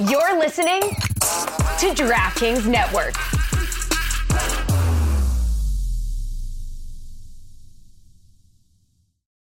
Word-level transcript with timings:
You're 0.00 0.38
listening 0.38 0.80
to 0.80 1.94
DraftKings 1.94 2.66
Network. 2.66 3.14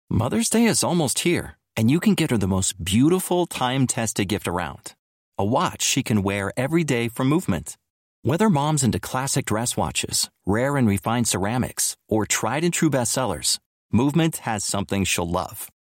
Mother's 0.09 0.49
Day 0.49 0.65
is 0.65 0.83
almost 0.83 1.19
here, 1.19 1.57
and 1.75 1.91
you 1.91 1.99
can 1.99 2.15
get 2.15 2.31
her 2.31 2.37
the 2.37 2.47
most 2.47 2.83
beautiful 2.83 3.45
time 3.45 3.87
tested 3.87 4.27
gift 4.27 4.47
around 4.47 4.93
a 5.37 5.45
watch 5.45 5.81
she 5.81 6.03
can 6.03 6.21
wear 6.23 6.51
every 6.57 6.83
day 6.83 7.07
for 7.07 7.23
movement. 7.23 7.77
Whether 8.23 8.49
mom's 8.49 8.83
into 8.83 8.99
classic 8.99 9.45
dress 9.45 9.77
watches, 9.77 10.29
rare 10.45 10.75
and 10.75 10.87
refined 10.87 11.27
ceramics, 11.27 11.95
or 12.09 12.25
tried 12.25 12.63
and 12.63 12.73
true 12.73 12.89
bestsellers, 12.89 13.59
Movement 13.91 14.37
has 14.37 14.63
something 14.63 15.03
she'll 15.03 15.27
love. 15.27 15.71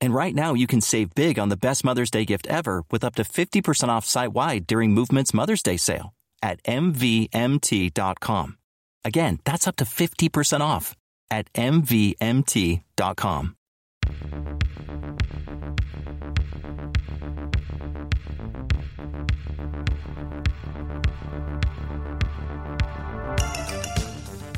And 0.00 0.14
right 0.14 0.34
now, 0.34 0.54
you 0.54 0.66
can 0.66 0.80
save 0.80 1.14
big 1.14 1.38
on 1.38 1.48
the 1.48 1.56
best 1.56 1.84
Mother's 1.84 2.10
Day 2.10 2.24
gift 2.24 2.46
ever 2.48 2.84
with 2.90 3.02
up 3.02 3.14
to 3.16 3.22
50% 3.22 3.88
off 3.88 4.04
site 4.04 4.32
wide 4.32 4.66
during 4.66 4.92
Movement's 4.92 5.32
Mother's 5.32 5.62
Day 5.62 5.76
sale 5.76 6.12
at 6.42 6.62
MVMT.com. 6.64 8.58
Again, 9.04 9.38
that's 9.44 9.66
up 9.66 9.76
to 9.76 9.84
50% 9.84 10.60
off 10.60 10.94
at 11.30 11.52
MVMT.com. 11.54 13.56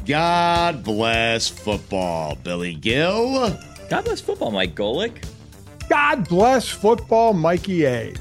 God 0.06 0.84
bless 0.84 1.50
football, 1.50 2.34
Billy 2.36 2.74
Gil. 2.74 3.50
God 3.90 4.04
bless 4.04 4.22
football, 4.22 4.50
Mike 4.50 4.74
Golic. 4.74 5.22
God 5.88 6.28
bless 6.28 6.68
football, 6.68 7.32
Mikey 7.32 7.86
A. 7.86 8.14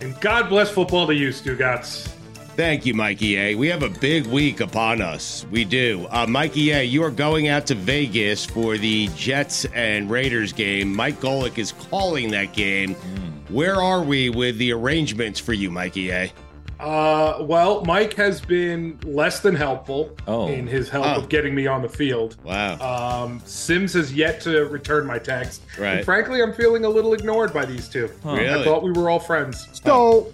And 0.00 0.18
God 0.20 0.48
bless 0.48 0.70
football 0.70 1.06
to 1.06 1.14
you, 1.14 1.30
Stugotz. 1.30 2.08
Thank 2.56 2.86
you, 2.86 2.94
Mikey 2.94 3.36
A. 3.36 3.54
We 3.54 3.68
have 3.68 3.82
a 3.82 3.90
big 3.90 4.26
week 4.26 4.60
upon 4.60 5.02
us. 5.02 5.44
We 5.50 5.64
do. 5.64 6.06
Uh, 6.10 6.26
Mikey 6.26 6.70
A, 6.70 6.82
you 6.82 7.02
are 7.02 7.10
going 7.10 7.48
out 7.48 7.66
to 7.66 7.74
Vegas 7.74 8.46
for 8.46 8.78
the 8.78 9.08
Jets 9.08 9.66
and 9.74 10.10
Raiders 10.10 10.54
game. 10.54 10.94
Mike 10.94 11.20
Golic 11.20 11.58
is 11.58 11.72
calling 11.72 12.30
that 12.30 12.54
game. 12.54 12.94
Mm. 12.94 13.50
Where 13.50 13.76
are 13.76 14.02
we 14.02 14.30
with 14.30 14.56
the 14.56 14.72
arrangements 14.72 15.38
for 15.38 15.52
you, 15.52 15.70
Mikey 15.70 16.10
A? 16.10 16.32
Uh, 16.78 17.38
well, 17.40 17.84
Mike 17.84 18.14
has 18.14 18.40
been 18.40 18.98
less 19.04 19.40
than 19.40 19.54
helpful 19.54 20.14
oh. 20.26 20.48
in 20.48 20.66
his 20.66 20.88
help 20.88 21.06
oh. 21.06 21.20
of 21.20 21.28
getting 21.28 21.54
me 21.54 21.66
on 21.66 21.82
the 21.82 21.88
field. 21.88 22.36
Wow. 22.44 23.24
Um, 23.24 23.40
Simms 23.44 23.94
has 23.94 24.12
yet 24.12 24.40
to 24.42 24.66
return 24.66 25.06
my 25.06 25.18
text. 25.18 25.62
Right. 25.78 25.98
And 25.98 26.04
frankly, 26.04 26.42
I'm 26.42 26.52
feeling 26.52 26.84
a 26.84 26.88
little 26.88 27.14
ignored 27.14 27.52
by 27.52 27.64
these 27.64 27.88
two. 27.88 28.10
Huh. 28.22 28.34
Really? 28.34 28.60
I 28.60 28.64
thought 28.64 28.82
we 28.82 28.92
were 28.92 29.08
all 29.08 29.20
friends. 29.20 29.68
So, 29.84 30.32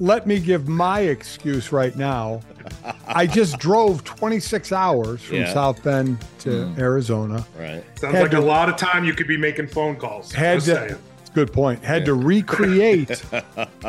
let 0.00 0.26
me 0.26 0.40
give 0.40 0.68
my 0.68 1.00
excuse 1.00 1.70
right 1.70 1.94
now. 1.96 2.40
I 3.06 3.26
just 3.26 3.58
drove 3.58 4.04
26 4.04 4.72
hours 4.72 5.22
from 5.22 5.36
yeah. 5.36 5.52
South 5.52 5.82
Bend 5.82 6.18
to 6.40 6.48
mm. 6.48 6.78
Arizona. 6.78 7.46
Right. 7.58 7.84
Sounds 7.98 8.14
had 8.14 8.22
like 8.22 8.30
to, 8.32 8.38
a 8.38 8.40
lot 8.40 8.68
of 8.68 8.76
time 8.76 9.04
you 9.04 9.12
could 9.12 9.28
be 9.28 9.36
making 9.36 9.68
phone 9.68 9.96
calls. 9.96 10.32
Had 10.32 10.60
to, 10.60 10.66
saying 10.66 10.96
good 11.34 11.52
point. 11.52 11.84
Had 11.84 12.02
yeah. 12.02 12.06
to 12.06 12.14
recreate 12.14 13.08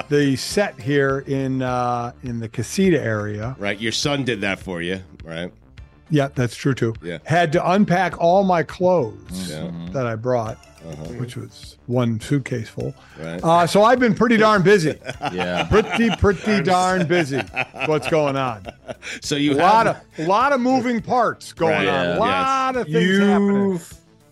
the 0.10 0.36
set 0.36 0.80
here 0.80 1.24
in 1.28 1.62
uh, 1.62 2.12
in 2.24 2.40
the 2.40 2.50
Casita 2.50 3.02
area. 3.02 3.56
Right, 3.58 3.80
your 3.80 3.92
son 3.92 4.26
did 4.26 4.42
that 4.42 4.60
for 4.60 4.82
you, 4.82 5.02
right? 5.24 5.52
Yeah, 6.10 6.30
that's 6.34 6.56
true 6.56 6.74
too. 6.74 6.94
Yeah, 7.02 7.20
had 7.26 7.52
to 7.54 7.72
unpack 7.72 8.20
all 8.20 8.44
my 8.44 8.64
clothes 8.64 9.50
yeah. 9.50 9.72
that 9.92 10.06
I 10.06 10.16
brought, 10.16 10.58
uh-huh. 10.86 11.14
which 11.14 11.36
was 11.36 11.78
one 11.88 12.20
suitcase 12.20 12.70
full. 12.70 12.94
Right. 13.20 13.44
Uh, 13.44 13.66
so 13.66 13.84
I've 13.84 14.00
been 14.00 14.14
pretty 14.14 14.38
darn 14.38 14.62
busy. 14.62 15.00
yeah, 15.34 15.64
pretty 15.64 16.10
pretty 16.18 16.62
darn 16.62 17.08
busy. 17.08 17.42
What's 17.86 18.08
going 18.10 18.36
on? 18.36 18.68
So 19.22 19.36
you 19.36 19.54
a 19.54 19.56
lot 19.56 19.88
of 19.88 19.98
a 20.20 20.26
lot 20.26 20.52
of 20.54 20.62
moving 20.62 21.02
parts 21.02 21.54
going 21.54 21.74
right. 21.74 21.88
on. 21.88 22.18
A 22.18 22.20
lot 22.20 22.76
yes. 22.76 22.86
of 22.86 22.92
things 22.92 23.08
You've... 23.08 23.28
happening. 23.28 23.82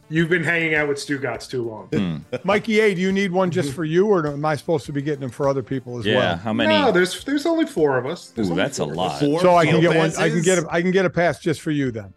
You've 0.10 0.30
been 0.30 0.44
hanging 0.44 0.76
out 0.76 0.88
with 0.88 0.98
Stugotz 0.98 1.50
too 1.50 1.68
long. 1.68 1.88
Mm. 1.90 2.22
Mikey 2.46 2.80
A, 2.82 2.94
do 2.94 3.02
you 3.02 3.12
need 3.12 3.32
one 3.32 3.50
just 3.50 3.74
for 3.74 3.86
you, 3.86 4.08
or 4.08 4.28
am 4.28 4.46
I 4.46 4.56
supposed 4.56 4.86
to 4.86 4.92
be 4.92 5.02
getting 5.02 5.22
them 5.22 5.30
for 5.32 5.48
other 5.48 5.64
people 5.64 5.98
as 5.98 6.06
yeah, 6.06 6.16
well? 6.18 6.36
how 6.38 6.54
many? 6.54 6.70
No, 6.70 6.92
there's 6.92 7.24
there's 7.24 7.46
only 7.46 7.66
four 7.66 7.98
of 7.98 8.06
us. 8.06 8.34
Ooh, 8.38 8.54
that's 8.54 8.80
a 8.80 8.86
lot. 8.86 9.20
Four 9.20 9.40
so 9.40 9.56
I 9.56 9.66
can 9.66 9.82
get 9.82 9.92
passes? 9.94 10.18
one. 10.18 10.26
I 10.26 10.30
can 10.30 10.42
get 10.42 10.58
a, 10.60 10.68
I 10.70 10.82
can 10.82 10.92
get 10.92 11.06
a 11.06 11.10
pass 11.10 11.40
just 11.40 11.62
for 11.62 11.72
you 11.72 11.90
then. 11.92 12.14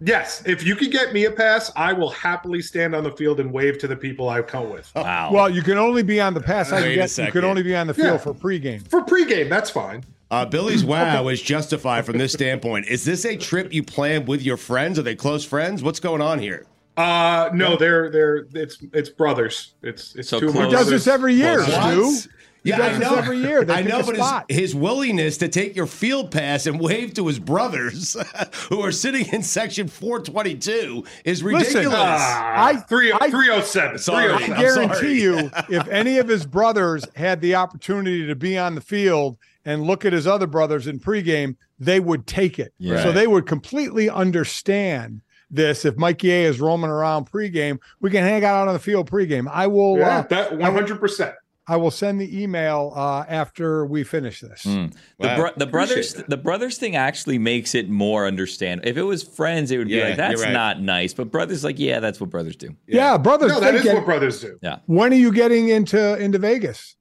Yes, 0.00 0.44
if 0.46 0.64
you 0.64 0.76
could 0.76 0.92
get 0.92 1.12
me 1.12 1.24
a 1.24 1.30
pass, 1.30 1.72
I 1.74 1.92
will 1.92 2.10
happily 2.10 2.62
stand 2.62 2.94
on 2.94 3.02
the 3.02 3.10
field 3.10 3.40
and 3.40 3.52
wave 3.52 3.78
to 3.78 3.88
the 3.88 3.96
people 3.96 4.28
I've 4.28 4.46
come 4.46 4.70
with. 4.70 4.90
Wow. 4.94 5.30
Well, 5.32 5.50
you 5.50 5.62
can 5.62 5.76
only 5.76 6.02
be 6.04 6.20
on 6.20 6.34
the 6.34 6.40
pass. 6.40 6.70
I 6.70 6.76
Wait 6.76 6.90
can 6.92 6.98
a. 7.00 7.02
You 7.02 7.08
second. 7.08 7.32
can 7.32 7.44
only 7.44 7.62
be 7.64 7.74
on 7.74 7.88
the 7.88 7.94
field 7.94 8.06
Yeah. 8.12 8.18
for 8.18 8.34
pregame. 8.34 8.88
For 8.88 9.02
pregame, 9.02 9.48
that's 9.48 9.70
fine. 9.70 10.04
Uh, 10.30 10.44
Billy's 10.44 10.84
wow 10.84 11.26
is 11.28 11.42
justified 11.42 12.06
from 12.06 12.18
this 12.18 12.32
standpoint. 12.32 12.86
Is 12.86 13.04
this 13.04 13.24
a 13.24 13.36
trip 13.36 13.72
you 13.72 13.82
planned 13.82 14.28
with 14.28 14.42
your 14.42 14.56
friends? 14.56 14.98
Are 14.98 15.02
they 15.02 15.16
close 15.16 15.44
friends? 15.44 15.82
What's 15.82 16.00
going 16.00 16.20
on 16.22 16.38
here? 16.38 16.66
Uh 16.98 17.50
no, 17.54 17.76
they're 17.76 18.10
they're 18.10 18.46
it's 18.54 18.78
it's 18.92 19.08
brothers. 19.08 19.74
It's 19.82 20.14
it's 20.16 20.28
So 20.28 20.40
two 20.40 20.48
of 20.48 20.54
my. 20.54 20.64
He 20.66 20.70
does 20.70 20.84
brothers. 20.86 21.04
this 21.04 21.06
every 21.12 21.34
year, 21.34 21.60
What? 21.60 21.92
Stu. 22.20 22.30
He 22.64 22.70
Yeah, 22.70 22.78
does 22.78 22.86
I 22.96 22.98
this 22.98 23.08
know. 23.10 23.16
every 23.16 23.38
year. 23.38 23.64
They 23.64 23.74
I 23.74 23.82
know, 23.82 24.02
but 24.02 24.16
his, 24.48 24.58
his 24.58 24.74
willingness 24.74 25.36
to 25.38 25.48
take 25.48 25.76
your 25.76 25.86
field 25.86 26.32
pass 26.32 26.66
and 26.66 26.80
wave 26.80 27.14
to 27.14 27.28
his 27.28 27.38
brothers 27.38 28.16
who 28.68 28.80
are 28.82 28.90
sitting 28.90 29.26
in 29.32 29.44
section 29.44 29.86
422 29.86 31.04
is 31.24 31.44
ridiculous. 31.44 31.74
Listen, 31.76 31.92
Ah, 31.94 32.64
I- 32.66 32.76
three 32.76 33.12
I- 33.12 33.30
307. 33.30 33.98
Sorry. 33.98 34.32
I 34.32 34.38
307. 34.38 34.48
Sorry. 34.48 34.86
guarantee 34.98 35.22
you, 35.22 35.50
if 35.68 35.86
any 35.88 36.18
of 36.18 36.26
his 36.26 36.44
brothers 36.46 37.04
had 37.14 37.40
the 37.40 37.54
opportunity 37.54 38.26
to 38.26 38.34
be 38.34 38.58
on 38.58 38.74
the 38.74 38.80
field 38.80 39.38
and 39.64 39.84
look 39.84 40.04
at 40.04 40.12
his 40.12 40.26
other 40.26 40.48
brothers 40.48 40.88
in 40.88 40.98
pregame, 40.98 41.54
they 41.78 42.00
would 42.00 42.26
take 42.26 42.58
it. 42.58 42.74
Yeah. 42.78 43.02
So 43.04 43.12
they 43.12 43.28
would 43.28 43.46
completely 43.46 44.10
understand 44.10 45.20
this. 45.50 45.84
If 45.84 45.96
Mikey 45.96 46.30
A 46.30 46.44
is 46.44 46.60
roaming 46.60 46.90
around 46.90 47.30
pregame, 47.30 47.78
we 48.00 48.10
can 48.10 48.22
hang 48.24 48.44
out 48.44 48.68
on 48.68 48.74
the 48.74 48.80
field 48.80 49.10
pregame. 49.10 49.48
I 49.50 49.66
will. 49.66 49.98
Yeah, 49.98 50.18
uh, 50.18 50.22
that 50.28 50.50
100%. 50.52 51.34
I 51.70 51.76
will 51.76 51.90
send 51.90 52.18
the 52.18 52.42
email 52.42 52.94
uh, 52.96 53.26
after 53.28 53.84
we 53.84 54.02
finish 54.02 54.40
this. 54.40 54.64
Mm. 54.64 54.90
The, 55.18 55.26
Wow. 55.26 55.36
bro- 55.36 55.50
the 55.58 55.66
brothers 55.66 56.14
that. 56.14 56.30
the 56.30 56.38
brothers 56.38 56.78
thing 56.78 56.96
actually 56.96 57.36
makes 57.38 57.74
it 57.74 57.90
more 57.90 58.26
understandable. 58.26 58.88
If 58.88 58.96
it 58.96 59.02
was 59.02 59.22
friends, 59.22 59.70
it 59.70 59.76
would 59.76 59.88
be 59.88 60.02
like 60.02 60.16
that's 60.16 60.42
right. 60.42 60.50
not 60.52 60.80
nice. 60.80 61.12
But 61.12 61.30
brothers, 61.30 61.64
like 61.64 61.78
yeah, 61.78 62.00
that's 62.00 62.20
what 62.20 62.30
brothers 62.30 62.56
do. 62.56 62.74
Yeah, 62.86 63.18
brothers. 63.18 63.52
No, 63.52 63.60
that 63.60 63.72
they 63.72 63.78
is 63.78 63.84
get- 63.84 63.94
what 63.96 64.06
brothers 64.06 64.40
do. 64.40 64.58
Yeah. 64.62 64.78
when 64.86 65.12
are 65.12 65.16
you 65.16 65.30
getting 65.30 65.68
into 65.68 66.16
into 66.18 66.38
Vegas? 66.38 66.96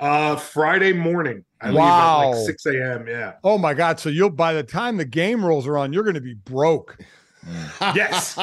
Uh 0.00 0.36
Friday 0.36 0.92
morning. 0.92 1.44
I 1.60 1.72
Wow. 1.72 2.20
leave 2.30 2.34
at 2.34 2.38
like 2.38 2.46
6 2.46 2.66
a.m. 2.66 3.08
Yeah. 3.08 3.32
Oh 3.42 3.58
my 3.58 3.74
God! 3.74 3.98
So 3.98 4.08
you'll 4.08 4.30
by 4.30 4.52
the 4.52 4.62
time 4.62 4.96
the 4.96 5.04
game 5.04 5.44
rolls 5.44 5.66
around, 5.66 5.92
you're 5.92 6.04
going 6.04 6.14
to 6.14 6.20
be 6.20 6.34
broke. 6.34 6.96
Yes. 7.94 8.36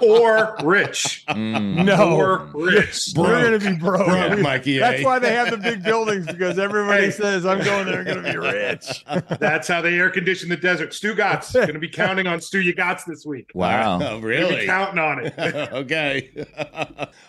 or 0.00 0.56
rich. 0.64 1.24
Mm. 1.28 1.84
No, 1.84 2.16
Or 2.16 2.50
rich. 2.54 3.14
you're 3.14 3.26
going 3.26 3.58
to 3.60 3.70
be 3.70 3.76
broke. 3.76 4.06
Broke, 4.06 4.38
Mikey 4.40 4.78
That's 4.78 5.04
why 5.04 5.18
they 5.18 5.32
have 5.34 5.50
the 5.50 5.56
big 5.56 5.82
buildings 5.82 6.26
because 6.26 6.58
everybody 6.58 7.04
Hey. 7.04 7.10
says 7.10 7.46
I'm 7.46 7.62
going 7.62 7.86
there 7.86 8.00
and 8.00 8.06
going 8.08 8.22
to 8.24 8.32
be 8.32 8.38
rich. 8.38 9.04
That's 9.38 9.68
how 9.68 9.80
they 9.82 9.94
air 9.98 10.10
condition 10.10 10.48
the 10.48 10.56
desert. 10.56 10.90
Stugotz. 10.90 11.52
Going 11.52 11.72
to 11.74 11.78
be 11.78 11.88
counting 11.88 12.26
on 12.26 12.38
Stugotz 12.40 13.04
this 13.04 13.24
week. 13.26 13.50
Wow. 13.54 14.00
Oh, 14.02 14.18
really? 14.20 14.66
counting 14.66 14.98
on 14.98 15.26
it. 15.26 15.34
okay. 15.72 16.30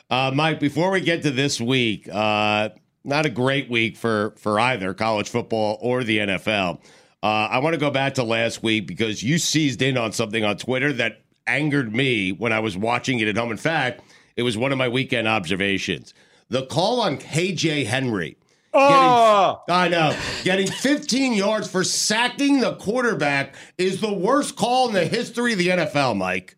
uh, 0.09 0.31
Mike, 0.33 0.59
before 0.59 0.91
we 0.91 1.01
get 1.01 1.23
to 1.23 1.31
this 1.31 1.59
week, 1.61 2.07
uh, 2.11 2.69
not 3.03 3.25
a 3.25 3.29
great 3.29 3.69
week 3.69 3.97
for, 3.97 4.33
for 4.37 4.59
either 4.59 4.93
college 4.93 5.29
football 5.29 5.77
or 5.81 6.03
the 6.03 6.19
NFL. 6.19 6.79
Uh, 7.23 7.47
I 7.49 7.59
want 7.59 7.73
to 7.73 7.79
go 7.79 7.89
back 7.89 8.15
to 8.15 8.23
last 8.23 8.63
week 8.63 8.85
because 8.85 9.23
you 9.23 9.37
seized 9.37 9.81
in 9.81 9.97
on 9.97 10.11
something 10.11 10.43
on 10.43 10.57
Twitter 10.57 10.91
that 10.93 11.21
angered 11.47 11.95
me 11.95 12.33
when 12.33 12.51
I 12.51 12.59
was 12.59 12.75
watching 12.75 13.19
it 13.19 13.29
at 13.29 13.37
home. 13.37 13.49
In 13.49 13.55
fact, 13.55 14.01
it 14.35 14.43
was 14.43 14.57
one 14.57 14.73
of 14.73 14.77
my 14.77 14.89
weekend 14.89 15.25
observations. 15.25 16.13
The 16.49 16.65
call 16.65 16.99
on 16.99 17.17
KJ 17.17 17.85
Henry. 17.85 18.35
Oh, 18.73 19.61
Getting, 19.67 19.81
I 19.81 19.87
know. 19.87 20.17
Getting 20.43 20.67
15 20.67 21.33
yards 21.33 21.69
for 21.69 21.85
sacking 21.85 22.59
the 22.59 22.75
quarterback 22.75 23.55
is 23.77 24.01
the 24.01 24.11
worst 24.11 24.57
call 24.57 24.89
in 24.89 24.93
the 24.93 25.05
history 25.05 25.53
of 25.53 25.59
the 25.59 25.67
NFL, 25.69 26.17
Mike. 26.17 26.57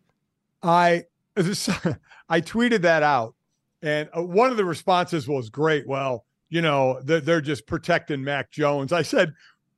I 0.64 1.04
I 1.38 2.42
tweeted 2.42 2.82
that 2.82 3.04
out, 3.04 3.36
and 3.84 4.10
uh, 4.18 4.24
one 4.24 4.50
of 4.50 4.58
the 4.58 4.66
responses 4.66 5.28
was 5.28 5.50
great. 5.50 5.86
Well, 5.88 6.26
you 6.50 6.62
know, 6.62 7.02
they're 7.04 7.42
just 7.42 7.68
protecting 7.68 8.24
Mac 8.24 8.50
Jones. 8.50 8.94
I 8.94 9.02
said, 9.02 9.34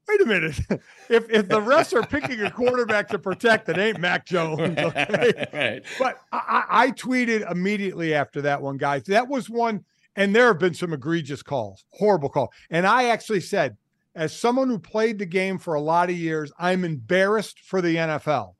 wait 0.07 0.21
a 0.21 0.25
minute. 0.25 0.59
if 1.09 1.29
if 1.29 1.47
the 1.47 1.59
refs 1.59 1.93
are 1.93 2.05
picking 2.05 2.41
a 2.41 2.51
quarterback 2.51 3.09
to 3.09 3.19
protect, 3.19 3.69
it 3.69 3.77
ain't 3.77 3.99
Mac 3.99 4.25
Jones. 4.25 4.77
Okay. 4.77 5.47
right. 5.53 5.83
But 5.99 6.21
I, 6.31 6.63
I 6.69 6.83
I 6.83 6.91
tweeted 6.91 7.49
immediately 7.51 8.13
after 8.13 8.41
that 8.43 8.61
one, 8.61 8.77
guys. 8.77 9.03
That 9.03 9.27
was 9.27 9.49
one, 9.49 9.83
and 10.15 10.35
there 10.35 10.47
have 10.47 10.59
been 10.59 10.73
some 10.73 10.93
egregious 10.93 11.41
calls, 11.43 11.85
horrible 11.91 12.29
call. 12.29 12.51
And 12.69 12.85
I 12.87 13.05
actually 13.09 13.41
said, 13.41 13.77
as 14.15 14.35
someone 14.35 14.69
who 14.69 14.79
played 14.79 15.19
the 15.19 15.25
game 15.25 15.57
for 15.57 15.73
a 15.75 15.81
lot 15.81 16.09
of 16.09 16.15
years, 16.17 16.51
I'm 16.57 16.83
embarrassed 16.83 17.59
for 17.59 17.81
the 17.81 17.95
NFL. 17.95 18.53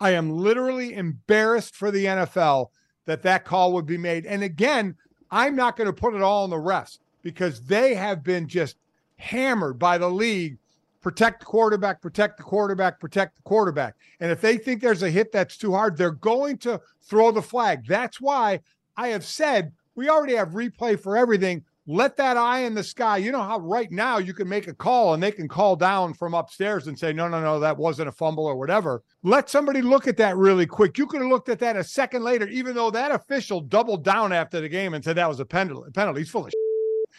I 0.00 0.10
am 0.10 0.30
literally 0.30 0.94
embarrassed 0.94 1.74
for 1.74 1.90
the 1.90 2.04
NFL 2.04 2.68
that 3.06 3.22
that 3.22 3.44
call 3.44 3.72
would 3.72 3.86
be 3.86 3.98
made. 3.98 4.26
And 4.26 4.42
again, 4.42 4.94
I'm 5.30 5.56
not 5.56 5.76
going 5.76 5.86
to 5.86 5.92
put 5.92 6.14
it 6.14 6.22
all 6.22 6.44
on 6.44 6.50
the 6.50 6.56
refs. 6.56 6.98
because 7.22 7.62
they 7.62 7.94
have 7.94 8.22
been 8.22 8.46
just 8.46 8.76
hammered 9.16 9.78
by 9.78 9.98
the 9.98 10.08
league. 10.10 10.58
Protect 11.00 11.40
the 11.40 11.46
quarterback, 11.46 12.00
protect 12.02 12.36
the 12.38 12.42
quarterback, 12.42 12.98
protect 12.98 13.36
the 13.36 13.42
quarterback. 13.42 13.94
And 14.20 14.30
if 14.32 14.40
they 14.40 14.56
think 14.58 14.80
there's 14.80 15.02
a 15.04 15.10
hit 15.10 15.30
that's 15.32 15.56
too 15.56 15.72
hard, 15.72 15.96
they're 15.96 16.10
going 16.10 16.58
to 16.58 16.80
throw 17.02 17.30
the 17.30 17.42
flag. 17.42 17.86
That's 17.86 18.20
why 18.20 18.60
I 18.96 19.08
have 19.08 19.24
said 19.24 19.72
we 19.94 20.08
already 20.08 20.34
have 20.34 20.50
replay 20.50 20.98
for 20.98 21.16
everything. 21.16 21.64
Let 21.90 22.16
that 22.18 22.36
eye 22.36 22.60
in 22.64 22.74
the 22.74 22.82
sky. 22.82 23.16
You 23.16 23.32
know 23.32 23.42
how 23.42 23.60
right 23.60 23.90
now 23.90 24.18
you 24.18 24.34
can 24.34 24.46
make 24.46 24.68
a 24.68 24.74
call 24.74 25.14
and 25.14 25.22
they 25.22 25.30
can 25.32 25.48
call 25.48 25.74
down 25.74 26.12
from 26.12 26.34
upstairs 26.34 26.86
and 26.86 26.98
say, 26.98 27.14
no, 27.14 27.28
no, 27.28 27.40
no, 27.40 27.58
that 27.60 27.78
wasn't 27.78 28.08
a 28.10 28.12
fumble 28.12 28.44
or 28.44 28.56
whatever. 28.56 29.02
Let 29.22 29.48
somebody 29.48 29.80
look 29.80 30.06
at 30.06 30.18
that 30.18 30.36
really 30.36 30.66
quick. 30.66 30.98
You 30.98 31.06
could 31.06 31.22
have 31.22 31.30
looked 31.30 31.48
at 31.48 31.58
that 31.60 31.76
a 31.76 31.84
second 31.84 32.24
later, 32.24 32.46
even 32.48 32.74
though 32.74 32.90
that 32.90 33.10
official 33.10 33.62
doubled 33.62 34.04
down 34.04 34.34
after 34.34 34.60
the 34.60 34.68
game 34.68 34.92
and 34.92 35.02
said 35.02 35.16
that 35.16 35.28
was 35.28 35.40
a 35.40 35.46
penalty. 35.46 35.90
Penalty. 35.92 36.20
He's 36.20 36.30
full 36.30 36.44
of 36.46 36.52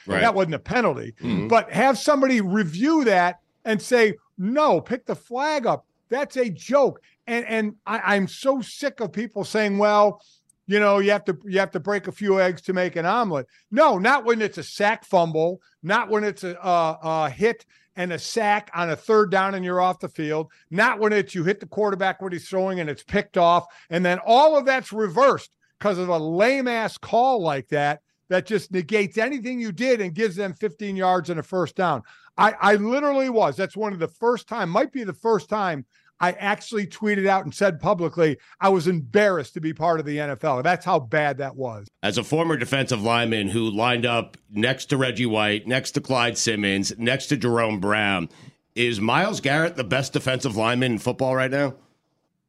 Right. 0.05 0.21
that 0.21 0.35
wasn't 0.35 0.55
a 0.55 0.59
penalty. 0.59 1.13
Mhm. 1.19 1.49
But 1.49 1.71
have 1.71 1.97
somebody 1.97 2.39
review 2.39 3.03
that 3.05 3.39
and 3.69 3.79
say, 3.79 4.15
no, 4.39 4.81
pick 4.81 5.05
the 5.05 5.15
flag 5.15 5.67
up. 5.67 5.85
That's 6.09 6.37
a 6.37 6.49
joke. 6.49 7.01
And 7.27 7.45
and 7.45 7.75
I, 7.85 8.15
I'm 8.15 8.27
so 8.27 8.61
sick 8.61 8.99
of 8.99 9.13
people 9.13 9.43
saying, 9.43 9.77
well, 9.77 10.23
you 10.65 10.79
know, 10.79 10.97
you 10.97 11.11
have 11.11 11.23
to 11.25 11.37
you 11.45 11.59
have 11.59 11.69
to 11.71 11.79
break 11.79 12.07
a 12.07 12.11
few 12.11 12.41
eggs 12.41 12.63
to 12.63 12.73
make 12.73 12.95
an 12.95 13.05
omelet. 13.05 13.45
No, 13.69 13.99
not 13.99 14.25
when 14.25 14.41
it's 14.41 14.57
a 14.57 14.63
sack 14.63 15.05
fumble, 15.05 15.61
not 15.83 16.09
when 16.09 16.23
it's 16.23 16.43
a, 16.43 16.55
a, 16.55 16.97
a 17.03 17.29
hit 17.29 17.63
and 17.95 18.11
a 18.11 18.17
sack 18.17 18.71
on 18.73 18.89
a 18.89 18.95
third 18.95 19.29
down 19.29 19.53
and 19.53 19.63
you're 19.63 19.81
off 19.81 19.99
the 19.99 20.09
field, 20.09 20.51
not 20.71 20.97
when 20.97 21.13
it's 21.13 21.35
you 21.35 21.43
hit 21.43 21.59
the 21.59 21.67
quarterback 21.67 22.23
when 22.23 22.31
he's 22.31 22.49
throwing 22.49 22.79
and 22.79 22.89
it's 22.89 23.03
picked 23.03 23.37
off, 23.37 23.67
and 23.91 24.03
then 24.03 24.19
all 24.25 24.57
of 24.57 24.65
that's 24.65 24.91
reversed 24.91 25.51
because 25.77 25.99
of 25.99 26.09
a 26.09 26.17
lame 26.17 26.67
ass 26.67 26.97
call 26.97 27.39
like 27.39 27.67
that 27.67 28.01
that 28.29 28.45
just 28.45 28.71
negates 28.71 29.17
anything 29.17 29.59
you 29.59 29.71
did 29.71 30.01
and 30.01 30.15
gives 30.15 30.35
them 30.35 30.53
15 30.53 30.95
yards 30.95 31.29
and 31.29 31.39
a 31.39 31.43
first 31.43 31.75
down. 31.75 32.01
I, 32.39 32.55
I 32.61 32.75
literally 32.75 33.29
was. 33.29 33.55
That's 33.55 33.75
one 33.75 33.93
of 33.93 33.99
the 33.99 34.07
first 34.07 34.47
time, 34.47 34.69
might 34.69 34.91
be 34.91 35.03
the 35.03 35.13
first 35.13 35.49
time 35.49 35.85
I 36.21 36.31
actually 36.33 36.85
tweeted 36.85 37.27
out 37.27 37.45
and 37.45 37.53
said 37.53 37.79
publicly 37.79 38.37
I 38.59 38.69
was 38.69 38.87
embarrassed 38.87 39.53
to 39.53 39.61
be 39.61 39.73
part 39.73 39.99
of 39.99 40.05
the 40.05 40.17
NFL. 40.17 40.63
That's 40.63 40.85
how 40.85 40.99
bad 40.99 41.37
that 41.37 41.55
was. 41.55 41.87
As 42.03 42.17
a 42.17 42.23
former 42.23 42.57
defensive 42.57 43.01
lineman 43.01 43.49
who 43.49 43.69
lined 43.69 44.05
up 44.05 44.37
next 44.49 44.85
to 44.87 44.97
Reggie 44.97 45.25
White, 45.25 45.67
next 45.67 45.91
to 45.91 46.01
Clyde 46.01 46.37
Simmons, 46.37 46.93
next 46.97 47.27
to 47.27 47.37
Jerome 47.37 47.79
Brown, 47.79 48.29
is 48.75 48.99
Myles 48.99 49.41
Garrett 49.41 49.75
the 49.75 49.83
best 49.83 50.13
defensive 50.13 50.55
lineman 50.55 50.93
in 50.93 50.97
football 50.99 51.35
right 51.35 51.51
now? 51.51 51.75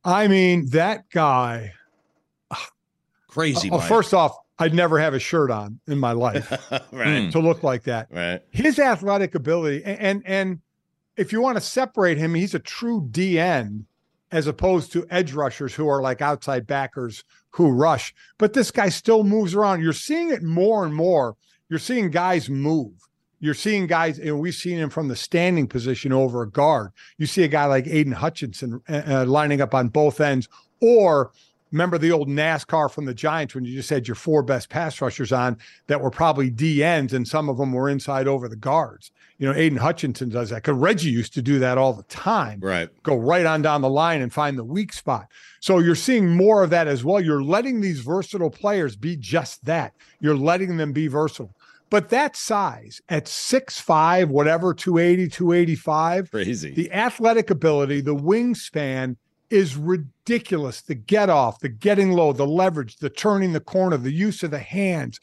I 0.05 0.29
mean, 0.29 0.67
that 0.71 1.11
guy. 1.11 1.75
Crazy. 3.29 3.71
Mike. 3.71 3.89
first 3.89 4.15
off, 4.15 4.37
I'd 4.61 4.75
never 4.75 4.99
have 4.99 5.15
a 5.15 5.19
shirt 5.19 5.51
on 5.51 5.81
in 5.87 5.99
my 5.99 6.13
life 6.13 6.53
right. 6.93 7.33
to 7.33 7.39
look 7.39 7.63
like 7.63 7.85
that. 7.85 8.09
Right. 8.11 8.43
his 8.51 8.79
athletic 8.79 9.35
ability 9.35 9.83
and, 9.85 9.99
and 10.01 10.23
and 10.27 10.61
if 11.17 11.33
you 11.33 11.41
want 11.43 11.57
to 11.57 11.61
separate 11.61 12.17
him, 12.17 12.35
he's 12.35 12.55
a 12.55 12.59
true 12.59 13.07
D 13.11 13.39
end 13.39 13.85
as 14.33 14.47
opposed 14.47 14.93
to 14.93 15.07
edge 15.11 15.33
rushers 15.33 15.75
who 15.75 15.89
are 15.89 16.01
like 16.01 16.23
outside 16.23 16.67
backers 16.67 17.25
who 17.51 17.71
rush. 17.71 18.15
But 18.39 18.53
this 18.53 18.71
guy 18.71 18.89
still 18.89 19.25
moves 19.25 19.55
around. 19.55 19.83
You're 19.83 19.93
seeing 19.93 20.31
it 20.31 20.43
more 20.43 20.85
and 20.85 20.95
more. 20.95 21.37
You're 21.69 21.79
seeing 21.79 22.11
guys 22.11 22.49
move. 22.49 22.93
You're 23.39 23.55
seeing 23.55 23.87
guys, 23.87 24.19
and 24.19 24.39
we've 24.39 24.55
seen 24.55 24.79
him 24.79 24.91
from 24.91 25.09
the 25.09 25.17
standing 25.17 25.67
position 25.67 26.13
over 26.13 26.43
a 26.43 26.51
guard. 26.51 26.93
You 27.17 27.27
see 27.27 27.43
a 27.43 27.49
guy 27.49 27.65
like 27.65 27.87
Aidan 27.87 28.13
Hutchinson 28.13 28.83
uh, 28.89 29.03
uh, 29.07 29.25
lining 29.27 29.61
up 29.61 29.75
on 29.75 29.89
both 29.89 30.21
ends, 30.21 30.49
or 30.81 31.33
remember 31.73 31.99
the 31.99 32.13
old 32.13 32.29
NASCAR 32.29 32.91
from 32.91 33.05
the 33.05 33.15
Giants 33.15 33.55
when 33.55 33.65
you 33.65 33.75
just 33.75 33.91
had 33.91 34.09
your 34.09 34.15
four 34.15 34.43
best 34.43 34.69
pass 34.69 35.01
rushers 35.01 35.33
on 35.33 35.57
that 35.87 36.01
were 36.01 36.11
probably 36.11 36.51
D 36.51 36.83
ends, 36.83 37.13
and 37.13 37.27
some 37.27 37.49
of 37.49 37.59
them 37.59 37.73
were 37.73 37.89
inside 37.89 38.27
over 38.29 38.49
the 38.49 38.57
guards. 38.57 39.11
You 39.39 39.47
know, 39.49 39.55
Aidan 39.55 39.79
Hutchinson 39.79 40.29
does 40.29 40.51
that 40.51 40.57
because 40.57 40.77
Reggie 40.77 41.11
used 41.11 41.33
to 41.35 41.43
do 41.43 41.59
that 41.61 41.79
all 41.79 41.93
the 41.95 42.03
time 42.05 42.61
Right. 42.61 42.89
go 43.03 43.17
right 43.17 43.47
on 43.47 43.63
down 43.63 43.81
the 43.81 43.89
line 43.89 44.21
and 44.21 44.33
find 44.33 44.59
the 44.59 44.65
weak 44.65 44.93
spot. 44.93 45.27
So 45.61 45.79
you're 45.79 45.95
seeing 45.95 46.29
more 46.37 46.63
of 46.63 46.71
that 46.71 46.87
as 46.89 47.05
well. 47.05 47.21
You're 47.21 47.43
letting 47.43 47.81
these 47.81 48.01
versatile 48.01 48.51
players 48.51 48.97
be 48.97 49.17
just 49.17 49.65
that. 49.65 49.95
You're 50.21 50.37
letting 50.37 50.77
them 50.77 50.93
be 50.93 51.07
versatile. 51.09 51.55
But 51.89 52.11
that 52.11 52.37
size 52.37 53.01
at 53.09 53.25
6'5, 53.27 54.29
whatever, 54.29 54.73
280, 54.75 55.29
285, 55.29 56.31
Crazy. 56.31 56.73
the 56.73 56.93
athletic 56.93 57.51
ability, 57.51 58.01
the 58.01 58.15
wingspan 58.15 59.17
is 59.51 59.77
ridiculous. 59.77 60.81
The 60.81 60.95
get 60.95 61.29
off, 61.29 61.59
the 61.61 61.69
getting 61.69 62.13
low, 62.13 62.33
the 62.33 62.47
leverage, 62.47 62.97
the 62.97 63.11
turning 63.11 63.53
the 63.53 63.61
corner, 63.61 63.97
the 63.97 64.13
use 64.13 64.43
of 64.43 64.51
the 64.51 64.59
hands 64.59 65.21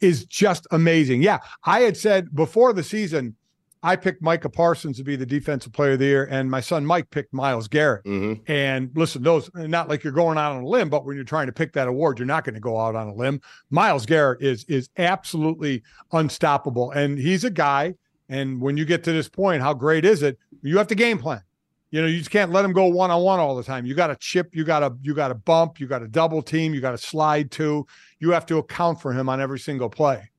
is 0.00 0.24
just 0.24 0.66
amazing. 0.70 1.22
Yeah, 1.22 1.38
I 1.64 1.80
had 1.80 1.96
said 1.96 2.34
before 2.34 2.72
the 2.72 2.82
season, 2.82 3.36
I 3.82 3.96
picked 3.96 4.20
Micah 4.20 4.50
Parsons 4.50 4.98
to 4.98 5.04
be 5.04 5.16
the 5.16 5.24
defensive 5.24 5.72
player 5.72 5.92
of 5.92 6.00
the 6.00 6.04
year, 6.04 6.28
and 6.30 6.50
my 6.50 6.60
son 6.60 6.84
Mike 6.84 7.10
picked 7.10 7.32
Myles 7.32 7.66
Garrett. 7.66 8.04
Mhm. 8.04 8.40
And 8.46 8.90
listen, 8.94 9.22
those 9.22 9.50
not 9.54 9.88
like 9.88 10.04
you're 10.04 10.12
going 10.12 10.36
out 10.36 10.52
on 10.52 10.62
a 10.62 10.66
limb, 10.66 10.90
but 10.90 11.06
when 11.06 11.16
you're 11.16 11.24
trying 11.24 11.46
to 11.46 11.52
pick 11.52 11.72
that 11.72 11.88
award, 11.88 12.18
you're 12.18 12.26
not 12.26 12.44
going 12.44 12.54
to 12.54 12.60
go 12.60 12.78
out 12.78 12.94
on 12.94 13.08
a 13.08 13.14
limb. 13.14 13.40
Myles 13.70 14.04
Garrett 14.04 14.42
is 14.42 14.64
is 14.68 14.90
absolutely 14.98 15.82
unstoppable, 16.12 16.90
and 16.90 17.18
he's 17.18 17.44
a 17.44 17.50
guy. 17.50 17.94
And 18.28 18.60
when 18.60 18.76
you 18.76 18.84
get 18.84 19.02
to 19.04 19.12
this 19.12 19.28
point, 19.28 19.62
how 19.62 19.72
great 19.74 20.04
is 20.04 20.22
it? 20.22 20.38
You 20.62 20.76
have 20.76 20.86
to 20.88 20.94
game 20.94 21.18
plan. 21.18 21.40
You 21.90 22.00
know, 22.00 22.06
you 22.06 22.18
just 22.18 22.30
can't 22.30 22.52
let 22.52 22.64
him 22.64 22.72
go 22.72 22.86
one 22.86 23.10
on 23.10 23.22
one 23.22 23.40
all 23.40 23.56
the 23.56 23.64
time. 23.64 23.84
You 23.84 23.94
got 23.94 24.08
to 24.08 24.16
chip, 24.16 24.54
you 24.54 24.64
got 24.64 24.80
to 24.80 24.96
you 25.02 25.14
got 25.14 25.28
to 25.28 25.34
bump, 25.34 25.80
you 25.80 25.86
got 25.86 26.00
to 26.00 26.08
double 26.08 26.40
team, 26.42 26.72
you 26.72 26.80
got 26.80 26.92
to 26.92 26.98
slide 26.98 27.50
to. 27.52 27.86
You 28.18 28.30
have 28.30 28.46
to 28.46 28.58
account 28.58 29.00
for 29.00 29.12
him 29.12 29.28
on 29.28 29.40
every 29.40 29.58
single 29.58 29.88
play. 29.90 30.30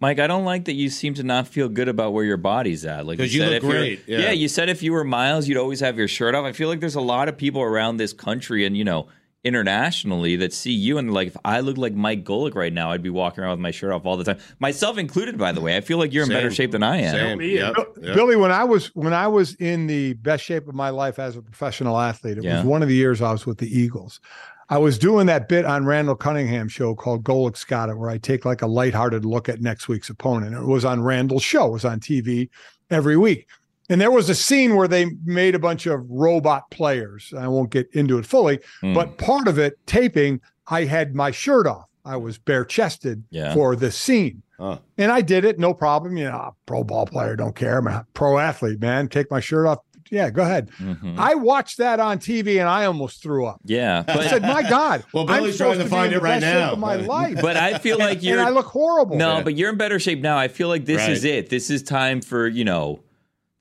Mike, 0.00 0.18
I 0.18 0.26
don't 0.26 0.44
like 0.44 0.64
that 0.64 0.72
you 0.72 0.88
seem 0.88 1.14
to 1.14 1.22
not 1.22 1.46
feel 1.46 1.68
good 1.68 1.88
about 1.88 2.12
where 2.12 2.24
your 2.24 2.36
body's 2.36 2.84
at. 2.84 3.06
Like 3.06 3.20
you 3.20 3.38
said, 3.38 3.62
look 3.62 3.72
if 3.74 3.78
you're- 4.08 4.20
yeah. 4.22 4.30
you 4.32 4.48
said 4.48 4.68
if 4.68 4.82
you 4.82 4.92
were 4.92 5.04
Myles, 5.04 5.46
you'd 5.46 5.58
always 5.58 5.78
have 5.78 5.96
your 5.96 6.08
shirt 6.08 6.34
off. 6.34 6.44
I 6.44 6.50
feel 6.52 6.68
like 6.68 6.80
there's 6.80 6.96
a 6.96 7.00
lot 7.00 7.28
of 7.28 7.36
people 7.36 7.62
around 7.62 7.98
this 7.98 8.12
country 8.12 8.66
and 8.66 8.76
you 8.76 8.82
know 8.84 9.06
internationally 9.44 10.36
that 10.36 10.52
see 10.52 10.72
you 10.72 10.98
and 10.98 11.12
like 11.12 11.28
if 11.28 11.36
I 11.44 11.60
look 11.60 11.76
like 11.76 11.94
Mike 11.94 12.24
Golic 12.24 12.54
right 12.54 12.72
now, 12.72 12.90
I'd 12.92 13.02
be 13.02 13.10
walking 13.10 13.42
around 13.42 13.52
with 13.52 13.60
my 13.60 13.70
shirt 13.70 13.92
off 13.92 14.04
all 14.06 14.16
the 14.16 14.24
time, 14.24 14.38
myself 14.60 14.98
included. 14.98 15.38
By 15.38 15.52
the 15.52 15.60
way, 15.60 15.76
I 15.76 15.80
feel 15.80 15.98
like 15.98 16.12
you're 16.12 16.24
in 16.24 16.28
better 16.30 16.50
shape 16.50 16.70
than 16.70 16.82
I 16.82 16.98
am. 16.98 17.14
Same. 17.14 17.38
me. 17.38 17.54
Yep. 17.56 17.74
Yep. 18.00 18.14
Billy, 18.14 18.36
when 18.36 18.52
I 18.52 18.64
was 18.64 18.88
when 18.94 19.12
I 19.12 19.26
was 19.26 19.54
in 19.56 19.86
the 19.86 20.14
best 20.14 20.44
shape 20.44 20.68
of 20.68 20.74
my 20.74 20.90
life 20.90 21.18
as 21.18 21.36
a 21.36 21.42
professional 21.42 21.98
athlete, 21.98 22.38
it 22.38 22.44
Yeah. 22.44 22.58
was 22.58 22.66
one 22.66 22.82
of 22.82 22.88
the 22.88 22.94
years 22.94 23.20
I 23.22 23.32
was 23.32 23.46
with 23.46 23.58
the 23.58 23.68
Eagles. 23.68 24.20
I 24.68 24.78
was 24.78 24.96
doing 24.98 25.26
that 25.26 25.48
bit 25.48 25.66
on 25.66 25.84
Randall 25.84 26.14
Cunningham 26.14 26.68
show 26.68 26.94
called 26.94 27.24
Golic's 27.24 27.62
Got 27.64 27.90
It, 27.90 27.98
where 27.98 28.08
I 28.08 28.16
take 28.16 28.44
like 28.46 28.62
a 28.62 28.66
lighthearted 28.66 29.24
look 29.24 29.48
at 29.48 29.60
next 29.60 29.86
week's 29.88 30.08
opponent. 30.08 30.54
It 30.54 30.64
was 30.64 30.84
on 30.84 31.02
Randall's 31.02 31.42
show. 31.42 31.66
It 31.66 31.72
was 31.72 31.84
on 31.84 32.00
TV 32.00 32.48
every 32.90 33.16
week. 33.18 33.48
And 33.92 34.00
there 34.00 34.10
was 34.10 34.30
a 34.30 34.34
scene 34.34 34.74
where 34.74 34.88
they 34.88 35.06
made 35.24 35.54
a 35.54 35.58
bunch 35.58 35.84
of 35.86 36.00
robot 36.08 36.70
players. 36.70 37.32
I 37.36 37.46
won't 37.46 37.70
get 37.70 37.88
into 37.92 38.16
it 38.18 38.24
fully, 38.26 38.58
Mm. 38.82 38.94
but 38.94 39.18
part 39.18 39.46
of 39.48 39.58
it, 39.58 39.78
taping, 39.86 40.40
I 40.66 40.84
had 40.84 41.14
my 41.14 41.30
shirt 41.30 41.66
off. 41.66 41.84
I 42.04 42.16
was 42.16 42.38
bare 42.38 42.64
chested 42.64 43.22
Yeah. 43.30 43.52
for 43.54 43.76
this 43.76 43.94
scene. 43.96 44.42
Huh. 44.58 44.78
And 44.96 45.12
I 45.12 45.20
did 45.20 45.44
it, 45.44 45.58
no 45.58 45.74
problem. 45.74 46.16
You 46.16 46.24
know, 46.24 46.54
pro 46.66 46.82
ball 46.84 47.04
player, 47.06 47.36
don't 47.36 47.54
care. 47.54 47.78
I'm 47.78 47.86
a 47.86 48.06
pro 48.14 48.38
athlete, 48.38 48.80
man. 48.80 49.08
Take 49.08 49.30
my 49.30 49.40
shirt 49.40 49.66
off. 49.66 49.78
Yeah, 50.10 50.30
go 50.30 50.42
ahead. 50.42 50.70
Mhm. 50.78 51.16
I 51.18 51.34
watched 51.34 51.78
that 51.78 52.00
on 52.00 52.18
TV 52.18 52.58
and 52.60 52.68
I 52.68 52.84
almost 52.86 53.22
threw 53.22 53.46
up. 53.46 53.60
Yeah, 53.64 54.02
but, 54.06 54.18
I 54.20 54.26
said, 54.26 54.42
"My 54.42 54.62
God!" 54.62 55.04
Well, 55.14 55.24
I'm 55.30 55.40
Billy's 55.40 55.56
trying 55.56 55.72
supposed 55.74 55.78
to 55.80 55.84
be 55.84 55.90
find 55.90 56.12
it 56.12 56.16
the 56.16 56.20
right 56.20 56.40
best 56.40 56.44
shape 56.52 56.60
now. 56.60 56.72
Of 56.72 56.78
my 56.78 56.96
life, 56.96 57.38
but 57.40 57.56
I 57.56 57.78
feel 57.78 57.98
like 57.98 58.22
you're 58.22 58.40
I 58.40 58.50
look 58.50 58.66
horrible. 58.66 59.16
No, 59.16 59.38
Yeah. 59.38 59.42
but 59.42 59.54
you're 59.56 59.70
in 59.70 59.76
better 59.78 59.98
shape 59.98 60.20
now. 60.20 60.36
I 60.38 60.48
feel 60.48 60.68
like 60.68 60.84
this 60.86 60.98
Right. 61.02 61.10
is 61.10 61.24
it. 61.24 61.48
This 61.50 61.70
is 61.70 61.82
time 61.82 62.20
for 62.20 62.46
you 62.46 62.64
know. 62.64 63.00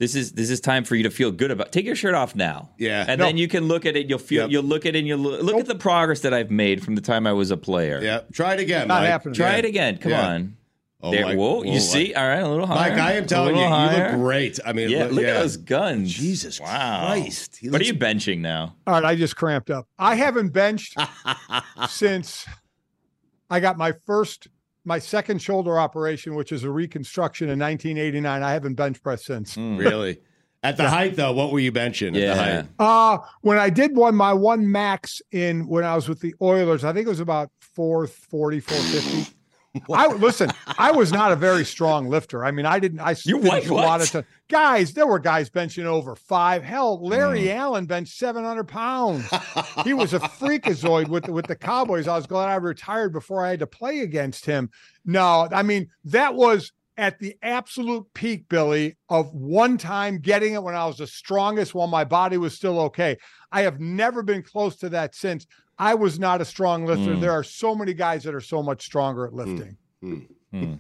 This 0.02 0.16
is 0.16 0.32
this 0.32 0.50
is 0.50 0.60
time 0.60 0.84
for 0.84 0.96
you 0.96 1.04
to 1.04 1.12
feel 1.12 1.32
good 1.32 1.52
about. 1.52 1.72
Take 1.72 1.86
your 1.86 1.96
shirt 1.96 2.16
off 2.16 2.36
now. 2.36 2.72
Yeah. 2.80 3.06
and 3.08 3.20
No. 3.20 3.26
then 3.26 3.38
you 3.38 3.48
can 3.48 3.68
look 3.68 3.86
at 3.86 3.96
it. 3.96 4.10
You'll 4.10 4.18
feel. 4.18 4.42
Yep. 4.46 4.50
You'll 4.52 4.64
look 4.64 4.88
at 4.88 4.96
it. 4.96 5.00
and 5.00 5.08
You'll 5.08 5.20
look, 5.20 5.44
look 5.44 5.58
at 5.58 5.68
the 5.68 5.76
progress 5.76 6.22
that 6.22 6.34
I've 6.34 6.50
made 6.50 6.84
from 6.84 6.96
the 6.96 7.02
time 7.02 7.28
I 7.28 7.34
was 7.34 7.52
a 7.52 7.56
player. 7.58 8.02
Yeah. 8.02 8.22
Try 8.34 8.56
it 8.56 8.60
again. 8.62 8.88
Not 8.88 9.02
Mike. 9.02 9.10
happening. 9.12 9.36
Try 9.36 9.52
Yeah. 9.52 9.58
it 9.58 9.66
again. 9.66 9.98
Come 10.00 10.12
Yeah. 10.12 10.28
on. 10.28 10.58
Oh, 11.04 11.12
there. 11.12 11.26
Mike. 11.26 11.38
Whoa. 11.38 11.58
Whoa, 11.58 11.64
You 11.72 11.80
see? 11.80 12.16
All 12.16 12.28
right. 12.28 12.40
A 12.40 12.50
little 12.50 12.66
higher. 12.66 12.90
Mike, 12.94 13.00
I 13.00 13.12
am 13.14 13.28
telling 13.28 13.56
you, 13.56 13.62
little 13.62 13.92
you 13.92 13.98
look 14.04 14.12
great. 14.14 14.60
I 14.66 14.74
mean, 14.74 14.90
Yeah. 14.90 15.06
Look 15.06 15.22
yeah. 15.22 15.30
at 15.36 15.40
those 15.42 15.58
guns. 15.58 16.12
Jesus 16.12 16.60
wow. 16.60 17.06
Christ. 17.06 17.58
He 17.58 17.70
What 17.70 17.80
are 17.80 17.86
you 17.86 17.94
benching 17.94 18.40
now? 18.40 18.76
All 18.88 18.96
right, 18.96 19.06
I 19.06 19.16
just 19.16 19.36
cramped 19.36 19.70
up. 19.70 19.88
I 20.00 20.16
haven't 20.16 20.50
benched 20.50 20.98
since 21.90 22.48
I 23.52 23.60
got 23.60 23.78
my 23.78 23.94
first, 24.08 24.48
my 24.86 25.00
second 25.00 25.42
shoulder 25.42 25.80
operation, 25.80 26.36
which 26.36 26.52
is 26.52 26.64
a 26.64 26.70
reconstruction 26.72 27.50
in 27.50 27.60
1989. 27.60 28.44
I 28.44 28.52
haven't 28.54 28.76
bench 28.76 29.02
pressed 29.02 29.26
since. 29.26 29.58
Really? 29.58 30.20
At 30.64 30.78
the 30.78 30.88
height, 30.90 31.16
though, 31.16 31.32
what 31.34 31.52
were 31.52 31.60
you 31.60 31.72
benching 31.72 32.10
at 32.10 32.14
the 32.14 32.20
Yeah. 32.20 32.36
height? 32.62 32.66
Uh 32.80 33.18
when 33.42 33.58
I 33.58 33.70
did 33.72 33.96
one, 33.96 34.16
my 34.16 34.34
one 34.34 34.72
max 34.72 35.22
in 35.32 35.68
when 35.68 35.84
I 35.84 35.96
was 35.96 36.08
with 36.08 36.20
the 36.20 36.36
Oilers, 36.42 36.84
I 36.84 36.94
think 36.94 37.08
it 37.08 37.10
was 37.10 37.20
about 37.20 37.50
440, 37.76 38.60
450. 38.60 39.34
I 39.92 40.08
listen. 40.08 40.50
I 40.78 40.92
was 40.92 41.12
not 41.12 41.32
a 41.32 41.36
very 41.36 41.64
strong 41.66 42.10
lifter. 42.10 42.44
I 42.44 42.52
mean, 42.52 42.66
I 42.66 42.80
didn't. 42.80 43.00
I 43.00 43.16
You 43.26 43.38
what? 43.38 43.66
a 43.66 43.74
lot 43.74 44.02
of 44.16 44.26
guys. 44.50 44.94
There 44.94 45.08
were 45.08 45.20
guys 45.20 45.50
benching 45.50 45.86
over 45.86 46.16
five. 46.16 46.64
Hell, 46.64 47.06
Larry 47.06 47.44
Mm. 47.44 47.56
Allen 47.56 47.86
benched 47.86 48.18
seven 48.18 48.44
hundred 48.44 48.68
pounds. 48.68 49.28
he 49.84 49.94
was 49.94 50.14
a 50.14 50.20
freakazoid 50.20 51.08
with 51.08 51.30
with 51.30 51.48
the 51.48 51.56
Cowboys. 51.56 52.08
I 52.08 52.16
was 52.16 52.28
glad 52.28 52.50
I 52.50 52.56
retired 52.56 53.14
before 53.14 53.46
I 53.46 53.52
had 53.52 53.60
to 53.60 53.68
play 53.68 54.00
against 54.00 54.46
him. 54.46 54.70
No, 55.06 55.48
I 55.52 55.64
mean 55.64 55.90
that 56.06 56.36
was 56.36 56.72
at 56.98 57.18
the 57.20 57.36
absolute 57.42 58.06
peak, 58.14 58.50
Billy, 58.50 58.98
of 59.10 59.32
one 59.34 59.78
time 59.78 60.20
getting 60.20 60.54
it 60.54 60.62
when 60.62 60.76
I 60.76 60.86
was 60.86 60.98
the 60.98 61.08
strongest 61.08 61.74
while 61.74 61.88
my 61.88 62.04
body 62.04 62.38
was 62.38 62.54
still 62.54 62.80
okay. 62.82 63.18
I 63.52 63.62
have 63.62 63.80
never 63.80 64.22
been 64.22 64.44
close 64.44 64.76
to 64.78 64.90
that 64.90 65.16
since. 65.16 65.48
I 65.82 65.96
was 65.96 66.20
not 66.20 66.42
a 66.42 66.46
strong 66.46 66.86
lifter. 66.86 67.16
Mm. 67.16 67.22
There 67.22 67.32
are 67.32 67.44
so 67.44 67.74
many 67.74 67.96
guys 67.96 68.24
that 68.26 68.36
are 68.36 68.40
so 68.40 68.62
much 68.62 68.84
stronger 68.86 69.26
at 69.26 69.34
lifting. 69.34 69.78
Hmm. 70.00 70.20
Mm. 70.54 70.80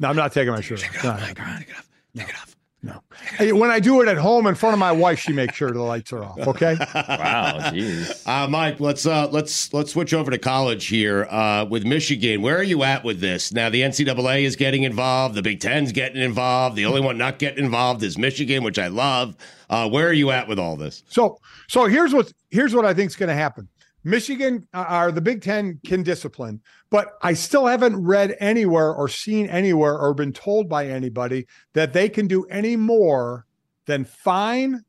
No, 0.00 0.08
I'm 0.08 0.16
not 0.16 0.32
taking 0.32 0.52
my 0.52 0.60
shirt 0.60 0.84
off. 0.84 1.04
No, 1.04 1.10
no, 1.12 1.18
Take 1.18 1.38
it 1.38 1.40
off. 1.40 1.88
Take 2.16 2.28
it 2.28 2.34
off. 2.34 2.57
No. 2.80 3.02
Hey, 3.36 3.52
when 3.52 3.70
I 3.70 3.80
do 3.80 4.00
it 4.02 4.08
at 4.08 4.16
home 4.18 4.46
in 4.46 4.54
front 4.54 4.72
of 4.72 4.78
my 4.78 4.92
wife, 4.92 5.18
she 5.18 5.32
makes 5.32 5.56
sure 5.56 5.72
the 5.72 5.82
lights 5.82 6.12
are 6.12 6.22
off. 6.22 6.38
Okay. 6.38 6.76
Wow, 6.94 7.58
jeez. 7.72 8.26
Uh, 8.26 8.46
Mike, 8.48 8.80
let's 8.80 9.04
uh, 9.06 9.28
let's 9.30 9.72
let's 9.72 9.92
switch 9.92 10.14
over 10.14 10.30
to 10.30 10.38
college 10.38 10.86
here 10.86 11.24
uh, 11.24 11.64
with 11.68 11.84
Michigan. 11.84 12.42
Where 12.42 12.56
are 12.56 12.62
you 12.62 12.82
at 12.84 13.02
with 13.02 13.20
this? 13.20 13.52
Now 13.52 13.68
the 13.70 13.80
NCAA 13.82 14.42
is 14.42 14.56
getting 14.56 14.84
involved. 14.84 15.34
The 15.34 15.42
Big 15.42 15.60
Ten's 15.60 15.90
getting 15.92 16.22
involved. 16.22 16.76
The 16.76 16.86
only 16.86 17.00
one 17.00 17.18
not 17.18 17.38
getting 17.38 17.64
involved 17.64 18.02
is 18.02 18.16
Michigan, 18.16 18.62
which 18.62 18.78
I 18.78 18.88
love. 18.88 19.36
Uh, 19.68 19.88
where 19.88 20.08
are 20.08 20.12
you 20.12 20.30
at 20.30 20.48
with 20.48 20.58
all 20.58 20.76
this? 20.76 21.02
So, 21.08 21.38
so 21.68 21.86
here's 21.86 22.14
what 22.14 22.32
here's 22.50 22.74
what 22.74 22.84
I 22.84 22.94
think 22.94 23.10
is 23.10 23.16
going 23.16 23.28
to 23.28 23.34
happen. 23.34 23.68
Michigan 24.04 24.66
uh, 24.72 25.02
or 25.06 25.12
the 25.12 25.20
Big 25.20 25.42
Ten 25.42 25.80
can 25.84 26.02
discipline, 26.02 26.60
but 26.90 27.18
I 27.22 27.34
still 27.34 27.66
haven't 27.66 27.96
read 28.02 28.36
anywhere 28.40 28.92
or 28.94 29.08
seen 29.08 29.48
anywhere 29.48 29.98
or 29.98 30.14
been 30.14 30.32
told 30.32 30.68
by 30.68 30.86
anybody 30.86 31.46
that 31.74 31.92
they 31.92 32.08
can 32.08 32.26
do 32.26 32.44
any 32.44 32.76
more 32.76 33.44
than 33.86 34.04
fine 34.04 34.84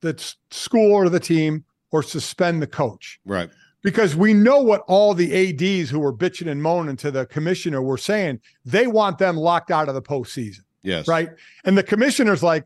the 0.00 0.34
school 0.50 0.92
or 0.92 1.08
the 1.08 1.20
team 1.20 1.64
or 1.90 2.02
suspend 2.02 2.60
the 2.62 2.66
coach. 2.66 3.18
Right. 3.24 3.48
Because 3.82 4.14
we 4.16 4.32
know 4.34 4.60
what 4.62 4.82
all 4.86 5.14
the 5.14 5.32
ADs 5.32 5.90
who 5.90 5.98
were 5.98 6.12
bitching 6.12 6.50
and 6.50 6.62
moaning 6.62 6.96
to 6.96 7.10
the 7.10 7.26
commissioner 7.26 7.82
were 7.82 7.98
saying. 7.98 8.40
They 8.64 8.86
want 8.86 9.18
them 9.18 9.36
locked 9.36 9.70
out 9.70 9.88
of 9.88 9.94
the 9.94 10.02
postseason 10.02 10.60
Yes. 10.82 11.08
right? 11.08 11.30
And 11.64 11.76
the 11.76 11.82
commissioner's 11.82 12.42
like 12.42 12.64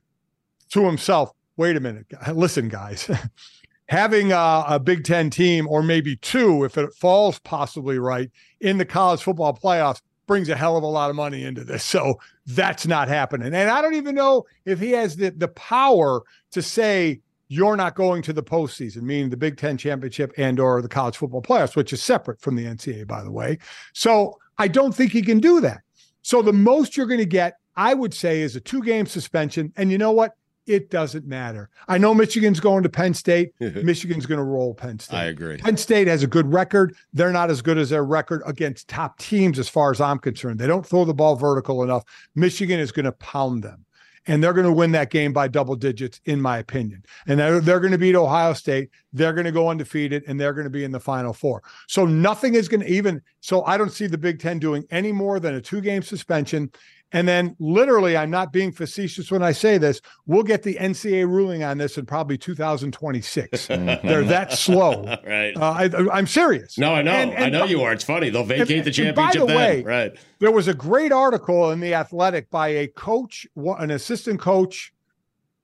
to 0.70 0.84
himself, 0.84 1.32
wait 1.56 1.76
a 1.76 1.80
minute, 1.80 2.06
listen, 2.34 2.68
guys, 2.68 3.08
having 3.88 4.32
a, 4.32 4.64
a 4.68 4.80
Big 4.80 5.04
Ten 5.04 5.30
team 5.30 5.66
or 5.68 5.82
maybe 5.82 6.16
two, 6.16 6.64
if 6.64 6.76
it 6.76 6.92
falls 6.94 7.38
possibly 7.40 7.98
right 7.98 8.30
in 8.60 8.78
the 8.78 8.84
college 8.84 9.22
football 9.22 9.54
playoffs, 9.56 10.00
brings 10.26 10.48
a 10.48 10.56
hell 10.56 10.76
of 10.76 10.82
a 10.82 10.86
lot 10.86 11.10
of 11.10 11.16
money 11.16 11.42
into 11.42 11.64
this. 11.64 11.84
So 11.84 12.20
that's 12.46 12.86
not 12.86 13.08
happening. 13.08 13.54
And 13.54 13.70
I 13.70 13.80
don't 13.80 13.94
even 13.94 14.14
know 14.14 14.44
if 14.66 14.78
he 14.78 14.92
has 14.92 15.16
the, 15.16 15.30
the 15.30 15.48
power 15.48 16.22
to 16.52 16.62
say, 16.62 17.20
you're 17.50 17.76
not 17.76 17.94
going 17.94 18.20
to 18.22 18.34
the 18.34 18.42
postseason, 18.42 19.02
meaning 19.02 19.30
the 19.30 19.36
Big 19.36 19.56
Ten 19.56 19.78
championship 19.78 20.32
and 20.36 20.60
or 20.60 20.82
the 20.82 20.88
college 20.88 21.16
football 21.16 21.40
playoffs, 21.40 21.74
which 21.74 21.94
is 21.94 22.02
separate 22.02 22.40
from 22.42 22.56
the 22.56 22.66
NCAA, 22.66 23.06
by 23.06 23.22
the 23.22 23.30
way. 23.30 23.58
So 23.94 24.38
I 24.58 24.68
don't 24.68 24.94
think 24.94 25.12
he 25.12 25.22
can 25.22 25.40
do 25.40 25.60
that. 25.62 25.80
So 26.20 26.42
the 26.42 26.52
most 26.52 26.94
you're 26.94 27.06
going 27.06 27.20
to 27.20 27.24
get, 27.24 27.54
I 27.74 27.94
would 27.94 28.12
say, 28.12 28.42
is 28.42 28.54
a 28.54 28.60
two 28.60 28.82
game 28.82 29.06
suspension. 29.06 29.72
And 29.76 29.90
you 29.90 29.96
know 29.96 30.12
what? 30.12 30.34
It 30.68 30.90
doesn't 30.90 31.26
matter. 31.26 31.70
I 31.88 31.96
know 31.96 32.14
Michigan's 32.14 32.60
going 32.60 32.82
to 32.82 32.88
Penn 32.88 33.14
State. 33.14 33.52
Michigan's 33.60 34.26
going 34.26 34.38
to 34.38 34.44
roll 34.44 34.74
Penn 34.74 34.98
State. 34.98 35.16
I 35.16 35.24
agree. 35.24 35.56
Penn 35.56 35.76
State 35.76 36.06
has 36.08 36.22
a 36.22 36.26
good 36.26 36.52
record. 36.52 36.94
They're 37.12 37.32
not 37.32 37.50
as 37.50 37.62
good 37.62 37.78
as 37.78 37.90
their 37.90 38.04
record 38.04 38.42
against 38.44 38.88
top 38.88 39.18
teams, 39.18 39.58
as 39.58 39.68
far 39.68 39.90
as 39.90 40.00
I'm 40.00 40.18
concerned. 40.18 40.58
They 40.58 40.66
don't 40.66 40.86
throw 40.86 41.04
the 41.04 41.14
ball 41.14 41.36
vertical 41.36 41.82
enough. 41.82 42.04
Michigan 42.34 42.78
is 42.78 42.92
going 42.92 43.06
to 43.06 43.12
pound 43.12 43.62
them. 43.62 43.86
And 44.26 44.44
they're 44.44 44.52
going 44.52 44.66
to 44.66 44.72
win 44.72 44.92
that 44.92 45.10
game 45.10 45.32
by 45.32 45.48
double 45.48 45.74
digits, 45.74 46.20
in 46.26 46.38
my 46.38 46.58
opinion. 46.58 47.02
And 47.26 47.40
they're, 47.40 47.60
they're 47.60 47.80
going 47.80 47.92
to 47.92 47.98
beat 47.98 48.14
Ohio 48.14 48.52
State. 48.52 48.90
They're 49.14 49.32
going 49.32 49.46
to 49.46 49.52
go 49.52 49.70
undefeated 49.70 50.22
and 50.26 50.38
they're 50.38 50.52
going 50.52 50.66
to 50.66 50.70
be 50.70 50.84
in 50.84 50.92
the 50.92 51.00
final 51.00 51.32
four. 51.32 51.62
So 51.86 52.04
nothing 52.04 52.54
is 52.54 52.68
going 52.68 52.82
to 52.82 52.90
even. 52.92 53.22
So 53.40 53.64
I 53.64 53.78
don't 53.78 53.90
see 53.90 54.06
the 54.06 54.18
Big 54.18 54.38
Ten 54.38 54.58
doing 54.58 54.84
any 54.90 55.12
more 55.12 55.40
than 55.40 55.54
a 55.54 55.62
two 55.62 55.80
game 55.80 56.02
suspension. 56.02 56.70
And 57.12 57.26
then, 57.26 57.56
literally, 57.58 58.18
I'm 58.18 58.30
not 58.30 58.52
being 58.52 58.70
facetious 58.70 59.30
when 59.30 59.42
I 59.42 59.52
say 59.52 59.78
this. 59.78 60.02
We'll 60.26 60.42
get 60.42 60.62
the 60.62 60.74
NCAA 60.74 61.26
ruling 61.26 61.62
on 61.64 61.78
this 61.78 61.96
in 61.96 62.04
probably 62.04 62.36
2026. 62.36 63.66
They're 63.68 64.24
that 64.24 64.52
slow. 64.52 65.04
right. 65.26 65.56
Uh, 65.56 65.60
I, 65.70 65.90
I'm 66.12 66.26
serious. 66.26 66.76
no, 66.76 66.92
I 66.92 67.00
know. 67.00 67.12
and- 67.12 67.32
I 67.44 67.48
know 67.48 67.64
you 67.64 67.80
are. 67.80 67.94
It's 67.94 68.04
funny. 68.04 68.28
They'll 68.28 68.44
vacate 68.44 68.86
and- 68.86 68.94
the 68.94 69.06
and 69.06 69.16
by 69.16 69.32
the 69.32 69.46
then. 69.46 69.56
way, 69.56 69.82
right. 69.82 70.12
There 70.38 70.50
was 70.50 70.68
a 70.68 70.74
great 70.74 71.10
article 71.10 71.70
in 71.70 71.80
the 71.80 71.94
Athletic 71.94 72.50
by 72.50 72.68
a 72.68 72.88
coach, 72.88 73.46
an 73.56 73.90
assistant 73.90 74.38
coach 74.38 74.92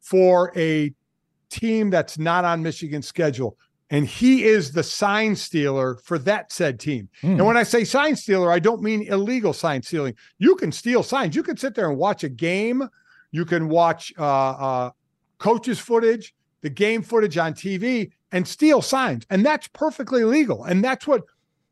for 0.00 0.50
a 0.56 0.92
team 1.50 1.90
that's 1.90 2.18
not 2.18 2.46
on 2.46 2.62
Michigan's 2.62 3.06
schedule. 3.06 3.58
And 3.90 4.06
he 4.06 4.44
is 4.44 4.72
the 4.72 4.82
sign 4.82 5.36
stealer 5.36 5.96
for 6.04 6.18
that 6.20 6.50
said 6.52 6.80
team. 6.80 7.08
And 7.22 7.46
when 7.46 7.56
I 7.56 7.62
say 7.62 7.84
sign 7.84 8.16
stealer, 8.16 8.50
I 8.50 8.58
don't 8.58 8.82
mean 8.82 9.02
illegal 9.02 9.52
sign 9.52 9.82
stealing. 9.82 10.14
You 10.38 10.56
can 10.56 10.72
steal 10.72 11.02
signs. 11.02 11.36
You 11.36 11.42
can 11.42 11.56
sit 11.56 11.74
there 11.74 11.88
and 11.88 11.98
watch 11.98 12.24
a 12.24 12.28
game. 12.28 12.88
You 13.30 13.44
can 13.44 13.68
watch 13.68 14.12
uh, 14.18 14.22
uh, 14.24 14.90
coaches' 15.38 15.78
footage, 15.78 16.34
the 16.62 16.70
game 16.70 17.02
footage 17.02 17.36
on 17.36 17.52
TV, 17.52 18.10
and 18.32 18.48
steal 18.48 18.80
signs. 18.80 19.26
And 19.28 19.44
that's 19.44 19.68
perfectly 19.68 20.24
legal. 20.24 20.64
And 20.64 20.82
that's 20.82 21.06
what 21.06 21.22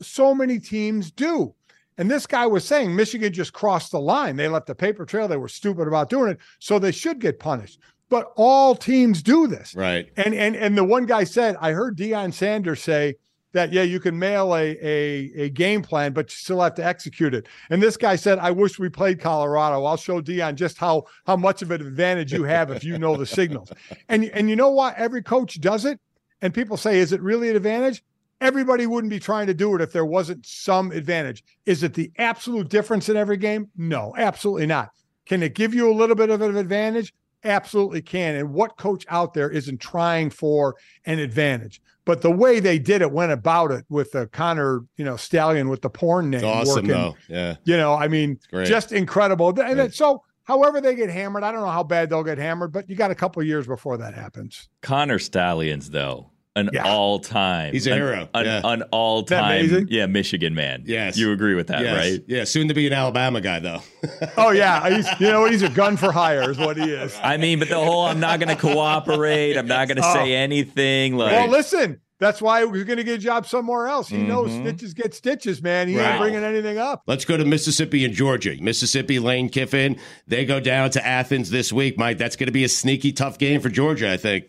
so 0.03 0.35
many 0.35 0.59
teams 0.59 1.11
do. 1.11 1.55
And 1.99 2.11
this 2.11 2.27
guy 2.27 2.47
was 2.47 2.65
saying 2.65 2.95
Michigan 2.95 3.33
just 3.33 3.53
crossed 3.53 3.93
the 3.93 4.01
line. 4.01 4.37
They 4.37 4.49
left 4.49 4.71
a 4.71 4.75
paper 4.75 5.05
trail. 5.05 5.29
They 5.29 5.37
were 5.37 5.49
stupid 5.49 5.89
about 5.89 6.11
doing 6.11 6.31
it. 6.31 6.39
So 6.59 6.79
they 6.79 6.93
should 6.93 7.21
get 7.21 7.39
punished. 7.39 7.79
But 8.13 8.31
all 8.37 8.75
teams 8.75 9.23
do 9.23 9.47
this. 9.47 9.75
Right. 9.75 10.07
And 10.19 10.35
and 10.35 10.55
and 10.55 10.77
the 10.77 10.85
one 10.85 11.07
guy 11.07 11.25
said, 11.25 11.57
I 11.63 11.71
heard 11.71 11.97
Deion 11.97 12.35
Sanders 12.35 12.83
say 12.83 13.15
that 13.53 13.73
yeah, 13.73 13.85
you 13.85 14.01
can 14.01 14.19
mail 14.19 14.55
a 14.55 14.77
a 14.83 15.33
a 15.35 15.49
game 15.49 15.81
plan, 15.81 16.13
but 16.13 16.31
you 16.31 16.37
still 16.37 16.61
have 16.61 16.75
to 16.75 16.85
execute 16.85 17.33
it. 17.33 17.47
And 17.71 17.83
this 17.83 17.97
guy 17.97 18.17
said, 18.17 18.39
I 18.39 18.51
wish 18.51 18.79
we 18.79 18.91
played 18.91 19.19
Colorado. 19.19 19.83
I'll 19.87 19.97
show 19.97 20.21
Deion 20.21 20.57
just 20.57 20.77
how 20.77 21.05
how 21.25 21.37
much 21.37 21.63
of 21.63 21.71
an 21.71 21.81
advantage 21.81 22.35
you 22.35 22.45
have 22.45 22.71
if 22.71 22.85
you 22.85 22.99
know 22.99 23.17
the 23.17 23.25
signals. 23.25 23.73
And 24.11 24.27
and 24.27 24.51
you 24.51 24.57
know 24.57 24.69
why 24.69 24.93
Every 24.99 25.23
coach 25.23 25.59
does 25.59 25.87
it. 25.87 25.99
And 26.43 26.53
people 26.53 26.77
say, 26.77 26.99
is 26.99 27.13
it 27.13 27.23
really 27.23 27.49
an 27.49 27.57
advantage? 27.57 28.05
Everybody 28.43 28.87
wouldn't 28.87 29.11
be 29.11 29.21
trying 29.21 29.47
to 29.47 29.55
do 29.55 29.75
it 29.75 29.81
if 29.81 29.91
there 29.91 30.05
wasn't 30.05 30.45
some 30.45 30.93
advantage. 30.93 31.43
Is 31.65 31.83
it 31.83 31.95
the 31.95 32.13
absolute 32.19 32.69
difference 32.69 33.09
in 33.09 33.17
every 33.17 33.39
game? 33.39 33.71
No, 33.75 34.13
absolutely 34.19 34.67
not. 34.67 34.91
Can 35.25 35.43
it 35.43 35.55
give 35.55 35.73
you 35.73 35.91
a 35.91 35.95
little 35.95 36.17
bit 36.17 36.29
of 36.29 36.43
an 36.43 36.59
advantage? 36.59 37.15
Absolutely 37.45 38.03
can. 38.03 38.35
And 38.37 38.53
what 38.53 38.77
coach 38.77 39.05
out 39.09 39.35
there 39.35 39.51
isn't 39.51 39.81
trying 39.81 40.31
for 40.31 40.77
an 41.07 41.19
advantage? 41.19 41.81
But 42.05 42.23
the 42.23 42.31
way 42.33 42.59
they 42.59 42.79
did 42.81 43.01
it, 43.01 43.13
went 43.13 43.31
about 43.31 43.71
it 43.71 43.85
with 43.89 44.11
the 44.11 44.27
Connor, 44.27 44.81
you 44.97 45.05
know, 45.05 45.17
Stallion 45.17 45.69
with 45.69 45.83
the 45.83 45.91
porn 45.91 46.31
name 46.31 46.39
It's 46.39 46.45
awesome, 46.45 46.87
working. 46.87 46.89
though. 46.89 47.17
Yeah. 47.29 47.57
You 47.65 47.77
know, 47.77 47.95
I 47.95 48.09
mean, 48.09 48.41
just 48.65 48.91
incredible. 48.91 49.49
And 49.49 49.57
Great. 49.57 49.75
then, 49.75 49.93
so, 49.93 50.25
however 50.43 50.81
they 50.81 50.97
get 50.97 51.11
hammered, 51.11 51.45
I 51.45 51.53
don't 51.53 51.61
know 51.61 51.69
how 51.69 51.85
bad 51.85 52.11
they'll 52.11 52.25
get 52.25 52.39
hammered, 52.39 52.73
but 52.73 52.91
you 52.91 52.97
got 52.97 53.13
a 53.13 53.15
couple 53.15 53.41
of 53.41 53.47
years 53.47 53.69
before 53.69 53.97
that 53.99 54.15
happens. 54.15 54.69
Connor 54.81 55.21
Stalions, 55.21 55.91
though, 55.91 56.32
an 56.55 56.69
Yeah. 56.73 56.85
all-time, 56.85 57.73
He's 57.73 57.87
a 57.87 57.93
an- 57.93 57.97
hero. 57.99 58.29
an, 58.35 58.45
Yeah. 58.45 58.61
an 58.65 58.83
all-time, 58.91 59.87
yeah, 59.89 60.07
Michigan 60.07 60.55
man. 60.55 60.83
Yes. 60.87 61.17
you 61.17 61.33
agree 61.33 61.55
with 61.55 61.69
that, 61.69 61.83
yes. 61.83 61.97
right? 61.97 62.21
Yeah. 62.27 62.45
Soon 62.45 62.69
to 62.69 62.75
be 62.75 62.87
an 62.87 62.93
Alabama 62.93 63.41
guy, 63.41 63.59
though. 63.61 63.83
Oh 64.37 64.51
yeah, 64.51 64.89
he's, 64.95 65.07
you 65.21 65.29
know 65.29 65.45
he's 65.47 65.63
a 65.63 65.69
gun 65.69 65.97
for 65.97 66.13
hire 66.13 66.51
is 66.51 66.59
what 66.59 66.77
he 66.77 66.85
is. 66.91 67.19
I 67.23 67.37
mean, 67.37 67.59
but 67.59 67.69
the 67.69 67.77
whole 67.77 68.03
I'm 68.07 68.21
not 68.21 68.41
going 68.41 68.55
to 68.55 68.61
cooperate. 68.61 69.57
I'm 69.57 69.67
not 69.67 69.89
going 69.89 69.97
to 69.97 70.05
Oh. 70.05 70.15
say 70.15 70.35
anything. 70.35 71.17
Like, 71.17 71.33
Well, 71.33 71.49
listen, 71.49 72.01
that's 72.19 72.41
why 72.43 72.65
we're 72.65 72.85
going 72.85 72.99
to 72.99 73.05
get 73.05 73.15
a 73.15 73.19
job 73.19 73.47
somewhere 73.47 73.89
else. 73.89 74.09
He 74.09 74.19
knows 74.19 74.51
mm-hmm. 74.51 74.67
stitches 74.69 74.95
get 74.95 75.15
stitches, 75.15 75.63
man. 75.63 75.89
He 75.89 75.99
Right. 75.99 76.11
ain't 76.13 76.21
bringing 76.21 76.45
anything 76.45 76.79
up. 76.79 77.03
Let's 77.07 77.25
go 77.25 77.37
to 77.37 77.45
Mississippi 77.45 78.05
and 78.05 78.15
Georgia. 78.15 78.57
Mississippi, 78.61 79.19
Lane 79.19 79.49
Kiffin. 79.49 79.99
They 80.27 80.45
go 80.45 80.61
down 80.61 80.91
to 80.91 81.05
Athens 81.07 81.51
this 81.51 81.73
week, 81.73 81.99
Mike. 81.99 82.19
That's 82.19 82.37
going 82.37 82.47
to 82.47 82.53
be 82.53 82.65
a 82.65 82.69
sneaky, 82.69 83.13
tough 83.13 83.39
game 83.39 83.61
for 83.61 83.69
Georgia, 83.71 84.11
I 84.13 84.17
think. 84.17 84.45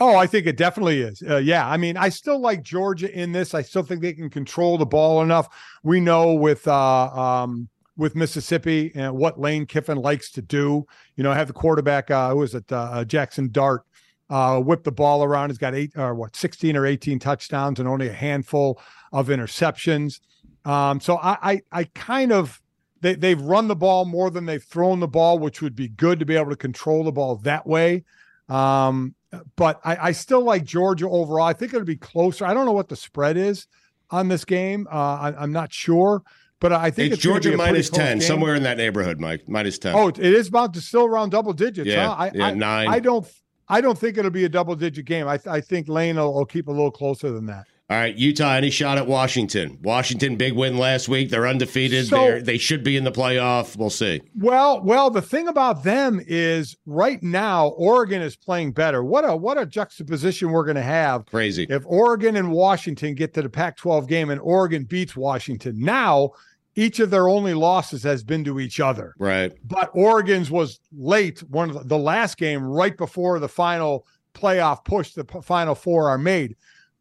Oh, 0.00 0.16
I 0.16 0.26
think 0.26 0.46
it 0.46 0.56
definitely 0.56 1.00
is. 1.00 1.22
Uh, 1.28 1.38
yeah, 1.38 1.68
I 1.68 1.76
mean, 1.76 1.96
I 1.96 2.08
still 2.08 2.40
like 2.40 2.62
Georgia 2.62 3.12
in 3.12 3.32
this. 3.32 3.52
I 3.52 3.62
still 3.62 3.82
think 3.82 4.00
they 4.00 4.12
can 4.12 4.30
control 4.30 4.78
the 4.78 4.86
ball 4.86 5.22
enough. 5.22 5.48
We 5.82 6.00
know 6.00 6.34
with 6.34 6.66
uh, 6.68 7.08
um, 7.08 7.68
with 7.96 8.14
Mississippi 8.14 8.92
and 8.94 9.16
what 9.16 9.40
Lane 9.40 9.66
Kiffin 9.66 9.98
likes 9.98 10.30
to 10.32 10.42
do. 10.42 10.86
You 11.16 11.24
know, 11.24 11.32
have 11.32 11.48
the 11.48 11.52
quarterback. 11.52 12.10
Uh, 12.10 12.30
who 12.30 12.36
was 12.36 12.54
it? 12.54 12.70
Uh, 12.70 13.04
Jaxson 13.04 13.50
Dart. 13.50 13.82
Uh, 14.30 14.60
whip 14.60 14.84
the 14.84 14.92
ball 14.92 15.24
around. 15.24 15.48
He's 15.48 15.56
got 15.56 15.74
eight 15.74 15.92
or 15.96 16.14
what, 16.14 16.36
sixteen 16.36 16.76
or 16.76 16.84
eighteen 16.84 17.18
touchdowns 17.18 17.80
and 17.80 17.88
only 17.88 18.08
a 18.08 18.12
handful 18.12 18.78
of 19.10 19.28
interceptions. 19.28 20.20
Um, 20.66 21.00
so 21.00 21.16
I, 21.16 21.38
I, 21.42 21.60
I 21.72 21.84
kind 21.84 22.30
of 22.30 22.60
they 23.00 23.14
they've 23.14 23.40
run 23.40 23.68
the 23.68 23.74
ball 23.74 24.04
more 24.04 24.30
than 24.30 24.44
they've 24.44 24.62
thrown 24.62 25.00
the 25.00 25.08
ball, 25.08 25.38
which 25.38 25.62
would 25.62 25.74
be 25.74 25.88
good 25.88 26.18
to 26.18 26.26
be 26.26 26.36
able 26.36 26.50
to 26.50 26.56
control 26.56 27.04
the 27.04 27.12
ball 27.12 27.36
that 27.36 27.66
way. 27.66 28.04
Um, 28.50 29.14
but 29.56 29.80
I, 29.84 30.08
I 30.08 30.12
still 30.12 30.42
like 30.42 30.64
Georgia 30.64 31.08
overall. 31.08 31.46
I 31.46 31.52
think 31.52 31.74
it'll 31.74 31.84
be 31.86 31.96
closer. 31.96 32.44
I 32.44 32.54
don't 32.54 32.66
know 32.66 32.72
what 32.72 32.88
the 32.88 32.96
spread 32.96 33.36
is 33.36 33.66
on 34.10 34.28
this 34.28 34.44
game. 34.44 34.86
Uh, 34.90 34.96
I, 34.96 35.34
I'm 35.38 35.52
not 35.52 35.72
sure, 35.72 36.22
but 36.60 36.72
I 36.72 36.90
think 36.90 37.12
It's, 37.12 37.16
it's, 37.16 37.22
Georgia 37.22 37.56
minus 37.56 37.90
10, 37.90 38.18
game. 38.18 38.26
somewhere 38.26 38.54
in 38.54 38.62
that 38.62 38.76
neighborhood, 38.76 39.20
Mike. 39.20 39.48
Minus 39.48 39.78
10. 39.78 39.94
Oh, 39.94 40.08
it 40.08 40.18
is 40.18 40.48
about 40.48 40.74
to 40.74 40.80
still 40.80 41.04
around 41.04 41.30
double 41.30 41.52
digits. 41.52 41.88
Yeah, 41.88 42.08
huh? 42.08 42.14
I, 42.18 42.30
yeah, 42.34 42.46
I, 42.46 42.54
nine. 42.54 42.88
I 42.88 43.00
don't. 43.00 43.26
I 43.70 43.82
don't 43.82 43.98
think 43.98 44.16
it'll 44.16 44.30
be 44.30 44.44
a 44.44 44.48
double 44.48 44.74
digit 44.74 45.04
game. 45.04 45.28
I, 45.28 45.38
I 45.46 45.60
think 45.60 45.88
Lane 45.88 46.16
will, 46.16 46.32
will 46.32 46.46
keep 46.46 46.68
a 46.68 46.70
little 46.70 46.90
closer 46.90 47.30
than 47.30 47.44
that. 47.46 47.66
All 47.90 47.96
right, 47.96 48.14
Utah. 48.14 48.52
Any 48.52 48.68
shot 48.68 48.98
at 48.98 49.06
Washington? 49.06 49.78
Washington, 49.82 50.36
big 50.36 50.52
win 50.52 50.76
last 50.76 51.08
week. 51.08 51.30
They're 51.30 51.46
undefeated. 51.46 52.06
So- 52.06 52.16
They're, 52.16 52.42
they 52.42 52.58
should 52.58 52.84
be 52.84 52.98
in 52.98 53.04
the 53.04 53.10
playoff. 53.10 53.76
We'll 53.78 53.88
see. 53.88 54.20
Well, 54.36 54.82
well, 54.84 55.08
the 55.08 55.22
thing 55.22 55.48
about 55.48 55.84
them 55.84 56.20
is 56.26 56.76
right 56.84 57.22
now 57.22 57.68
Oregon 57.68 58.20
is 58.20 58.36
playing 58.36 58.72
better. 58.72 59.02
What 59.02 59.24
a 59.26 59.34
what 59.34 59.56
a 59.56 59.64
juxtaposition 59.64 60.50
we're 60.50 60.64
going 60.64 60.74
to 60.76 60.82
have 60.82 61.24
Crazy. 61.26 61.66
if 61.70 61.82
Oregon 61.86 62.36
and 62.36 62.52
Washington 62.52 63.14
get 63.14 63.32
to 63.34 63.42
the 63.42 63.48
Pac-12 63.48 64.06
game 64.06 64.28
and 64.28 64.40
Oregon 64.42 64.84
beats 64.84 65.16
Washington. 65.16 65.76
Now, 65.78 66.32
each 66.76 67.00
of 67.00 67.08
their 67.08 67.26
only 67.28 67.54
losses 67.54 68.02
has 68.02 68.22
been 68.22 68.44
to 68.44 68.60
each 68.60 68.80
other. 68.80 69.14
Right. 69.18 69.52
But 69.64 69.90
Oregon's 69.94 70.50
was 70.50 70.78
late. 70.92 71.40
One 71.48 71.70
of 71.70 71.76
the, 71.76 71.84
the 71.84 71.98
last 71.98 72.36
game 72.36 72.62
right 72.62 72.96
before 72.98 73.38
the 73.40 73.48
final 73.48 74.06
playoff 74.34 74.84
push, 74.84 75.14
the 75.14 75.24
p- 75.24 75.40
final 75.40 75.74
four 75.74 76.10
are 76.10 76.18
made. 76.18 76.54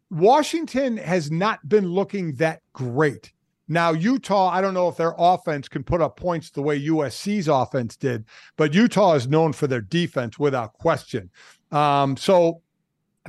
Washington 0.10 0.98
has 0.98 1.32
not 1.32 1.68
been 1.68 1.88
looking 1.88 2.34
that 2.36 2.62
great. 2.74 3.34
Now, 3.68 3.92
Utah, 3.92 4.50
I 4.50 4.62
don't 4.62 4.74
know 4.74 4.88
if 4.88 4.96
their 4.96 5.14
offense 5.18 5.68
can 5.68 5.84
put 5.84 6.02
up 6.02 6.16
points 6.16 6.50
the 6.50 6.62
way 6.62 6.82
USC's 6.82 7.50
offense 7.50 7.98
did, 7.98 8.26
but 8.56 8.74
Utah 8.74 9.16
is 9.16 9.28
known 9.28 9.52
for 9.52 9.68
their 9.68 9.82
defense 9.82 10.40
without 10.40 10.74
question. 10.74 11.30
Um, 11.72 12.16
so 12.16 12.62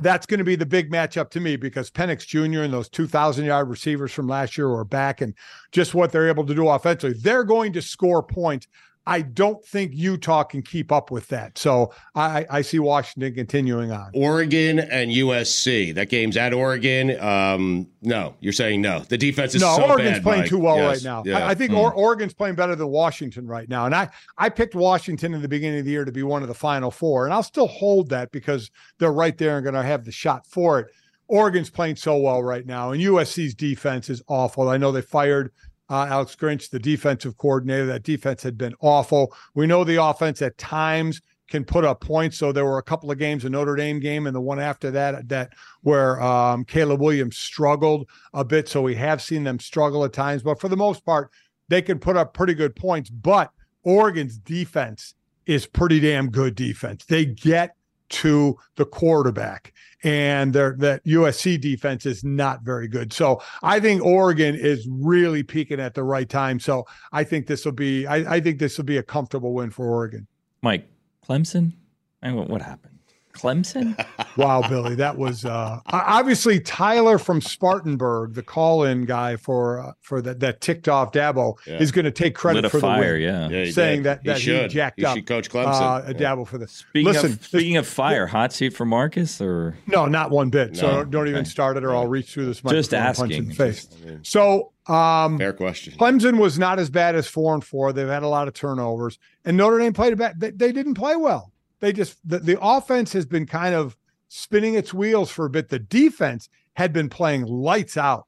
that's 0.01 0.25
going 0.25 0.37
to 0.37 0.45
be 0.45 0.55
the 0.55 0.65
big 0.65 0.91
matchup 0.91 1.29
to 1.31 1.41
me 1.41 1.57
because 1.57 1.91
Penix 1.91 2.25
Jr. 2.25 2.61
and 2.61 2.73
those 2.73 2.87
2,000 2.87 3.45
yard 3.45 3.69
receivers 3.69 4.13
from 4.13 4.27
last 4.27 4.57
year 4.57 4.69
are 4.69 4.85
back 4.85 5.19
and 5.19 5.33
just 5.73 5.93
what 5.93 6.11
they're 6.11 6.29
able 6.29 6.45
to 6.45 6.55
do 6.55 6.69
offensively. 6.69 7.19
They're 7.19 7.43
going 7.43 7.73
to 7.73 7.81
score 7.81 8.23
points. 8.23 8.67
I 9.09 9.21
don't 9.21 9.65
think 9.65 9.91
Utah 9.95 10.43
can 10.43 10.61
keep 10.61 10.91
up 10.91 11.09
with 11.09 11.27
that. 11.29 11.57
So 11.57 11.91
I, 12.13 12.45
I 12.49 12.61
see 12.61 12.77
Washington 12.77 13.33
continuing 13.33 13.91
on. 13.91 14.11
Oregon 14.13 14.77
and 14.77 15.09
USC. 15.11 15.95
That 15.95 16.09
game's 16.09 16.37
at 16.37 16.53
Oregon. 16.53 17.19
Um, 17.19 17.87
no, 18.03 18.35
you're 18.39 18.53
saying 18.53 18.81
no. 18.81 18.99
The 18.99 19.17
defense 19.17 19.55
is 19.55 19.61
no, 19.61 19.75
so 19.77 19.89
Oregon's 19.89 20.17
bad, 20.17 20.23
playing 20.23 20.41
Mike. 20.41 20.49
too 20.49 20.59
well 20.59 20.77
Yes. 20.77 20.97
right 20.97 21.03
now. 21.03 21.23
Yeah. 21.25 21.39
I, 21.39 21.49
I 21.49 21.55
think 21.55 21.73
or, 21.73 21.91
Oregon's 21.91 22.35
playing 22.35 22.53
better 22.53 22.75
than 22.75 22.87
Washington 22.89 23.47
right 23.47 23.67
now. 23.67 23.87
And 23.87 23.95
I, 23.95 24.09
I 24.37 24.49
picked 24.49 24.75
Washington 24.75 25.33
in 25.33 25.41
the 25.41 25.47
beginning 25.49 25.79
of 25.79 25.85
the 25.85 25.91
year 25.91 26.05
to 26.05 26.11
be 26.11 26.21
one 26.21 26.43
of 26.43 26.47
the 26.47 26.53
final 26.53 26.91
four. 26.91 27.25
And 27.25 27.33
I'll 27.33 27.41
still 27.41 27.67
hold 27.67 28.09
that 28.09 28.31
because 28.31 28.69
they're 28.99 29.11
right 29.11 29.37
there 29.37 29.57
and 29.57 29.63
going 29.63 29.73
to 29.73 29.81
have 29.83 30.05
the 30.05 30.11
shot 30.11 30.45
for 30.45 30.79
it. 30.79 30.87
Oregon's 31.27 31.69
playing 31.69 31.95
so 31.95 32.17
well 32.17 32.41
right 32.43 32.65
now. 32.65 32.91
And 32.91 33.01
USC's 33.01 33.53
defense 33.55 34.09
is 34.09 34.21
awful. 34.27 34.69
I 34.69 34.77
know 34.77 34.91
they 34.91 35.01
fired 35.01 35.51
uh, 35.89 36.07
Alex 36.09 36.35
Grinch, 36.35 36.69
the 36.69 36.79
defensive 36.79 37.37
coordinator. 37.37 37.85
That 37.85 38.03
defense 38.03 38.43
had 38.43 38.57
been 38.57 38.75
awful. 38.81 39.35
We 39.55 39.67
know 39.67 39.83
the 39.83 40.03
offense 40.03 40.41
at 40.41 40.57
times 40.57 41.21
can 41.49 41.65
put 41.65 41.83
up 41.83 41.99
points. 41.99 42.37
So 42.37 42.51
there 42.51 42.65
were 42.65 42.77
a 42.77 42.83
couple 42.83 43.11
of 43.11 43.17
games, 43.17 43.43
a 43.43 43.49
Notre 43.49 43.75
Dame 43.75 43.99
game 43.99 44.27
and 44.27 44.35
the 44.35 44.41
one 44.41 44.59
after 44.59 44.91
that, 44.91 45.27
that 45.29 45.53
where 45.81 46.21
um, 46.21 46.63
Caleb 46.63 47.01
Williams 47.01 47.37
struggled 47.37 48.07
a 48.33 48.45
bit. 48.45 48.69
So 48.69 48.81
we 48.81 48.95
have 48.95 49.21
seen 49.21 49.43
them 49.43 49.59
struggle 49.59 50.05
at 50.05 50.13
times, 50.13 50.43
but 50.43 50.59
for 50.59 50.69
the 50.69 50.77
most 50.77 51.03
part, 51.05 51.31
they 51.67 51.81
can 51.81 51.99
put 51.99 52.17
up 52.17 52.33
pretty 52.33 52.53
good 52.53 52.75
points. 52.75 53.09
But 53.09 53.51
Oregon's 53.83 54.37
defense 54.37 55.15
is 55.45 55.65
pretty 55.65 55.99
damn 55.99 56.29
good 56.29 56.55
defense. 56.55 57.05
They 57.05 57.25
get 57.25 57.75
to 58.09 58.57
the 58.75 58.85
quarterback, 58.85 59.73
and 60.03 60.53
their 60.53 60.75
that 60.79 61.03
USC 61.05 61.59
defense 61.59 62.05
is 62.05 62.23
not 62.23 62.63
very 62.63 62.87
good. 62.87 63.13
So 63.13 63.41
I 63.63 63.79
think 63.79 64.03
Oregon 64.03 64.55
is 64.55 64.87
really 64.89 65.43
peaking 65.43 65.79
at 65.79 65.93
the 65.93 66.03
right 66.03 66.29
time. 66.29 66.59
So 66.59 66.85
I 67.11 67.23
think 67.23 67.47
this 67.47 67.65
will 67.65 67.71
be 67.71 68.07
I, 68.07 68.35
I 68.35 68.39
think 68.39 68.59
this 68.59 68.77
will 68.77 68.85
be 68.85 68.97
a 68.97 69.03
comfortable 69.03 69.53
win 69.53 69.71
for 69.71 69.87
Oregon. 69.87 70.27
Mike 70.61 70.87
Clemson. 71.27 71.73
I 72.21 72.31
mean, 72.31 72.47
what 72.47 72.61
happened? 72.61 72.98
Clemson? 73.33 73.95
Wow, 74.37 74.61
Billy, 74.69 74.95
that 74.95 75.17
was 75.17 75.43
uh, 75.43 75.79
obviously 75.87 76.61
Tyler 76.61 77.17
from 77.17 77.41
Spartanburg, 77.41 78.35
the 78.35 78.43
call-in 78.43 79.03
guy 79.03 79.35
for 79.35 79.79
uh, 79.81 79.91
for 79.99 80.21
that 80.21 80.39
that 80.39 80.61
ticked 80.61 80.87
off 80.87 81.11
Dabo, 81.11 81.57
Yeah. 81.67 81.79
is 81.79 81.91
going 81.91 82.05
to 82.05 82.11
take 82.11 82.35
credit 82.35 82.63
Lit 82.63 82.71
for 82.71 82.79
fire, 82.79 83.19
the 83.19 83.25
win, 83.25 83.51
yeah. 83.51 83.57
Yeah, 83.59 83.65
he 83.65 83.71
saying 83.73 83.97
did. 83.99 84.05
that 84.05 84.23
that 84.23 84.37
he, 84.37 84.43
should. 84.43 84.69
jacked 84.69 84.97
he 84.99 85.05
up 85.05 85.17
coach 85.25 85.49
Clemson. 85.49 85.81
uh, 85.81 86.03
Yeah. 86.07 86.13
Dabo 86.35 86.47
for 86.47 86.57
this. 86.57 86.71
Speaking 86.71 87.11
Listen, 87.11 87.33
of 87.33 87.43
speaking 87.45 87.75
of 87.75 87.85
fire, 87.85 88.27
hot 88.27 88.53
seat 88.53 88.69
for 88.73 88.85
Marcus 88.85 89.41
or 89.41 89.75
no, 89.87 90.05
not 90.05 90.31
one 90.31 90.49
bit. 90.49 90.77
So 90.77 90.87
No. 90.87 90.93
don't, 90.97 91.11
don't 91.11 91.27
even 91.27 91.39
Okay. 91.41 91.49
start 91.49 91.75
it, 91.75 91.83
or 91.83 91.93
I'll 91.93 92.07
reach 92.07 92.31
through 92.33 92.45
this 92.45 92.61
Just 92.61 92.91
microphone 92.93 93.01
and 93.01 93.17
punch 93.17 93.31
in 93.33 93.47
the 93.49 93.53
face. 93.55 93.87
asking. 93.91 94.19
So 94.23 94.71
um, 94.87 95.37
Fair 95.37 95.51
question. 95.53 95.95
Clemson 95.97 96.39
was 96.39 96.57
not 96.57 96.79
as 96.79 96.89
bad 96.89 97.15
as 97.15 97.27
four 97.27 97.53
and 97.55 97.63
four. 97.63 97.91
They've 97.91 98.07
had 98.07 98.23
a 98.23 98.27
lot 98.29 98.47
of 98.47 98.53
turnovers, 98.53 99.19
and 99.43 99.57
Notre 99.57 99.79
Dame 99.79 99.91
played 99.93 100.13
a 100.13 100.15
bad. 100.15 100.39
They, 100.39 100.51
they 100.51 100.71
didn't 100.71 100.93
play 100.95 101.15
well. 101.17 101.51
They 101.79 101.93
just 101.93 102.17
the, 102.27 102.39
the 102.39 102.59
offense 102.61 103.13
has 103.13 103.25
been 103.25 103.45
kind 103.45 103.75
of 103.75 103.95
spinning 104.27 104.75
its 104.75 104.93
wheels 104.93 105.31
for 105.31 105.45
a 105.45 105.49
bit. 105.49 105.69
The 105.69 105.79
defense 105.79 106.49
had 106.73 106.93
been 106.93 107.09
playing 107.09 107.45
lights 107.45 107.97
out, 107.97 108.25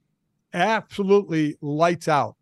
absolutely 0.54 1.58
lights 1.62 2.08
out, 2.08 2.36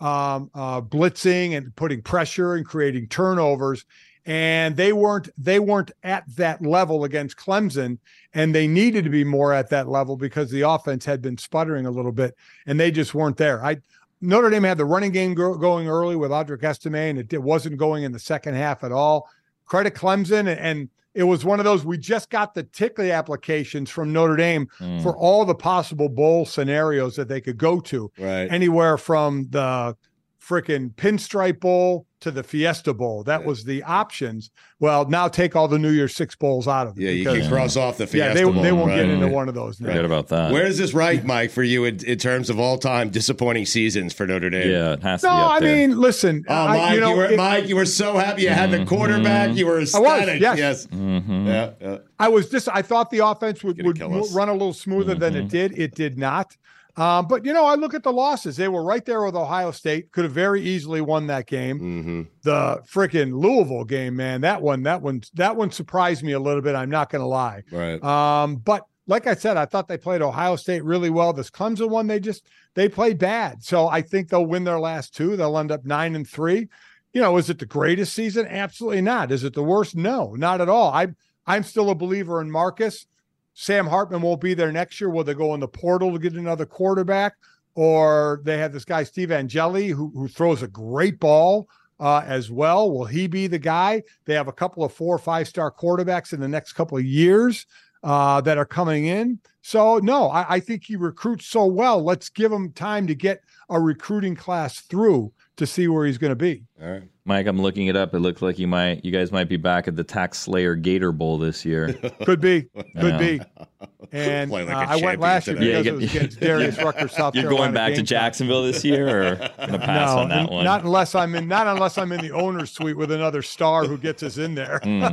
um, 0.00 0.50
uh, 0.54 0.80
blitzing 0.80 1.56
and 1.56 1.74
putting 1.76 2.02
pressure 2.02 2.54
and 2.54 2.66
creating 2.66 3.08
turnovers. 3.08 3.84
And 4.24 4.76
they 4.76 4.92
weren't 4.92 5.28
they 5.36 5.58
weren't 5.58 5.90
at 6.04 6.24
that 6.36 6.62
level 6.62 7.02
against 7.02 7.36
Clemson, 7.36 7.98
and 8.34 8.54
they 8.54 8.68
needed 8.68 9.02
to 9.02 9.10
be 9.10 9.24
more 9.24 9.52
at 9.52 9.68
that 9.70 9.88
level 9.88 10.16
because 10.16 10.48
the 10.50 10.60
offense 10.60 11.04
had 11.04 11.20
been 11.20 11.36
sputtering 11.36 11.86
a 11.86 11.90
little 11.90 12.12
bit, 12.12 12.36
and 12.66 12.78
they 12.78 12.92
just 12.92 13.14
weren't 13.14 13.36
there. 13.36 13.64
I 13.64 13.78
Notre 14.20 14.50
Dame 14.50 14.62
had 14.62 14.78
the 14.78 14.84
running 14.84 15.10
game 15.10 15.34
go, 15.34 15.56
going 15.56 15.88
early 15.88 16.14
with 16.14 16.30
Audric 16.30 16.62
Estime, 16.62 16.94
and 16.94 17.18
it, 17.18 17.32
it 17.32 17.42
wasn't 17.42 17.76
going 17.76 18.04
in 18.04 18.12
the 18.12 18.20
second 18.20 18.54
half 18.54 18.84
at 18.84 18.92
all. 18.92 19.28
Credit 19.66 19.94
Clemson, 19.94 20.40
and, 20.40 20.58
and 20.60 20.88
it 21.14 21.24
was 21.24 21.44
one 21.44 21.58
of 21.60 21.64
those 21.64 21.84
we 21.84 21.98
just 21.98 22.30
got 22.30 22.54
the 22.54 22.62
tickly 22.62 23.10
applications 23.10 23.90
from 23.90 24.12
Notre 24.12 24.36
Dame 24.36 24.66
Mm. 24.80 25.02
for 25.02 25.16
all 25.16 25.44
the 25.44 25.54
possible 25.54 26.08
bowl 26.08 26.44
scenarios 26.46 27.16
that 27.16 27.28
they 27.28 27.40
could 27.40 27.58
go 27.58 27.80
to, 27.80 28.10
Right. 28.18 28.48
anywhere 28.50 28.96
from 28.96 29.46
the 29.50 29.96
freaking 30.42 30.94
Pinstripe 30.94 31.60
Bowl 31.60 32.06
to 32.22 32.30
the 32.30 32.42
Fiesta 32.42 32.92
Bowl. 32.94 33.22
That 33.24 33.42
Yeah. 33.42 33.46
was 33.46 33.64
the 33.64 33.82
options. 33.84 34.50
Well, 34.80 35.06
now 35.08 35.28
take 35.28 35.54
all 35.54 35.68
the 35.68 35.78
New 35.78 35.90
Year's 35.90 36.14
Six 36.16 36.34
bowls 36.34 36.66
out 36.66 36.86
of 36.86 36.98
it. 36.98 37.02
yeah, 37.02 37.10
you 37.10 37.24
because- 37.24 37.40
can 37.42 37.50
cross 37.50 37.76
off 37.76 37.98
the 37.98 38.04
yeah, 38.04 38.10
Fiesta 38.32 38.34
they, 38.34 38.44
Bowl, 38.44 38.62
they 38.62 38.72
won't 38.72 38.90
get 38.94 39.08
into 39.08 39.28
one 39.28 39.48
of 39.48 39.54
those. 39.54 39.80
now. 39.80 39.88
forget 39.88 40.04
about 40.04 40.28
that. 40.28 40.50
Where 40.52 40.64
does 40.64 40.78
this 40.78 40.94
right, 40.94 41.24
Mike, 41.24 41.50
for 41.50 41.62
you 41.62 41.84
in, 41.84 42.04
in 42.04 42.18
terms 42.18 42.50
of 42.50 42.58
all 42.58 42.78
time 42.78 43.10
disappointing 43.10 43.66
seasons 43.66 44.12
for 44.12 44.26
Notre 44.26 44.50
Dame? 44.50 44.70
yeah, 44.70 44.92
it 44.94 45.02
has 45.02 45.20
to 45.20 45.26
No, 45.26 45.32
be 45.32 45.40
up 45.42 45.50
I 45.50 45.60
there. 45.60 45.76
mean, 45.88 46.00
listen. 46.00 46.44
Oh, 46.48 46.54
I- 46.54 46.76
Mike, 46.78 46.94
you, 46.94 47.00
know, 47.00 47.16
were 47.16 47.24
it- 47.26 47.36
Mike, 47.36 47.68
you 47.68 47.76
were 47.76 47.84
so 47.86 48.16
happy 48.16 48.42
you 48.42 48.48
had 48.48 48.70
the 48.70 48.84
quarterback. 48.84 49.54
You 49.56 49.66
were 49.66 49.80
ecstatic. 49.80 50.40
yes. 50.40 50.58
yes. 50.58 50.86
Mhm. 50.86 51.46
Yeah, 51.46 51.70
yeah. 51.80 51.96
I 52.18 52.28
was 52.28 52.48
just 52.48 52.68
I 52.72 52.82
thought 52.82 53.10
the 53.10 53.18
offense 53.26 53.62
would, 53.64 53.84
would 53.84 54.00
run 54.00 54.48
a 54.48 54.52
little 54.52 54.72
smoother 54.72 55.14
than 55.14 55.34
Mm-hmm. 55.34 55.46
it 55.46 55.48
did. 55.50 55.78
It 55.78 55.94
did 55.94 56.18
not. 56.18 56.56
Um, 56.96 57.26
but 57.26 57.44
you 57.46 57.52
know, 57.54 57.64
I 57.64 57.74
look 57.74 57.94
at 57.94 58.02
the 58.02 58.12
losses. 58.12 58.56
They 58.56 58.68
were 58.68 58.84
right 58.84 59.04
there 59.04 59.24
with 59.24 59.34
Ohio 59.34 59.70
State. 59.70 60.12
Could 60.12 60.24
have 60.24 60.32
very 60.32 60.60
easily 60.60 61.00
won 61.00 61.26
that 61.28 61.46
game. 61.46 61.78
hmm 61.78 62.22
The 62.42 62.82
freaking 62.86 63.32
Louisville 63.32 63.84
game, 63.84 64.16
man. 64.16 64.42
That 64.42 64.60
one, 64.60 64.82
that 64.82 65.00
one, 65.00 65.22
that 65.34 65.56
one 65.56 65.70
surprised 65.70 66.22
me 66.22 66.32
a 66.32 66.40
little 66.40 66.60
bit. 66.60 66.74
I'm 66.74 66.90
not 66.90 67.10
gonna 67.10 67.26
lie. 67.26 67.62
Right. 67.70 68.02
Um, 68.04 68.56
but 68.56 68.86
like 69.06 69.26
I 69.26 69.34
said, 69.34 69.56
I 69.56 69.64
thought 69.64 69.88
they 69.88 69.98
played 69.98 70.22
Ohio 70.22 70.56
State 70.56 70.84
really 70.84 71.10
well. 71.10 71.32
This 71.32 71.50
Clemson 71.50 71.88
one, 71.88 72.06
they 72.06 72.20
just 72.20 72.44
they 72.74 72.88
played 72.88 73.18
bad. 73.18 73.64
So 73.64 73.88
I 73.88 74.02
think 74.02 74.28
they'll 74.28 74.46
win 74.46 74.64
their 74.64 74.78
last 74.80 75.14
two. 75.14 75.36
They'll 75.36 75.58
end 75.58 75.72
up 75.72 75.84
nine 75.84 76.14
and 76.14 76.28
three. 76.28 76.68
You 77.12 77.20
know, 77.20 77.36
is 77.36 77.50
it 77.50 77.58
the 77.58 77.66
greatest 77.66 78.12
season? 78.14 78.46
Absolutely 78.46 79.02
not. 79.02 79.32
Is 79.32 79.44
it 79.44 79.54
the 79.54 79.62
worst? 79.62 79.96
No, 79.96 80.34
not 80.34 80.60
at 80.60 80.68
all. 80.68 80.92
I'm 80.92 81.16
I'm 81.46 81.62
still 81.62 81.90
a 81.90 81.94
believer 81.94 82.40
in 82.40 82.50
Marcus. 82.50 83.06
Sam 83.54 83.86
Hartman 83.86 84.22
won't 84.22 84.40
be 84.40 84.54
there 84.54 84.72
next 84.72 85.00
year. 85.00 85.10
Will 85.10 85.24
they 85.24 85.34
go 85.34 85.54
in 85.54 85.60
the 85.60 85.68
portal 85.68 86.12
to 86.12 86.18
get 86.18 86.34
another 86.34 86.66
quarterback? 86.66 87.34
Or 87.74 88.40
they 88.44 88.58
have 88.58 88.72
this 88.72 88.84
guy, 88.84 89.02
Steve 89.02 89.32
Angeli, 89.32 89.88
who, 89.88 90.10
who 90.14 90.28
throws 90.28 90.62
a 90.62 90.68
great 90.68 91.18
ball 91.18 91.68
uh, 92.00 92.22
as 92.26 92.50
well. 92.50 92.90
Will 92.90 93.04
he 93.04 93.26
be 93.26 93.46
the 93.46 93.58
guy? 93.58 94.02
They 94.24 94.34
have 94.34 94.48
a 94.48 94.52
couple 94.52 94.84
of 94.84 94.92
four 94.92 95.14
or 95.14 95.18
five 95.18 95.48
star 95.48 95.70
quarterbacks 95.70 96.32
in 96.32 96.40
the 96.40 96.48
next 96.48 96.74
couple 96.74 96.98
of 96.98 97.04
years 97.04 97.66
uh, 98.02 98.40
that 98.42 98.58
are 98.58 98.66
coming 98.66 99.06
in. 99.06 99.38
So, 99.62 99.98
no, 99.98 100.28
I, 100.28 100.56
I 100.56 100.60
think 100.60 100.84
he 100.84 100.96
recruits 100.96 101.46
so 101.46 101.66
well. 101.66 102.02
Let's 102.02 102.28
give 102.28 102.50
him 102.50 102.72
time 102.72 103.06
to 103.06 103.14
get 103.14 103.42
a 103.70 103.80
recruiting 103.80 104.34
class 104.34 104.80
through 104.80 105.32
to 105.56 105.66
see 105.66 105.88
where 105.88 106.04
he's 106.04 106.18
going 106.18 106.32
to 106.32 106.36
be. 106.36 106.64
All 106.82 106.90
right. 106.90 107.11
Mike, 107.24 107.46
I'm 107.46 107.60
looking 107.62 107.86
it 107.86 107.94
up. 107.96 108.14
It 108.14 108.18
looks 108.18 108.42
like 108.42 108.58
you 108.58 108.66
might, 108.66 109.04
you 109.04 109.12
guys 109.12 109.30
might 109.30 109.48
be 109.48 109.56
back 109.56 109.86
at 109.86 109.94
the 109.94 110.02
Tax 110.02 110.38
Slayer 110.40 110.74
Gator 110.74 111.12
Bowl 111.12 111.38
this 111.38 111.64
year. 111.64 111.92
Could 112.24 112.40
be, 112.40 112.62
could 112.62 112.86
Yeah. 112.96 113.18
be. 113.18 113.40
And 114.14 114.50
Play 114.50 114.64
like 114.64 114.74
uh, 114.74 114.78
a 114.80 114.92
I 114.92 114.96
went 115.02 115.20
last 115.20 115.46
year 115.46 115.56
today. 115.56 115.70
Yeah, 115.72 115.78
because 115.78 115.86
you 115.86 115.92
it 115.92 115.96
was 116.02 116.12
get- 116.12 116.16
against 116.22 116.40
Darius 116.40 116.78
Rucker, 116.84 117.08
South 117.08 117.34
You're 117.34 117.44
Carolina. 117.44 117.62
going 117.64 117.72
back 117.74 117.94
to 117.94 118.02
Jacksonville 118.02 118.62
this 118.64 118.84
year, 118.84 119.08
or 119.08 119.34
gonna 119.58 119.78
pass 119.78 120.14
no, 120.14 120.18
on 120.22 120.28
that 120.28 120.50
one? 120.50 120.64
not 120.64 120.82
unless 120.84 121.14
I'm 121.14 121.34
in. 121.34 121.48
Not 121.48 121.66
unless 121.66 121.96
I'm 121.96 122.12
in 122.12 122.20
the 122.20 122.30
owner's 122.32 122.70
suite 122.72 122.98
with 122.98 123.10
another 123.10 123.40
star 123.40 123.84
who 123.86 123.96
gets 123.96 124.22
us 124.22 124.36
in 124.36 124.54
there, 124.54 124.80
Hmm. 124.82 125.04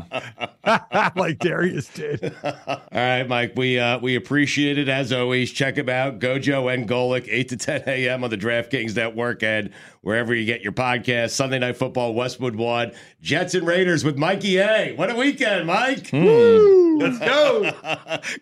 like 1.15 1.39
Darius 1.39 1.87
did. 1.87 2.35
All 2.43 2.81
right, 2.91 3.23
Mike. 3.27 3.53
We 3.55 3.79
uh, 3.79 3.99
we 3.99 4.15
appreciate 4.15 4.77
it 4.77 4.89
as 4.89 5.13
always. 5.13 5.51
Check 5.51 5.77
him 5.77 5.87
out, 5.87 6.19
Gojo 6.19 6.73
and 6.73 6.85
Golic, 6.87 7.25
eight 7.29 7.47
to 7.49 7.57
ten 7.57 7.83
a.m. 7.87 8.25
on 8.25 8.29
the 8.29 8.37
DraftKings 8.37 8.97
Network 8.97 9.43
and 9.43 9.69
wherever 10.01 10.35
you 10.35 10.45
get 10.45 10.61
your 10.61 10.73
podcast. 10.73 11.29
Sunday 11.31 11.59
Night 11.59 11.77
Football, 11.77 12.13
Westwood 12.15 12.55
One, 12.57 12.91
Jets 13.21 13.53
and 13.53 13.65
Raiders 13.65 14.03
with 14.03 14.17
Mikey 14.17 14.57
A. 14.57 14.93
What 14.97 15.09
a 15.09 15.15
weekend, 15.15 15.67
Mike! 15.67 16.09
Hmm. 16.09 16.78
Let's 16.99 17.19
go. 17.19 17.71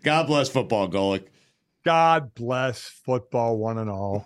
God 0.04 0.28
bless 0.28 0.50
football, 0.50 0.90
Golic. 0.90 1.26
God 1.86 2.34
bless 2.34 2.82
football, 3.06 3.58
one 3.58 3.78
and 3.78 3.90
all. 3.90 4.26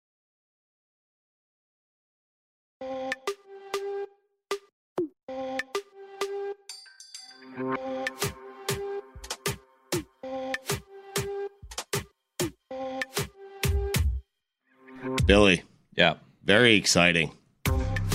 Billy, 15.25 15.63
Yeah. 15.95 16.13
very 16.45 16.75
exciting. 16.75 17.31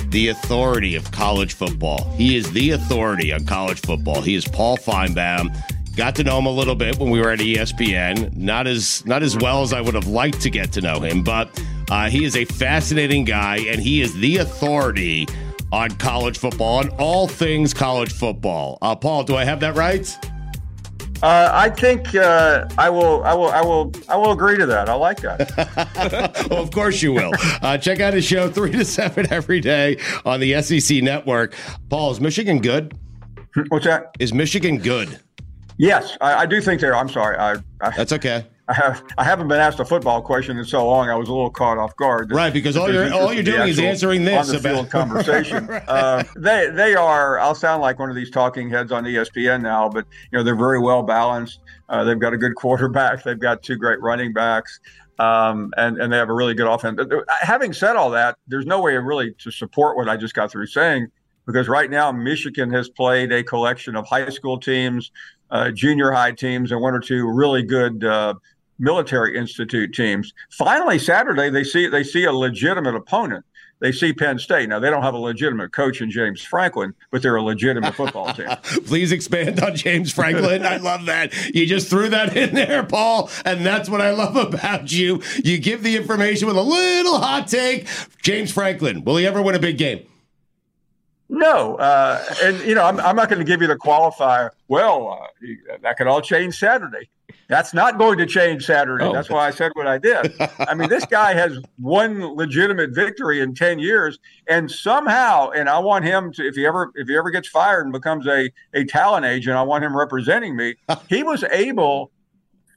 The 0.09 0.29
authority 0.29 0.95
of 0.95 1.11
college 1.11 1.55
football. 1.55 2.11
He 2.17 2.37
is 2.37 2.51
the 2.53 2.71
authority 2.71 3.33
on 3.33 3.45
college 3.45 3.81
football. 3.81 4.23
He 4.23 4.35
is 4.35 4.47
Paul 4.47 4.77
Finebaum. 4.79 5.55
Got 5.97 6.15
to 6.17 6.25
know 6.25 6.39
him 6.39 6.47
a 6.47 6.51
little 6.51 6.75
bit 6.75 6.99
when 6.99 7.11
we 7.11 7.21
were 7.21 7.31
at 7.31 7.41
ESPN. 7.41 8.35
Not 8.37 8.67
as 8.67 9.05
not 9.07 9.23
as 9.23 9.37
well 9.37 9.63
as 9.63 9.73
I 9.73 9.81
would 9.81 9.95
have 9.95 10.07
liked 10.07 10.41
to 10.43 10.51
get 10.51 10.73
to 10.73 10.81
know 10.81 11.01
him, 11.01 11.23
but 11.23 11.49
uh, 11.91 12.09
he 12.11 12.25
is 12.25 12.37
a 12.37 12.45
fascinating 12.45 13.25
guy, 13.25 13.57
and 13.69 13.81
he 13.81 14.03
is 14.03 14.15
the 14.15 14.39
authority 14.39 15.27
on 15.73 15.91
college 15.93 16.39
football, 16.39 16.79
on 16.79 16.89
all 16.99 17.27
things 17.27 17.73
college 17.75 18.13
football. 18.13 18.79
Uh, 18.83 18.95
Paul, 18.95 19.25
do 19.25 19.37
I 19.37 19.45
have 19.45 19.61
that 19.61 19.75
right? 19.75 20.07
Uh, 21.23 21.51
I 21.53 21.71
think 21.71 22.15
uh, 22.15 22.69
I 22.77 22.91
will. 22.91 23.25
I 23.25 23.33
will. 23.35 23.49
I 23.49 23.63
will. 23.63 23.93
I 24.09 24.17
will 24.17 24.33
agree 24.33 24.59
to 24.59 24.67
that. 24.67 24.89
I 24.89 24.95
like 24.95 25.21
that. 25.23 26.47
well, 26.51 26.63
of 26.63 26.71
course 26.71 27.03
you 27.03 27.13
will. 27.13 27.33
Uh, 27.63 27.79
check 27.79 28.01
out 28.01 28.13
his 28.13 28.25
show 28.25 28.51
three 28.51 28.73
to 28.73 28.85
seven 28.85 29.27
every 29.33 29.61
day 29.61 29.99
on 30.25 30.41
the 30.41 30.61
SEC 30.63 31.03
network. 31.03 31.55
Paul, 31.89 32.11
is 32.11 32.21
Michigan 32.21 32.61
good? 32.61 32.99
What's 33.69 33.87
that? 33.87 34.15
Is 34.19 34.35
Michigan 34.35 34.79
good? 34.79 35.19
Yes, 35.79 36.17
I, 36.21 36.35
I 36.35 36.47
do 36.47 36.61
think 36.61 36.81
they're. 36.81 36.97
I'm 36.97 37.09
sorry. 37.09 37.37
I, 37.39 37.57
I, 37.81 37.91
That's 37.97 38.13
okay. 38.13 38.47
I 38.69 38.75
have. 38.75 39.05
I 39.17 39.23
haven't 39.23 39.47
been 39.49 39.61
asked 39.61 39.79
a 39.79 39.85
football 39.85 40.21
question 40.21 40.59
in 40.59 40.65
so 40.65 40.87
long. 40.87 41.09
I 41.09 41.15
was 41.15 41.29
a 41.29 41.33
little 41.33 41.51
caught 41.51 41.79
off 41.79 41.95
guard. 41.97 42.33
Right, 42.33 42.53
because 42.53 42.77
all 42.77 42.93
you're 42.93 43.13
all 43.15 43.33
you're 43.33 43.45
doing 43.45 43.69
is 43.69 43.79
answering 43.79 44.25
this 44.25 44.49
on 44.49 44.63
the 44.63 44.71
about 44.71 44.91
conversation. 44.91 45.71
uh, 45.71 46.25
they 46.37 46.71
they 46.71 46.95
are. 46.97 47.39
I'll 47.39 47.55
sound 47.55 47.83
like 47.83 47.99
one 48.01 48.11
of 48.11 48.17
these 48.17 48.31
talking 48.31 48.69
heads 48.69 48.91
on 48.91 49.05
ESPN 49.05 49.63
now, 49.63 49.89
but 49.89 50.05
you 50.33 50.39
know 50.39 50.43
they're 50.43 50.57
very 50.57 50.81
well 50.81 51.03
balanced. 51.03 51.61
Uh, 51.89 52.03
they've 52.03 52.19
got 52.19 52.33
a 52.33 52.39
good 52.39 52.57
quarterback. 52.57 53.23
They've 53.23 53.39
got 53.39 53.63
two 53.63 53.77
great 53.77 54.01
running 54.01 54.33
backs. 54.33 54.81
Um, 55.19 55.73
and 55.77 55.99
and 55.99 56.13
they 56.13 56.17
have 56.17 56.29
a 56.29 56.35
really 56.35 56.55
good 56.55 56.67
offense. 56.67 57.01
Uh, 57.01 57.21
Having 57.41 57.73
said 57.73 57.95
all 57.97 58.11
that, 58.11 58.37
there's 58.49 58.67
no 58.67 58.81
way 58.81 58.97
really 58.97 59.33
to 59.39 59.51
support 59.51 59.97
what 59.97 60.09
I 60.09 60.17
just 60.17 60.35
got 60.35 60.51
through 60.51 60.67
saying 60.67 61.09
because 61.47 61.69
right 61.69 61.91
now 61.91 62.13
Michigan 62.13 62.71
has 62.73 62.89
played 62.89 63.33
a 63.33 63.43
collection 63.43 63.97
of 63.97 64.07
high 64.07 64.29
school 64.29 64.59
teams, 64.59 65.13
uh, 65.51 65.71
junior 65.71 66.11
high 66.11 66.33
teams, 66.33 66.73
and 66.73 66.81
one 66.81 66.93
or 66.93 67.01
two 67.01 67.31
really 67.31 67.63
good 67.63 68.05
uh, 68.05 68.35
military 68.79 69.37
institute 69.37 69.95
teams. 69.95 70.33
Finally, 70.51 70.99
Saturday 70.99 71.51
they 71.51 71.65
see 71.65 71.87
they 71.87 72.03
see 72.03 72.25
a 72.25 72.33
legitimate 72.33 72.95
opponent. 72.95 73.45
They 73.79 73.93
see 73.93 74.15
Penn 74.15 74.39
State. 74.39 74.71
Now 74.71 74.79
they 74.79 74.89
don't 74.89 75.03
have 75.03 75.15
a 75.15 75.19
legitimate 75.19 75.73
coach 75.73 76.01
in 76.01 76.11
James 76.11 76.43
Franklin, 76.43 76.95
but 77.11 77.21
they're 77.21 77.37
a 77.37 77.43
legitimate 77.43 77.95
football 77.95 78.33
team. 78.33 78.49
Please 78.87 79.13
expand 79.13 79.63
on 79.63 79.77
James 79.77 80.13
Franklin. 80.13 80.65
I 80.65 80.79
love 80.79 81.05
that. 81.07 81.35
You 81.55 81.67
just 81.67 81.91
threw 81.91 82.09
that 82.09 82.35
in 82.37 82.55
there, 82.55 82.83
Paul, 82.85 83.31
and 83.45 83.67
that's 83.67 83.91
what 83.91 84.01
I 84.01 84.13
love 84.13 84.35
about 84.37 84.91
you. 84.93 85.23
You 85.45 85.59
give 85.59 85.83
the 85.83 85.97
information 85.97 86.47
with 86.47 86.57
a 86.57 86.63
little 86.63 87.19
hot 87.19 87.49
take. 87.49 87.87
James 88.23 88.51
Franklin, 88.51 89.05
will 89.05 89.17
he 89.17 89.27
ever 89.27 89.43
win 89.43 89.55
a 89.55 89.61
big 89.61 89.77
game? 89.77 90.07
No, 91.29 91.75
uh, 91.77 92.25
and 92.43 92.61
you 92.61 92.75
know 92.75 92.85
I'm, 92.85 93.01
I'm 93.01 93.17
not 93.17 93.29
going 93.29 93.41
to 93.41 93.45
give 93.45 93.61
you 93.61 93.67
the 93.67 93.77
qualifier. 93.77 94.51
Well, 94.69 95.21
uh, 95.21 95.77
that 95.83 95.99
could 95.99 96.07
all 96.07 96.23
change 96.23 96.59
Saturday. 96.59 97.11
That's 97.49 97.73
not 97.73 97.99
going 97.99 98.19
to 98.19 98.27
change 98.27 98.67
Saturday. 98.67 99.05
Oh. 99.05 99.13
That's 99.13 99.31
why 99.31 99.47
I 99.47 99.51
said 99.51 99.71
what 99.75 99.87
I 99.87 99.99
did. 99.99 100.35
I 100.59 100.75
mean, 100.75 100.89
this 100.89 101.07
guy 101.07 101.33
has 101.35 101.59
one 101.79 102.35
legitimate 102.35 102.91
victory 102.95 103.41
in 103.41 103.55
ten 103.55 103.79
years, 103.79 104.19
and 104.49 104.71
somehow, 104.71 105.51
and 105.51 105.69
I 105.69 105.79
want 105.79 106.05
him 106.05 106.33
to. 106.33 106.47
If 106.47 106.57
he 106.57 106.67
ever, 106.67 106.91
if 106.97 107.09
he 107.09 107.17
ever 107.17 107.31
gets 107.31 107.49
fired 107.49 107.85
and 107.85 107.93
becomes 107.93 108.27
a 108.27 108.51
a 108.75 108.85
talent 108.85 109.27
agent, 109.27 109.57
I 109.57 109.63
want 109.63 109.85
him 109.85 109.97
representing 109.97 110.57
me. 110.57 110.75
He 111.09 111.23
was 111.23 111.45
able, 111.45 112.11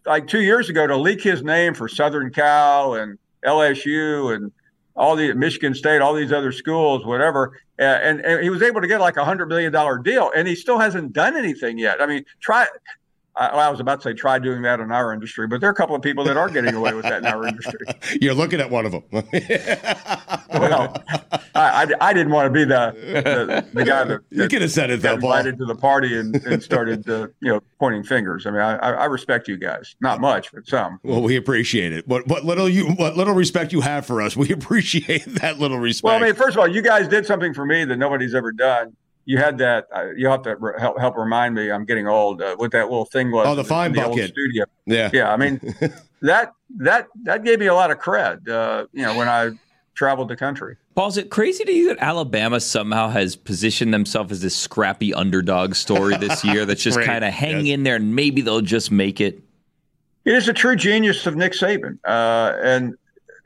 like 0.05 0.27
two 0.27 0.41
years 0.41 0.69
ago, 0.69 0.85
to 0.85 0.95
leak 0.95 1.21
his 1.21 1.41
name 1.41 1.73
for 1.73 1.87
Southern 1.87 2.31
Cal 2.31 2.93
and 2.93 3.17
LSU 3.43 4.35
and 4.35 4.51
all 4.95 5.15
the 5.15 5.33
Michigan 5.33 5.73
State, 5.73 6.01
all 6.01 6.13
these 6.13 6.31
other 6.31 6.51
schools, 6.51 7.05
whatever. 7.05 7.59
And, 7.79 8.19
and 8.19 8.43
he 8.43 8.49
was 8.49 8.61
able 8.61 8.81
to 8.81 8.87
get 8.87 8.99
like 8.99 9.15
a 9.15 9.23
hundred 9.23 9.47
million 9.47 9.71
dollar 9.71 9.97
deal, 9.97 10.31
and 10.35 10.47
he 10.47 10.55
still 10.55 10.77
hasn't 10.77 11.13
done 11.13 11.37
anything 11.37 11.77
yet. 11.77 12.01
I 12.01 12.05
mean, 12.05 12.25
try. 12.41 12.67
I, 13.39 13.47
I 13.47 13.69
was 13.69 13.79
about 13.79 14.01
to 14.01 14.09
say 14.09 14.13
try 14.13 14.37
doing 14.37 14.61
that 14.63 14.79
in 14.81 14.91
our 14.91 15.13
industry, 15.13 15.47
but 15.47 15.61
there 15.61 15.69
are 15.69 15.73
a 15.73 15.75
couple 15.75 15.95
of 15.95 16.01
people 16.01 16.25
that 16.25 16.35
are 16.35 16.49
getting 16.49 16.75
away 16.75 16.93
with 16.93 17.03
that 17.03 17.19
in 17.19 17.25
our 17.25 17.47
industry. 17.47 17.79
You're 18.21 18.33
looking 18.33 18.59
at 18.59 18.69
one 18.69 18.85
of 18.85 18.91
them. 18.91 19.03
Well, 20.51 20.91
I, 21.53 21.85
I, 22.01 22.09
I 22.09 22.13
didn't 22.13 22.33
want 22.33 22.47
to 22.47 22.49
be 22.49 22.65
the 22.65 22.91
the, 22.91 23.65
the 23.71 23.85
guy 23.85 24.03
that, 24.03 24.21
you 24.31 24.47
could 24.47 24.63
have 24.63 24.71
said 24.71 24.89
it 24.89 25.01
though, 25.01 25.13
got 25.13 25.21
Paul. 25.21 25.31
invited 25.33 25.57
to 25.59 25.65
the 25.65 25.75
party 25.75 26.19
and, 26.19 26.35
and 26.37 26.61
started 26.63 27.07
uh, 27.07 27.27
you 27.39 27.51
know 27.51 27.61
pointing 27.79 28.03
fingers. 28.03 28.47
I 28.47 28.51
mean, 28.51 28.61
I, 28.61 28.75
I 28.77 28.91
I 28.91 29.05
respect 29.05 29.47
you 29.47 29.57
guys, 29.57 29.95
not 30.01 30.19
much, 30.19 30.51
but 30.51 30.67
some. 30.67 30.99
Well, 31.03 31.21
we 31.21 31.35
appreciate 31.35 31.93
it. 31.93 32.07
What 32.07 32.27
what 32.27 32.45
little 32.45 32.67
you 32.67 32.87
what 32.93 33.15
little 33.15 33.35
respect 33.35 33.71
you 33.71 33.81
have 33.81 34.07
for 34.07 34.23
us, 34.23 34.35
we 34.35 34.49
appreciate 34.51 35.23
that 35.25 35.59
little 35.59 35.77
respect. 35.77 36.03
Well, 36.03 36.15
I 36.15 36.25
mean, 36.25 36.35
first 36.35 36.57
of 36.57 36.61
all, 36.61 36.67
you 36.67 36.81
guys 36.81 37.07
did 37.07 37.27
something 37.27 37.53
for 37.53 37.65
me 37.65 37.85
that 37.85 37.97
nobody's 37.97 38.33
ever 38.33 38.51
done. 38.51 38.95
You 39.29 39.37
had 39.37 39.59
that. 39.59 39.85
Uh, 39.95 40.07
you 40.17 40.27
have 40.27 40.41
to 40.41 40.55
re- 40.55 40.73
help 40.79 40.99
help 40.99 41.15
remind 41.15 41.53
me. 41.53 41.69
I'm 41.69 41.85
getting 41.85 42.07
old. 42.07 42.41
Uh, 42.41 42.55
what 42.55 42.71
that 42.71 42.85
little 42.85 43.05
thing 43.05 43.29
was? 43.29 43.45
Oh, 43.45 43.53
the 43.53 43.61
in 43.61 43.67
fine 43.67 43.99
old 43.99 44.15
bucket. 44.15 44.31
studio. 44.31 44.65
yeah. 44.87 45.11
Yeah, 45.13 45.31
I 45.31 45.37
mean 45.37 45.61
that 46.23 46.53
that 46.77 47.05
that 47.25 47.43
gave 47.43 47.59
me 47.59 47.67
a 47.67 47.75
lot 47.75 47.91
of 47.91 47.99
cred. 47.99 48.49
Uh, 48.49 48.87
you 48.91 49.03
know, 49.03 49.15
when 49.15 49.29
I 49.29 49.51
traveled 49.93 50.29
the 50.29 50.35
country. 50.35 50.77
Paul, 50.95 51.09
is 51.09 51.17
it 51.17 51.29
crazy 51.29 51.63
to 51.63 51.71
you 51.71 51.89
that 51.89 51.99
Alabama 51.99 52.59
somehow 52.59 53.09
has 53.09 53.35
positioned 53.35 53.93
themselves 53.93 54.31
as 54.31 54.41
this 54.41 54.55
scrappy 54.55 55.13
underdog 55.13 55.75
story 55.75 56.17
this 56.17 56.43
year 56.43 56.65
that's 56.65 56.81
just 56.81 56.99
kind 56.99 57.23
of 57.23 57.31
hanging 57.31 57.67
yes. 57.67 57.73
in 57.75 57.83
there 57.83 57.97
and 57.97 58.15
maybe 58.15 58.41
they'll 58.41 58.61
just 58.61 58.89
make 58.89 59.21
it? 59.21 59.43
It 60.25 60.33
is 60.33 60.47
a 60.47 60.53
true 60.53 60.75
genius 60.75 61.27
of 61.27 61.35
Nick 61.35 61.51
Saban. 61.51 61.99
Uh, 62.03 62.57
and 62.63 62.89
y- 62.89 62.95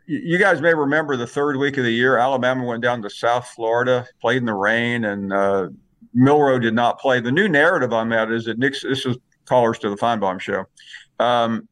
you 0.06 0.38
guys 0.38 0.62
may 0.62 0.74
remember 0.74 1.16
the 1.16 1.28
third 1.28 1.58
week 1.58 1.78
of 1.78 1.84
the 1.84 1.92
year, 1.92 2.18
Alabama 2.18 2.66
went 2.66 2.84
down 2.84 3.02
to 3.02 3.10
South 3.10 3.48
Florida, 3.48 4.06
played 4.22 4.38
in 4.38 4.46
the 4.46 4.54
rain, 4.54 5.06
and 5.06 5.32
uh, 5.32 5.70
Milroe 6.14 6.60
did 6.60 6.74
not 6.74 7.00
play. 7.00 7.20
The 7.20 7.32
new 7.32 7.48
narrative 7.48 7.94
on 7.94 8.10
that 8.10 8.32
is 8.32 8.46
that 8.46 8.58
Nick, 8.58 8.74
this 8.82 9.06
is 9.06 9.18
callers 9.46 9.80
to 9.80 9.90
the 9.90 9.96
Finebaum 9.96 10.40
show. 10.40 10.66
Um, 11.20 11.68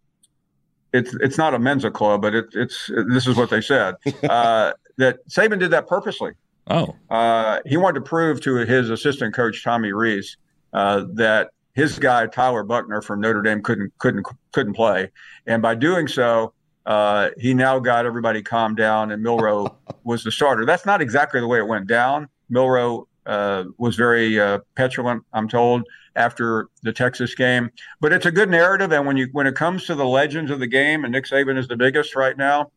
it's 0.94 1.14
it's 1.16 1.38
not 1.38 1.54
a 1.54 1.60
Mensa 1.60 1.90
club, 1.90 2.22
but 2.22 2.36
it, 2.36 2.46
it's 2.54 2.90
this 3.10 3.28
is 3.28 3.36
what 3.38 3.50
they 3.50 3.62
said 3.62 3.96
uh, 4.30 4.74
that 4.98 5.26
Saban 5.28 5.60
did 5.60 5.72
that 5.72 5.88
purposely. 5.88 6.32
Oh, 6.68 6.96
Uh, 7.10 7.60
he 7.66 7.78
wanted 7.78 7.96
to 7.96 8.06
prove 8.06 8.40
to 8.42 8.56
his 8.58 8.90
assistant 8.90 9.34
coach 9.34 9.64
Tommy 9.64 9.94
Rees 9.94 10.38
uh, 10.74 11.06
that 11.14 11.50
his 11.74 11.98
guy 11.98 12.28
Tyler 12.28 12.64
Buchner 12.64 13.02
from 13.02 13.20
Notre 13.22 13.42
Dame 13.42 13.62
couldn't 13.62 13.98
couldn't 13.98 14.26
couldn't 14.52 14.74
play, 14.74 15.10
and 15.48 15.62
by 15.62 15.76
doing 15.76 16.08
so, 16.08 16.54
uh, 16.86 17.30
he 17.38 17.54
now 17.54 17.80
got 17.80 18.06
everybody 18.06 18.42
calmed 18.42 18.78
down, 18.78 19.12
and 19.12 19.22
Milroe 19.22 19.76
was 20.04 20.24
the 20.24 20.32
starter. 20.32 20.66
That's 20.66 20.86
not 20.86 21.02
exactly 21.02 21.40
the 21.40 21.48
way 21.48 21.60
it 21.60 21.68
went 21.68 21.88
down. 21.88 22.28
Milroe 22.50 23.08
uh, 23.26 23.66
was 23.78 23.96
very 23.96 24.40
uh, 24.40 24.60
petulant, 24.76 25.24
I'm 25.34 25.48
told, 25.48 25.84
after 26.16 26.70
the 26.84 26.92
Texas 26.92 27.36
game. 27.36 27.70
But 28.00 28.14
it's 28.14 28.26
a 28.26 28.32
good 28.32 28.50
narrative, 28.50 28.92
and 28.92 29.06
when 29.06 29.18
you 29.18 29.28
when 29.32 29.48
it 29.48 29.56
comes 29.56 29.86
to 29.86 29.96
the 29.96 30.06
legends 30.06 30.52
of 30.52 30.60
the 30.60 30.68
game, 30.68 31.04
and 31.04 31.12
Nick 31.12 31.26
Saban 31.26 31.58
is 31.58 31.68
the 31.68 31.78
biggest 31.78 32.16
right 32.16 32.38
now, 32.38 32.72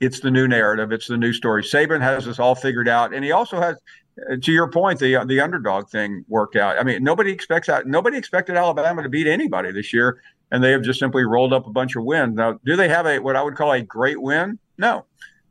it's 0.00 0.20
the 0.20 0.30
new 0.30 0.48
narrative. 0.48 0.92
It's 0.92 1.06
the 1.06 1.16
new 1.16 1.32
story. 1.32 1.62
Saban 1.62 2.00
has 2.00 2.24
this 2.24 2.38
all 2.38 2.54
figured 2.54 2.88
out, 2.88 3.14
and 3.14 3.24
he 3.24 3.32
also 3.32 3.60
has, 3.60 3.76
uh, 4.30 4.36
to 4.42 4.52
your 4.52 4.70
point, 4.70 4.98
the 4.98 5.24
the 5.26 5.40
underdog 5.40 5.90
thing 5.90 6.24
worked 6.26 6.56
out. 6.56 6.78
I 6.78 6.82
mean, 6.82 7.04
nobody 7.04 7.30
expects 7.30 7.66
that. 7.68 7.86
Nobody 7.86 8.16
expected 8.16 8.56
Alabama 8.56 9.02
to 9.02 9.08
beat 9.10 9.26
anybody 9.26 9.72
this 9.72 9.92
year, 9.92 10.22
and 10.50 10.62
they 10.62 10.70
have 10.70 10.82
just 10.82 11.00
simply 11.00 11.24
rolled 11.24 11.52
up 11.52 11.66
a 11.66 11.70
bunch 11.70 11.96
of 11.96 12.04
wins. 12.04 12.36
Now, 12.36 12.58
do 12.64 12.76
they 12.76 12.88
have 12.88 13.06
a 13.06 13.18
what 13.18 13.36
I 13.36 13.42
would 13.42 13.56
call 13.56 13.72
a 13.72 13.82
great 13.82 14.20
win? 14.20 14.58
No. 14.78 15.04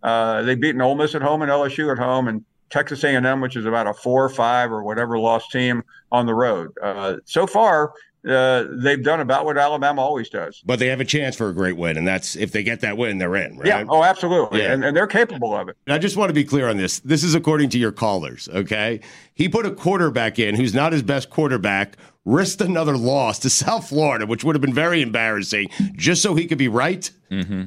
Uh, 0.04 0.44
they've 0.44 0.60
beaten 0.60 0.82
Ole 0.82 0.96
Miss 0.96 1.16
at 1.16 1.22
home 1.22 1.42
and 1.42 1.50
LSU 1.50 1.92
at 1.92 1.98
home, 1.98 2.28
and 2.28 2.46
Texas 2.70 3.04
A&M, 3.04 3.42
which 3.42 3.56
is 3.56 3.66
about 3.66 3.88
a 3.88 3.94
four 3.94 4.24
or 4.24 4.30
five 4.30 4.72
or 4.72 4.84
whatever 4.84 5.18
lost 5.18 5.52
team 5.52 5.84
on 6.12 6.26
the 6.26 6.34
road. 6.34 6.72
Uh, 6.82 7.18
so 7.26 7.48
far, 7.48 7.94
uh, 8.28 8.66
they've 8.72 9.04
done 9.04 9.20
about 9.20 9.46
what 9.46 9.58
Alabama 9.58 10.02
always 10.02 10.30
does. 10.30 10.62
But 10.66 10.80
they 10.80 10.88
have 10.88 11.00
a 11.00 11.06
chance 11.06 11.36
for 11.36 11.50
a 11.50 11.54
great 11.54 11.78
win, 11.78 11.98
and 11.98 12.08
that's 12.08 12.36
if 12.36 12.52
they 12.52 12.64
get 12.64 12.82
that 12.82 12.98
win, 12.98 13.18
they're 13.18 13.36
in, 13.36 13.58
right? 13.58 13.68
Yeah. 13.68 13.86
Oh, 13.88 14.04
absolutely. 14.04 14.62
Yeah. 14.62 14.74
And, 14.74 14.84
and 14.84 14.98
they're 14.98 15.08
capable 15.08 15.56
of 15.56 15.70
it. 15.70 15.78
And 15.86 15.94
I 15.94 16.00
just 16.00 16.18
want 16.18 16.30
to 16.30 16.34
be 16.34 16.44
clear 16.44 16.68
on 16.68 16.78
this. 16.78 17.00
This 17.00 17.24
is 17.24 17.36
according 17.36 17.70
to 17.70 17.78
your 17.78 17.92
callers, 17.92 18.50
okay? 18.50 19.00
He 19.34 19.48
put 19.48 19.66
a 19.66 19.72
quarterback 19.72 20.40
in 20.40 20.56
who's 20.56 20.74
not 20.74 20.92
his 20.92 21.04
best 21.04 21.30
quarterback, 21.30 21.98
risked 22.26 22.62
another 22.62 22.98
loss 22.98 23.40
to 23.40 23.50
South 23.50 23.90
Florida, 23.90 24.26
which 24.26 24.44
would 24.44 24.56
have 24.56 24.62
been 24.62 24.74
very 24.74 25.02
embarrassing, 25.02 25.70
just 25.94 26.22
so 26.22 26.36
he 26.36 26.48
could 26.48 26.58
be 26.58 26.68
right. 26.68 27.10
Mm-hmm. 27.32 27.66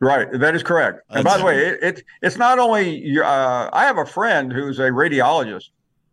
Right, 0.00 0.28
that 0.32 0.54
is 0.54 0.62
correct. 0.62 1.00
And 1.08 1.24
by 1.24 1.38
the 1.38 1.44
way, 1.44 1.66
it, 1.66 1.82
it 1.82 2.04
it's 2.20 2.36
not 2.36 2.58
only. 2.58 3.18
Uh, 3.18 3.70
I 3.72 3.84
have 3.84 3.96
a 3.96 4.04
friend 4.04 4.52
who's 4.52 4.78
a 4.78 4.90
radiologist 4.90 5.70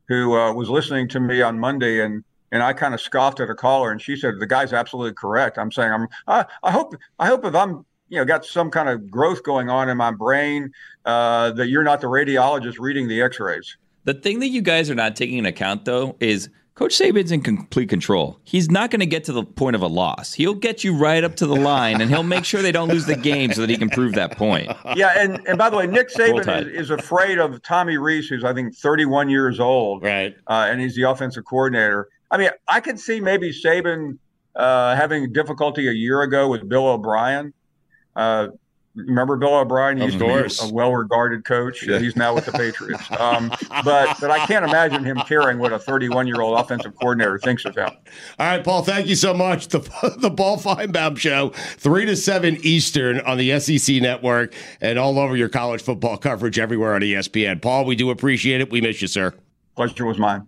who 0.08 0.38
uh, 0.38 0.54
was 0.54 0.70
listening 0.70 1.10
to 1.10 1.20
me 1.20 1.42
on 1.42 1.60
Monday, 1.60 2.02
and 2.02 2.24
and 2.52 2.62
I 2.62 2.74
kind 2.74 2.94
of 2.94 3.02
scoffed 3.02 3.40
at 3.40 3.50
a 3.50 3.56
caller, 3.56 3.92
and 3.92 4.02
she 4.02 4.16
said 4.16 4.36
the 4.40 4.48
guy's 4.48 4.72
absolutely 4.72 5.14
correct. 5.14 5.58
I'm 5.58 5.72
saying 5.72 5.92
I'm. 5.92 6.08
I, 6.28 6.46
I 6.64 6.72
hope 6.72 6.96
I 7.20 7.28
hope 7.28 7.44
if 7.44 7.56
I'm 7.56 7.86
you 8.10 8.18
know 8.18 8.26
got 8.26 8.46
some 8.46 8.70
kind 8.70 8.88
of 8.88 9.10
growth 9.10 9.44
going 9.44 9.70
on 9.70 9.90
in 9.90 9.98
my 9.98 10.12
brain 10.12 10.72
uh, 11.06 11.52
that 11.52 11.68
you're 11.68 11.84
not 11.84 12.02
the 12.02 12.08
radiologist 12.08 12.80
reading 12.80 13.08
the 13.08 13.22
X-rays. 13.22 13.78
The 14.04 14.14
thing 14.14 14.40
that 14.40 14.50
you 14.50 14.62
guys 14.62 14.90
are 14.90 14.96
not 14.96 15.16
taking 15.16 15.38
into 15.38 15.50
account, 15.50 15.86
though, 15.86 16.16
is 16.20 16.50
Coach 16.82 16.98
Saban's 16.98 17.32
in 17.32 17.42
complete 17.42 17.90
control. 17.90 18.40
He's 18.44 18.72
not 18.72 18.90
going 18.90 19.02
to 19.02 19.06
get 19.06 19.24
to 19.26 19.32
the 19.32 19.44
point 19.44 19.76
of 19.76 19.84
a 19.84 19.88
loss. 19.88 20.34
He'll 20.34 20.56
get 20.56 20.84
you 20.84 20.96
right 20.96 21.24
up 21.24 21.36
to 21.36 21.46
the 21.46 21.56
line, 21.56 22.02
and 22.02 22.10
he'll 22.10 22.24
make 22.24 22.44
sure 22.44 22.64
they 22.64 22.72
don't 22.72 22.90
lose 22.90 23.06
the 23.06 23.16
game 23.16 23.54
so 23.54 23.62
that 23.62 23.70
he 23.70 23.78
can 23.78 23.88
prove 23.88 24.14
that 24.14 24.36
point. 24.36 24.68
Yeah, 24.96 25.14
and, 25.16 25.48
and 25.48 25.60
by 25.60 25.70
the 25.70 25.78
way, 25.78 25.86
Nick 25.86 26.10
Saban 26.10 26.66
is, 26.66 26.86
is, 26.86 26.90
afraid 26.90 27.38
of 27.38 27.62
Tommy 27.62 27.98
Rees, 27.98 28.28
who's 28.28 28.44
I 28.44 28.52
think 28.56 28.76
31 28.76 29.30
years 29.30 29.60
old, 29.60 30.02
right? 30.02 30.36
Uh, 30.48 30.70
and 30.72 30.82
he's 30.82 30.96
the 30.96 31.04
offensive 31.04 31.46
coordinator. 31.46 32.10
I 32.32 32.40
mean, 32.40 32.50
I 32.68 32.80
could 32.80 33.00
see 33.00 33.20
maybe 33.20 33.52
Saban 33.52 34.18
uh, 34.56 34.96
having 34.96 35.32
difficulty 35.32 35.88
a 35.88 35.94
year 35.94 36.24
ago 36.24 36.48
with 36.48 36.68
Bill 36.68 36.88
O'Brien. 36.88 37.54
Uh, 38.16 38.48
Remember 38.96 39.38
Bill 39.38 39.56
O'Brien? 39.56 39.98
He 39.98 40.04
of 40.04 40.10
used 40.12 40.60
to 40.60 40.66
be 40.66 40.70
a 40.70 40.74
well-regarded 40.74 41.46
coach. 41.46 41.88
Yeah. 41.88 42.00
He's 42.00 42.16
now 42.16 42.36
with 42.36 42.46
the 42.46 42.52
Patriots. 42.52 43.04
Um, 43.22 43.50
but 43.84 44.18
but 44.20 44.32
I 44.32 44.46
can't 44.48 44.66
imagine 44.66 45.04
him 45.04 45.18
caring 45.28 45.60
what 45.60 45.72
a 45.72 45.78
31-year-old 45.78 46.60
offensive 46.60 46.96
coordinator 46.96 47.38
thinks 47.38 47.66
of 47.66 47.76
him. 47.76 47.90
All 48.40 48.48
right, 48.48 48.64
Paul. 48.64 48.84
Thank 48.84 49.08
you 49.08 49.16
so 49.16 49.34
much. 49.34 49.68
The 49.68 49.80
the 50.18 50.32
Paul 50.32 50.58
Finebaum 50.58 51.18
Show, 51.18 51.50
three 51.50 52.06
to 52.06 52.16
seven 52.16 52.58
Eastern 52.62 53.20
on 53.20 53.38
the 53.38 53.60
SEC 53.60 54.02
Network, 54.02 54.56
and 54.80 54.98
all 54.98 55.20
over 55.20 55.36
your 55.36 55.50
college 55.50 55.84
football 55.84 56.18
coverage 56.18 56.58
everywhere 56.58 56.96
on 56.96 57.02
ESPN. 57.02 57.62
Paul, 57.62 57.86
we 57.86 57.96
do 57.96 58.10
appreciate 58.10 58.60
it. 58.60 58.72
We 58.72 58.82
miss 58.82 59.02
you, 59.02 59.08
sir. 59.08 59.34
Pleasure 59.76 60.06
was 60.06 60.18
mine. 60.18 60.48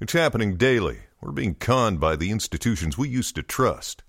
It's 0.00 0.12
happening 0.12 0.56
daily. 0.56 0.98
We're 1.20 1.32
being 1.32 1.56
conned 1.56 1.98
by 1.98 2.14
the 2.14 2.30
institutions 2.30 2.96
we 2.96 3.08
used 3.08 3.34
to 3.34 3.42
trust. 3.42 4.04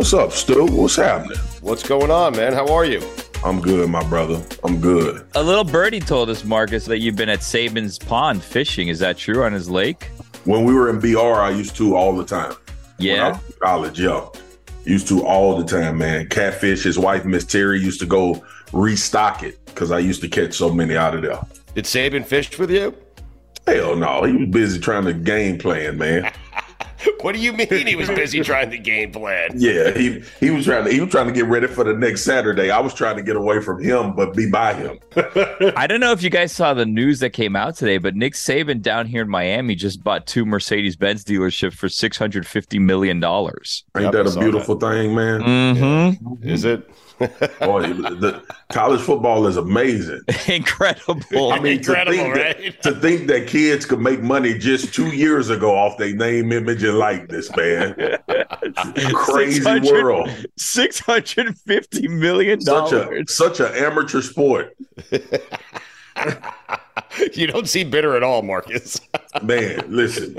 What's 0.00 0.14
up, 0.14 0.32
Stu? 0.32 0.64
What's 0.64 0.96
happening? 0.96 1.36
What's 1.60 1.86
going 1.86 2.10
on, 2.10 2.34
man? 2.34 2.54
How 2.54 2.72
are 2.72 2.86
you? 2.86 3.06
I'm 3.44 3.60
good, 3.60 3.90
my 3.90 4.02
brother. 4.08 4.42
I'm 4.64 4.80
good. 4.80 5.26
A 5.34 5.42
little 5.42 5.62
birdie 5.62 6.00
told 6.00 6.30
us, 6.30 6.42
Marcus, 6.42 6.86
that 6.86 7.00
you've 7.00 7.16
been 7.16 7.28
at 7.28 7.40
Saban's 7.40 7.98
pond 7.98 8.42
fishing. 8.42 8.88
Is 8.88 8.98
that 9.00 9.18
true 9.18 9.44
on 9.44 9.52
his 9.52 9.68
lake? 9.68 10.04
When 10.46 10.64
we 10.64 10.72
were 10.72 10.88
in 10.88 11.00
BR, 11.00 11.18
I 11.18 11.50
used 11.50 11.76
to 11.76 11.96
all 11.96 12.16
the 12.16 12.24
time. 12.24 12.54
Yeah. 12.98 13.38
college, 13.60 14.00
yeah. 14.00 14.26
Used 14.86 15.06
to 15.08 15.22
all 15.26 15.58
the 15.58 15.66
time, 15.66 15.98
man. 15.98 16.30
Catfish, 16.30 16.82
his 16.82 16.98
wife, 16.98 17.26
Miss 17.26 17.44
Terry, 17.44 17.78
used 17.78 18.00
to 18.00 18.06
go 18.06 18.42
restock 18.72 19.42
it 19.42 19.62
because 19.66 19.90
I 19.90 19.98
used 19.98 20.22
to 20.22 20.28
catch 20.28 20.54
so 20.54 20.72
many 20.72 20.96
out 20.96 21.14
of 21.14 21.20
there. 21.20 21.42
Did 21.74 21.84
Saban 21.84 22.24
fish 22.24 22.58
with 22.58 22.70
you? 22.70 22.96
Hell 23.66 23.96
no. 23.96 24.24
He 24.24 24.32
was 24.32 24.48
busy 24.48 24.80
trying 24.80 25.04
to 25.04 25.12
game 25.12 25.58
plan, 25.58 25.98
man. 25.98 26.32
what 27.20 27.34
do 27.34 27.40
you 27.40 27.52
mean 27.52 27.86
he 27.86 27.96
was 27.96 28.08
busy 28.08 28.40
trying 28.44 28.70
to 28.70 28.78
game 28.78 29.12
plan? 29.12 29.50
Yeah, 29.54 29.96
he 29.96 30.22
he 30.38 30.50
was 30.50 30.64
trying 30.64 30.84
to 30.84 30.92
he 30.92 31.00
was 31.00 31.10
trying 31.10 31.26
to 31.26 31.32
get 31.32 31.46
ready 31.46 31.66
for 31.66 31.84
the 31.84 31.94
next 31.94 32.22
Saturday. 32.22 32.70
I 32.70 32.80
was 32.80 32.94
trying 32.94 33.16
to 33.16 33.22
get 33.22 33.36
away 33.36 33.60
from 33.60 33.82
him, 33.82 34.14
but 34.14 34.34
be 34.34 34.50
by 34.50 34.74
him. 34.74 34.98
I 35.76 35.86
don't 35.86 36.00
know 36.00 36.12
if 36.12 36.22
you 36.22 36.30
guys 36.30 36.52
saw 36.52 36.74
the 36.74 36.86
news 36.86 37.20
that 37.20 37.30
came 37.30 37.56
out 37.56 37.76
today, 37.76 37.98
but 37.98 38.16
Nick 38.16 38.34
Saban 38.34 38.82
down 38.82 39.06
here 39.06 39.22
in 39.22 39.28
Miami 39.28 39.74
just 39.74 40.02
bought 40.02 40.26
two 40.26 40.44
Mercedes 40.44 40.96
Benz 40.96 41.24
dealerships 41.24 41.74
for 41.74 41.88
six 41.88 42.16
hundred 42.16 42.46
fifty 42.46 42.78
million 42.78 43.20
dollars. 43.20 43.84
Ain't 43.96 44.12
that 44.12 44.26
a 44.26 44.38
beautiful 44.38 44.76
that. 44.76 44.90
thing, 44.90 45.14
man? 45.14 45.40
Mm-hmm. 45.40 46.48
Is 46.48 46.64
it? 46.64 46.88
Boy, 47.20 47.82
the 47.82 48.42
college 48.70 49.00
football 49.02 49.46
is 49.46 49.56
amazing. 49.56 50.20
Incredible. 50.48 51.52
I 51.52 51.60
mean, 51.60 51.78
Incredible, 51.78 52.12
to 52.16 52.22
think 52.22 52.34
right? 52.34 52.58
That, 52.58 52.82
to 52.82 53.00
think 53.00 53.26
that 53.28 53.46
kids 53.46 53.84
could 53.84 54.00
make 54.00 54.22
money 54.22 54.56
just 54.56 54.94
two 54.94 55.08
years 55.08 55.50
ago 55.50 55.74
off 55.76 55.98
their 55.98 56.14
name, 56.14 56.50
image, 56.52 56.82
and 56.82 56.96
likeness, 56.98 57.54
man. 57.54 57.94
Crazy 59.12 59.92
world. 59.92 60.30
Six 60.56 60.98
hundred 61.00 61.58
fifty 61.58 62.08
million 62.08 62.60
Such 62.60 62.90
dollars. 62.90 63.30
a 63.30 63.32
such 63.32 63.60
an 63.60 63.72
amateur 63.74 64.22
sport. 64.22 64.76
you 67.32 67.46
don't 67.46 67.68
seem 67.68 67.90
bitter 67.90 68.16
at 68.16 68.22
all, 68.22 68.42
Marcus. 68.42 69.00
man, 69.42 69.84
listen. 69.88 70.36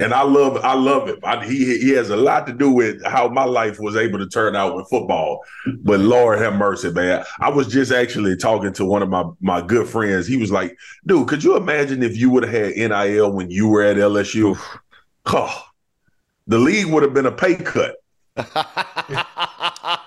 And 0.00 0.14
I 0.14 0.22
love, 0.22 0.56
I 0.58 0.74
love 0.74 1.08
him. 1.08 1.18
I, 1.24 1.44
he 1.44 1.78
he 1.78 1.90
has 1.90 2.10
a 2.10 2.16
lot 2.16 2.46
to 2.46 2.52
do 2.52 2.70
with 2.70 3.04
how 3.04 3.28
my 3.28 3.44
life 3.44 3.80
was 3.80 3.96
able 3.96 4.18
to 4.20 4.28
turn 4.28 4.54
out 4.54 4.76
with 4.76 4.88
football. 4.88 5.44
But 5.80 6.00
Lord 6.00 6.38
have 6.38 6.54
mercy, 6.54 6.90
man. 6.90 7.24
I 7.40 7.48
was 7.50 7.66
just 7.66 7.90
actually 7.90 8.36
talking 8.36 8.72
to 8.74 8.84
one 8.84 9.02
of 9.02 9.08
my 9.08 9.24
my 9.40 9.60
good 9.60 9.88
friends. 9.88 10.26
He 10.28 10.36
was 10.36 10.52
like, 10.52 10.76
"Dude, 11.06 11.26
could 11.26 11.42
you 11.42 11.56
imagine 11.56 12.02
if 12.02 12.16
you 12.16 12.30
would 12.30 12.44
have 12.44 12.52
had 12.52 12.76
NIL 12.76 13.32
when 13.32 13.50
you 13.50 13.66
were 13.68 13.82
at 13.82 13.96
LSU? 13.96 14.56
Oh, 15.26 15.64
the 16.46 16.58
league 16.58 16.86
would 16.86 17.02
have 17.02 17.14
been 17.14 17.26
a 17.26 17.32
pay 17.32 17.56
cut." 17.56 17.96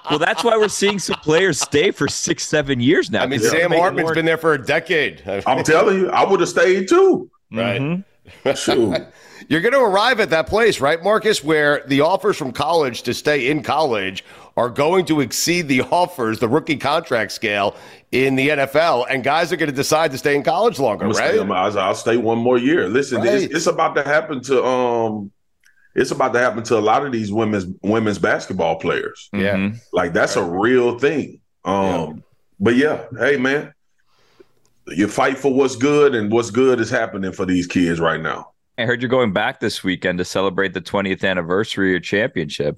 well, 0.09 0.19
that's 0.19 0.43
why 0.43 0.57
we're 0.57 0.67
seeing 0.67 0.99
some 0.99 1.17
players 1.17 1.59
stay 1.59 1.91
for 1.91 2.07
six, 2.07 2.45
seven 2.47 2.79
years 2.79 3.11
now. 3.11 3.23
I 3.23 3.27
mean, 3.27 3.39
Sam 3.39 3.71
Hartman's 3.71 4.07
more... 4.07 4.15
been 4.15 4.25
there 4.25 4.37
for 4.37 4.53
a 4.53 4.63
decade. 4.63 5.23
I'm 5.45 5.63
telling 5.63 5.97
you, 5.99 6.09
I 6.09 6.29
would 6.29 6.39
have 6.39 6.49
stayed 6.49 6.87
too. 6.87 7.29
Right. 7.51 7.81
Mm-hmm. 7.81 8.01
You're 9.49 9.61
going 9.61 9.73
to 9.73 9.81
arrive 9.81 10.19
at 10.19 10.29
that 10.29 10.47
place, 10.47 10.79
right, 10.79 11.01
Marcus, 11.03 11.43
where 11.43 11.83
the 11.87 12.01
offers 12.01 12.37
from 12.37 12.51
college 12.51 13.01
to 13.03 13.13
stay 13.13 13.49
in 13.49 13.63
college 13.63 14.23
are 14.55 14.69
going 14.69 15.05
to 15.05 15.21
exceed 15.21 15.67
the 15.67 15.81
offers, 15.81 16.39
the 16.39 16.47
rookie 16.47 16.77
contract 16.77 17.31
scale 17.31 17.75
in 18.11 18.35
the 18.35 18.49
NFL, 18.49 19.07
and 19.09 19.23
guys 19.23 19.51
are 19.51 19.57
going 19.57 19.69
to 19.69 19.75
decide 19.75 20.11
to 20.11 20.17
stay 20.17 20.35
in 20.35 20.43
college 20.43 20.79
longer, 20.79 21.05
I'm 21.05 21.11
right? 21.11 21.35
Stay, 21.35 21.39
I'll, 21.39 21.79
I'll, 21.79 21.95
stay 21.95 22.17
one 22.17 22.37
more 22.37 22.57
year. 22.57 22.87
Listen, 22.87 23.19
right. 23.19 23.29
it's, 23.29 23.53
it's, 23.53 23.67
about 23.67 23.95
to 23.95 24.03
happen 24.03 24.41
to 24.43 24.63
um, 24.63 25.31
it's 25.95 26.11
about 26.11 26.33
to 26.33 26.39
happen 26.39 26.63
to 26.63 26.77
a 26.77 26.79
lot 26.79 27.05
of 27.05 27.11
these 27.11 27.31
women's 27.31 27.65
women's 27.81 28.19
basketball 28.19 28.77
players. 28.77 29.29
Yeah, 29.33 29.55
mm-hmm. 29.55 29.77
like 29.93 30.13
that's 30.13 30.35
a 30.35 30.43
real 30.43 30.97
thing. 30.99 31.41
Um, 31.65 31.75
yeah. 31.75 32.13
but 32.59 32.75
yeah, 32.75 33.05
hey 33.17 33.37
man, 33.37 33.73
you 34.87 35.07
fight 35.07 35.37
for 35.37 35.53
what's 35.53 35.75
good, 35.75 36.15
and 36.15 36.31
what's 36.31 36.51
good 36.51 36.79
is 36.79 36.89
happening 36.89 37.31
for 37.31 37.45
these 37.45 37.67
kids 37.67 37.99
right 37.99 38.21
now. 38.21 38.51
I 38.77 38.85
heard 38.85 39.01
you're 39.01 39.09
going 39.09 39.33
back 39.33 39.59
this 39.59 39.83
weekend 39.83 40.17
to 40.19 40.25
celebrate 40.25 40.73
the 40.73 40.81
20th 40.81 41.27
anniversary 41.27 41.89
of 41.89 41.91
your 41.91 41.99
championship. 41.99 42.77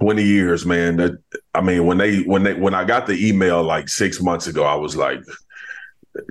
20 0.00 0.22
years, 0.22 0.64
man. 0.64 0.96
That 0.96 1.18
I 1.54 1.60
mean, 1.60 1.86
when 1.86 1.98
they 1.98 2.20
when 2.22 2.42
they 2.42 2.54
when 2.54 2.74
I 2.74 2.84
got 2.84 3.06
the 3.06 3.28
email 3.28 3.62
like 3.62 3.88
six 3.88 4.20
months 4.20 4.46
ago, 4.46 4.64
I 4.64 4.74
was 4.74 4.96
like, 4.96 5.20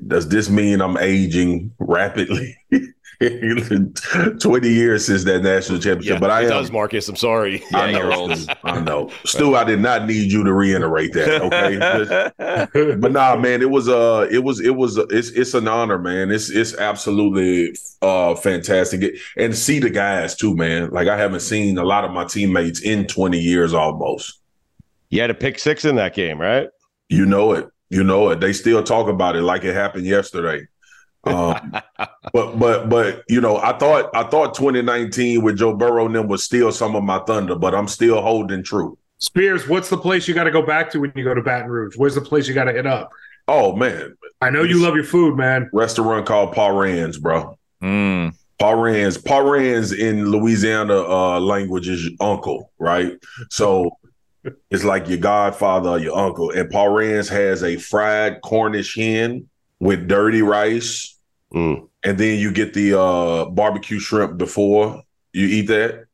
does 0.07 0.29
this 0.29 0.49
mean 0.49 0.81
I'm 0.81 0.97
aging 0.97 1.73
rapidly? 1.79 2.57
20 4.39 4.69
years 4.69 5.05
since 5.05 5.23
that 5.25 5.43
national 5.43 5.77
championship. 5.77 6.13
Yeah, 6.13 6.19
but 6.19 6.31
I 6.31 6.41
it 6.41 6.45
am, 6.45 6.49
does, 6.49 6.71
Marcus. 6.71 7.07
I'm 7.07 7.15
sorry. 7.15 7.63
Yeah, 7.71 7.79
I 7.79 7.91
know, 7.91 8.34
Stu, 8.34 8.53
I 8.63 8.79
know. 8.79 9.12
Stu, 9.25 9.55
I 9.55 9.63
did 9.63 9.79
not 9.79 10.07
need 10.07 10.31
you 10.31 10.43
to 10.43 10.53
reiterate 10.53 11.13
that. 11.13 11.41
Okay. 11.41 12.95
but 12.95 13.12
nah, 13.12 13.36
man, 13.36 13.62
it 13.62 13.69
was 13.69 13.88
uh 13.88 14.27
it 14.31 14.39
was 14.39 14.60
it 14.60 14.75
was 14.75 14.97
it's 14.97 15.29
it's 15.29 15.53
an 15.53 15.67
honor, 15.67 15.97
man. 15.99 16.31
It's 16.31 16.49
it's 16.49 16.75
absolutely 16.75 17.75
uh 18.01 18.36
fantastic. 18.36 19.15
And 19.38 19.55
see 19.55 19.79
the 19.79 19.89
guys 19.89 20.36
too, 20.36 20.55
man. 20.55 20.89
Like 20.89 21.07
I 21.07 21.17
haven't 21.17 21.41
seen 21.41 21.77
a 21.77 21.86
lot 21.86 22.03
of 22.03 22.12
my 22.12 22.25
teammates 22.25 22.81
in 22.81 23.07
20 23.07 23.39
years 23.39 23.73
almost. 23.73 24.39
You 25.10 25.21
had 25.21 25.29
a 25.29 25.36
pick 25.36 25.60
six 25.60 25.86
in 25.86 25.95
that 25.95 26.13
game, 26.13 26.41
right? 26.41 26.69
You 27.10 27.25
know 27.25 27.53
it. 27.53 27.69
You 27.89 28.03
know 28.03 28.29
it. 28.29 28.39
They 28.39 28.53
still 28.53 28.84
talk 28.84 29.07
about 29.07 29.36
it 29.36 29.43
like 29.43 29.63
it 29.63 29.73
happened 29.73 30.05
yesterday. 30.05 30.65
Um, 31.23 31.73
but 32.34 32.60
but 32.60 32.89
but 32.89 33.23
you 33.27 33.41
know, 33.41 33.57
I 33.57 33.77
thought 33.77 34.10
I 34.13 34.23
thought 34.23 34.53
2019 34.55 35.41
with 35.41 35.57
Joe 35.57 35.75
Burrow 35.75 36.05
and 36.05 36.15
them 36.15 36.27
was 36.27 36.43
still 36.43 36.71
some 36.71 36.95
of 36.95 37.03
my 37.03 37.19
thunder, 37.19 37.55
but 37.55 37.75
I'm 37.75 37.88
still 37.88 38.21
holding 38.21 38.63
true. 38.63 38.97
Spears, 39.19 39.67
what's 39.67 39.89
the 39.89 39.97
place 39.97 40.27
you 40.27 40.34
got 40.34 40.45
to 40.45 40.51
go 40.51 40.63
back 40.63 40.89
to 40.91 40.99
when 40.99 41.13
you 41.15 41.23
go 41.23 41.34
to 41.34 41.41
Baton 41.43 41.69
Rouge? 41.69 41.95
Where's 41.95 42.15
the 42.15 42.21
place 42.21 42.47
you 42.47 42.53
got 42.53 42.63
to 42.65 42.73
hit 42.73 42.88
up? 42.88 43.12
Oh 43.47 43.75
man, 43.75 44.15
I 44.41 44.49
know 44.49 44.63
you 44.63 44.81
love 44.81 44.95
your 44.95 45.03
food, 45.03 45.38
man. 45.38 45.69
Restaurant 45.73 46.25
called 46.25 46.53
Parrain's, 46.53 47.17
bro. 47.17 47.57
Mm. 47.84 48.34
Parrain's, 48.60 49.17
Paul 49.17 49.49
Rand's 49.49 49.91
in 49.91 50.29
Louisiana 50.29 51.01
uh, 51.01 51.39
language 51.39 51.89
is 51.89 52.12
uncle, 52.19 52.71
right? 52.77 53.13
So 53.49 53.97
it's 54.69 54.84
like 54.84 55.07
your 55.07 55.17
godfather 55.17 55.89
or 55.89 55.99
your 55.99 56.17
uncle. 56.17 56.51
And 56.51 56.69
Parrain's 56.69 57.27
has 57.29 57.63
a 57.63 57.77
fried 57.77 58.41
Cornish 58.41 58.95
hen 58.95 59.49
with 59.82 60.08
dirty 60.08 60.41
rice. 60.41 61.17
Mm. 61.54 61.89
And 62.04 62.17
then 62.17 62.39
you 62.39 62.54
get 62.54 62.74
the 62.74 62.98
uh, 62.98 63.46
barbecue 63.46 64.00
shrimp 64.00 64.38
before 64.38 65.04
you 65.34 65.48
eat 65.48 65.67
that. 65.67 66.06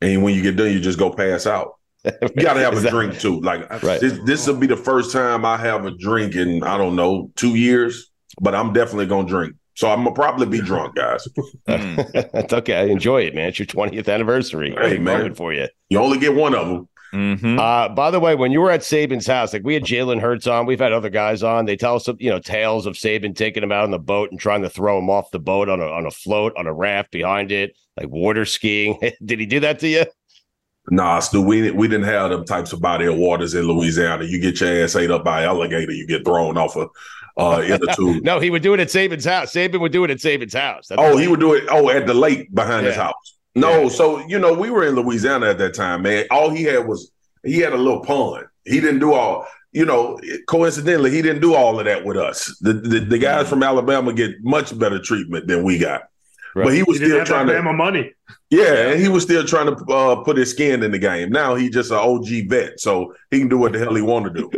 And 0.00 0.22
when 0.22 0.34
you 0.34 0.42
get 0.42 0.56
done, 0.56 0.70
you 0.70 0.78
just 0.78 0.98
go 0.98 1.10
pass 1.10 1.46
out. 1.46 1.72
You 2.04 2.42
got 2.42 2.54
to 2.54 2.60
have 2.60 2.76
a 2.84 2.90
drink 2.90 3.18
too. 3.18 3.40
Like 3.40 3.68
right. 3.82 4.00
this, 4.00 4.18
this 4.24 4.46
will 4.46 4.56
be 4.56 4.68
the 4.68 4.76
first 4.76 5.10
time 5.10 5.44
I 5.44 5.56
have 5.56 5.86
a 5.86 5.90
drink 5.90 6.36
in, 6.36 6.62
I 6.62 6.78
don't 6.78 6.94
know, 6.94 7.32
two 7.34 7.56
years, 7.56 8.10
but 8.40 8.54
I'm 8.54 8.72
definitely 8.72 9.06
going 9.06 9.26
to 9.26 9.30
drink. 9.30 9.56
So 9.74 9.90
I'm 9.90 10.04
gonna 10.04 10.14
probably 10.14 10.46
be 10.46 10.62
drunk, 10.62 10.94
guys. 10.94 11.28
That's 11.66 12.50
okay. 12.50 12.76
I 12.76 12.84
enjoy 12.84 13.24
it, 13.24 13.34
man. 13.34 13.48
It's 13.48 13.58
your 13.58 13.66
20th 13.66 14.10
anniversary. 14.10 14.74
Hey, 14.74 14.96
man. 14.96 15.34
for 15.34 15.52
you. 15.52 15.68
You 15.90 15.98
only 15.98 16.18
get 16.18 16.34
one 16.34 16.54
of 16.54 16.66
them. 16.66 16.88
Mm-hmm. 17.16 17.58
Uh, 17.58 17.88
by 17.88 18.10
the 18.10 18.20
way, 18.20 18.34
when 18.34 18.52
you 18.52 18.60
were 18.60 18.70
at 18.70 18.80
Saban's 18.80 19.26
house, 19.26 19.54
like 19.54 19.64
we 19.64 19.72
had 19.72 19.84
Jalen 19.84 20.20
Hurts 20.20 20.46
on, 20.46 20.66
we've 20.66 20.78
had 20.78 20.92
other 20.92 21.08
guys 21.08 21.42
on. 21.42 21.64
They 21.64 21.76
tell 21.76 21.96
us, 21.96 22.06
you 22.18 22.28
know, 22.28 22.38
tales 22.38 22.84
of 22.84 22.94
Saban 22.94 23.34
taking 23.34 23.62
him 23.62 23.72
out 23.72 23.84
on 23.84 23.90
the 23.90 23.98
boat 23.98 24.30
and 24.30 24.38
trying 24.38 24.60
to 24.62 24.68
throw 24.68 24.98
him 24.98 25.08
off 25.08 25.30
the 25.30 25.38
boat 25.38 25.70
on 25.70 25.80
a 25.80 25.86
on 25.86 26.04
a 26.04 26.10
float 26.10 26.52
on 26.58 26.66
a 26.66 26.74
raft 26.74 27.10
behind 27.10 27.52
it, 27.52 27.74
like 27.96 28.08
water 28.10 28.44
skiing. 28.44 29.00
Did 29.24 29.40
he 29.40 29.46
do 29.46 29.60
that 29.60 29.78
to 29.78 29.88
you? 29.88 30.04
Nah, 30.90 31.20
Stu, 31.20 31.40
we 31.40 31.70
we 31.70 31.88
didn't 31.88 32.06
have 32.06 32.30
them 32.30 32.44
types 32.44 32.74
of 32.74 32.82
body 32.82 33.06
of 33.06 33.16
waters 33.16 33.54
in 33.54 33.62
Louisiana. 33.66 34.24
You 34.24 34.38
get 34.38 34.60
your 34.60 34.84
ass 34.84 34.94
ate 34.94 35.10
up 35.10 35.24
by 35.24 35.44
alligator, 35.44 35.92
you 35.92 36.06
get 36.06 36.24
thrown 36.24 36.58
off 36.58 36.76
a 36.76 36.86
uh, 37.38 37.62
inner 37.62 37.94
tube. 37.94 38.22
no, 38.24 38.40
he 38.40 38.50
would 38.50 38.62
do 38.62 38.74
it 38.74 38.80
at 38.80 38.88
Saban's 38.88 39.24
house. 39.24 39.52
Saban 39.52 39.80
would 39.80 39.92
do 39.92 40.04
it 40.04 40.10
at 40.10 40.18
Saban's 40.18 40.54
house. 40.54 40.88
That's 40.88 41.00
oh, 41.00 41.16
he 41.16 41.28
would 41.28 41.40
do 41.40 41.54
it. 41.54 41.64
Oh, 41.70 41.88
at 41.88 42.06
the 42.06 42.14
lake 42.14 42.54
behind 42.54 42.84
Yeah. 42.84 42.90
his 42.90 42.96
house. 42.96 43.35
No, 43.56 43.88
so 43.88 44.24
you 44.26 44.38
know 44.38 44.52
we 44.52 44.70
were 44.70 44.86
in 44.86 44.94
Louisiana 44.94 45.46
at 45.46 45.58
that 45.58 45.74
time, 45.74 46.02
man. 46.02 46.26
All 46.30 46.50
he 46.50 46.64
had 46.64 46.86
was 46.86 47.10
he 47.42 47.58
had 47.58 47.72
a 47.72 47.76
little 47.76 48.00
pun. 48.00 48.44
He 48.64 48.80
didn't 48.80 49.00
do 49.00 49.14
all. 49.14 49.46
You 49.72 49.84
know, 49.84 50.18
coincidentally, 50.46 51.10
he 51.10 51.22
didn't 51.22 51.42
do 51.42 51.54
all 51.54 51.78
of 51.78 51.86
that 51.86 52.04
with 52.04 52.18
us. 52.18 52.54
The 52.60 52.74
the, 52.74 53.00
the 53.00 53.18
guys 53.18 53.42
mm-hmm. 53.42 53.50
from 53.50 53.62
Alabama 53.62 54.12
get 54.12 54.42
much 54.42 54.78
better 54.78 54.98
treatment 54.98 55.46
than 55.46 55.64
we 55.64 55.78
got. 55.78 56.02
But 56.64 56.74
he 56.74 56.82
was 56.82 56.98
He 56.98 57.04
didn't 57.04 57.08
still 57.08 57.18
have 57.18 57.26
trying 57.28 57.46
to 57.48 57.52
Alabama 57.54 57.76
money. 57.76 58.12
yeah, 58.50 58.88
and 58.90 59.00
he 59.00 59.08
was 59.08 59.24
still 59.24 59.44
trying 59.44 59.66
to 59.66 59.84
uh, 59.92 60.16
put 60.22 60.36
his 60.36 60.50
skin 60.50 60.82
in 60.82 60.90
the 60.90 60.98
game. 60.98 61.30
Now 61.30 61.54
he 61.54 61.68
just 61.68 61.90
an 61.90 61.98
OG 61.98 62.48
vet, 62.48 62.80
so 62.80 63.14
he 63.30 63.38
can 63.40 63.48
do 63.48 63.58
what 63.58 63.72
the 63.72 63.78
hell 63.78 63.94
he 63.94 64.02
want 64.02 64.24
to 64.26 64.30
do. 64.32 64.50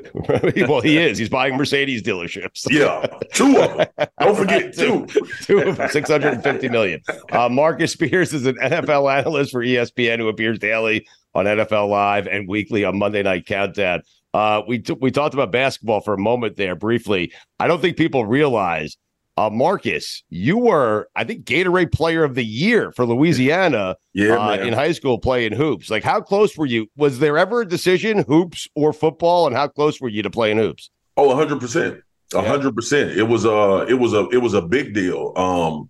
well, 0.69 0.81
he 0.81 0.99
is. 0.99 1.19
He's 1.19 1.29
buying 1.29 1.57
Mercedes 1.57 2.03
dealerships. 2.03 2.67
Yeah, 2.71 3.07
two 3.35 3.59
of 3.61 3.77
them. 3.97 4.09
Don't 4.21 4.37
forget 4.37 4.75
two. 4.77 5.07
Two 5.43 5.59
of 5.59 5.77
them, 5.77 5.89
650 5.89 6.69
million. 6.69 7.01
Uh, 7.33 7.49
Marcus 7.49 7.93
Spears 7.93 8.33
is 8.33 8.47
an 8.47 8.57
NFL 8.57 9.13
analyst 9.19 9.51
for 9.53 9.65
ESPN 9.65 10.19
who 10.19 10.29
appears 10.29 10.59
daily 10.59 11.07
on 11.35 11.45
NFL 11.47 11.89
Live 11.89 12.27
and 12.27 12.49
weekly 12.49 12.85
on 12.85 12.99
Monday 12.99 13.23
Night 13.23 13.47
Countdown. 13.47 14.03
Uh, 14.35 14.63
we 14.69 14.79
t- 14.79 14.97
we 15.01 15.11
talked 15.11 15.35
about 15.35 15.51
basketball 15.51 16.01
for 16.01 16.15
a 16.15 16.19
moment 16.19 16.57
there 16.57 16.77
briefly. 16.77 17.33
I 17.59 17.67
don't 17.67 17.81
think 17.81 17.97
people 17.97 18.27
realize, 18.27 18.97
uh, 19.39 19.51
Marcus, 19.51 20.25
you 20.31 20.59
were 20.59 21.09
I 21.15 21.23
think 21.23 21.45
Gatorade 21.45 21.93
Player 21.93 22.25
of 22.25 22.35
the 22.35 22.45
Year 22.45 22.91
for 22.91 23.07
Louisiana 23.07 23.97
Yeah, 24.13 24.35
uh, 24.35 24.57
in 24.57 24.73
high 24.73 24.91
school 24.91 25.19
playing 25.19 25.53
hoops. 25.53 25.91
Like, 25.91 26.03
how 26.03 26.21
close 26.21 26.57
were 26.57 26.67
you? 26.67 26.89
Was 26.97 27.21
there 27.21 27.39
ever 27.39 27.61
a 27.61 27.69
decision, 27.69 28.25
hoops 28.25 28.67
or 28.75 28.93
football, 28.93 29.47
and 29.47 29.55
how 29.55 29.69
close 29.69 30.01
were 30.01 30.09
you 30.09 30.25
to 30.25 30.31
playing 30.31 30.59
hoops? 30.59 30.91
Oh, 31.17 31.37
hundred 31.37 31.61
percent, 31.61 32.03
hundred 32.33 32.75
percent. 32.75 33.13
It 33.13 33.23
was 33.23 33.45
a, 33.45 33.87
it 33.89 33.95
was 33.95 34.13
a, 34.13 34.29
it 34.31 34.39
was 34.39 34.55
a 34.55 34.63
big 34.63 34.93
deal. 34.93 35.33
Um, 35.37 35.89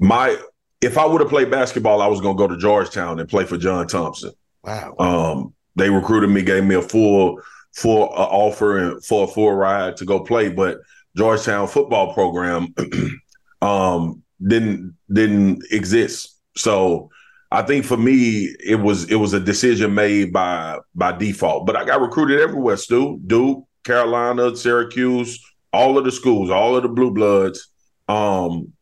my, 0.00 0.34
if 0.80 0.96
I 0.96 1.04
would 1.04 1.20
have 1.20 1.30
played 1.30 1.50
basketball, 1.50 2.00
I 2.00 2.06
was 2.06 2.22
going 2.22 2.36
to 2.36 2.38
go 2.38 2.48
to 2.48 2.56
Georgetown 2.56 3.20
and 3.20 3.28
play 3.28 3.44
for 3.44 3.58
John 3.58 3.86
Thompson. 3.86 4.32
Wow. 4.64 4.94
Um, 4.98 5.54
they 5.76 5.90
recruited 5.90 6.30
me, 6.30 6.40
gave 6.40 6.64
me 6.64 6.76
a 6.76 6.82
full, 6.82 7.42
full 7.74 8.04
uh, 8.04 8.24
offer 8.24 8.78
and 8.78 9.04
for 9.04 9.24
a 9.24 9.26
full 9.26 9.52
ride 9.52 9.98
to 9.98 10.06
go 10.06 10.20
play, 10.20 10.48
but 10.48 10.78
Georgetown 11.16 11.68
football 11.68 12.14
program, 12.14 12.74
um, 13.62 14.22
didn't 14.46 14.96
didn't 15.12 15.62
exist. 15.70 16.38
So 16.56 17.10
I 17.50 17.62
think 17.62 17.84
for 17.84 17.96
me, 17.96 18.54
it 18.64 18.80
was 18.80 19.10
it 19.10 19.16
was 19.16 19.32
a 19.34 19.40
decision 19.40 19.94
made 19.94 20.32
by 20.32 20.78
by 20.94 21.12
default. 21.12 21.66
But 21.66 21.76
I 21.76 21.84
got 21.84 22.00
recruited 22.00 22.40
everywhere, 22.40 22.76
Stu, 22.76 23.20
Duke, 23.26 23.64
Carolina, 23.84 24.56
Syracuse, 24.56 25.38
all 25.72 25.98
of 25.98 26.04
the 26.04 26.12
schools, 26.12 26.50
all 26.50 26.76
of 26.76 26.82
the 26.82 26.88
blue 26.88 27.10
bloods. 27.10 27.68
Um, 28.08 28.72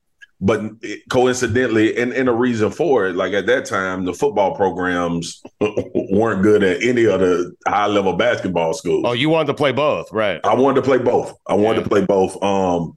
but 0.40 0.60
it- 0.82 1.02
coincidentally, 1.10 1.96
and, 1.96 2.12
and 2.12 2.28
a 2.28 2.32
reason 2.32 2.70
for 2.70 3.06
it, 3.06 3.14
like 3.16 3.32
at 3.32 3.46
that 3.46 3.66
time, 3.66 4.04
the 4.04 4.14
football 4.14 4.54
programs 4.54 5.42
weren't 5.60 6.42
good 6.42 6.62
at 6.62 6.82
any 6.82 7.04
of 7.04 7.20
the 7.20 7.52
high 7.66 7.86
level 7.86 8.14
basketball 8.14 8.72
schools. 8.72 9.04
Oh, 9.06 9.12
you 9.12 9.28
wanted 9.28 9.48
to 9.48 9.54
play 9.54 9.72
both, 9.72 10.10
right? 10.12 10.40
I 10.44 10.54
wanted 10.54 10.76
to 10.76 10.82
play 10.86 10.98
both. 10.98 11.34
I 11.46 11.54
wanted 11.54 11.78
Yeah. 11.78 11.82
to 11.84 11.88
play 11.90 12.04
both. 12.06 12.42
Um, 12.42 12.96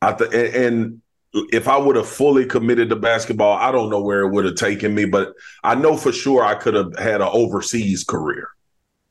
I 0.00 0.12
th- 0.12 0.32
and, 0.32 0.54
and 0.54 1.02
if 1.52 1.66
I 1.66 1.78
would 1.78 1.96
have 1.96 2.08
fully 2.08 2.44
committed 2.44 2.90
to 2.90 2.96
basketball, 2.96 3.56
I 3.56 3.72
don't 3.72 3.88
know 3.88 4.02
where 4.02 4.20
it 4.20 4.30
would 4.32 4.44
have 4.44 4.56
taken 4.56 4.94
me, 4.94 5.06
but 5.06 5.32
I 5.64 5.74
know 5.74 5.96
for 5.96 6.12
sure 6.12 6.44
I 6.44 6.54
could 6.54 6.74
have 6.74 6.94
had 6.98 7.20
an 7.22 7.28
overseas 7.32 8.04
career. 8.04 8.48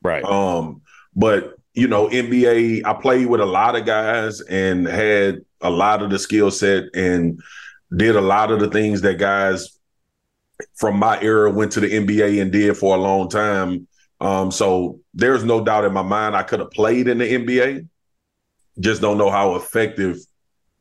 Right. 0.02 0.24
Um, 0.24 0.82
but 1.16 1.54
you 1.74 1.88
know, 1.88 2.06
NBA, 2.08 2.82
I 2.84 2.92
played 2.92 3.26
with 3.26 3.40
a 3.40 3.46
lot 3.46 3.74
of 3.76 3.86
guys 3.86 4.40
and 4.42 4.86
had 4.86 5.40
a 5.62 5.70
lot 5.70 6.02
of 6.02 6.10
the 6.10 6.18
skill 6.18 6.50
set 6.50 6.84
and 6.94 7.40
did 7.94 8.16
a 8.16 8.20
lot 8.20 8.50
of 8.50 8.60
the 8.60 8.68
things 8.68 9.02
that 9.02 9.18
guys 9.18 9.78
from 10.74 10.98
my 10.98 11.20
era 11.20 11.50
went 11.50 11.72
to 11.72 11.80
the 11.80 11.88
NBA 11.88 12.40
and 12.40 12.52
did 12.52 12.76
for 12.76 12.94
a 12.94 12.98
long 12.98 13.28
time. 13.28 13.86
Um, 14.20 14.50
so 14.50 15.00
there's 15.14 15.44
no 15.44 15.64
doubt 15.64 15.84
in 15.84 15.92
my 15.92 16.02
mind 16.02 16.36
I 16.36 16.42
could 16.42 16.60
have 16.60 16.70
played 16.70 17.08
in 17.08 17.18
the 17.18 17.24
NBA. 17.24 17.88
Just 18.80 19.02
don't 19.02 19.18
know 19.18 19.30
how 19.30 19.56
effective 19.56 20.18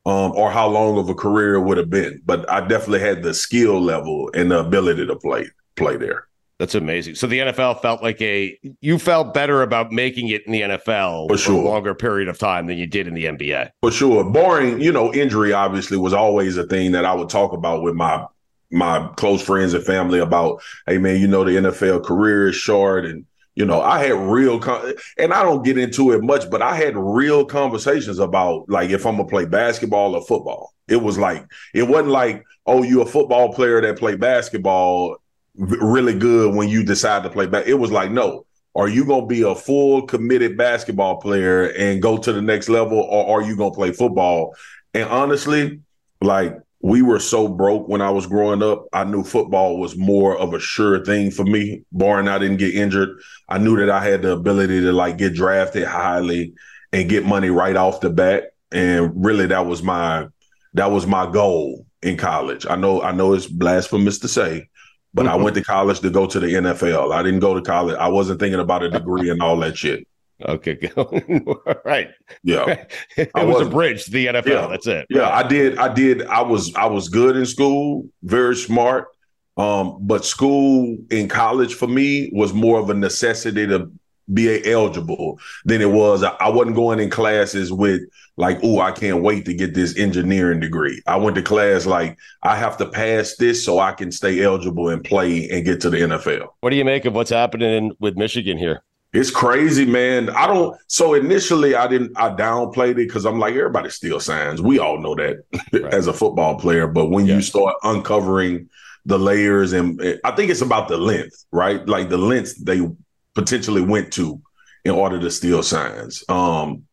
um, 0.05 0.31
or 0.33 0.51
how 0.51 0.67
long 0.67 0.97
of 0.97 1.09
a 1.09 1.15
career 1.15 1.55
it 1.55 1.61
would 1.61 1.77
have 1.77 1.89
been. 1.89 2.21
But 2.23 2.49
I 2.49 2.61
definitely 2.61 3.01
had 3.01 3.23
the 3.23 3.33
skill 3.33 3.81
level 3.81 4.29
and 4.33 4.51
the 4.51 4.59
ability 4.59 5.05
to 5.07 5.15
play 5.15 5.47
play 5.75 5.97
there. 5.97 6.27
That's 6.61 6.75
amazing. 6.75 7.15
So 7.15 7.25
the 7.25 7.39
NFL 7.39 7.81
felt 7.81 8.03
like 8.03 8.21
a 8.21 8.55
you 8.81 8.99
felt 8.99 9.33
better 9.33 9.63
about 9.63 9.91
making 9.91 10.27
it 10.27 10.45
in 10.45 10.51
the 10.51 10.61
NFL 10.61 11.27
For 11.27 11.35
sure. 11.35 11.59
a 11.59 11.65
longer 11.65 11.95
period 11.95 12.29
of 12.29 12.37
time 12.37 12.67
than 12.67 12.77
you 12.77 12.85
did 12.85 13.07
in 13.07 13.15
the 13.15 13.25
NBA. 13.25 13.71
For 13.81 13.89
sure. 13.89 14.23
Boring, 14.23 14.79
you 14.79 14.91
know, 14.91 15.11
injury 15.11 15.53
obviously 15.53 15.97
was 15.97 16.13
always 16.13 16.57
a 16.57 16.67
thing 16.67 16.91
that 16.91 17.03
I 17.03 17.15
would 17.15 17.29
talk 17.29 17.53
about 17.53 17.81
with 17.81 17.95
my 17.95 18.27
my 18.69 19.09
close 19.17 19.41
friends 19.41 19.73
and 19.73 19.83
family 19.83 20.19
about, 20.19 20.61
hey 20.85 20.99
man, 20.99 21.19
you 21.19 21.27
know, 21.27 21.43
the 21.43 21.53
NFL 21.53 22.05
career 22.05 22.49
is 22.49 22.55
short 22.55 23.05
and 23.05 23.25
you 23.55 23.65
know, 23.65 23.81
I 23.81 24.05
had 24.05 24.13
real 24.13 24.59
con- 24.59 24.93
and 25.17 25.33
I 25.33 25.41
don't 25.41 25.65
get 25.65 25.79
into 25.79 26.11
it 26.11 26.21
much, 26.21 26.47
but 26.51 26.61
I 26.61 26.75
had 26.75 26.95
real 26.95 27.43
conversations 27.43 28.19
about 28.19 28.69
like 28.69 28.91
if 28.91 29.07
I'm 29.07 29.17
gonna 29.17 29.27
play 29.27 29.45
basketball 29.45 30.13
or 30.13 30.23
football. 30.23 30.75
It 30.87 31.01
was 31.01 31.17
like 31.17 31.43
it 31.73 31.87
wasn't 31.87 32.09
like, 32.09 32.43
oh, 32.67 32.83
you're 32.83 33.01
a 33.01 33.05
football 33.07 33.51
player 33.51 33.81
that 33.81 33.97
play 33.97 34.15
basketball 34.15 35.17
really 35.55 36.17
good 36.17 36.55
when 36.55 36.69
you 36.69 36.83
decide 36.83 37.23
to 37.23 37.29
play 37.29 37.47
back. 37.47 37.67
It 37.67 37.75
was 37.75 37.91
like, 37.91 38.11
no, 38.11 38.45
are 38.75 38.87
you 38.87 39.05
going 39.05 39.21
to 39.21 39.27
be 39.27 39.41
a 39.41 39.55
full 39.55 40.03
committed 40.07 40.57
basketball 40.57 41.17
player 41.17 41.65
and 41.71 42.01
go 42.01 42.17
to 42.17 42.31
the 42.31 42.41
next 42.41 42.69
level, 42.69 42.99
or 42.99 43.39
are 43.39 43.43
you 43.43 43.57
going 43.57 43.71
to 43.71 43.75
play 43.75 43.91
football? 43.91 44.55
And 44.93 45.09
honestly, 45.09 45.81
like 46.21 46.57
we 46.81 47.01
were 47.01 47.19
so 47.19 47.47
broke 47.47 47.87
when 47.87 48.01
I 48.01 48.09
was 48.09 48.25
growing 48.25 48.63
up, 48.63 48.85
I 48.93 49.03
knew 49.03 49.23
football 49.23 49.77
was 49.77 49.95
more 49.95 50.37
of 50.37 50.53
a 50.53 50.59
sure 50.59 51.03
thing 51.03 51.31
for 51.31 51.43
me, 51.43 51.83
barring 51.91 52.27
I 52.27 52.39
didn't 52.39 52.57
get 52.57 52.73
injured. 52.73 53.09
I 53.49 53.57
knew 53.57 53.77
that 53.77 53.89
I 53.89 54.03
had 54.03 54.21
the 54.21 54.31
ability 54.31 54.81
to 54.81 54.91
like 54.91 55.17
get 55.17 55.35
drafted 55.35 55.85
highly 55.85 56.53
and 56.91 57.09
get 57.09 57.25
money 57.25 57.49
right 57.49 57.75
off 57.75 58.01
the 58.01 58.09
bat. 58.09 58.53
And 58.71 59.11
really 59.15 59.47
that 59.47 59.65
was 59.65 59.83
my 59.83 60.27
that 60.73 60.91
was 60.91 61.05
my 61.05 61.29
goal 61.29 61.85
in 62.01 62.17
college. 62.17 62.65
I 62.67 62.75
know 62.75 63.01
I 63.01 63.11
know 63.11 63.33
it's 63.33 63.47
blasphemous 63.47 64.19
to 64.19 64.27
say, 64.27 64.69
but 65.13 65.27
I 65.27 65.35
went 65.35 65.55
to 65.55 65.63
college 65.75 65.99
to 66.01 66.09
go 66.09 66.25
to 66.25 66.39
the 66.39 66.47
NFL. 66.47 67.13
I 67.13 67.23
didn't 67.23 67.39
go 67.39 67.53
to 67.53 67.61
college. 67.61 67.95
I 67.97 68.07
wasn't 68.07 68.39
thinking 68.39 68.59
about 68.59 68.83
a 68.83 68.89
degree 68.99 69.29
and 69.29 69.41
all 69.41 69.57
that 69.57 69.77
shit. 69.77 70.07
Okay, 70.43 70.91
right. 71.85 72.09
Yeah. 72.43 72.85
It 73.15 73.29
I 73.35 73.43
was 73.43 73.67
a 73.67 73.69
bridge 73.69 74.05
to 74.05 74.11
the 74.11 74.25
NFL. 74.25 74.47
Yeah. 74.47 74.67
That's 74.67 74.87
it. 74.87 75.05
Yeah, 75.09 75.29
I 75.29 75.43
did. 75.43 75.77
I 75.77 75.93
did. 75.93 76.23
I 76.23 76.41
was 76.41 76.73
I 76.73 76.87
was 76.87 77.09
good 77.09 77.37
in 77.37 77.45
school, 77.45 78.09
very 78.23 78.55
smart. 78.55 79.09
Um, 79.57 79.97
but 80.01 80.25
school 80.25 80.97
in 81.11 81.27
college 81.27 81.75
for 81.75 81.87
me 81.87 82.31
was 82.33 82.53
more 82.53 82.79
of 82.79 82.89
a 82.89 82.93
necessity 82.93 83.67
to 83.67 83.91
be 84.33 84.71
eligible 84.71 85.39
than 85.65 85.81
it 85.81 85.91
was. 85.91 86.23
I, 86.23 86.49
wasn't 86.49 86.75
going 86.75 86.99
in 86.99 87.09
classes 87.09 87.71
with 87.71 88.01
like, 88.37 88.59
oh, 88.63 88.79
I 88.79 88.91
can't 88.91 89.21
wait 89.21 89.45
to 89.45 89.53
get 89.53 89.73
this 89.73 89.97
engineering 89.97 90.59
degree. 90.59 91.01
I 91.07 91.17
went 91.17 91.35
to 91.35 91.41
class 91.41 91.85
like 91.85 92.17
I 92.43 92.55
have 92.55 92.77
to 92.77 92.85
pass 92.87 93.35
this 93.35 93.63
so 93.63 93.79
I 93.79 93.91
can 93.91 94.11
stay 94.11 94.43
eligible 94.43 94.89
and 94.89 95.03
play 95.03 95.49
and 95.49 95.65
get 95.65 95.81
to 95.81 95.89
the 95.89 95.97
NFL. 95.97 96.47
What 96.61 96.69
do 96.69 96.75
you 96.75 96.85
make 96.85 97.05
of 97.05 97.13
what's 97.13 97.29
happening 97.29 97.91
with 97.99 98.17
Michigan 98.17 98.57
here? 98.57 98.83
It's 99.13 99.29
crazy, 99.29 99.85
man. 99.85 100.29
I 100.29 100.47
don't. 100.47 100.77
So 100.87 101.15
initially, 101.15 101.75
I 101.75 101.87
didn't. 101.87 102.17
I 102.17 102.29
downplayed 102.29 102.91
it 102.91 102.95
because 102.95 103.25
I'm 103.25 103.39
like, 103.39 103.55
everybody 103.55 103.89
still 103.89 104.21
signs. 104.21 104.61
We 104.61 104.79
all 104.79 104.99
know 104.99 105.15
that 105.15 105.43
as 105.91 106.07
a 106.07 106.13
football 106.13 106.57
player. 106.57 106.87
But 106.87 107.07
when 107.07 107.25
you 107.25 107.41
start 107.41 107.75
uncovering 107.83 108.69
the 109.05 109.19
layers, 109.19 109.73
and 109.73 110.01
I 110.23 110.31
think 110.31 110.49
it's 110.49 110.61
about 110.61 110.87
the 110.87 110.97
length, 110.97 111.45
right? 111.51 111.85
Like 111.85 112.07
the 112.07 112.17
lengths 112.17 112.53
they 112.53 112.87
potentially 113.35 113.81
went 113.81 114.13
to 114.13 114.41
in 114.83 114.91
order 114.91 115.19
to 115.19 115.31
steal 115.31 115.63
signs. 115.63 116.23
Um, 116.29 116.83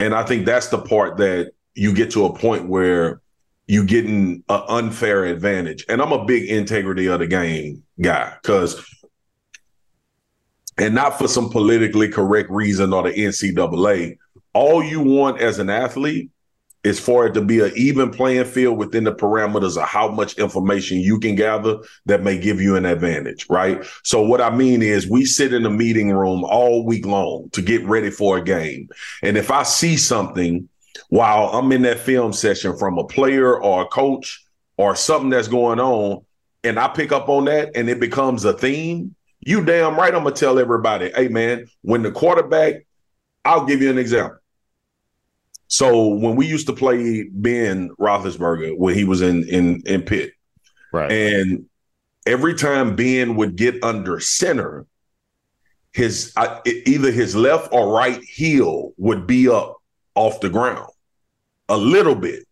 and 0.00 0.14
I 0.14 0.24
think 0.24 0.46
that's 0.46 0.68
the 0.68 0.78
part 0.78 1.18
that 1.18 1.52
you 1.74 1.92
get 1.92 2.10
to 2.12 2.26
a 2.26 2.36
point 2.36 2.68
where 2.68 3.20
you're 3.66 3.84
getting 3.84 4.44
an 4.48 4.62
unfair 4.68 5.24
advantage. 5.24 5.84
And 5.88 6.02
I'm 6.02 6.12
a 6.12 6.24
big 6.24 6.48
integrity 6.48 7.06
of 7.06 7.20
the 7.20 7.26
game 7.26 7.82
guy 8.00 8.34
because 8.42 8.84
and 10.76 10.94
not 10.94 11.18
for 11.18 11.28
some 11.28 11.50
politically 11.50 12.08
correct 12.08 12.50
reason 12.50 12.92
or 12.92 13.04
the 13.04 13.10
NCAA. 13.10 14.18
All 14.52 14.82
you 14.82 15.00
want 15.00 15.40
as 15.40 15.58
an 15.58 15.70
athlete 15.70 16.30
is 16.84 17.00
for 17.00 17.26
it 17.26 17.32
to 17.32 17.40
be 17.40 17.60
an 17.60 17.72
even 17.74 18.10
playing 18.10 18.44
field 18.44 18.76
within 18.76 19.04
the 19.04 19.14
parameters 19.14 19.76
of 19.76 19.88
how 19.88 20.06
much 20.08 20.38
information 20.38 20.98
you 20.98 21.18
can 21.18 21.34
gather 21.34 21.78
that 22.04 22.22
may 22.22 22.38
give 22.38 22.60
you 22.60 22.76
an 22.76 22.84
advantage, 22.84 23.46
right? 23.48 23.82
So 24.02 24.22
what 24.22 24.42
I 24.42 24.54
mean 24.54 24.82
is 24.82 25.08
we 25.08 25.24
sit 25.24 25.54
in 25.54 25.62
the 25.62 25.70
meeting 25.70 26.10
room 26.10 26.44
all 26.44 26.84
week 26.84 27.06
long 27.06 27.48
to 27.52 27.62
get 27.62 27.84
ready 27.86 28.10
for 28.10 28.36
a 28.36 28.44
game. 28.44 28.90
And 29.22 29.38
if 29.38 29.50
I 29.50 29.62
see 29.62 29.96
something 29.96 30.68
while 31.08 31.48
I'm 31.48 31.72
in 31.72 31.82
that 31.82 31.98
film 31.98 32.34
session 32.34 32.76
from 32.76 32.98
a 32.98 33.04
player 33.04 33.58
or 33.58 33.82
a 33.82 33.86
coach 33.86 34.44
or 34.76 34.94
something 34.94 35.30
that's 35.30 35.48
going 35.48 35.80
on, 35.80 36.22
and 36.64 36.78
I 36.78 36.88
pick 36.88 37.12
up 37.12 37.28
on 37.28 37.46
that 37.46 37.70
and 37.74 37.88
it 37.88 37.98
becomes 37.98 38.44
a 38.44 38.52
theme, 38.52 39.14
you 39.40 39.64
damn 39.64 39.96
right 39.96 40.14
I'm 40.14 40.24
gonna 40.24 40.34
tell 40.34 40.58
everybody, 40.58 41.10
hey 41.14 41.28
man, 41.28 41.66
when 41.82 42.02
the 42.02 42.10
quarterback, 42.10 42.86
I'll 43.44 43.66
give 43.66 43.82
you 43.82 43.90
an 43.90 43.98
example. 43.98 44.38
So 45.68 46.08
when 46.08 46.36
we 46.36 46.46
used 46.46 46.66
to 46.66 46.72
play 46.72 47.28
Ben 47.32 47.90
Roethlisberger 47.98 48.76
when 48.76 48.94
he 48.94 49.04
was 49.04 49.22
in 49.22 49.48
in 49.48 49.82
in 49.86 50.02
Pitt, 50.02 50.32
right? 50.92 51.10
And 51.10 51.66
every 52.26 52.54
time 52.54 52.96
Ben 52.96 53.36
would 53.36 53.56
get 53.56 53.82
under 53.82 54.20
center, 54.20 54.86
his 55.92 56.32
uh, 56.36 56.60
either 56.66 57.10
his 57.10 57.34
left 57.34 57.72
or 57.72 57.96
right 57.96 58.22
heel 58.22 58.92
would 58.96 59.26
be 59.26 59.48
up 59.48 59.76
off 60.14 60.40
the 60.40 60.50
ground 60.50 60.90
a 61.68 61.76
little 61.76 62.14
bit, 62.14 62.44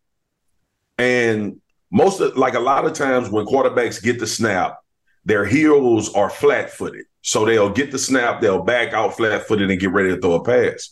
and 0.98 1.60
most 1.90 2.20
of 2.20 2.36
like 2.36 2.54
a 2.54 2.60
lot 2.60 2.86
of 2.86 2.94
times 2.94 3.28
when 3.28 3.44
quarterbacks 3.44 4.02
get 4.02 4.18
the 4.18 4.26
snap, 4.26 4.78
their 5.24 5.44
heels 5.44 6.12
are 6.14 6.30
flat 6.30 6.70
footed. 6.70 7.04
So 7.20 7.44
they'll 7.44 7.70
get 7.70 7.92
the 7.92 7.98
snap, 7.98 8.40
they'll 8.40 8.64
back 8.64 8.94
out 8.94 9.16
flat 9.16 9.46
footed 9.46 9.70
and 9.70 9.78
get 9.78 9.92
ready 9.92 10.08
to 10.08 10.20
throw 10.20 10.34
a 10.34 10.42
pass. 10.42 10.88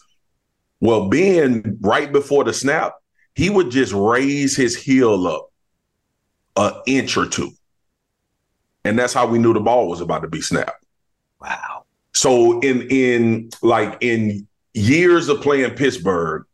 Well, 0.80 1.08
Ben, 1.08 1.78
right 1.80 2.10
before 2.10 2.44
the 2.44 2.52
snap, 2.52 2.94
he 3.34 3.50
would 3.50 3.70
just 3.70 3.92
raise 3.92 4.56
his 4.56 4.76
heel 4.76 5.26
up 5.26 5.50
an 6.56 6.72
inch 6.86 7.16
or 7.16 7.26
two. 7.26 7.52
And 8.84 8.98
that's 8.98 9.12
how 9.12 9.26
we 9.26 9.38
knew 9.38 9.52
the 9.52 9.60
ball 9.60 9.88
was 9.88 10.00
about 10.00 10.22
to 10.22 10.28
be 10.28 10.40
snapped. 10.40 10.84
Wow. 11.40 11.84
So 12.12 12.60
in 12.60 12.82
in 12.90 13.50
like 13.62 13.98
in 14.00 14.46
years 14.74 15.28
of 15.28 15.42
playing 15.42 15.74
Pittsburgh, 15.74 16.44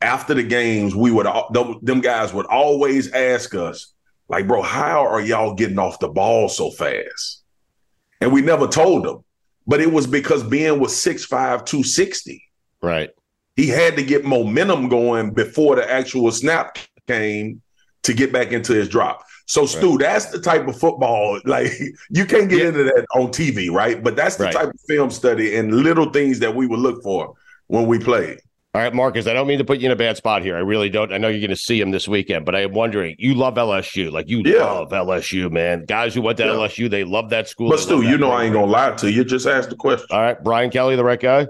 after 0.00 0.34
the 0.34 0.42
games, 0.42 0.94
we 0.94 1.10
would 1.10 1.26
them 1.52 1.78
them 1.82 2.00
guys 2.00 2.32
would 2.32 2.46
always 2.46 3.10
ask 3.12 3.54
us, 3.54 3.92
like, 4.28 4.46
bro, 4.46 4.62
how 4.62 5.06
are 5.06 5.20
y'all 5.20 5.54
getting 5.54 5.78
off 5.78 5.98
the 6.00 6.08
ball 6.08 6.48
so 6.48 6.70
fast? 6.70 7.42
And 8.20 8.32
we 8.32 8.42
never 8.42 8.66
told 8.66 9.04
them. 9.04 9.24
But 9.66 9.80
it 9.80 9.92
was 9.92 10.06
because 10.06 10.44
Ben 10.44 10.78
was 10.78 10.92
6'5, 10.92 11.28
260. 11.66 12.42
Right. 12.80 13.10
He 13.56 13.68
had 13.68 13.96
to 13.96 14.02
get 14.02 14.24
momentum 14.24 14.88
going 14.88 15.30
before 15.32 15.76
the 15.76 15.90
actual 15.90 16.30
snap 16.30 16.76
came 17.06 17.62
to 18.02 18.12
get 18.14 18.32
back 18.32 18.52
into 18.52 18.72
his 18.74 18.88
drop. 18.88 19.24
So, 19.46 19.64
Stu, 19.64 19.96
that's 19.96 20.26
the 20.26 20.40
type 20.40 20.66
of 20.68 20.78
football, 20.78 21.40
like 21.44 21.70
you 22.10 22.26
can't 22.26 22.48
get 22.50 22.66
into 22.66 22.84
that 22.84 23.06
on 23.14 23.28
TV, 23.28 23.70
right? 23.70 24.02
But 24.02 24.16
that's 24.16 24.36
the 24.36 24.44
Right. 24.44 24.52
type 24.54 24.68
of 24.68 24.80
film 24.86 25.10
study 25.10 25.56
and 25.56 25.72
little 25.82 26.10
things 26.10 26.38
that 26.40 26.54
we 26.54 26.66
would 26.66 26.80
look 26.80 27.02
for 27.02 27.34
when 27.68 27.86
we 27.86 27.98
played. 27.98 28.38
All 28.74 28.82
right, 28.82 28.92
Marcus, 28.92 29.26
I 29.26 29.32
don't 29.32 29.46
mean 29.46 29.56
to 29.58 29.64
put 29.64 29.78
you 29.78 29.86
in 29.86 29.92
a 29.92 29.96
bad 29.96 30.18
spot 30.18 30.42
here. 30.42 30.54
I 30.54 30.60
really 30.60 30.90
don't. 30.90 31.10
I 31.10 31.16
know 31.16 31.28
you're 31.28 31.40
going 31.40 31.48
to 31.48 31.56
see 31.56 31.80
him 31.80 31.92
this 31.92 32.06
weekend, 32.06 32.44
but 32.44 32.54
I 32.54 32.60
am 32.60 32.74
wondering, 32.74 33.16
you 33.18 33.32
love 33.34 33.54
LSU. 33.54 34.10
Like, 34.12 34.28
you 34.28 34.42
Yeah. 34.44 34.64
love 34.64 34.92
LSU, 34.92 35.48
man. 35.50 35.86
Guys 35.86 36.12
who 36.14 36.20
went 36.20 36.36
to 36.38 36.44
Yeah. 36.44 36.50
LSU, 36.50 36.90
they 36.90 37.02
love 37.04 37.30
that 37.30 37.48
school. 37.48 37.70
But 37.70 37.78
Stu, 37.80 38.02
you 38.02 38.18
know 38.18 38.30
I 38.32 38.44
ain't 38.44 38.52
gonna 38.52 38.66
lie 38.66 38.90
to 38.96 39.10
you. 39.10 39.24
Just 39.24 39.46
ask 39.46 39.70
the 39.70 39.76
question. 39.76 40.06
All 40.10 40.20
right, 40.20 40.36
Brian 40.44 40.68
Kelly, 40.70 40.94
the 40.96 41.04
right 41.04 41.18
guy? 41.18 41.46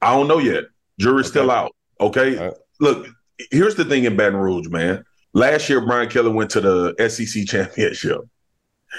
I 0.00 0.14
don't 0.14 0.28
know 0.28 0.38
yet. 0.38 0.64
Jury's 0.98 1.28
still 1.28 1.50
out. 1.50 1.74
Okay. 2.00 2.36
Right. 2.36 2.54
Look, 2.80 3.08
here's 3.50 3.74
the 3.74 3.84
thing 3.84 4.04
in 4.04 4.16
Baton 4.16 4.38
Rouge, 4.38 4.68
man. 4.68 5.04
Last 5.32 5.68
year, 5.68 5.80
Brian 5.84 6.08
Kelly 6.08 6.30
went 6.30 6.50
to 6.52 6.60
the 6.60 7.08
SEC 7.08 7.44
championship. 7.46 8.20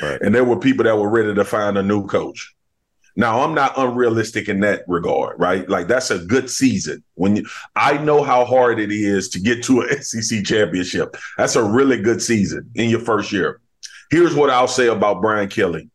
Right. 0.01 0.21
And 0.21 0.33
there 0.33 0.43
were 0.43 0.59
people 0.59 0.83
that 0.83 0.97
were 0.97 1.09
ready 1.09 1.33
to 1.33 1.45
find 1.45 1.77
a 1.77 1.83
new 1.83 2.05
coach. 2.05 2.53
Now, 3.15 3.41
I'm 3.41 3.55
not 3.55 3.73
unrealistic 3.77 4.47
in 4.47 4.59
that 4.59 4.83
regard, 4.87 5.39
right? 5.39 5.67
Like 5.67 5.87
that's 5.87 6.11
a 6.11 6.19
good 6.19 6.51
season. 6.51 7.03
When 7.15 7.37
you, 7.37 7.47
I 7.75 7.97
know 7.97 8.21
how 8.21 8.45
hard 8.45 8.79
it 8.79 8.91
is 8.91 9.29
to 9.29 9.39
get 9.39 9.63
to 9.63 9.81
a 9.81 10.01
SEC 10.03 10.45
championship. 10.45 11.17
That's 11.35 11.55
a 11.55 11.63
really 11.63 11.99
good 11.99 12.21
season 12.21 12.69
in 12.75 12.91
your 12.91 12.99
first 12.99 13.31
year. 13.31 13.59
Here's 14.11 14.35
what 14.35 14.51
I'll 14.51 14.67
say 14.67 14.87
about 14.87 15.21
Brian 15.21 15.49
Kelly. 15.49 15.89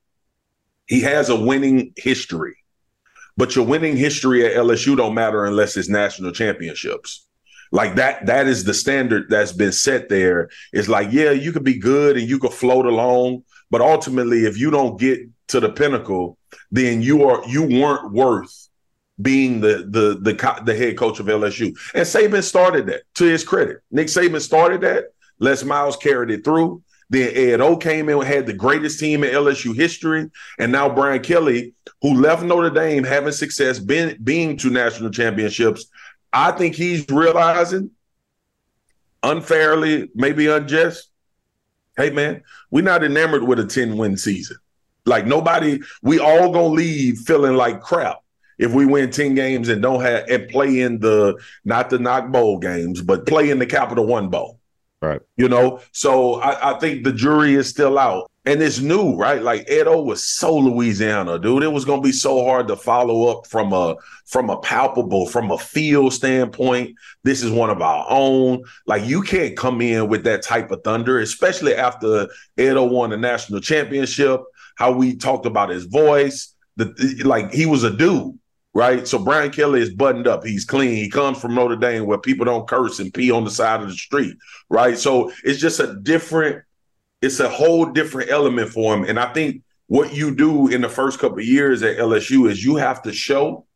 He 0.86 1.00
has 1.02 1.28
a 1.28 1.36
winning 1.40 1.92
history. 1.96 2.56
But 3.36 3.56
your 3.56 3.66
winning 3.66 3.96
history 3.96 4.44
at 4.44 4.56
LSU 4.56 4.96
don't 4.96 5.14
matter 5.14 5.44
unless 5.44 5.76
it's 5.76 5.88
national 5.88 6.32
championships. 6.32 7.26
Like 7.70 7.94
that, 7.94 8.26
that 8.26 8.46
is 8.46 8.64
the 8.64 8.74
standard 8.74 9.30
that's 9.30 9.52
been 9.52 9.72
set 9.72 10.10
there. 10.10 10.50
It's 10.72 10.88
like, 10.88 11.10
yeah, 11.10 11.30
you 11.30 11.52
could 11.52 11.64
be 11.64 11.78
good 11.78 12.18
and 12.18 12.28
you 12.28 12.38
could 12.38 12.52
float 12.52 12.84
along, 12.84 13.44
but 13.70 13.80
ultimately, 13.80 14.44
if 14.44 14.58
you 14.58 14.70
don't 14.70 15.00
get 15.00 15.20
to 15.48 15.60
the 15.60 15.70
pinnacle, 15.70 16.36
then 16.70 17.00
you 17.00 17.24
are 17.24 17.42
you 17.48 17.62
weren't 17.62 18.12
worth 18.12 18.68
being 19.20 19.60
the 19.60 19.86
the 19.88 20.18
the 20.20 20.62
the 20.64 20.74
head 20.74 20.98
coach 20.98 21.20
of 21.20 21.26
LSU. 21.26 21.68
And 21.94 22.04
Saban 22.06 22.42
started 22.42 22.86
that 22.88 23.02
to 23.14 23.24
his 23.24 23.44
credit. 23.44 23.78
Nick 23.90 24.08
Saban 24.08 24.40
started 24.40 24.82
that. 24.82 25.06
Les 25.38 25.64
Miles 25.64 25.96
carried 25.96 26.30
it 26.30 26.44
through. 26.44 26.82
Then 27.10 27.30
Ed 27.34 27.60
O 27.60 27.76
came 27.76 28.08
in 28.08 28.20
had 28.22 28.46
the 28.46 28.52
greatest 28.52 28.98
team 28.98 29.24
in 29.24 29.34
LSU 29.34 29.74
history. 29.74 30.30
And 30.58 30.72
now 30.72 30.88
Brian 30.88 31.22
Kelly, 31.22 31.74
who 32.00 32.14
left 32.14 32.42
Notre 32.42 32.70
Dame 32.70 33.04
having 33.04 33.32
success, 33.32 33.78
been, 33.78 34.16
being 34.22 34.56
to 34.58 34.70
national 34.70 35.10
championships. 35.10 35.86
I 36.32 36.52
think 36.52 36.74
he's 36.74 37.08
realizing 37.10 37.90
unfairly, 39.22 40.10
maybe 40.14 40.46
unjust. 40.46 41.10
Hey 41.96 42.10
man, 42.10 42.42
we're 42.70 42.84
not 42.84 43.04
enamored 43.04 43.42
with 43.42 43.60
a 43.60 43.66
10 43.66 43.96
win 43.98 44.16
season. 44.16 44.56
Like 45.04 45.26
nobody, 45.26 45.80
we 46.02 46.18
all 46.18 46.52
gonna 46.52 46.68
leave 46.68 47.18
feeling 47.18 47.54
like 47.54 47.80
crap 47.80 48.18
if 48.58 48.72
we 48.72 48.86
win 48.86 49.10
10 49.10 49.34
games 49.34 49.68
and 49.68 49.82
don't 49.82 50.00
have 50.00 50.28
and 50.28 50.48
play 50.48 50.80
in 50.80 51.00
the 51.00 51.38
not 51.64 51.90
the 51.90 51.98
knock 51.98 52.30
bowl 52.30 52.58
games, 52.58 53.02
but 53.02 53.26
play 53.26 53.50
in 53.50 53.58
the 53.58 53.66
Capital 53.66 54.06
One 54.06 54.28
Bowl. 54.28 54.60
Right. 55.02 55.20
You 55.36 55.48
know, 55.48 55.80
so 55.90 56.34
I, 56.40 56.70
I 56.70 56.78
think 56.78 57.02
the 57.02 57.12
jury 57.12 57.54
is 57.54 57.68
still 57.68 57.98
out. 57.98 58.30
And 58.44 58.60
it's 58.62 58.80
new, 58.80 59.16
right? 59.16 59.42
Like 59.42 59.70
Edo 59.70 60.02
was 60.02 60.24
so 60.24 60.56
Louisiana, 60.56 61.38
dude. 61.38 61.62
It 61.62 61.72
was 61.72 61.84
gonna 61.84 62.02
be 62.02 62.12
so 62.12 62.44
hard 62.44 62.66
to 62.68 62.76
follow 62.76 63.28
up 63.28 63.46
from 63.46 63.72
a 63.72 63.96
from 64.26 64.50
a 64.50 64.58
palpable, 64.58 65.26
from 65.26 65.52
a 65.52 65.58
feel 65.58 66.10
standpoint. 66.10 66.96
This 67.22 67.44
is 67.44 67.52
one 67.52 67.70
of 67.70 67.80
our 67.82 68.04
own. 68.08 68.64
Like 68.86 69.04
you 69.04 69.22
can't 69.22 69.56
come 69.56 69.80
in 69.80 70.08
with 70.08 70.24
that 70.24 70.42
type 70.42 70.72
of 70.72 70.82
thunder, 70.82 71.20
especially 71.20 71.76
after 71.76 72.28
Edo 72.56 72.84
won 72.84 73.10
the 73.10 73.16
national 73.16 73.60
championship. 73.60 74.40
How 74.74 74.90
we 74.90 75.16
talked 75.16 75.46
about 75.46 75.70
his 75.70 75.84
voice, 75.84 76.52
the 76.76 77.22
like 77.24 77.52
he 77.52 77.66
was 77.66 77.84
a 77.84 77.96
dude 77.96 78.38
right? 78.74 79.06
So 79.06 79.18
Brian 79.18 79.50
Kelly 79.50 79.80
is 79.80 79.92
buttoned 79.94 80.26
up. 80.26 80.44
He's 80.44 80.64
clean. 80.64 80.94
He 80.94 81.10
comes 81.10 81.38
from 81.38 81.54
Notre 81.54 81.76
Dame 81.76 82.06
where 82.06 82.18
people 82.18 82.46
don't 82.46 82.68
curse 82.68 82.98
and 82.98 83.12
pee 83.12 83.30
on 83.30 83.44
the 83.44 83.50
side 83.50 83.82
of 83.82 83.88
the 83.88 83.94
street, 83.94 84.36
right? 84.70 84.96
So 84.96 85.32
it's 85.44 85.60
just 85.60 85.80
a 85.80 85.94
different, 86.02 86.64
it's 87.20 87.40
a 87.40 87.48
whole 87.48 87.86
different 87.86 88.30
element 88.30 88.70
for 88.70 88.94
him. 88.94 89.04
And 89.04 89.18
I 89.18 89.32
think 89.32 89.62
what 89.86 90.14
you 90.14 90.34
do 90.34 90.68
in 90.68 90.80
the 90.80 90.88
first 90.88 91.18
couple 91.18 91.40
years 91.40 91.82
at 91.82 91.98
LSU 91.98 92.50
is 92.50 92.64
you 92.64 92.76
have 92.76 93.02
to 93.02 93.12
show 93.12 93.66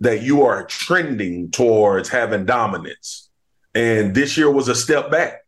that 0.00 0.22
you 0.22 0.42
are 0.42 0.64
trending 0.66 1.50
towards 1.50 2.08
having 2.08 2.44
dominance. 2.44 3.28
And 3.74 4.14
this 4.14 4.36
year 4.36 4.50
was 4.50 4.68
a 4.68 4.74
step 4.74 5.10
back 5.10 5.40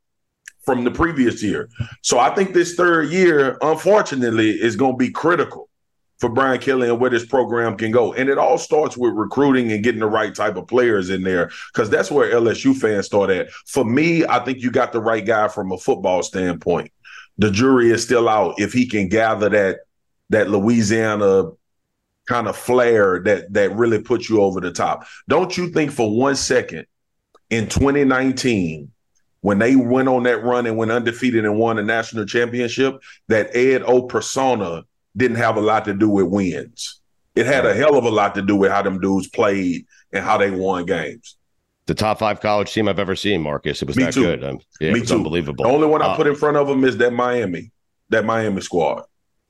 from 0.64 0.84
the 0.84 0.90
previous 0.90 1.42
year. 1.42 1.68
So 2.02 2.18
I 2.18 2.34
think 2.34 2.54
this 2.54 2.74
third 2.74 3.10
year, 3.10 3.58
unfortunately, 3.60 4.50
is 4.50 4.76
going 4.76 4.94
to 4.94 4.96
be 4.96 5.10
critical 5.10 5.68
for 6.24 6.30
Brian 6.30 6.58
Kelly 6.58 6.88
and 6.88 6.98
where 6.98 7.10
this 7.10 7.26
program 7.26 7.76
can 7.76 7.90
go. 7.90 8.14
And 8.14 8.30
it 8.30 8.38
all 8.38 8.56
starts 8.56 8.96
with 8.96 9.12
recruiting 9.12 9.70
and 9.70 9.84
getting 9.84 10.00
the 10.00 10.06
right 10.06 10.34
type 10.34 10.56
of 10.56 10.66
players 10.66 11.10
in 11.10 11.22
there 11.22 11.50
because 11.70 11.90
that's 11.90 12.10
where 12.10 12.32
LSU 12.32 12.74
fans 12.74 13.04
start 13.04 13.28
at. 13.28 13.50
For 13.66 13.84
me, 13.84 14.24
I 14.24 14.38
think 14.38 14.62
you 14.62 14.70
got 14.70 14.92
the 14.92 15.02
right 15.02 15.22
guy 15.22 15.48
from 15.48 15.70
a 15.70 15.76
football 15.76 16.22
standpoint. 16.22 16.90
The 17.36 17.50
jury 17.50 17.90
is 17.90 18.02
still 18.02 18.26
out 18.26 18.54
if 18.56 18.72
he 18.72 18.86
can 18.86 19.10
gather 19.10 19.50
that 19.50 19.80
that 20.30 20.48
Louisiana 20.48 21.50
kind 22.26 22.48
of 22.48 22.56
flair 22.56 23.20
that 23.24 23.52
that 23.52 23.76
really 23.76 24.00
puts 24.00 24.30
you 24.30 24.40
over 24.40 24.62
the 24.62 24.72
top. 24.72 25.06
Don't 25.28 25.54
you 25.58 25.68
think 25.72 25.90
for 25.90 26.10
one 26.10 26.36
second 26.36 26.86
in 27.50 27.68
2019 27.68 28.90
when 29.42 29.58
they 29.58 29.76
went 29.76 30.08
on 30.08 30.22
that 30.22 30.42
run 30.42 30.64
and 30.64 30.78
went 30.78 30.90
undefeated 30.90 31.44
and 31.44 31.58
won 31.58 31.78
a 31.78 31.82
national 31.82 32.24
championship 32.24 33.02
that 33.28 33.54
Ed 33.54 33.82
O 33.82 34.04
persona 34.04 34.84
didn't 35.16 35.36
have 35.36 35.56
a 35.56 35.60
lot 35.60 35.84
to 35.86 35.94
do 35.94 36.08
with 36.08 36.26
wins. 36.26 37.00
It 37.34 37.46
had 37.46 37.66
a 37.66 37.74
hell 37.74 37.96
of 37.96 38.04
a 38.04 38.10
lot 38.10 38.34
to 38.36 38.42
do 38.42 38.54
with 38.56 38.70
how 38.70 38.82
them 38.82 39.00
dudes 39.00 39.28
played 39.28 39.86
and 40.12 40.24
how 40.24 40.38
they 40.38 40.50
won 40.50 40.86
games. 40.86 41.36
The 41.86 41.94
top 41.94 42.18
five 42.18 42.40
college 42.40 42.72
team 42.72 42.88
I've 42.88 42.98
ever 42.98 43.16
seen, 43.16 43.42
Marcus. 43.42 43.82
It 43.82 43.88
was 43.88 43.96
Me 43.96 44.04
that 44.04 44.14
too. 44.14 44.22
good. 44.22 44.44
Um, 44.44 44.60
yeah, 44.80 44.92
Me 44.92 44.98
it 44.98 45.02
was 45.02 45.08
too. 45.10 45.16
unbelievable. 45.16 45.64
The 45.64 45.70
only 45.70 45.86
one 45.86 46.00
I 46.00 46.06
Uh, 46.06 46.16
put 46.16 46.26
in 46.26 46.34
front 46.34 46.56
of 46.56 46.66
them 46.68 46.84
is 46.84 46.96
that 46.98 47.12
Miami, 47.12 47.72
that 48.08 48.24
Miami 48.24 48.60
squad, 48.60 49.02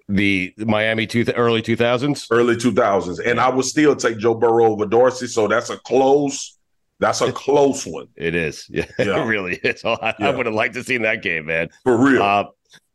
the 0.08 0.52
Miami 0.58 1.06
two 1.06 1.24
early 1.36 1.62
two 1.62 1.76
thousands. 1.76 2.26
early 2.30 2.56
2000s. 2.56 3.20
And 3.24 3.38
I 3.40 3.48
would 3.50 3.64
still 3.64 3.94
take 3.94 4.18
Joe 4.18 4.34
Burrow 4.34 4.66
over 4.72 4.84
Dorsey. 4.86 5.26
So 5.28 5.46
that's 5.46 5.70
a 5.70 5.76
close, 5.78 6.58
that's 6.98 7.20
a 7.20 7.32
close 7.32 7.86
one 7.86 8.08
It 8.16 8.34
is. 8.34 8.66
Yeah, 8.70 8.84
Yeah. 8.98 9.22
it 9.22 9.26
really 9.26 9.54
is. 9.56 9.82
I, 9.84 10.14
I 10.18 10.30
would 10.30 10.46
have 10.46 10.54
liked 10.54 10.74
to 10.74 10.82
seen 10.84 11.02
that 11.02 11.22
game, 11.22 11.46
man. 11.46 11.68
for 11.84 11.96
real. 11.96 12.22
Uh, 12.22 12.44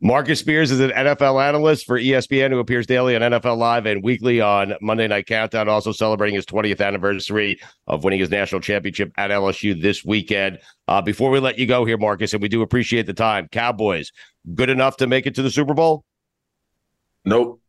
Marcus 0.02 0.40
Spears 0.40 0.72
is 0.72 0.80
an 0.80 0.92
NFL 0.92 1.44
analyst 1.46 1.86
for 1.86 2.00
ESPN 2.00 2.52
who 2.52 2.60
appears 2.60 2.88
daily 2.88 3.18
on 3.18 3.22
NFL 3.22 3.58
Live 3.58 3.86
and 3.86 4.02
weekly 4.02 4.40
on 4.40 4.74
Monday 4.82 5.08
Night 5.08 5.26
Countdown, 5.26 5.68
also 5.68 5.92
celebrating 5.92 6.36
his 6.36 6.46
20th 6.46 6.80
anniversary 6.80 7.60
of 7.86 8.06
winning 8.06 8.22
his 8.22 8.30
national 8.30 8.62
championship 8.62 9.12
at 9.18 9.30
LSU 9.30 9.80
this 9.80 10.06
weekend. 10.06 10.60
Uh, 10.88 11.02
before 11.02 11.30
we 11.32 11.42
let 11.42 11.60
you 11.60 11.66
go 11.66 11.84
here, 11.84 11.98
Marcus, 11.98 12.32
and 12.32 12.42
we 12.42 12.48
do 12.48 12.62
appreciate 12.62 13.08
the 13.08 13.14
time, 13.14 13.50
Cowboys, 13.52 14.14
good 14.56 14.70
enough 14.70 14.96
to 14.98 15.08
make 15.08 15.28
it 15.28 15.36
to 15.36 15.42
the 15.42 15.52
Super 15.52 15.74
Bowl? 15.74 16.06
nope. 17.26 17.60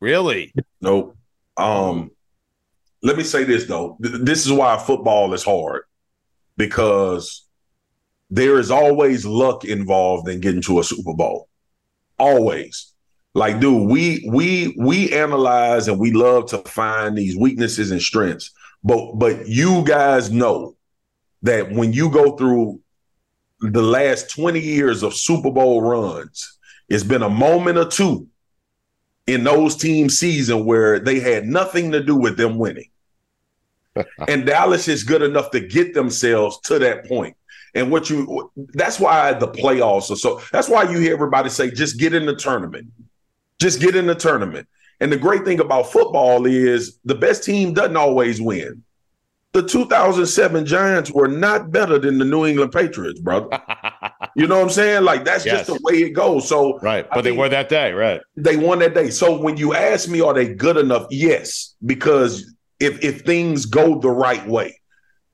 Really? 0.00 0.52
Nope. 0.80 1.16
Um, 1.56 2.10
let 3.02 3.16
me 3.16 3.24
say 3.24 3.44
this 3.44 3.66
though. 3.66 3.98
Th- 4.02 4.16
this 4.20 4.46
is 4.46 4.52
why 4.52 4.76
football 4.78 5.32
is 5.34 5.44
hard 5.44 5.82
because 6.56 7.44
there 8.30 8.58
is 8.58 8.70
always 8.70 9.24
luck 9.24 9.64
involved 9.64 10.28
in 10.28 10.40
getting 10.40 10.62
to 10.62 10.80
a 10.80 10.84
Super 10.84 11.14
Bowl. 11.14 11.48
Always. 12.18 12.92
Like, 13.34 13.60
dude, 13.60 13.88
we 13.88 14.28
we 14.30 14.74
we 14.78 15.12
analyze 15.12 15.88
and 15.88 15.98
we 15.98 16.12
love 16.12 16.46
to 16.50 16.58
find 16.58 17.16
these 17.16 17.36
weaknesses 17.36 17.90
and 17.90 18.00
strengths. 18.00 18.50
But 18.84 19.14
but 19.14 19.48
you 19.48 19.84
guys 19.84 20.30
know 20.30 20.76
that 21.42 21.72
when 21.72 21.92
you 21.92 22.10
go 22.10 22.36
through 22.36 22.80
the 23.60 23.82
last 23.82 24.30
20 24.30 24.60
years 24.60 25.02
of 25.02 25.14
Super 25.14 25.50
Bowl 25.50 25.80
runs, 25.80 26.58
it's 26.88 27.04
been 27.04 27.22
a 27.22 27.30
moment 27.30 27.78
or 27.78 27.88
two 27.88 28.28
in 29.26 29.44
those 29.44 29.76
team 29.76 30.10
season 30.10 30.64
where 30.64 30.98
they 30.98 31.20
had 31.20 31.46
nothing 31.46 31.92
to 31.92 32.02
do 32.02 32.16
with 32.16 32.36
them 32.36 32.58
winning. 32.58 32.90
and 34.28 34.46
Dallas 34.46 34.88
is 34.88 35.04
good 35.04 35.22
enough 35.22 35.50
to 35.52 35.60
get 35.60 35.94
themselves 35.94 36.58
to 36.60 36.78
that 36.80 37.06
point. 37.06 37.36
And 37.74 37.90
what 37.90 38.10
you 38.10 38.50
that's 38.74 39.00
why 39.00 39.32
the 39.32 39.48
playoffs 39.48 40.10
are 40.10 40.16
so 40.16 40.40
that's 40.52 40.68
why 40.68 40.82
you 40.90 40.98
hear 40.98 41.14
everybody 41.14 41.48
say 41.48 41.70
just 41.70 41.98
get 41.98 42.12
in 42.14 42.26
the 42.26 42.36
tournament. 42.36 42.88
Just 43.58 43.80
get 43.80 43.96
in 43.96 44.06
the 44.06 44.14
tournament. 44.14 44.68
And 45.00 45.10
the 45.10 45.16
great 45.16 45.44
thing 45.44 45.58
about 45.60 45.90
football 45.90 46.46
is 46.46 46.98
the 47.04 47.14
best 47.14 47.44
team 47.44 47.72
doesn't 47.74 47.96
always 47.96 48.40
win. 48.40 48.82
The 49.52 49.62
2007 49.62 50.64
Giants 50.64 51.10
were 51.10 51.28
not 51.28 51.70
better 51.70 51.98
than 51.98 52.18
the 52.18 52.24
New 52.24 52.46
England 52.46 52.72
Patriots, 52.72 53.20
brother. 53.20 53.48
You 54.34 54.46
know 54.46 54.56
what 54.56 54.62
I'm 54.64 54.70
saying? 54.70 55.04
Like 55.04 55.24
that's 55.26 55.44
Yes. 55.44 55.66
just 55.66 55.66
the 55.66 55.80
way 55.82 55.98
it 56.00 56.10
goes. 56.10 56.48
So 56.48 56.78
Right. 56.78 57.04
I 57.10 57.16
But 57.16 57.22
they 57.22 57.30
think- 57.30 57.38
were 57.38 57.50
that 57.50 57.68
day, 57.68 57.92
right? 57.92 58.20
they 58.36 58.56
won 58.56 58.78
that 58.78 58.94
day. 58.94 59.10
So 59.10 59.38
when 59.38 59.58
you 59.58 59.74
ask 59.74 60.08
me, 60.08 60.22
are 60.22 60.32
they 60.32 60.54
good 60.54 60.78
enough? 60.78 61.06
Yes, 61.10 61.74
because 61.84 62.54
if 62.80 63.04
if 63.04 63.22
things 63.22 63.66
go 63.66 63.98
the 63.98 64.08
right 64.10 64.46
way, 64.48 64.80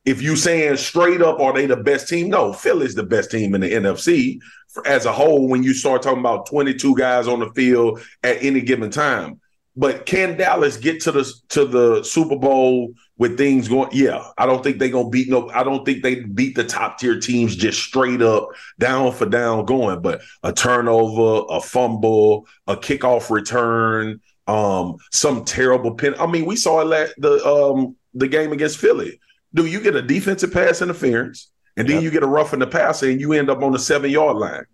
if 0.08 0.22
you 0.22 0.36
saying 0.36 0.78
straight 0.78 1.20
up, 1.20 1.38
are 1.38 1.52
they 1.52 1.66
the 1.66 1.76
best 1.76 2.08
team? 2.08 2.30
No, 2.30 2.54
Philly's 2.54 2.94
the 2.94 3.02
best 3.02 3.30
team 3.30 3.54
in 3.54 3.60
the 3.60 3.70
NFC 3.70 4.40
as 4.86 5.04
a 5.04 5.12
whole. 5.12 5.46
When 5.46 5.62
you 5.62 5.74
start 5.74 6.02
talking 6.02 6.20
about 6.20 6.46
twenty 6.46 6.72
two 6.72 6.96
guys 6.96 7.28
on 7.28 7.40
the 7.40 7.50
field 7.50 8.00
at 8.22 8.42
any 8.42 8.62
given 8.62 8.90
time, 8.90 9.38
but 9.76 10.06
can 10.06 10.38
Dallas 10.38 10.78
get 10.78 11.02
to 11.02 11.12
the 11.12 11.30
to 11.50 11.66
the 11.66 12.02
Super 12.04 12.36
Bowl 12.36 12.94
with 13.18 13.36
things 13.36 13.68
going? 13.68 13.90
Yeah, 13.92 14.24
I 14.38 14.46
don't 14.46 14.64
think 14.64 14.78
they're 14.78 14.88
gonna 14.88 15.10
beat 15.10 15.28
no. 15.28 15.50
I 15.50 15.62
don't 15.62 15.84
think 15.84 16.02
they 16.02 16.20
beat 16.20 16.56
the 16.56 16.64
top 16.64 16.98
tier 16.98 17.20
teams 17.20 17.54
just 17.54 17.78
straight 17.78 18.22
up 18.22 18.48
down 18.78 19.12
for 19.12 19.26
down 19.26 19.66
going. 19.66 20.00
But 20.00 20.22
a 20.42 20.54
turnover, 20.54 21.44
a 21.50 21.60
fumble, 21.60 22.46
a 22.66 22.76
kickoff 22.76 23.28
return, 23.28 24.22
um, 24.46 24.96
some 25.12 25.44
terrible 25.44 25.94
pin. 25.94 26.14
I 26.18 26.26
mean, 26.26 26.46
we 26.46 26.56
saw 26.56 26.80
it 26.80 26.86
la- 26.86 27.12
the 27.18 27.46
um 27.46 27.94
the 28.14 28.26
game 28.26 28.52
against 28.52 28.78
Philly. 28.78 29.20
Do 29.54 29.66
you 29.66 29.80
get 29.80 29.94
a 29.96 30.02
defensive 30.02 30.52
pass 30.52 30.82
interference, 30.82 31.50
and 31.76 31.88
then 31.88 32.02
you 32.02 32.10
get 32.10 32.22
a 32.22 32.26
rough 32.26 32.52
in 32.52 32.58
the 32.60 32.66
passer, 32.66 33.08
and 33.08 33.20
you 33.20 33.32
end 33.32 33.48
up 33.50 33.62
on 33.62 33.72
the 33.72 33.78
seven 33.78 34.10
yard 34.10 34.36
line, 34.36 34.64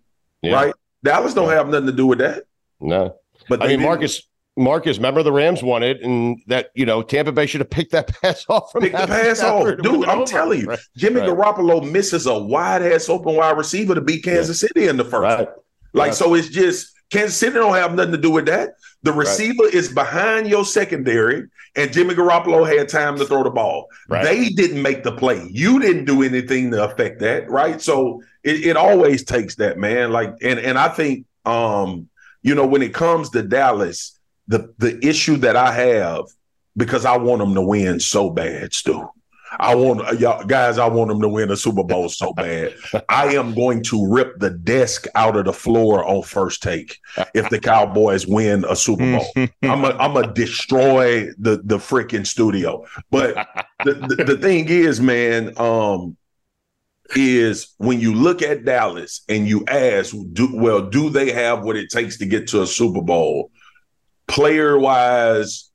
Yeah. 0.41 0.53
right? 0.53 0.73
Dallas 1.03 1.33
don't 1.33 1.49
have 1.49 1.69
nothing 1.69 1.85
to 1.87 1.91
do 1.93 2.07
with 2.07 2.17
that. 2.19 2.43
No. 2.81 3.15
But 3.47 3.61
I 3.61 3.67
mean, 3.67 3.69
didn't. 3.79 3.83
Marcus, 3.85 4.21
Marcus, 4.57 4.97
remember 4.97 5.21
the 5.21 5.31
Rams 5.31 5.61
won 5.61 5.83
it, 5.83 6.01
and 6.01 6.37
that 6.47 6.71
you 6.75 6.85
know 6.85 7.03
Tampa 7.03 7.31
Bay 7.31 7.45
should 7.45 7.61
have 7.61 7.69
picked 7.69 7.91
that 7.91 8.07
pass 8.21 8.45
off 8.49 8.71
from 8.71 8.81
Pick 8.81 8.91
the 8.93 9.05
pass 9.07 9.41
off, 9.43 9.65
dude. 9.81 10.05
I'm 10.05 10.19
over. 10.19 10.25
telling 10.25 10.61
you, 10.61 10.67
Right. 10.67 10.79
Jimmy 10.97 11.21
Right. 11.21 11.29
Garoppolo 11.29 11.89
misses 11.89 12.25
a 12.25 12.37
wide 12.37 12.81
ass 12.81 13.07
open 13.07 13.35
wide 13.35 13.57
receiver 13.57 13.93
to 13.95 14.01
beat 14.01 14.23
Kansas 14.23 14.59
City 14.59 14.87
in 14.87 14.97
the 14.97 15.03
first. 15.05 15.21
Right. 15.21 15.47
Like, 15.93 16.07
Yeah. 16.09 16.13
so 16.13 16.33
it's 16.33 16.49
just 16.49 16.91
Kansas 17.11 17.37
City 17.37 17.53
don't 17.53 17.75
have 17.75 17.93
nothing 17.93 18.11
to 18.13 18.17
do 18.17 18.31
with 18.31 18.47
that. 18.47 18.71
The 19.03 19.13
receiver 19.13 19.67
is 19.71 19.93
behind 19.93 20.47
your 20.47 20.65
secondary, 20.65 21.47
and 21.75 21.93
Jimmy 21.93 22.15
Garoppolo 22.15 22.67
had 22.67 22.89
time 22.89 23.17
to 23.17 23.25
throw 23.25 23.43
the 23.43 23.51
ball. 23.51 23.87
Right. 24.09 24.23
They 24.23 24.49
didn't 24.49 24.81
make 24.81 25.03
the 25.03 25.11
play. 25.11 25.47
You 25.51 25.79
didn't 25.79 26.05
do 26.05 26.23
anything 26.23 26.71
to 26.71 26.83
affect 26.83 27.19
that, 27.19 27.49
right? 27.49 27.79
So 27.81 28.23
it, 28.43 28.65
it 28.65 28.77
always 28.77 29.23
takes 29.23 29.55
that, 29.55 29.77
man. 29.77 30.11
Like, 30.11 30.33
and 30.41 30.59
and 30.59 30.77
I 30.77 30.89
think, 30.89 31.25
um, 31.45 32.09
you 32.41 32.55
know, 32.55 32.65
when 32.65 32.81
it 32.81 32.93
comes 32.93 33.29
to 33.31 33.43
Dallas, 33.43 34.19
the 34.47 34.73
the 34.79 35.05
issue 35.05 35.37
that 35.37 35.55
I 35.55 35.71
have 35.71 36.25
because 36.77 37.05
I 37.05 37.17
want 37.17 37.39
them 37.39 37.53
to 37.53 37.61
win 37.61 37.99
so 37.99 38.29
bad, 38.29 38.73
Stu. 38.73 39.07
I 39.59 39.75
want 39.75 40.19
y'all 40.19 40.45
guys. 40.45 40.77
I 40.77 40.87
want 40.87 41.09
them 41.09 41.21
to 41.21 41.29
win 41.29 41.51
a 41.51 41.57
Super 41.57 41.83
Bowl 41.83 42.09
so 42.09 42.33
bad. 42.33 42.75
I 43.09 43.35
am 43.35 43.53
going 43.53 43.83
to 43.83 44.07
rip 44.07 44.39
the 44.39 44.49
desk 44.49 45.07
out 45.15 45.35
of 45.35 45.45
the 45.45 45.53
floor 45.53 46.05
on 46.05 46.23
first 46.23 46.63
take 46.63 46.99
if 47.33 47.49
the 47.49 47.59
Cowboys 47.59 48.27
win 48.27 48.65
a 48.67 48.75
Super 48.75 49.19
Bowl. 49.19 49.47
I'm 49.63 49.83
a, 49.83 49.89
I'm 49.97 50.13
gonna 50.13 50.33
destroy 50.33 51.27
the 51.37 51.61
the 51.63 51.77
freaking 51.77 52.25
studio. 52.25 52.85
But 53.11 53.35
the, 53.83 53.93
the, 53.93 54.23
the 54.23 54.37
thing 54.37 54.67
is, 54.69 54.99
man, 54.99 55.53
um, 55.57 56.17
is 57.15 57.73
when 57.77 57.99
you 57.99 58.13
look 58.13 58.41
at 58.41 58.65
Dallas 58.65 59.21
and 59.29 59.47
you 59.47 59.63
ask, 59.67 60.15
do, 60.33 60.49
well, 60.53 60.81
do 60.81 61.09
they 61.09 61.31
have 61.31 61.63
what 61.63 61.75
it 61.75 61.89
takes 61.89 62.17
to 62.17 62.25
get 62.25 62.47
to 62.47 62.61
a 62.61 62.67
Super 62.67 63.01
Bowl? 63.01 63.51
Player 64.27 64.77
wise, 64.77 65.69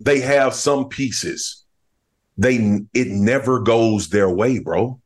they 0.00 0.20
have 0.20 0.54
some 0.54 0.88
pieces. 0.88 1.64
They 2.38 2.80
it 2.92 3.08
never 3.08 3.60
goes 3.60 4.08
their 4.08 4.28
way, 4.28 4.58
bro. 4.58 5.00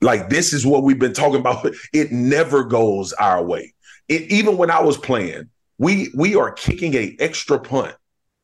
Like 0.00 0.28
this 0.28 0.52
is 0.52 0.66
what 0.66 0.82
we've 0.82 0.98
been 0.98 1.12
talking 1.12 1.40
about. 1.40 1.66
It 1.92 2.12
never 2.12 2.64
goes 2.64 3.12
our 3.14 3.42
way. 3.42 3.74
It, 4.08 4.30
even 4.30 4.56
when 4.56 4.70
I 4.70 4.82
was 4.82 4.96
playing, 4.96 5.48
we 5.78 6.10
we 6.14 6.36
are 6.36 6.52
kicking 6.52 6.94
a 6.94 7.16
extra 7.20 7.58
punt 7.58 7.94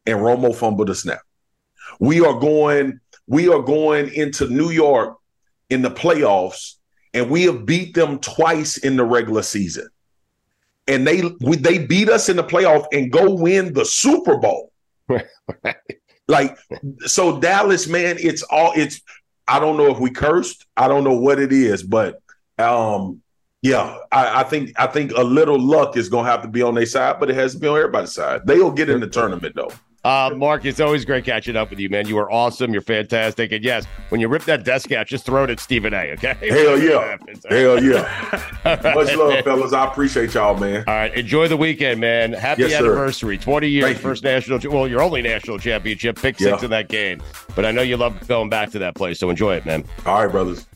and 0.06 0.18
Romo 0.18 0.54
fumbled 0.54 0.88
the 0.88 0.94
snap. 0.94 1.20
We 1.98 2.20
are 2.24 2.38
going 2.38 3.00
we 3.26 3.48
are 3.48 3.62
going 3.62 4.12
into 4.14 4.48
New 4.48 4.70
York 4.70 5.16
in 5.70 5.82
the 5.82 5.90
playoffs 5.90 6.74
and 7.14 7.30
we 7.30 7.44
have 7.44 7.66
beat 7.66 7.94
them 7.94 8.18
twice 8.18 8.76
in 8.78 8.96
the 8.96 9.04
regular 9.04 9.42
season. 9.42 9.88
And 10.86 11.06
they 11.06 11.22
we, 11.40 11.56
they 11.56 11.78
beat 11.78 12.08
us 12.08 12.28
in 12.28 12.36
the 12.36 12.44
playoff 12.44 12.86
and 12.92 13.12
go 13.12 13.34
win 13.34 13.72
the 13.72 13.84
Super 13.84 14.38
Bowl. 14.38 14.72
Like 16.30 16.56
so 17.06 17.40
Dallas 17.40 17.88
man, 17.88 18.16
it's 18.18 18.42
all 18.44 18.72
it's 18.76 19.02
I 19.48 19.58
don't 19.58 19.76
know 19.76 19.90
if 19.90 19.98
we 19.98 20.10
cursed. 20.10 20.66
I 20.76 20.88
don't 20.88 21.04
know 21.04 21.16
what 21.16 21.38
it 21.38 21.52
is, 21.52 21.82
but 21.82 22.22
um 22.58 23.20
yeah, 23.62 23.98
I, 24.10 24.40
I, 24.40 24.44
think 24.44 24.72
I 24.80 24.86
think 24.86 25.12
a 25.12 25.22
little 25.22 25.60
luck 25.60 25.98
is 25.98 26.08
gonna 26.08 26.28
have 26.30 26.40
to 26.42 26.48
be 26.48 26.62
on 26.62 26.74
their 26.74 26.86
side, 26.86 27.20
but 27.20 27.28
it 27.28 27.34
has 27.34 27.52
to 27.52 27.60
be 27.60 27.68
on 27.68 27.76
everybody's 27.76 28.12
side. 28.12 28.46
They'll 28.46 28.70
get 28.70 28.88
in 28.88 29.00
the 29.00 29.06
tournament 29.06 29.54
though. 29.54 29.70
Uh, 30.02 30.30
Mark, 30.34 30.64
it's 30.64 30.80
always 30.80 31.04
great 31.04 31.26
catching 31.26 31.56
up 31.56 31.68
with 31.68 31.78
you, 31.78 31.90
man. 31.90 32.08
You 32.08 32.16
are 32.18 32.30
awesome. 32.32 32.72
You're 32.72 32.80
fantastic. 32.80 33.52
And 33.52 33.62
yes, 33.62 33.84
when 34.08 34.18
you 34.20 34.28
rip 34.28 34.44
that 34.44 34.64
desk 34.64 34.92
out, 34.92 35.06
just 35.06 35.26
throw 35.26 35.44
it 35.44 35.50
at 35.50 35.60
Stephen 35.60 35.92
A. 35.92 36.12
Okay? 36.12 36.34
Hell 36.48 36.80
yeah. 36.80 37.18
Hell 37.50 37.82
yeah. 37.84 38.50
Much 38.94 39.14
love, 39.14 39.44
fellas. 39.44 39.74
I 39.74 39.86
appreciate 39.86 40.32
y'all, 40.32 40.56
man. 40.58 40.84
All 40.86 40.94
right. 40.94 41.14
Enjoy 41.14 41.48
the 41.48 41.56
weekend, 41.58 42.00
man. 42.00 42.32
Happy 42.32 42.62
Yes, 42.62 42.70
sir. 42.72 42.78
anniversary. 42.86 43.36
20 43.36 43.68
years, 43.68 43.84
Thank 43.84 43.96
you. 43.98 44.02
first 44.02 44.24
national, 44.24 44.58
well, 44.72 44.88
your 44.88 45.02
only 45.02 45.20
national 45.20 45.58
championship. 45.58 46.16
Pick 46.16 46.38
six 46.38 46.60
Yeah. 46.60 46.64
in 46.64 46.70
that 46.70 46.88
game. 46.88 47.22
But 47.54 47.66
I 47.66 47.70
know 47.70 47.82
you 47.82 47.98
love 47.98 48.26
going 48.26 48.48
back 48.48 48.70
to 48.70 48.78
that 48.78 48.94
place, 48.94 49.18
so 49.18 49.28
enjoy 49.28 49.56
it, 49.56 49.66
man. 49.66 49.84
All 50.06 50.22
right, 50.24 50.32
brothers. 50.32 50.66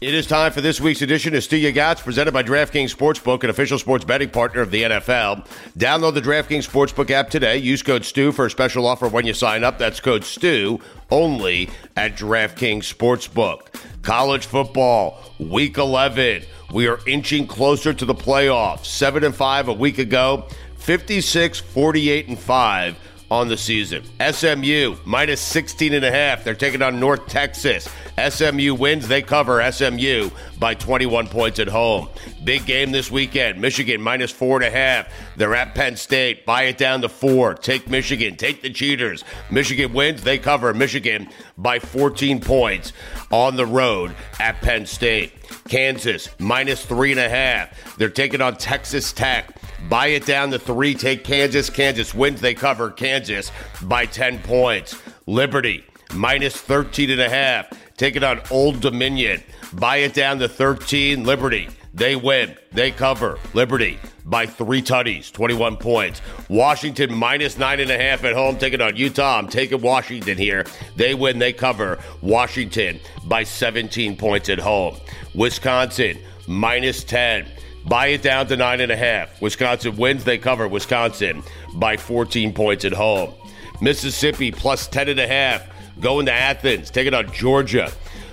It 0.00 0.14
is 0.14 0.28
time 0.28 0.52
for 0.52 0.60
this 0.60 0.80
week's 0.80 1.02
edition 1.02 1.34
of 1.34 1.42
Stu 1.42 1.56
Gots, 1.72 2.04
presented 2.04 2.30
by 2.30 2.44
DraftKings 2.44 2.94
Sportsbook, 2.94 3.42
an 3.42 3.50
official 3.50 3.80
sports 3.80 4.04
betting 4.04 4.30
partner 4.30 4.60
of 4.60 4.70
the 4.70 4.84
NFL. 4.84 5.44
Download 5.76 6.14
the 6.14 6.20
DraftKings 6.20 6.70
Sportsbook 6.70 7.10
app 7.10 7.30
today. 7.30 7.56
Use 7.56 7.82
code 7.82 8.04
STU 8.04 8.30
for 8.30 8.46
a 8.46 8.50
special 8.50 8.86
offer 8.86 9.08
when 9.08 9.26
you 9.26 9.34
sign 9.34 9.64
up. 9.64 9.76
That's 9.76 9.98
code 9.98 10.22
STU 10.22 10.78
only 11.10 11.68
at 11.96 12.14
DraftKings 12.14 12.94
Sportsbook. 12.94 13.74
College 14.02 14.46
football, 14.46 15.20
week 15.40 15.78
11. 15.78 16.44
We 16.72 16.86
are 16.86 17.00
inching 17.08 17.48
closer 17.48 17.92
to 17.92 18.04
the 18.04 18.14
playoffs. 18.14 18.84
7 18.84 19.24
and 19.24 19.34
5 19.34 19.66
a 19.66 19.72
week 19.72 19.98
ago, 19.98 20.46
56, 20.76 21.58
48 21.58 22.28
and 22.28 22.38
5 22.38 22.96
on 23.30 23.48
the 23.48 23.56
season. 23.56 24.02
SMU 24.32 24.96
minus 25.04 25.40
16 25.40 25.92
and 25.92 26.04
a 26.04 26.10
half. 26.10 26.44
They're 26.44 26.54
taking 26.54 26.82
on 26.82 26.98
North 26.98 27.26
Texas. 27.26 27.88
SMU 28.28 28.74
wins. 28.74 29.06
They 29.06 29.22
cover 29.22 29.70
SMU 29.70 30.30
by 30.58 30.74
21 30.74 31.28
points 31.28 31.58
at 31.58 31.68
home. 31.68 32.08
Big 32.42 32.66
game 32.66 32.90
this 32.90 33.10
weekend. 33.10 33.60
Michigan 33.60 34.00
minus 34.00 34.30
four 34.30 34.56
and 34.56 34.64
a 34.64 34.70
half. 34.70 35.12
They're 35.36 35.54
at 35.54 35.74
Penn 35.74 35.96
State. 35.96 36.46
Buy 36.46 36.64
it 36.64 36.78
down 36.78 37.02
to 37.02 37.08
four. 37.08 37.54
Take 37.54 37.88
Michigan. 37.88 38.36
Take 38.36 38.62
the 38.62 38.70
cheaters. 38.70 39.24
Michigan 39.50 39.92
wins. 39.92 40.22
They 40.22 40.38
cover 40.38 40.72
Michigan 40.72 41.28
by 41.56 41.78
14 41.78 42.40
points 42.40 42.92
on 43.30 43.56
the 43.56 43.66
road 43.66 44.14
at 44.40 44.60
Penn 44.62 44.86
State. 44.86 45.32
Kansas 45.68 46.28
minus 46.38 46.84
three 46.84 47.10
and 47.10 47.20
a 47.20 47.28
half. 47.28 47.96
They're 47.96 48.08
taking 48.08 48.40
on 48.40 48.56
Texas 48.56 49.12
Tech. 49.12 49.54
Buy 49.88 50.08
it 50.08 50.26
down 50.26 50.50
to 50.50 50.58
three. 50.58 50.94
Take 50.94 51.24
Kansas. 51.24 51.70
Kansas 51.70 52.14
wins. 52.14 52.40
They 52.40 52.54
cover 52.54 52.90
Kansas 52.90 53.50
by 53.82 54.06
10 54.06 54.40
points. 54.40 55.00
Liberty 55.26 55.84
minus 56.14 56.56
13 56.56 57.10
and 57.10 57.20
a 57.20 57.28
half. 57.28 57.72
Take 57.96 58.16
it 58.16 58.22
on 58.22 58.40
Old 58.50 58.80
Dominion. 58.80 59.42
Buy 59.72 59.98
it 59.98 60.14
down 60.14 60.38
to 60.38 60.48
13. 60.48 61.24
Liberty. 61.24 61.68
They 61.94 62.16
win. 62.16 62.56
They 62.72 62.90
cover. 62.90 63.38
Liberty 63.54 63.98
by 64.24 64.46
three 64.46 64.82
tutties, 64.82 65.32
21 65.32 65.78
points. 65.78 66.20
Washington 66.48 67.14
minus 67.14 67.58
nine 67.58 67.80
and 67.80 67.90
a 67.90 67.98
half 67.98 68.24
at 68.24 68.34
home. 68.34 68.58
Take 68.58 68.74
it 68.74 68.80
on 68.80 68.94
Utah. 68.94 69.38
I'm 69.38 69.48
taking 69.48 69.80
Washington 69.80 70.36
here. 70.36 70.64
They 70.96 71.14
win. 71.14 71.38
They 71.38 71.52
cover. 71.52 71.98
Washington 72.20 73.00
by 73.24 73.42
17 73.42 74.16
points 74.16 74.48
at 74.48 74.58
home. 74.58 74.96
Wisconsin 75.34 76.18
minus 76.46 77.02
10. 77.04 77.48
Buy 77.88 78.08
it 78.08 78.22
down 78.22 78.46
to 78.48 78.56
nine 78.56 78.80
and 78.80 78.92
a 78.92 78.96
half. 78.96 79.40
Wisconsin 79.40 79.96
wins. 79.96 80.24
They 80.24 80.36
cover 80.36 80.68
Wisconsin 80.68 81.42
by 81.74 81.96
14 81.96 82.52
points 82.52 82.84
at 82.84 82.92
home. 82.92 83.32
Mississippi 83.80 84.50
plus 84.50 84.86
10 84.88 85.08
and 85.08 85.20
a 85.20 85.26
half. 85.26 85.66
Going 86.00 86.26
to 86.26 86.32
Athens. 86.32 86.90
Taking 86.90 87.14
on 87.14 87.32
Georgia. 87.32 87.90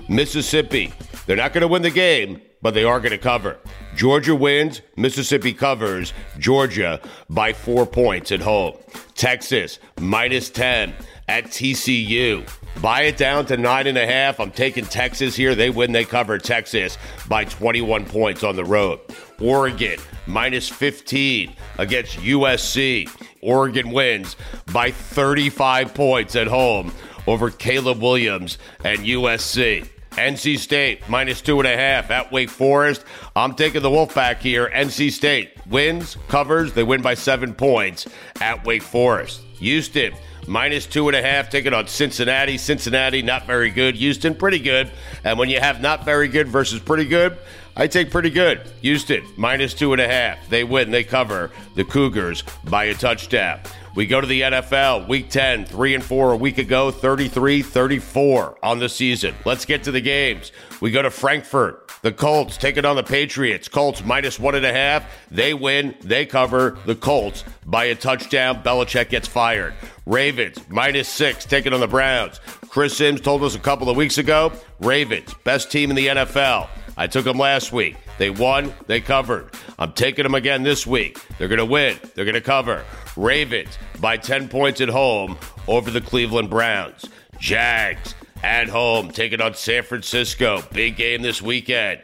Mississippi. 0.09 0.91
They're 1.25 1.37
not 1.37 1.53
going 1.53 1.61
to 1.61 1.67
win 1.67 1.83
the 1.83 1.89
game, 1.89 2.41
but 2.61 2.73
they 2.73 2.83
are 2.83 2.99
going 2.99 3.11
to 3.11 3.17
cover. 3.17 3.57
Georgia 3.95 4.35
wins. 4.35 4.81
Mississippi 4.97 5.53
covers. 5.53 6.11
Georgia 6.37 6.99
by 7.29 7.53
four 7.53 7.85
points 7.85 8.31
at 8.33 8.41
home. 8.41 8.75
Texas 9.13 9.79
minus 9.99 10.49
10 10.49 10.93
at 11.27 11.45
TCU. 11.45 12.45
Buy 12.81 13.03
it 13.03 13.17
down 13.17 13.45
to 13.45 13.57
nine 13.57 13.87
and 13.87 13.97
a 13.97 14.05
half. 14.05 14.39
I'm 14.39 14.51
taking 14.51 14.85
Texas 14.85 15.35
here. 15.35 15.55
They 15.55 15.69
win. 15.69 15.93
They 15.93 16.03
cover 16.03 16.37
Texas 16.37 16.97
by 17.27 17.45
21 17.45 18.05
points 18.05 18.43
on 18.43 18.57
the 18.57 18.65
road. 18.65 18.99
Oregon 19.39 19.99
minus 20.27 20.69
15 20.69 21.55
against 21.77 22.17
USC. 22.17 23.09
Oregon 23.41 23.91
wins 23.91 24.35
by 24.71 24.91
35 24.91 25.93
points 25.93 26.35
at 26.35 26.47
home 26.47 26.93
over 27.27 27.49
Caleb 27.49 28.01
Williams 28.01 28.57
and 28.83 28.99
USC. 28.99 29.87
NC 30.11 30.57
State 30.57 31.09
minus 31.09 31.41
two 31.41 31.59
and 31.59 31.67
a 31.67 31.75
half 31.75 32.09
at 32.09 32.31
Wake 32.31 32.49
Forest. 32.49 33.03
I'm 33.35 33.53
taking 33.53 33.81
the 33.81 33.89
Wolfpack 33.89 34.37
here. 34.37 34.71
NC 34.73 35.11
State 35.11 35.51
wins, 35.67 36.15
covers. 36.29 36.71
They 36.71 36.83
win 36.83 37.01
by 37.01 37.15
seven 37.15 37.53
points 37.53 38.07
at 38.39 38.65
Wake 38.65 38.83
Forest. 38.83 39.41
Houston 39.57 40.13
minus 40.47 40.85
two 40.85 41.09
and 41.09 41.17
a 41.17 41.21
half, 41.21 41.49
taking 41.49 41.73
on 41.73 41.87
Cincinnati. 41.87 42.57
Cincinnati 42.57 43.21
not 43.21 43.45
very 43.45 43.69
good. 43.69 43.95
Houston 43.95 44.35
pretty 44.35 44.59
good. 44.59 44.89
And 45.25 45.37
when 45.37 45.49
you 45.49 45.59
have 45.59 45.81
not 45.81 46.05
very 46.05 46.29
good 46.29 46.47
versus 46.47 46.79
pretty 46.79 47.05
good, 47.05 47.37
I 47.77 47.87
take 47.87 48.09
pretty 48.09 48.29
good. 48.29 48.61
Houston 48.81 49.25
minus 49.35 49.73
two 49.73 49.91
and 49.91 50.01
a 50.01 50.07
half. 50.07 50.47
They 50.49 50.63
win. 50.63 50.91
They 50.91 51.03
cover 51.03 51.51
the 51.75 51.83
Cougars 51.83 52.43
by 52.63 52.85
a 52.85 52.93
touchdown. 52.93 53.59
We 53.95 54.05
go 54.05 54.19
to 54.19 54.27
the 54.27 54.41
NFL, 54.41 55.07
week 55.07 55.29
10, 55.29 55.65
3 55.65 55.95
and 55.95 56.03
4 56.03 56.33
a 56.33 56.37
week 56.37 56.57
ago, 56.57 56.91
33 56.91 57.61
34 57.61 58.57
on 58.61 58.79
the 58.79 58.89
season. 58.89 59.33
Let's 59.45 59.65
get 59.65 59.83
to 59.83 59.91
the 59.91 60.01
games. 60.01 60.51
We 60.81 60.91
go 60.91 61.01
to 61.01 61.09
Frankfurt. 61.09 61.81
The 62.01 62.11
Colts 62.11 62.57
taking 62.57 62.85
on 62.85 62.97
the 62.97 63.03
Patriots. 63.03 63.67
Colts 63.67 64.03
minus 64.05 64.39
one 64.39 64.53
and 64.53 64.65
a 64.65 64.71
half. 64.71 65.09
They 65.31 65.53
win. 65.53 65.95
They 66.01 66.25
cover 66.25 66.77
the 66.85 66.95
Colts 66.95 67.43
by 67.65 67.85
a 67.85 67.95
touchdown. 67.95 68.61
Belichick 68.63 69.09
gets 69.09 69.27
fired. 69.27 69.73
Ravens 70.05 70.59
minus 70.69 71.09
six 71.09 71.45
taking 71.45 71.73
on 71.73 71.79
the 71.79 71.87
Browns. 71.87 72.39
Chris 72.69 72.95
Simms 72.95 73.21
told 73.21 73.43
us 73.43 73.55
a 73.55 73.59
couple 73.59 73.89
of 73.89 73.97
weeks 73.97 74.17
ago 74.17 74.51
Ravens, 74.81 75.33
best 75.43 75.71
team 75.71 75.89
in 75.89 75.95
the 75.95 76.07
NFL. 76.07 76.69
I 76.97 77.07
took 77.07 77.25
them 77.25 77.37
last 77.37 77.71
week. 77.71 77.97
They 78.17 78.29
won, 78.29 78.73
they 78.87 79.01
covered. 79.01 79.51
I'm 79.77 79.91
taking 79.93 80.23
them 80.23 80.35
again 80.35 80.63
this 80.63 80.87
week. 80.87 81.19
They're 81.37 81.47
going 81.47 81.59
to 81.59 81.65
win, 81.65 81.97
they're 82.13 82.25
going 82.25 82.35
to 82.35 82.41
cover. 82.41 82.83
Ravens 83.17 83.77
by 83.99 84.17
10 84.17 84.49
points 84.49 84.81
at 84.81 84.89
home 84.89 85.37
over 85.67 85.91
the 85.91 86.01
Cleveland 86.01 86.49
Browns. 86.49 87.05
Jags 87.39 88.15
at 88.43 88.69
home 88.69 89.09
taking 89.09 89.41
on 89.41 89.53
San 89.55 89.83
Francisco. 89.83 90.63
Big 90.71 90.95
game 90.95 91.21
this 91.21 91.41
weekend. 91.41 92.01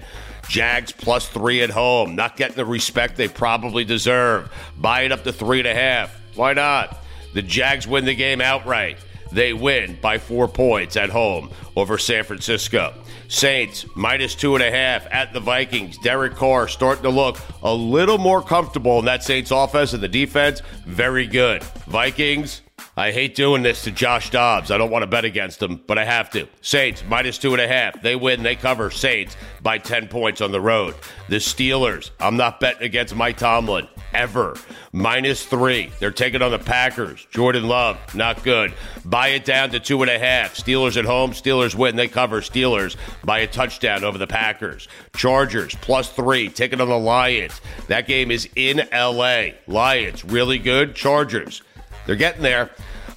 Jags 0.47 0.91
plus 0.91 1.27
three 1.29 1.61
at 1.61 1.69
home. 1.69 2.15
Not 2.15 2.35
getting 2.35 2.57
the 2.57 2.65
respect 2.65 3.15
they 3.15 3.27
probably 3.27 3.85
deserve. 3.85 4.51
Buy 4.77 5.01
it 5.03 5.11
up 5.11 5.23
to 5.23 5.31
three 5.31 5.59
and 5.59 5.67
a 5.67 5.73
half. 5.73 6.19
Why 6.35 6.53
not? 6.53 6.97
The 7.33 7.41
Jags 7.41 7.87
win 7.87 8.05
the 8.05 8.15
game 8.15 8.41
outright. 8.41 8.97
They 9.31 9.53
win 9.53 9.97
by 10.01 10.17
four 10.17 10.47
points 10.47 10.97
at 10.97 11.09
home 11.09 11.51
over 11.75 11.97
San 11.97 12.23
Francisco. 12.23 12.93
Saints 13.27 13.85
minus 13.95 14.35
two 14.35 14.55
and 14.55 14.63
a 14.63 14.71
half 14.71 15.07
at 15.11 15.31
the 15.31 15.39
Vikings. 15.39 15.97
Derek 15.99 16.35
Carr 16.35 16.67
starting 16.67 17.03
to 17.03 17.09
look 17.09 17.37
a 17.63 17.73
little 17.73 18.17
more 18.17 18.41
comfortable 18.41 18.99
in 18.99 19.05
that 19.05 19.23
Saints 19.23 19.51
offense 19.51 19.93
and 19.93 20.03
the 20.03 20.07
defense. 20.09 20.61
Very 20.85 21.27
good. 21.27 21.63
Vikings, 21.63 22.61
I 22.97 23.11
hate 23.11 23.35
doing 23.35 23.63
this 23.63 23.83
to 23.85 23.91
Josh 23.91 24.31
Dobbs. 24.31 24.69
I 24.69 24.77
don't 24.77 24.91
want 24.91 25.03
to 25.03 25.07
bet 25.07 25.23
against 25.23 25.61
him, 25.61 25.81
but 25.87 25.97
I 25.97 26.03
have 26.03 26.29
to. 26.31 26.47
Saints 26.61 27.03
minus 27.07 27.37
two 27.37 27.53
and 27.53 27.61
a 27.61 27.67
half. 27.67 28.01
They 28.01 28.17
win. 28.17 28.43
They 28.43 28.57
cover 28.57 28.91
Saints 28.91 29.37
by 29.61 29.77
10 29.77 30.09
points 30.09 30.41
on 30.41 30.51
the 30.51 30.61
road. 30.61 30.95
The 31.29 31.37
Steelers, 31.37 32.11
I'm 32.19 32.35
not 32.35 32.59
betting 32.59 32.83
against 32.83 33.15
Mike 33.15 33.37
Tomlin 33.37 33.87
ever. 34.13 34.55
Minus 34.93 35.45
three. 35.45 35.91
They're 35.99 36.11
taking 36.11 36.41
on 36.41 36.51
the 36.51 36.59
Packers. 36.59 37.25
Jordan 37.31 37.67
Love, 37.67 37.97
not 38.15 38.43
good. 38.43 38.73
Buy 39.05 39.29
it 39.29 39.45
down 39.45 39.69
to 39.71 39.79
two 39.79 40.01
and 40.01 40.11
a 40.11 40.19
half. 40.19 40.55
Steelers 40.55 40.97
at 40.97 41.05
home. 41.05 41.31
Steelers 41.31 41.75
win. 41.75 41.95
They 41.95 42.07
cover 42.07 42.41
Steelers 42.41 42.95
by 43.23 43.39
a 43.39 43.47
touchdown 43.47 44.03
over 44.03 44.17
the 44.17 44.27
Packers. 44.27 44.87
Chargers, 45.15 45.75
plus 45.81 46.11
three. 46.11 46.49
Taking 46.49 46.81
on 46.81 46.89
the 46.89 46.97
Lions. 46.97 47.59
That 47.87 48.07
game 48.07 48.31
is 48.31 48.49
in 48.55 48.87
LA. 48.93 49.49
Lions, 49.67 50.25
really 50.25 50.59
good. 50.59 50.95
Chargers. 50.95 51.61
They're 52.05 52.15
getting 52.15 52.41
there. 52.41 52.71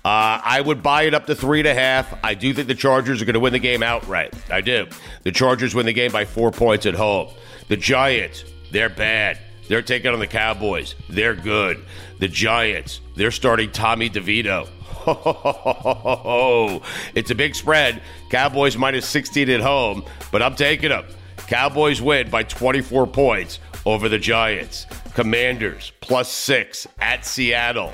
Uh, 0.04 0.38
I 0.44 0.60
would 0.60 0.82
buy 0.82 1.04
it 1.04 1.14
up 1.14 1.26
to 1.26 1.34
three 1.34 1.60
and 1.60 1.68
a 1.68 1.74
half. 1.74 2.22
I 2.22 2.34
do 2.34 2.52
think 2.52 2.68
the 2.68 2.74
Chargers 2.74 3.22
are 3.22 3.24
going 3.24 3.34
to 3.34 3.40
win 3.40 3.54
the 3.54 3.58
game 3.58 3.82
outright. 3.82 4.34
I 4.50 4.60
do. 4.60 4.86
The 5.22 5.32
Chargers 5.32 5.74
win 5.74 5.86
the 5.86 5.94
game 5.94 6.12
by 6.12 6.26
four 6.26 6.50
points 6.50 6.84
at 6.84 6.92
home. 6.94 7.32
The 7.68 7.78
Giants, 7.78 8.44
they're 8.70 8.90
bad. 8.90 9.38
They're 9.68 9.82
taking 9.82 10.10
on 10.10 10.18
the 10.18 10.26
Cowboys. 10.26 10.94
They're 11.08 11.34
good. 11.34 11.84
The 12.18 12.28
Giants, 12.28 13.00
they're 13.16 13.30
starting 13.30 13.70
Tommy 13.70 14.10
DeVito. 14.10 14.68
it's 17.14 17.30
a 17.30 17.34
big 17.34 17.54
spread. 17.54 18.02
Cowboys 18.30 18.76
minus 18.76 19.06
16 19.08 19.50
at 19.50 19.60
home, 19.60 20.04
but 20.32 20.42
I'm 20.42 20.54
taking 20.54 20.90
them. 20.90 21.04
Cowboys 21.46 22.00
win 22.00 22.30
by 22.30 22.42
24 22.42 23.06
points 23.08 23.58
over 23.84 24.08
the 24.08 24.18
Giants. 24.18 24.86
Commanders 25.14 25.92
plus 26.00 26.30
six 26.30 26.86
at 27.00 27.26
Seattle. 27.26 27.92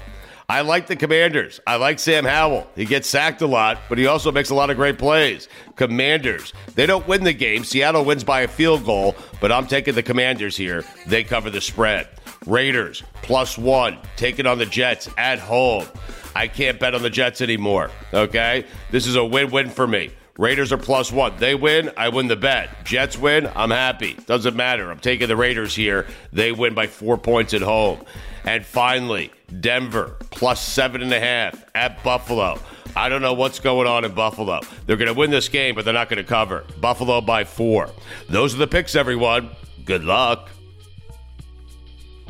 I 0.51 0.63
like 0.63 0.89
the 0.89 0.97
Commanders. 0.97 1.61
I 1.65 1.77
like 1.77 2.01
Sam 2.01 2.25
Howell. 2.25 2.69
He 2.75 2.85
gets 2.85 3.09
sacked 3.09 3.41
a 3.41 3.47
lot, 3.47 3.79
but 3.89 3.99
he 3.99 4.09
also 4.09 4.33
makes 4.33 4.51
a 4.51 4.55
lot 4.57 4.69
of 4.69 4.77
great 4.77 4.99
plays. 4.99 5.49
Commanders. 5.77 6.53
They 6.75 6.87
don't 6.87 7.07
win 7.07 7.23
the 7.23 7.33
game. 7.33 7.63
Seattle 7.63 8.05
wins 8.05 8.25
by 8.25 8.41
a 8.41 8.49
field 8.49 8.85
goal, 8.85 9.15
but 9.41 9.53
I'm 9.53 9.69
taking 9.69 9.95
the 9.95 10.03
Commanders 10.03 10.57
here. 10.57 10.85
They 11.07 11.23
cover 11.23 11.51
the 11.51 11.61
spread. 11.61 12.09
Raiders 12.47 13.05
plus 13.23 13.57
one, 13.57 13.99
taking 14.17 14.45
on 14.45 14.59
the 14.59 14.67
Jets 14.67 15.09
at 15.17 15.39
home. 15.39 15.87
I 16.35 16.49
can't 16.49 16.81
bet 16.81 16.97
on 16.97 17.03
the 17.03 17.11
Jets 17.11 17.41
anymore. 17.41 17.93
Okay? 18.13 18.65
This 18.91 19.07
is 19.07 19.15
a 19.15 19.25
win 19.25 19.53
win 19.53 19.71
for 19.71 19.87
me. 19.87 20.11
Raiders 20.37 20.73
are 20.73 20.79
plus 20.79 21.13
one. 21.13 21.33
They 21.39 21.55
win, 21.55 21.93
I 21.97 22.09
win 22.09 22.27
the 22.27 22.35
bet. 22.35 22.85
Jets 22.85 23.17
win, 23.17 23.49
I'm 23.55 23.71
happy. 23.71 24.15
Doesn't 24.27 24.57
matter. 24.57 24.91
I'm 24.91 24.99
taking 24.99 25.29
the 25.29 25.37
Raiders 25.37 25.77
here. 25.77 26.09
They 26.33 26.51
win 26.51 26.75
by 26.75 26.89
four 26.89 27.19
points 27.19 27.55
at 27.55 27.63
home. 27.63 28.05
And 28.45 28.65
finally, 28.65 29.31
Denver 29.61 30.17
plus 30.31 30.61
seven 30.67 31.03
and 31.03 31.13
a 31.13 31.21
half 31.21 31.65
at 31.75 32.03
Buffalo. 32.03 32.59
I 32.97 33.09
don't 33.09 33.23
know 33.23 33.35
what's 33.35 33.61
going 33.61 33.87
on 33.87 34.05
in 34.05 34.13
Buffalo. 34.15 34.61
They're 34.87 34.97
going 34.97 35.09
to 35.13 35.15
win 35.19 35.31
this 35.31 35.49
game, 35.49 35.75
but 35.75 35.85
they're 35.85 35.95
not 35.95 36.09
going 36.09 36.17
to 36.23 36.29
cover. 36.29 36.65
Buffalo 36.81 37.21
by 37.21 37.45
four. 37.45 37.89
Those 38.29 38.55
are 38.55 38.59
the 38.59 38.67
picks, 38.67 38.97
everyone. 38.97 39.51
Good 39.85 40.03
luck. 40.05 40.49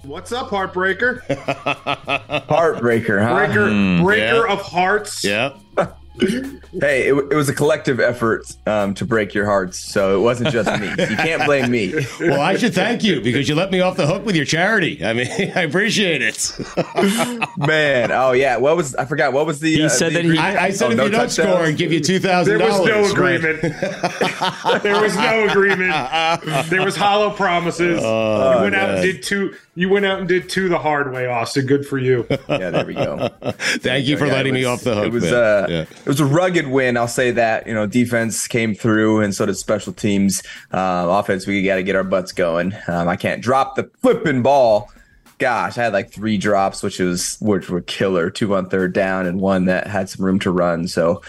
What's 0.03 0.33
up, 0.33 0.49
Heartbreaker? 0.49 1.21
Heartbreaker, 2.47 3.23
huh? 3.23 3.35
Breaker, 3.37 3.67
Mm, 3.69 4.03
breaker 4.03 4.47
yeah. 4.47 4.53
of 4.53 4.61
hearts. 4.63 5.23
Yeah. 5.25 5.57
hey, 6.21 7.09
it, 7.09 7.15
it 7.15 7.35
was 7.35 7.49
a 7.49 7.55
collective 7.55 7.99
effort 8.01 8.45
um, 8.67 8.95
to 8.95 9.05
break 9.07 9.33
your 9.33 9.47
hearts, 9.47 9.79
so 9.79 10.19
it 10.19 10.23
wasn't 10.23 10.51
just 10.51 10.69
me. 10.81 10.89
You 10.89 11.17
can't 11.17 11.45
blame 11.47 11.71
me. 11.71 11.95
Well, 12.21 12.41
I 12.41 12.57
should 12.57 12.75
thank 12.75 13.03
you 13.03 13.21
because 13.23 13.49
you 13.49 13.55
let 13.55 13.71
me 13.71 13.81
off 13.81 13.97
the 13.97 14.07
hook 14.07 14.27
with 14.27 14.37
your 14.37 14.45
charity. 14.45 15.05
I 15.05 15.13
mean, 15.15 15.27
I 15.55 15.63
appreciate 15.63 16.21
it. 16.23 16.53
Man, 17.57 18.11
oh 18.13 18.33
yeah, 18.33 18.57
what 18.59 18.77
was 18.77 18.95
I 18.95 19.05
forgot? 19.07 19.33
What 19.33 19.47
was 19.47 19.61
the? 19.61 19.75
He 19.75 19.85
uh, 19.85 19.89
said 19.89 20.11
the 20.13 20.17
that 20.17 20.25
he- 20.25 20.39
I- 20.39 20.65
I 20.67 20.71
said 20.71 20.89
Oh, 20.89 20.91
if 20.91 20.97
no 20.99 21.05
you 21.05 21.11
don't 21.11 21.21
touchdowns? 21.23 21.49
score, 21.51 21.65
I'd 21.67 21.77
give 21.77 21.93
you 21.93 22.01
$2,000. 22.01 22.45
There 22.45 22.59
was 22.59 22.85
no 22.87 23.05
agreement. 23.11 23.63
there 24.83 25.01
was 25.01 25.17
no 25.17 25.47
agreement. 25.49 26.69
There 26.71 26.85
was 26.85 26.97
hollow 26.97 27.31
promises. 27.31 28.01
Oh, 28.03 28.57
you 28.57 28.63
went 28.63 28.75
out 28.75 28.91
and 28.91 29.03
did 29.03 29.23
two. 29.23 29.55
You 29.77 29.89
went 29.89 30.05
out 30.05 30.19
and 30.19 30.29
did 30.29 30.49
two 30.49 30.69
the 30.69 30.79
hard 30.79 31.13
way, 31.13 31.27
Austin. 31.27 31.65
Good 31.67 31.87
for 31.87 31.97
you. 31.97 32.27
Yeah, 32.49 32.71
there 32.71 32.85
we 32.85 32.95
go. 32.95 33.29
Thank 33.79 34.07
you 34.07 34.17
for 34.19 34.27
Yeah, 34.27 34.33
letting 34.35 34.55
it 34.55 34.59
me 34.59 34.65
off 34.65 34.83
the 34.83 34.95
hook. 34.95 35.07
It 35.07 35.13
was 35.13 35.25
man. 35.25 35.35
uh, 35.35 35.67
Yeah. 35.71 35.85
It 36.01 36.07
was 36.07 36.21
a 36.21 36.25
rugged 36.25 36.67
win. 36.67 36.97
I'll 36.97 37.09
say 37.09 37.31
that. 37.33 37.67
You 37.67 37.75
know, 37.75 37.87
defense 37.87 38.49
came 38.49 38.75
through, 38.75 39.21
and 39.21 39.35
so 39.35 39.45
did 39.47 39.57
special 39.57 39.93
teams. 39.93 40.43
Uh, 40.73 41.07
offense, 41.11 41.47
we 41.47 41.63
got 41.63 41.77
to 41.77 41.83
get 41.83 41.95
our 41.95 42.05
butts 42.05 42.33
going. 42.33 42.73
Um, 42.89 43.09
I 43.09 43.17
can't 43.17 43.43
drop 43.43 43.77
the 43.77 43.91
flipping 44.01 44.43
ball. 44.43 44.91
Gosh, 45.39 45.79
I 45.79 45.85
had 45.85 45.93
like 45.93 46.11
three 46.11 46.39
drops, 46.39 46.83
which 46.83 46.99
was 46.99 47.37
which 47.41 47.69
were 47.69 47.83
killer. 47.83 48.31
Two 48.31 48.55
on 48.55 48.69
third 48.69 48.93
down, 48.93 49.27
and 49.27 49.41
one 49.41 49.67
that 49.67 49.87
had 49.87 50.09
some 50.09 50.25
room 50.25 50.39
to 50.41 50.51
run. 50.51 50.89
So, 50.89 51.23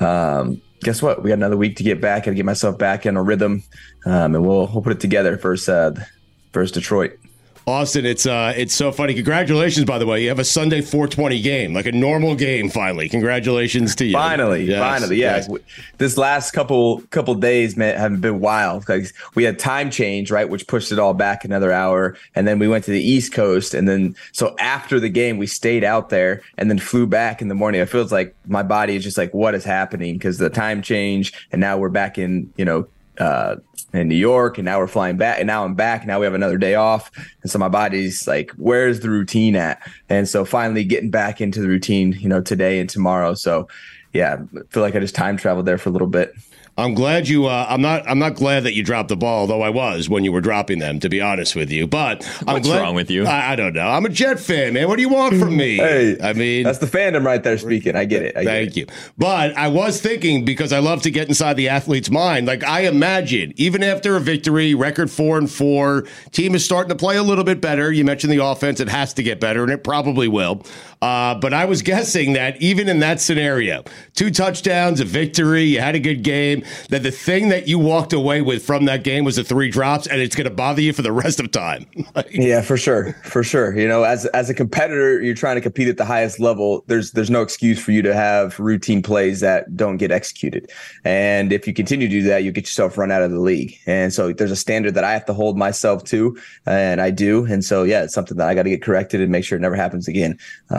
um, 0.00 0.60
guess 0.80 1.00
what? 1.00 1.22
We 1.22 1.28
got 1.28 1.34
another 1.34 1.56
week 1.56 1.76
to 1.76 1.82
get 1.82 2.00
back. 2.00 2.24
To 2.24 2.34
get 2.34 2.44
myself 2.44 2.76
back 2.76 3.06
in 3.06 3.16
a 3.16 3.22
rhythm, 3.22 3.62
um, 4.04 4.34
and 4.34 4.46
we'll 4.46 4.66
we'll 4.72 4.82
put 4.82 4.92
it 4.92 5.00
together 5.00 5.36
versus 5.36 5.68
uh, 5.68 6.04
versus 6.52 6.72
Detroit. 6.72 7.18
Austin, 7.68 8.06
it's 8.06 8.24
uh, 8.24 8.54
it's 8.56 8.74
so 8.74 8.90
funny. 8.90 9.12
Congratulations, 9.12 9.84
by 9.84 9.98
the 9.98 10.06
way. 10.06 10.22
You 10.22 10.30
have 10.30 10.38
a 10.38 10.44
Sunday 10.44 10.80
420 10.80 11.42
game, 11.42 11.74
like 11.74 11.84
a 11.84 11.92
normal 11.92 12.34
game. 12.34 12.70
Finally, 12.70 13.10
congratulations 13.10 13.94
to 13.96 14.06
you. 14.06 14.14
Finally, 14.14 14.64
Yes, 14.64 14.78
finally, 14.78 15.16
yeah. 15.16 15.36
yes. 15.36 15.50
This 15.98 16.16
last 16.16 16.52
couple 16.52 17.02
couple 17.10 17.34
days 17.34 17.76
man, 17.76 17.98
have 17.98 18.22
been 18.22 18.40
wild. 18.40 18.88
Like 18.88 19.12
we 19.34 19.44
had 19.44 19.58
time 19.58 19.90
change, 19.90 20.30
right, 20.30 20.48
which 20.48 20.66
pushed 20.66 20.92
it 20.92 20.98
all 20.98 21.12
back 21.12 21.44
another 21.44 21.70
hour, 21.70 22.16
and 22.34 22.48
then 22.48 22.58
we 22.58 22.68
went 22.68 22.84
to 22.84 22.90
the 22.90 23.02
East 23.02 23.34
Coast, 23.34 23.74
and 23.74 23.86
then 23.86 24.16
so 24.32 24.56
after 24.58 24.98
the 24.98 25.10
game 25.10 25.36
we 25.36 25.46
stayed 25.46 25.84
out 25.84 26.08
there, 26.08 26.40
and 26.56 26.70
then 26.70 26.78
flew 26.78 27.06
back 27.06 27.42
in 27.42 27.48
the 27.48 27.54
morning. 27.54 27.82
It 27.82 27.90
feels 27.90 28.10
like 28.10 28.34
my 28.46 28.62
body 28.62 28.96
is 28.96 29.04
just 29.04 29.18
like, 29.18 29.34
what 29.34 29.54
is 29.54 29.64
happening? 29.64 30.14
Because 30.14 30.38
the 30.38 30.48
time 30.48 30.80
change, 30.80 31.34
and 31.52 31.60
now 31.60 31.76
we're 31.76 31.90
back 31.90 32.16
in, 32.16 32.50
you 32.56 32.64
know. 32.64 32.88
Uh, 33.18 33.56
in 33.94 34.06
New 34.06 34.16
York, 34.16 34.58
and 34.58 34.66
now 34.66 34.78
we're 34.78 34.86
flying 34.86 35.16
back, 35.16 35.38
and 35.38 35.46
now 35.46 35.64
I'm 35.64 35.74
back. 35.74 36.02
And 36.02 36.08
now 36.08 36.20
we 36.20 36.26
have 36.26 36.34
another 36.34 36.58
day 36.58 36.74
off, 36.74 37.10
and 37.42 37.50
so 37.50 37.58
my 37.58 37.68
body's 37.68 38.28
like, 38.28 38.50
"Where's 38.56 39.00
the 39.00 39.08
routine 39.08 39.56
at?" 39.56 39.80
And 40.10 40.28
so 40.28 40.44
finally 40.44 40.84
getting 40.84 41.10
back 41.10 41.40
into 41.40 41.60
the 41.60 41.68
routine, 41.68 42.12
you 42.20 42.28
know, 42.28 42.42
today 42.42 42.80
and 42.80 42.90
tomorrow. 42.90 43.34
So 43.34 43.66
yeah, 44.12 44.36
I 44.54 44.60
feel 44.70 44.82
like 44.82 44.94
I 44.94 45.00
just 45.00 45.14
time 45.14 45.36
traveled 45.36 45.66
there 45.66 45.78
for 45.78 45.88
a 45.88 45.92
little 45.92 46.08
bit. 46.08 46.34
I'm 46.78 46.94
glad 46.94 47.26
you. 47.26 47.46
Uh, 47.46 47.66
I'm 47.68 47.82
not. 47.82 48.08
I'm 48.08 48.20
not 48.20 48.36
glad 48.36 48.62
that 48.62 48.72
you 48.72 48.84
dropped 48.84 49.08
the 49.08 49.16
ball, 49.16 49.48
though 49.48 49.62
I 49.62 49.68
was 49.68 50.08
when 50.08 50.22
you 50.22 50.30
were 50.30 50.40
dropping 50.40 50.78
them. 50.78 51.00
To 51.00 51.08
be 51.08 51.20
honest 51.20 51.56
with 51.56 51.72
you, 51.72 51.88
but 51.88 52.24
I'm 52.46 52.54
What's 52.54 52.68
glad, 52.68 52.80
wrong 52.82 52.94
with 52.94 53.10
you? 53.10 53.26
I, 53.26 53.52
I 53.52 53.56
don't 53.56 53.72
know. 53.72 53.88
I'm 53.88 54.06
a 54.06 54.08
Jet 54.08 54.38
fan, 54.38 54.74
man. 54.74 54.86
What 54.86 54.94
do 54.94 55.02
you 55.02 55.08
want 55.08 55.38
from 55.40 55.56
me? 55.56 55.76
Hey, 55.76 56.16
I 56.22 56.34
mean, 56.34 56.62
That's 56.62 56.78
the 56.78 56.86
fandom 56.86 57.24
right 57.24 57.42
there 57.42 57.58
speaking. 57.58 57.96
I 57.96 58.04
get 58.04 58.22
it. 58.22 58.36
I 58.36 58.44
get 58.44 58.50
Thank 58.50 58.70
it. 58.70 58.76
you. 58.76 58.86
But 59.18 59.56
I 59.56 59.66
was 59.66 60.00
thinking 60.00 60.44
because 60.44 60.72
I 60.72 60.78
love 60.78 61.02
to 61.02 61.10
get 61.10 61.26
inside 61.26 61.54
the 61.54 61.68
athlete's 61.68 62.10
mind. 62.12 62.46
Like 62.46 62.62
I 62.62 62.82
imagine, 62.82 63.54
even 63.56 63.82
after 63.82 64.14
a 64.14 64.20
victory, 64.20 64.74
record 64.76 65.10
four 65.10 65.36
and 65.36 65.50
four, 65.50 66.06
team 66.30 66.54
is 66.54 66.64
starting 66.64 66.90
to 66.90 66.96
play 66.96 67.16
a 67.16 67.24
little 67.24 67.44
bit 67.44 67.60
better. 67.60 67.90
You 67.90 68.04
mentioned 68.04 68.32
the 68.32 68.44
offense; 68.44 68.78
it 68.78 68.88
has 68.88 69.12
to 69.14 69.24
get 69.24 69.40
better, 69.40 69.64
and 69.64 69.72
it 69.72 69.82
probably 69.82 70.28
will. 70.28 70.62
Uh, 71.00 71.34
but 71.34 71.54
I 71.54 71.64
was 71.64 71.82
guessing 71.82 72.32
that 72.32 72.60
even 72.60 72.88
in 72.88 73.00
that 73.00 73.20
scenario, 73.20 73.84
two 74.14 74.30
touchdowns, 74.30 75.00
a 75.00 75.04
victory, 75.04 75.62
you 75.62 75.80
had 75.80 75.94
a 75.94 76.00
good 76.00 76.22
game. 76.22 76.64
That 76.88 77.02
the 77.02 77.10
thing 77.10 77.50
that 77.50 77.68
you 77.68 77.78
walked 77.78 78.12
away 78.12 78.42
with 78.42 78.64
from 78.64 78.86
that 78.86 79.04
game 79.04 79.24
was 79.24 79.36
the 79.36 79.44
three 79.44 79.70
drops, 79.70 80.06
and 80.06 80.20
it's 80.20 80.34
going 80.34 80.48
to 80.48 80.54
bother 80.54 80.80
you 80.80 80.92
for 80.92 81.02
the 81.02 81.12
rest 81.12 81.40
of 81.40 81.50
time. 81.50 81.86
Yeah, 82.30 82.60
for 82.62 82.76
sure, 82.76 83.14
for 83.24 83.42
sure. 83.42 83.76
You 83.78 83.86
know, 83.86 84.02
as 84.02 84.26
as 84.26 84.50
a 84.50 84.54
competitor, 84.54 85.22
you're 85.22 85.34
trying 85.34 85.54
to 85.54 85.60
compete 85.60 85.88
at 85.88 85.96
the 85.96 86.04
highest 86.04 86.40
level. 86.40 86.84
There's 86.86 87.12
there's 87.12 87.30
no 87.30 87.42
excuse 87.42 87.82
for 87.82 87.92
you 87.92 88.02
to 88.02 88.14
have 88.14 88.58
routine 88.58 89.02
plays 89.02 89.40
that 89.40 89.76
don't 89.76 89.96
get 89.96 90.10
executed. 90.10 90.70
And 91.04 91.52
if 91.52 91.66
you 91.66 91.72
continue 91.72 92.08
to 92.08 92.12
do 92.12 92.22
that, 92.24 92.44
you 92.44 92.52
get 92.52 92.64
yourself 92.64 92.98
run 92.98 93.10
out 93.10 93.22
of 93.22 93.30
the 93.30 93.40
league. 93.40 93.78
And 93.86 94.12
so 94.12 94.32
there's 94.32 94.50
a 94.50 94.56
standard 94.56 94.94
that 94.94 95.04
I 95.04 95.12
have 95.12 95.24
to 95.26 95.32
hold 95.32 95.56
myself 95.56 96.04
to, 96.04 96.36
and 96.66 97.00
I 97.00 97.10
do. 97.10 97.44
And 97.44 97.64
so 97.64 97.82
yeah, 97.84 98.02
it's 98.04 98.14
something 98.14 98.36
that 98.36 98.48
I 98.48 98.54
got 98.54 98.64
to 98.64 98.70
get 98.70 98.82
corrected 98.82 99.20
and 99.20 99.30
make 99.30 99.44
sure 99.44 99.56
it 99.56 99.62
never 99.62 99.76
happens 99.76 100.08
again. 100.08 100.38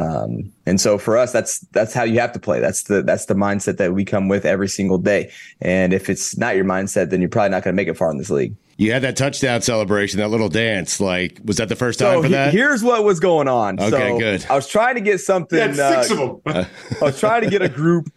Um, 0.10 0.51
and 0.66 0.80
so 0.82 0.97
for 0.97 1.18
us, 1.18 1.32
that's 1.32 1.60
that's 1.72 1.93
how 1.93 2.03
you 2.03 2.20
have 2.20 2.32
to 2.34 2.39
play. 2.39 2.60
That's 2.60 2.84
the 2.84 3.01
that's 3.03 3.26
the 3.26 3.34
mindset 3.36 3.78
that 3.78 3.93
we 3.93 4.05
come 4.05 4.28
with 4.28 4.45
every 4.45 4.68
single 4.68 4.97
day. 4.97 5.32
And 5.62 5.93
if 5.93 6.10
it's 6.10 6.38
not 6.38 6.55
your 6.55 6.66
mindset, 6.66 7.10
then 7.10 7.20
you're 7.22 7.30
probably 7.30 7.49
not 7.49 7.64
going 7.64 7.74
to 7.74 7.76
make 7.76 7.88
it 7.88 7.97
far 7.97 8.10
in 8.12 8.18
this 8.18 8.30
league. 8.30 8.55
you 8.78 8.91
had 8.93 9.01
that 9.03 9.18
touchdown 9.18 9.62
celebration, 9.62 10.20
that 10.20 10.30
little 10.30 10.49
dance. 10.49 10.99
Like, 11.01 11.39
was 11.43 11.57
that 11.57 11.68
the 11.70 11.76
first 11.76 11.99
time 11.99 12.16
So 12.18 12.22
for 12.22 12.28
he- 12.28 12.34
that? 12.34 12.53
here's 12.53 12.82
what 12.84 13.03
was 13.03 13.20
going 13.20 13.47
on. 13.47 13.80
Okay, 13.80 13.89
so 13.89 14.18
good. 14.20 14.45
I 14.49 14.55
was 14.55 14.68
trying 14.68 14.95
to 14.95 15.01
get 15.01 15.20
something. 15.20 15.57
He 15.60 15.78
had 15.78 16.05
six 16.07 16.12
uh, 16.12 16.24
of 16.24 16.43
them. 16.43 16.66
I 17.01 17.03
was 17.05 17.20
trying 17.20 17.43
to 17.43 17.49
get 17.49 17.62
a 17.62 17.70
group 17.70 18.10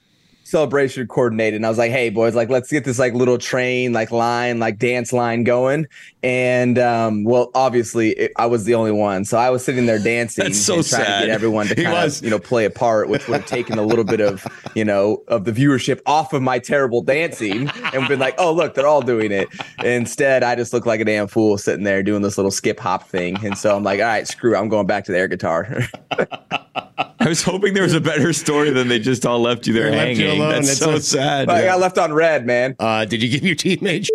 celebration 0.53 1.09
coordinated, 1.09 1.57
and 1.57 1.67
I 1.67 1.69
was 1.71 1.79
like, 1.79 1.91
"Hey, 1.91 2.11
boys, 2.11 2.35
like 2.37 2.51
let's 2.51 2.71
get 2.71 2.85
this 2.85 2.99
like 2.99 3.15
little 3.15 3.39
train, 3.39 3.93
like 3.93 4.13
line, 4.13 4.61
like 4.61 4.79
dance 4.79 5.13
line 5.13 5.43
going." 5.43 5.89
And 6.23 6.79
um, 6.79 7.25
well, 7.25 7.51
obviously, 7.55 8.11
it, 8.11 8.33
I 8.37 8.47
was 8.47 8.65
the 8.65 8.75
only 8.75 8.93
one, 8.93 9.25
so 9.25 9.39
I 9.39 9.51
was 9.51 9.65
sitting 9.65 9.87
there 9.87 9.99
dancing 9.99 10.45
That's 10.45 10.61
so 10.61 10.77
and 10.77 10.87
trying 10.87 11.01
to 11.01 11.07
sad. 11.07 11.21
get 11.23 11.31
everyone 11.31 11.67
to 11.67 11.75
kind 11.75 11.89
of 11.97 12.23
you 12.23 12.31
know 12.31 12.39
play 12.39 12.67
a 12.67 12.71
part, 12.71 13.09
which 13.09 13.27
would 13.27 13.41
have 13.41 13.49
taken 13.49 13.79
a 13.79 13.83
little 13.83 14.05
bit 14.05 14.21
of 14.21 14.47
you 14.77 14.85
know 14.85 15.25
of 15.27 15.45
the 15.45 15.53
viewership 15.53 16.01
off 16.07 16.33
of 16.33 16.43
my 16.43 16.59
terrible 16.59 17.01
dancing, 17.03 17.69
and 17.93 18.07
been 18.07 18.21
like, 18.21 18.35
"Oh, 18.39 18.53
look, 18.53 18.75
they're 18.75 18.87
all 18.87 19.03
doing 19.03 19.33
it." 19.33 19.49
Instead, 19.83 20.45
I 20.45 20.55
just 20.55 20.73
look 20.73 20.87
like 20.87 21.01
a 21.01 21.05
damn 21.05 21.27
fool 21.27 21.57
sitting 21.59 21.85
there 21.85 22.03
doing 22.03 22.23
this 22.23 22.37
little 22.37 22.53
skip 22.53 22.79
hop 22.79 23.09
thing, 23.09 23.43
and 23.45 23.57
so 23.57 23.75
I'm 23.75 23.83
like, 23.83 24.01
"All 24.01 24.07
right, 24.07 24.29
screw, 24.29 24.55
it, 24.55 24.59
I'm 24.59 24.69
going 24.69 24.87
back 24.87 25.05
to 25.07 25.13
the 25.13 25.19
air 25.19 25.29
guitar." 25.29 25.89
I 27.25 27.29
was 27.29 27.43
hoping 27.43 27.75
there 27.75 27.83
was 27.85 27.95
a 27.95 28.01
better 28.01 28.33
story 28.33 28.70
than 28.70 28.89
they 28.89 28.99
just 28.99 29.25
all 29.27 29.41
left 29.41 29.66
you 29.66 29.73
there 29.73 29.91
They 29.91 29.97
left 29.97 30.18
you 30.18 30.27
hanging. 30.27 30.41
alone. 30.41 30.53
That's, 30.55 30.66
That's 30.68 30.79
so 30.81 30.93
what's- 30.93 31.09
sad. 31.09 31.47
But 31.47 31.57
I 31.57 31.64
got 31.64 31.79
left 31.81 31.99
on 31.99 32.12
read, 32.12 32.47
man. 32.47 32.75
Uh, 32.79 33.05
did 33.05 33.23
you 33.23 33.29
give 33.29 33.43
your 33.45 33.55
teammates 33.55 34.09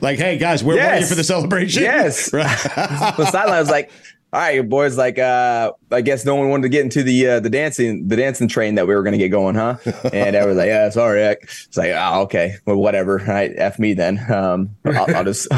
like, 0.00 0.18
hey 0.18 0.38
guys, 0.38 0.62
we're 0.62 0.76
Yes. 0.76 0.92
ready 0.92 1.06
for 1.06 1.14
the 1.16 1.24
celebration? 1.24 1.82
Yes. 1.82 2.32
Right. 2.32 2.46
the 3.16 3.26
sideline 3.26 3.58
was 3.58 3.70
like, 3.70 3.90
"All 4.32 4.40
right, 4.40 4.54
your 4.54 4.64
boys." 4.64 4.96
Like, 4.96 5.18
uh, 5.18 5.72
I 5.90 6.00
guess 6.00 6.24
no 6.24 6.34
one 6.36 6.48
wanted 6.50 6.62
to 6.64 6.68
get 6.68 6.82
into 6.82 7.02
the 7.02 7.26
uh, 7.28 7.40
the 7.40 7.50
dancing 7.50 8.06
the 8.08 8.16
dancing 8.16 8.48
train 8.48 8.74
that 8.76 8.86
we 8.86 8.94
were 8.94 9.02
going 9.02 9.12
to 9.12 9.18
get 9.18 9.28
going, 9.30 9.54
huh? 9.56 9.76
And 10.12 10.36
I 10.36 10.46
was 10.46 10.56
like, 10.56 10.66
"Yeah, 10.68 10.90
sorry." 10.90 11.22
It's 11.22 11.76
like, 11.76 11.90
"Oh, 11.94 12.22
okay, 12.22 12.56
well, 12.66 12.76
whatever. 12.76 13.20
All 13.20 13.26
right, 13.26 13.52
f 13.56 13.78
me 13.78 13.94
then. 13.94 14.18
Um, 14.32 14.76
I'll, 14.84 15.16
I'll 15.16 15.24
just 15.24 15.48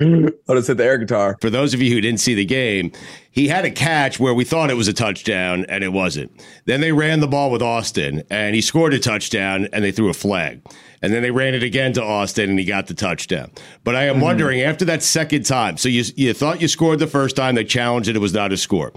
I'll 0.48 0.56
just 0.56 0.68
hit 0.68 0.76
the 0.76 0.84
air 0.84 0.98
guitar." 0.98 1.36
For 1.40 1.50
those 1.50 1.74
of 1.74 1.82
you 1.82 1.92
who 1.92 2.00
didn't 2.00 2.20
see 2.20 2.34
the 2.34 2.44
game, 2.44 2.92
he 3.30 3.48
had 3.48 3.64
a 3.64 3.70
catch 3.70 4.20
where 4.20 4.34
we 4.34 4.44
thought 4.44 4.70
it 4.70 4.74
was 4.74 4.88
a 4.88 4.92
touchdown 4.92 5.64
and 5.68 5.82
it 5.82 5.88
wasn't. 5.88 6.30
Then 6.66 6.80
they 6.80 6.92
ran 6.92 7.20
the 7.20 7.26
ball 7.26 7.50
with 7.50 7.62
Austin 7.62 8.22
and 8.30 8.54
he 8.54 8.60
scored 8.60 8.92
a 8.92 8.98
touchdown 8.98 9.68
and 9.72 9.82
they 9.82 9.90
threw 9.90 10.10
a 10.10 10.14
flag. 10.14 10.60
And 11.00 11.12
then 11.12 11.22
they 11.22 11.30
ran 11.30 11.54
it 11.54 11.62
again 11.62 11.94
to 11.94 12.02
Austin 12.02 12.50
and 12.50 12.58
he 12.58 12.64
got 12.64 12.86
the 12.86 12.94
touchdown. 12.94 13.50
But 13.84 13.96
I 13.96 14.04
am 14.04 14.16
mm-hmm. 14.16 14.24
wondering 14.24 14.60
after 14.60 14.84
that 14.84 15.02
second 15.02 15.46
time, 15.46 15.76
so 15.78 15.88
you 15.88 16.04
you 16.14 16.34
thought 16.34 16.60
you 16.60 16.68
scored 16.68 16.98
the 16.98 17.06
first 17.06 17.34
time, 17.34 17.54
they 17.54 17.64
challenged 17.64 18.08
it, 18.08 18.16
it 18.16 18.20
was 18.20 18.34
not 18.34 18.52
a 18.52 18.56
score. 18.56 18.92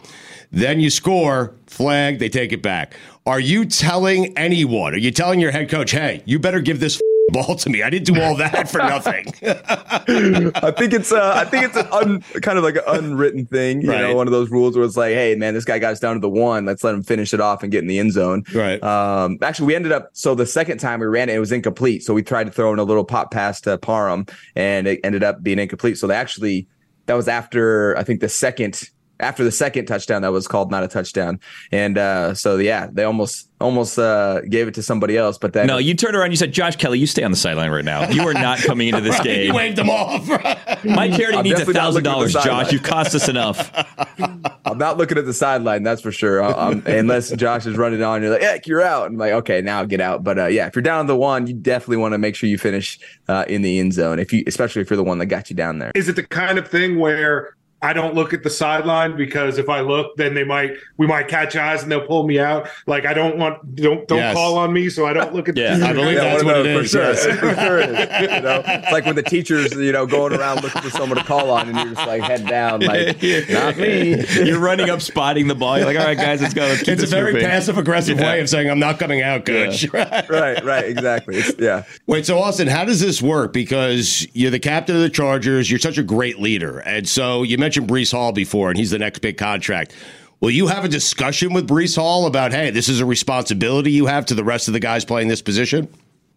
Then 0.52 0.80
you 0.80 0.90
score, 0.90 1.56
flag, 1.66 2.20
they 2.20 2.30
take 2.30 2.52
it 2.52 2.62
back. 2.62 2.96
Are 3.26 3.40
you 3.40 3.66
telling 3.66 4.38
anyone? 4.38 4.94
Are 4.94 4.98
you 4.98 5.12
telling 5.12 5.40
your 5.40 5.52
head 5.52 5.70
coach, 5.70 5.92
hey, 5.92 6.22
you 6.26 6.40
better 6.40 6.60
give 6.60 6.80
this 6.80 7.02
ball 7.30 7.56
to 7.56 7.70
me? 7.70 7.84
I 7.84 7.90
didn't 7.90 8.06
do 8.14 8.22
all 8.22 8.36
that 8.38 8.70
for 8.70 8.80
nothing. 8.80 9.26
I 9.44 10.72
think 10.78 10.94
it's 10.94 11.12
uh, 11.12 11.34
I 11.36 11.46
think 11.46 11.66
it's 11.66 11.76
an 11.76 11.88
un, 11.92 12.22
kind 12.42 12.58
of 12.58 12.64
like 12.64 12.76
an 12.76 12.84
unwritten 12.88 13.46
thing, 13.46 13.82
you 13.82 13.90
Right. 13.90 14.02
know, 14.02 14.16
one 14.16 14.28
of 14.28 14.32
those 14.32 14.50
rules 14.50 14.76
where 14.76 14.86
it's 14.86 14.98
like, 14.98 15.14
hey, 15.14 15.36
man, 15.36 15.54
this 15.54 15.66
guy 15.66 15.80
got 15.80 15.94
us 15.94 16.00
down 16.00 16.16
to 16.16 16.20
the 16.20 16.30
one. 16.30 16.66
Let's 16.66 16.84
let 16.84 16.94
him 16.96 17.04
finish 17.04 17.34
it 17.34 17.42
off 17.42 17.64
and 17.64 17.72
get 17.72 17.80
in 17.82 17.88
the 17.88 18.00
end 18.00 18.12
zone. 18.14 18.44
Right. 18.54 18.82
Um, 18.84 19.38
actually, 19.42 19.68
we 19.68 19.76
ended 19.76 19.92
up 19.92 20.10
so 20.14 20.36
the 20.36 20.46
second 20.46 20.80
time 20.80 21.00
we 21.00 21.06
ran 21.08 21.30
it, 21.30 21.36
it 21.36 21.40
was 21.40 21.52
incomplete. 21.52 22.04
So 22.04 22.14
we 22.14 22.24
tried 22.24 22.46
to 22.46 22.52
throw 22.52 22.72
in 22.74 22.80
a 22.80 22.84
little 22.84 23.06
pop 23.06 23.32
pass 23.32 23.62
to 23.62 23.78
Parham, 23.78 24.26
and 24.56 24.88
it 24.88 25.00
ended 25.04 25.24
up 25.24 25.44
being 25.44 25.60
incomplete. 25.60 25.98
So 25.98 26.08
they 26.08 26.16
actually 26.16 26.68
that 27.08 27.14
was 27.16 27.28
after 27.28 27.98
I 27.98 28.04
think 28.04 28.20
the 28.22 28.30
second 28.30 28.82
after 29.20 29.44
the 29.44 29.52
second 29.52 29.86
touchdown 29.86 30.22
that 30.24 30.32
was 30.32 30.48
called 30.48 30.72
not 30.72 30.84
a 30.84 30.88
touchdown, 30.88 31.40
and 31.72 31.98
uh, 31.98 32.34
so 32.34 32.58
yeah, 32.58 32.88
they 32.92 33.04
almost 33.04 33.50
almost 33.62 33.98
uh, 33.98 34.42
gave 34.42 34.68
it 34.68 34.74
to 34.74 34.84
somebody 34.84 35.18
else, 35.18 35.38
but 35.38 35.54
then 35.54 35.66
No, 35.68 35.78
you 35.78 35.94
turned 35.94 36.16
around. 36.16 36.32
You 36.32 36.38
said, 36.38 36.52
"Josh 36.52 36.76
Kelley, 36.76 37.00
you 37.00 37.08
stay 37.08 37.24
on 37.24 37.32
the 37.32 37.38
sideline 37.38 37.72
right 37.72 37.86
now. 37.86 38.10
You 38.10 38.28
are 38.28 38.34
not 38.34 38.60
coming 38.60 38.90
into 38.90 39.02
this 39.02 39.18
you 39.20 39.24
game. 39.24 39.54
waved 39.56 39.78
them 39.78 39.90
off. 39.90 40.28
My 40.86 41.10
charity 41.10 41.38
I'm 41.38 41.44
needs 41.44 41.60
a 41.62 41.66
thousand 41.66 42.04
dollars 42.04 42.34
Josh. 42.34 42.72
You've 42.72 42.84
cost 42.84 43.16
us 43.16 43.30
enough." 43.30 43.72
I'm 44.66 44.78
not 44.80 44.98
looking 44.98 45.18
at 45.18 45.26
the 45.26 45.34
sideline, 45.34 45.84
that's 45.84 46.02
for 46.02 46.12
sure. 46.12 46.42
I- 46.44 46.52
I'm- 46.52 46.84
unless 46.86 47.32
Josh 47.32 47.66
is 47.66 47.78
running 47.78 48.02
on, 48.04 48.22
you're 48.22 48.32
like, 48.32 48.42
"Heck, 48.42 48.68
you're 48.68 48.82
out." 48.82 49.08
I'm 49.08 49.18
like, 49.18 49.32
"Okay, 49.32 49.62
now 49.62 49.84
get 49.86 50.02
out." 50.02 50.24
But 50.24 50.38
uh, 50.40 50.46
yeah, 50.48 50.68
if 50.68 50.76
you're 50.76 50.82
down 50.82 51.08
the 51.08 51.16
one, 51.16 51.48
you 51.48 51.54
definitely 51.54 51.98
want 51.98 52.14
to 52.14 52.18
make 52.18 52.36
sure 52.36 52.50
you 52.50 52.58
finish 52.58 53.00
uh, 53.28 53.46
in 53.48 53.62
the 53.62 53.80
end 53.80 53.94
zone. 53.94 54.20
If 54.20 54.34
you, 54.34 54.44
especially 54.48 54.82
if 54.82 54.90
you're 54.90 54.98
the 54.98 55.04
one 55.04 55.20
that 55.20 55.28
got 55.28 55.50
you 55.50 55.56
down 55.56 55.80
there. 55.80 55.92
Is 55.96 56.10
it 56.10 56.16
the 56.16 56.24
kind 56.24 56.58
of 56.58 56.68
thing 56.68 57.00
where 57.00 57.56
I 57.86 57.94
don't 57.94 58.16
look 58.16 58.34
at 58.34 58.42
the 58.44 58.50
sideline 58.50 59.16
because 59.16 59.58
if 59.58 59.70
I 59.70 59.82
look, 59.82 60.18
then 60.18 60.34
they 60.34 60.44
might 60.44 60.72
we 60.98 61.06
might 61.06 61.28
catch 61.28 61.56
eyes 61.56 61.84
and 61.84 61.92
they'll 61.92 62.06
pull 62.06 62.26
me 62.28 62.40
out. 62.40 62.68
Like 62.88 63.06
I 63.06 63.14
don't 63.14 63.38
want 63.38 63.76
don't 63.76 64.08
don't 64.08 64.18
Yes. 64.18 64.34
call 64.36 64.58
on 64.58 64.74
me, 64.74 64.90
so 64.90 65.06
I 65.06 65.14
don't 65.14 65.34
look 65.36 65.48
at. 65.50 65.56
Yeah, 65.58 65.78
the 65.78 65.88
I 65.88 65.94
believe 65.94 66.16
Yeah, 66.16 66.24
that's 66.24 66.44
one 66.44 66.54
what 66.54 66.62
of 66.62 66.66
it 66.66 66.74
those. 66.74 66.92
For 66.92 66.98
sure, 66.98 67.04
yes. 67.04 67.26
for 67.40 67.56
sure 67.56 67.78
it 67.80 67.90
is. 67.92 68.22
You 68.36 68.42
know, 68.42 68.64
it's 68.66 68.92
like 68.92 69.06
when 69.06 69.16
the 69.16 69.24
teachers, 69.24 69.74
you 69.74 69.92
know, 69.92 70.06
going 70.08 70.34
around 70.34 70.64
looking 70.64 70.82
for 70.82 70.90
someone 70.90 71.18
to 71.20 71.24
call 71.24 71.52
on, 71.52 71.70
and 71.70 71.78
you're 71.78 71.94
just 71.94 72.08
like 72.08 72.22
head 72.24 72.48
down, 72.48 72.80
like 72.82 73.22
not 73.50 73.78
me. 73.78 74.26
You're 74.36 74.60
running 74.60 74.90
up, 74.90 75.02
spotting 75.02 75.48
the 75.48 75.56
ball. 75.56 75.78
You're 75.78 75.86
like, 75.88 75.98
"All 76.00 76.06
right, 76.06 76.18
guys, 76.18 76.42
let's 76.42 76.54
go. 76.54 76.62
Let's 76.64 76.88
It's 76.88 77.04
a 77.04 77.08
very 77.08 77.40
passive 77.42 77.78
aggressive 77.78 78.20
Yeah. 78.20 78.26
way 78.32 78.42
of 78.42 78.50
saying 78.50 78.70
I'm 78.70 78.80
not 78.80 78.98
coming 79.00 79.22
out, 79.22 79.46
coach. 79.46 79.86
right, 79.94 80.64
right, 80.64 80.86
exactly. 80.86 81.36
It's, 81.38 81.60
yeah. 81.60 81.84
Wait, 82.08 82.26
so 82.26 82.40
Austin, 82.40 82.68
how 82.68 82.86
does 82.86 83.00
this 83.02 83.22
work? 83.22 83.54
Because 83.54 84.26
you're 84.34 84.52
the 84.52 84.60
captain 84.60 84.96
of 84.96 85.02
the 85.02 85.10
Chargers, 85.10 85.70
you're 85.70 85.80
such 85.80 85.98
a 85.98 86.04
great 86.04 86.40
leader. 86.40 86.80
And 86.80 87.08
so 87.08 87.44
you 87.44 87.58
mentioned 87.58 87.75
Breece 87.84 88.12
Hall 88.12 88.32
before, 88.32 88.70
and 88.70 88.78
he's 88.78 88.92
the 88.92 89.00
next 89.00 89.20
big 89.20 89.38
contract. 89.38 89.94
Will 90.42 90.52
you 90.52 90.68
have 90.68 90.84
a 90.84 90.90
discussion 90.90 91.54
with 91.54 91.68
Breece 91.68 91.96
Hall 91.96 92.28
about, 92.28 92.52
hey, 92.52 92.70
this 92.70 92.90
is 92.90 93.00
a 93.00 93.06
responsibility 93.06 93.92
you 93.92 94.06
have 94.06 94.26
to 94.28 94.36
the 94.36 94.44
rest 94.44 94.68
of 94.68 94.74
the 94.74 94.80
guys 94.80 95.06
playing 95.06 95.28
this 95.28 95.42
position? 95.42 95.88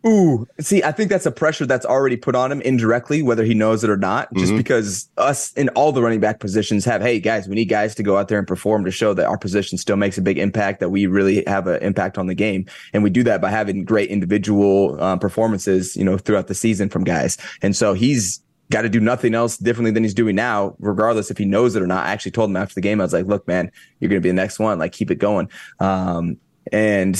Ooh, 0.06 0.46
see, 0.60 0.80
I 0.84 0.92
think 0.92 1.10
that's 1.10 1.26
a 1.26 1.32
pressure 1.32 1.66
that's 1.66 1.84
already 1.84 2.16
put 2.16 2.36
on 2.36 2.52
him 2.52 2.60
indirectly, 2.60 3.20
whether 3.20 3.42
he 3.44 3.52
knows 3.52 3.82
it 3.82 3.90
or 3.90 3.96
not, 3.96 4.32
just 4.34 4.56
because 4.56 5.08
us 5.16 5.52
in 5.54 5.68
all 5.70 5.90
the 5.90 6.00
running 6.00 6.20
back 6.20 6.38
positions 6.38 6.84
have, 6.84 7.02
hey, 7.02 7.18
guys, 7.18 7.48
we 7.48 7.56
need 7.56 7.64
guys 7.64 7.96
to 7.96 8.04
go 8.04 8.16
out 8.16 8.28
there 8.28 8.38
and 8.38 8.46
perform 8.46 8.84
to 8.84 8.92
show 8.92 9.12
that 9.12 9.26
our 9.26 9.36
position 9.36 9.76
still 9.76 9.96
makes 9.96 10.16
a 10.16 10.22
big 10.22 10.38
impact, 10.38 10.78
that 10.78 10.90
we 10.90 11.06
really 11.06 11.42
have 11.48 11.66
an 11.66 11.82
impact 11.82 12.16
on 12.16 12.28
the 12.28 12.34
game. 12.34 12.64
And 12.92 13.02
we 13.02 13.10
do 13.10 13.24
that 13.24 13.40
by 13.40 13.50
having 13.50 13.84
great 13.84 14.08
individual 14.08 15.02
um, 15.02 15.18
performances, 15.18 15.96
you 15.96 16.04
know, 16.04 16.16
throughout 16.16 16.46
the 16.46 16.54
season 16.54 16.88
from 16.88 17.02
guys. 17.02 17.36
And 17.60 17.74
so 17.74 17.92
he's 17.92 18.40
got 18.70 18.82
to 18.82 18.88
do 18.88 19.00
nothing 19.00 19.34
else 19.34 19.56
differently 19.56 19.90
than 19.90 20.02
he's 20.02 20.14
doing 20.14 20.36
now, 20.36 20.76
regardless 20.78 21.30
if 21.30 21.38
he 21.38 21.44
knows 21.44 21.74
it 21.74 21.82
or 21.82 21.86
not. 21.86 22.06
I 22.06 22.10
actually 22.10 22.32
told 22.32 22.50
him 22.50 22.56
after 22.56 22.74
the 22.74 22.80
game, 22.80 23.00
I 23.00 23.04
was 23.04 23.12
like, 23.12 23.26
look, 23.26 23.46
man, 23.48 23.70
you're 24.00 24.08
going 24.08 24.20
to 24.20 24.24
be 24.24 24.30
the 24.30 24.34
next 24.34 24.58
one. 24.58 24.78
Like, 24.78 24.92
keep 24.92 25.10
it 25.10 25.16
going. 25.16 25.48
Um, 25.80 26.36
and 26.70 27.16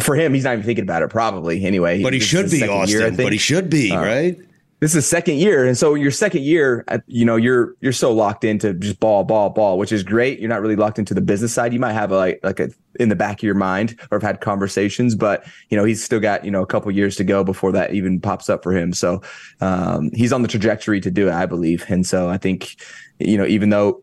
for 0.00 0.16
him, 0.16 0.34
he's 0.34 0.44
not 0.44 0.52
even 0.54 0.64
thinking 0.64 0.82
about 0.82 1.02
it, 1.02 1.10
probably 1.10 1.64
anyway. 1.64 2.02
But 2.02 2.12
he 2.12 2.20
should 2.20 2.50
be, 2.50 2.66
Austin. 2.68 3.00
year, 3.00 3.10
but 3.12 3.32
he 3.32 3.38
should 3.38 3.70
be, 3.70 3.92
Uh, 3.92 4.02
right? 4.02 4.38
This 4.80 4.94
is 4.94 5.06
second 5.06 5.36
year, 5.36 5.66
and 5.66 5.76
so 5.76 5.94
your 5.94 6.10
second 6.10 6.42
year, 6.42 6.84
uh, 6.88 6.98
you 7.06 7.26
know, 7.26 7.36
you're 7.36 7.76
you're 7.80 7.92
so 7.92 8.12
locked 8.12 8.44
into 8.44 8.72
just 8.72 8.98
ball, 8.98 9.24
ball, 9.24 9.50
ball, 9.50 9.76
which 9.76 9.92
is 9.92 10.02
great. 10.02 10.40
You're 10.40 10.48
not 10.48 10.62
really 10.62 10.76
locked 10.76 10.98
into 10.98 11.12
the 11.12 11.20
business 11.20 11.52
side. 11.52 11.74
You 11.74 11.80
might 11.80 11.92
have 11.92 12.12
a, 12.12 12.16
like 12.16 12.40
like 12.42 12.60
a 12.60 12.70
in 12.98 13.10
the 13.10 13.16
back 13.16 13.40
of 13.40 13.42
your 13.42 13.54
mind, 13.54 14.00
or 14.10 14.16
have 14.16 14.22
had 14.22 14.40
conversations, 14.40 15.14
but 15.14 15.46
you 15.68 15.76
know, 15.76 15.84
he's 15.84 16.02
still 16.02 16.18
got 16.18 16.46
you 16.46 16.50
know 16.50 16.62
a 16.62 16.66
couple 16.66 16.90
years 16.90 17.14
to 17.16 17.24
go 17.24 17.44
before 17.44 17.72
that 17.72 17.92
even 17.92 18.20
pops 18.20 18.48
up 18.48 18.62
for 18.62 18.72
him. 18.72 18.94
So 18.94 19.20
um, 19.60 20.10
he's 20.14 20.32
on 20.32 20.40
the 20.40 20.48
trajectory 20.48 21.00
to 21.02 21.10
do 21.10 21.28
it, 21.28 21.34
I 21.34 21.44
believe, 21.44 21.84
and 21.88 22.06
so 22.06 22.30
I 22.30 22.38
think 22.38 22.76
you 23.18 23.36
know, 23.36 23.44
even 23.44 23.68
though 23.68 24.02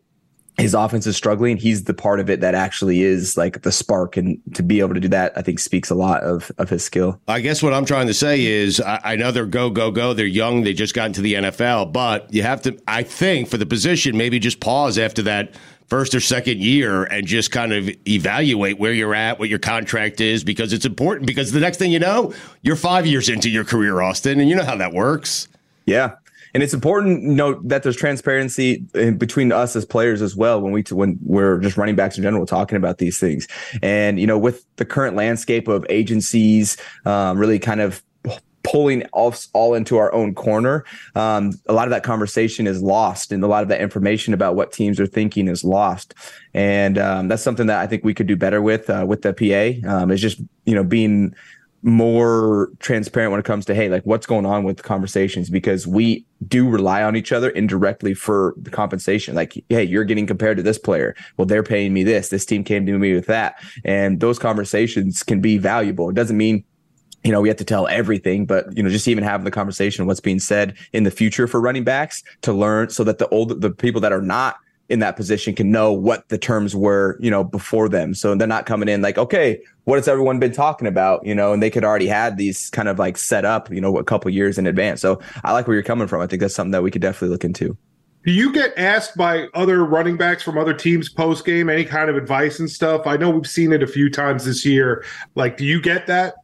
his 0.58 0.74
offense 0.74 1.06
is 1.06 1.16
struggling, 1.16 1.56
he's 1.56 1.84
the 1.84 1.94
part 1.94 2.18
of 2.20 2.28
it 2.28 2.40
that 2.40 2.54
actually 2.54 3.02
is 3.02 3.36
like 3.36 3.62
the 3.62 3.72
spark, 3.72 4.16
and 4.16 4.40
to 4.54 4.62
be 4.62 4.80
able 4.80 4.94
to 4.94 5.00
do 5.00 5.08
that, 5.08 5.32
I 5.36 5.42
think 5.42 5.60
speaks 5.60 5.88
a 5.88 5.94
lot 5.94 6.22
of 6.22 6.50
of 6.58 6.68
his 6.68 6.84
skill. 6.84 7.20
I 7.28 7.40
guess 7.40 7.62
what 7.62 7.72
I'm 7.72 7.84
trying 7.84 8.08
to 8.08 8.14
say 8.14 8.44
is 8.44 8.80
I, 8.80 9.00
I 9.04 9.16
know 9.16 9.30
they're 9.30 9.46
go, 9.46 9.70
go, 9.70 9.90
go. 9.90 10.12
They're 10.14 10.26
young. 10.26 10.64
They 10.64 10.74
just 10.74 10.94
got 10.94 11.06
into 11.06 11.20
the 11.20 11.34
NFL, 11.34 11.92
but 11.92 12.32
you 12.34 12.42
have 12.42 12.60
to, 12.62 12.78
I 12.88 13.04
think, 13.04 13.48
for 13.48 13.56
the 13.56 13.66
position, 13.66 14.16
maybe 14.16 14.38
just 14.38 14.60
pause 14.60 14.98
after 14.98 15.22
that 15.22 15.54
first 15.86 16.14
or 16.14 16.20
second 16.20 16.60
year 16.60 17.04
and 17.04 17.26
just 17.26 17.50
kind 17.50 17.72
of 17.72 17.88
evaluate 18.06 18.78
where 18.78 18.92
you're 18.92 19.14
at, 19.14 19.38
what 19.38 19.48
your 19.48 19.58
contract 19.58 20.20
is, 20.20 20.44
because 20.44 20.72
it's 20.72 20.84
important. 20.84 21.26
Because 21.26 21.52
the 21.52 21.60
next 21.60 21.78
thing 21.78 21.90
you 21.90 21.98
know, 21.98 22.34
you're 22.62 22.76
five 22.76 23.06
years 23.06 23.28
into 23.28 23.48
your 23.48 23.64
career, 23.64 24.00
Austin, 24.02 24.40
and 24.40 24.50
you 24.50 24.56
know 24.56 24.64
how 24.64 24.76
that 24.76 24.92
works. 24.92 25.48
Yeah. 25.86 26.16
And 26.58 26.64
it's 26.64 26.74
important 26.74 27.22
note 27.22 27.68
that 27.68 27.84
there's 27.84 27.94
transparency 27.94 28.84
in 28.92 29.16
between 29.16 29.52
us 29.52 29.76
as 29.76 29.84
players 29.84 30.20
as 30.20 30.34
well 30.34 30.60
when 30.60 30.72
we 30.72 30.82
when 30.90 31.16
we're 31.22 31.60
just 31.60 31.76
running 31.76 31.94
backs 31.94 32.16
in 32.16 32.24
general 32.24 32.46
talking 32.46 32.74
about 32.74 32.98
these 32.98 33.16
things. 33.20 33.46
And 33.80 34.18
you 34.18 34.26
know, 34.26 34.36
with 34.36 34.64
the 34.74 34.84
current 34.84 35.14
landscape 35.14 35.68
of 35.68 35.86
agencies, 35.88 36.76
um, 37.06 37.38
really 37.38 37.60
kind 37.60 37.80
of 37.80 38.02
pulling 38.64 39.04
us 39.14 39.48
all 39.52 39.74
into 39.74 39.98
our 39.98 40.12
own 40.12 40.34
corner, 40.34 40.84
um, 41.14 41.52
a 41.68 41.72
lot 41.72 41.86
of 41.86 41.90
that 41.90 42.02
conversation 42.02 42.66
is 42.66 42.82
lost, 42.82 43.30
and 43.30 43.44
a 43.44 43.46
lot 43.46 43.62
of 43.62 43.68
that 43.68 43.80
information 43.80 44.34
about 44.34 44.56
what 44.56 44.72
teams 44.72 44.98
are 44.98 45.06
thinking 45.06 45.46
is 45.46 45.62
lost. 45.62 46.12
And 46.54 46.98
um, 46.98 47.28
that's 47.28 47.44
something 47.44 47.68
that 47.68 47.78
I 47.78 47.86
think 47.86 48.02
we 48.02 48.14
could 48.14 48.26
do 48.26 48.34
better 48.34 48.60
with 48.60 48.90
uh, 48.90 49.04
with 49.06 49.22
the 49.22 49.32
PA. 49.32 49.88
Um, 49.88 50.10
is 50.10 50.20
just 50.20 50.40
you 50.66 50.74
know 50.74 50.82
being 50.82 51.36
more 51.82 52.70
transparent 52.80 53.30
when 53.30 53.38
it 53.38 53.46
comes 53.46 53.64
to 53.64 53.74
hey 53.74 53.88
like 53.88 54.02
what's 54.02 54.26
going 54.26 54.46
on 54.46 54.64
with 54.64 54.82
conversations? 54.82 55.50
Because 55.50 55.86
we 55.86 56.24
do 56.46 56.68
rely 56.68 57.02
on 57.02 57.16
each 57.16 57.32
other 57.32 57.50
indirectly 57.50 58.14
for 58.14 58.54
the 58.56 58.70
compensation. 58.70 59.34
Like 59.34 59.64
hey 59.68 59.84
you're 59.84 60.04
getting 60.04 60.26
compared 60.26 60.56
to 60.56 60.62
this 60.62 60.78
player. 60.78 61.14
Well 61.36 61.46
they're 61.46 61.62
paying 61.62 61.92
me 61.92 62.02
this. 62.02 62.28
This 62.28 62.44
team 62.44 62.64
came 62.64 62.86
to 62.86 62.98
me 62.98 63.14
with 63.14 63.26
that. 63.26 63.62
And 63.84 64.20
those 64.20 64.38
conversations 64.38 65.22
can 65.22 65.40
be 65.40 65.58
valuable. 65.58 66.08
It 66.10 66.14
doesn't 66.14 66.36
mean 66.36 66.64
you 67.24 67.32
know, 67.32 67.40
we 67.40 67.48
have 67.48 67.56
to 67.58 67.64
tell 67.64 67.88
everything, 67.88 68.46
but 68.46 68.74
you 68.76 68.82
know, 68.82 68.88
just 68.88 69.08
even 69.08 69.24
having 69.24 69.44
the 69.44 69.50
conversation, 69.50 70.06
what's 70.06 70.20
being 70.20 70.38
said 70.38 70.76
in 70.92 71.02
the 71.02 71.10
future 71.10 71.46
for 71.46 71.60
running 71.60 71.84
backs 71.84 72.22
to 72.42 72.52
learn 72.52 72.90
so 72.90 73.02
that 73.04 73.18
the 73.18 73.28
old, 73.30 73.60
the 73.60 73.70
people 73.70 74.00
that 74.00 74.12
are 74.12 74.22
not 74.22 74.58
in 74.88 75.00
that 75.00 75.16
position 75.16 75.54
can 75.54 75.70
know 75.70 75.92
what 75.92 76.28
the 76.28 76.38
terms 76.38 76.74
were, 76.74 77.18
you 77.20 77.30
know, 77.30 77.44
before 77.44 77.88
them. 77.88 78.14
So 78.14 78.34
they're 78.34 78.48
not 78.48 78.66
coming 78.66 78.88
in 78.88 79.02
like, 79.02 79.18
okay, 79.18 79.60
what 79.84 79.96
has 79.96 80.08
everyone 80.08 80.38
been 80.38 80.52
talking 80.52 80.88
about? 80.88 81.24
You 81.26 81.34
know, 81.34 81.52
and 81.52 81.62
they 81.62 81.70
could 81.70 81.84
already 81.84 82.06
had 82.06 82.36
these 82.36 82.70
kind 82.70 82.88
of 82.88 82.98
like 82.98 83.16
set 83.16 83.44
up, 83.44 83.70
you 83.70 83.80
know, 83.80 83.98
a 83.98 84.04
couple 84.04 84.30
years 84.30 84.58
in 84.58 84.66
advance. 84.66 85.00
So 85.00 85.20
I 85.44 85.52
like 85.52 85.66
where 85.66 85.74
you're 85.74 85.82
coming 85.82 86.08
from. 86.08 86.22
I 86.22 86.26
think 86.26 86.40
that's 86.40 86.54
something 86.54 86.72
that 86.72 86.82
we 86.82 86.90
could 86.90 87.02
definitely 87.02 87.28
look 87.28 87.44
into. 87.44 87.76
Do 88.24 88.32
you 88.32 88.52
get 88.52 88.76
asked 88.76 89.16
by 89.16 89.46
other 89.54 89.84
running 89.84 90.16
backs 90.16 90.42
from 90.42 90.58
other 90.58 90.74
teams 90.74 91.08
post 91.08 91.44
game 91.44 91.70
any 91.70 91.84
kind 91.84 92.10
of 92.10 92.16
advice 92.16 92.58
and 92.58 92.70
stuff? 92.70 93.06
I 93.06 93.16
know 93.16 93.30
we've 93.30 93.46
seen 93.46 93.72
it 93.72 93.82
a 93.82 93.86
few 93.86 94.10
times 94.10 94.44
this 94.44 94.66
year. 94.66 95.04
Like, 95.34 95.56
do 95.56 95.64
you 95.64 95.80
get 95.80 96.06
that? 96.08 96.34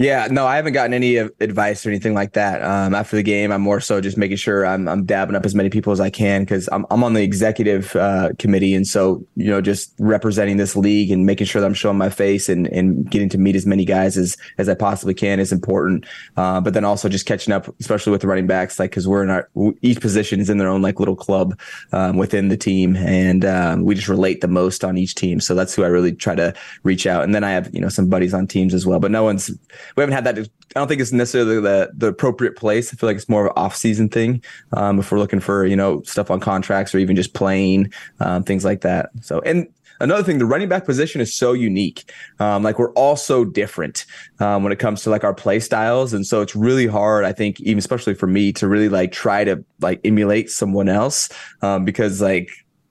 Yeah, 0.00 0.28
no, 0.30 0.46
I 0.46 0.56
haven't 0.56 0.72
gotten 0.72 0.94
any 0.94 1.16
advice 1.16 1.84
or 1.84 1.90
anything 1.90 2.14
like 2.14 2.32
that. 2.32 2.62
Um, 2.62 2.94
after 2.94 3.16
the 3.16 3.22
game, 3.22 3.52
I'm 3.52 3.60
more 3.60 3.80
so 3.80 4.00
just 4.00 4.16
making 4.16 4.38
sure 4.38 4.64
I'm, 4.64 4.88
I'm 4.88 5.04
dabbing 5.04 5.36
up 5.36 5.44
as 5.44 5.54
many 5.54 5.68
people 5.68 5.92
as 5.92 6.00
I 6.00 6.08
can 6.08 6.40
because 6.40 6.70
I'm, 6.72 6.86
I'm 6.90 7.04
on 7.04 7.12
the 7.12 7.22
executive 7.22 7.94
uh, 7.94 8.30
committee. 8.38 8.74
And 8.74 8.86
so, 8.86 9.22
you 9.36 9.48
know, 9.50 9.60
just 9.60 9.92
representing 9.98 10.56
this 10.56 10.74
league 10.74 11.10
and 11.10 11.26
making 11.26 11.48
sure 11.48 11.60
that 11.60 11.66
I'm 11.66 11.74
showing 11.74 11.98
my 11.98 12.08
face 12.08 12.48
and, 12.48 12.66
and 12.68 13.10
getting 13.10 13.28
to 13.28 13.36
meet 13.36 13.54
as 13.56 13.66
many 13.66 13.84
guys 13.84 14.16
as, 14.16 14.38
as 14.56 14.70
I 14.70 14.74
possibly 14.74 15.12
can 15.12 15.38
is 15.38 15.52
important. 15.52 16.06
Uh, 16.34 16.62
but 16.62 16.72
then 16.72 16.86
also 16.86 17.10
just 17.10 17.26
catching 17.26 17.52
up, 17.52 17.68
especially 17.78 18.10
with 18.10 18.22
the 18.22 18.26
running 18.26 18.46
backs, 18.46 18.78
like, 18.78 18.92
cause 18.92 19.06
we're 19.06 19.22
in 19.22 19.28
our, 19.28 19.50
each 19.82 20.00
position 20.00 20.40
is 20.40 20.48
in 20.48 20.56
their 20.56 20.68
own 20.68 20.80
like 20.80 20.98
little 20.98 21.14
club 21.14 21.60
um, 21.92 22.16
within 22.16 22.48
the 22.48 22.56
team. 22.56 22.96
And 22.96 23.44
um, 23.44 23.84
we 23.84 23.96
just 23.96 24.08
relate 24.08 24.40
the 24.40 24.48
most 24.48 24.82
on 24.82 24.96
each 24.96 25.14
team. 25.14 25.40
So 25.40 25.54
that's 25.54 25.74
who 25.74 25.84
I 25.84 25.88
really 25.88 26.14
try 26.14 26.34
to 26.36 26.54
reach 26.84 27.06
out. 27.06 27.22
And 27.22 27.34
then 27.34 27.44
I 27.44 27.50
have, 27.50 27.68
you 27.74 27.82
know, 27.82 27.90
some 27.90 28.08
buddies 28.08 28.32
on 28.32 28.46
teams 28.46 28.72
as 28.72 28.86
well, 28.86 28.98
but 28.98 29.10
no 29.10 29.24
one's, 29.24 29.50
we 29.96 30.02
haven't 30.02 30.14
had 30.14 30.24
that. 30.24 30.38
I 30.38 30.78
don't 30.78 30.88
think 30.88 31.00
it's 31.00 31.12
necessarily 31.12 31.60
the 31.60 31.90
the 31.94 32.08
appropriate 32.08 32.56
place. 32.56 32.92
I 32.92 32.96
feel 32.96 33.08
like 33.08 33.16
it's 33.16 33.28
more 33.28 33.46
of 33.46 33.50
an 33.56 33.62
off 33.62 33.76
season 33.76 34.08
thing. 34.08 34.42
Um, 34.72 34.98
if 34.98 35.10
we're 35.10 35.18
looking 35.18 35.40
for 35.40 35.66
you 35.66 35.76
know 35.76 36.02
stuff 36.02 36.30
on 36.30 36.40
contracts 36.40 36.94
or 36.94 36.98
even 36.98 37.16
just 37.16 37.34
playing 37.34 37.92
um, 38.20 38.42
things 38.44 38.64
like 38.64 38.82
that. 38.82 39.10
So 39.22 39.40
and 39.40 39.68
another 40.00 40.22
thing, 40.22 40.38
the 40.38 40.46
running 40.46 40.68
back 40.68 40.84
position 40.84 41.20
is 41.20 41.34
so 41.34 41.52
unique. 41.52 42.10
Um, 42.38 42.62
like 42.62 42.78
we're 42.78 42.92
all 42.94 43.16
so 43.16 43.44
different 43.44 44.06
um, 44.40 44.62
when 44.62 44.72
it 44.72 44.78
comes 44.78 45.02
to 45.02 45.10
like 45.10 45.24
our 45.24 45.34
play 45.34 45.60
styles, 45.60 46.12
and 46.12 46.26
so 46.26 46.40
it's 46.40 46.56
really 46.56 46.86
hard. 46.86 47.24
I 47.24 47.32
think 47.32 47.60
even 47.60 47.78
especially 47.78 48.14
for 48.14 48.26
me 48.26 48.52
to 48.54 48.66
really 48.66 48.88
like 48.88 49.12
try 49.12 49.44
to 49.44 49.64
like 49.80 50.00
emulate 50.04 50.50
someone 50.50 50.88
else 50.88 51.28
um, 51.62 51.84
because 51.84 52.20
like 52.20 52.50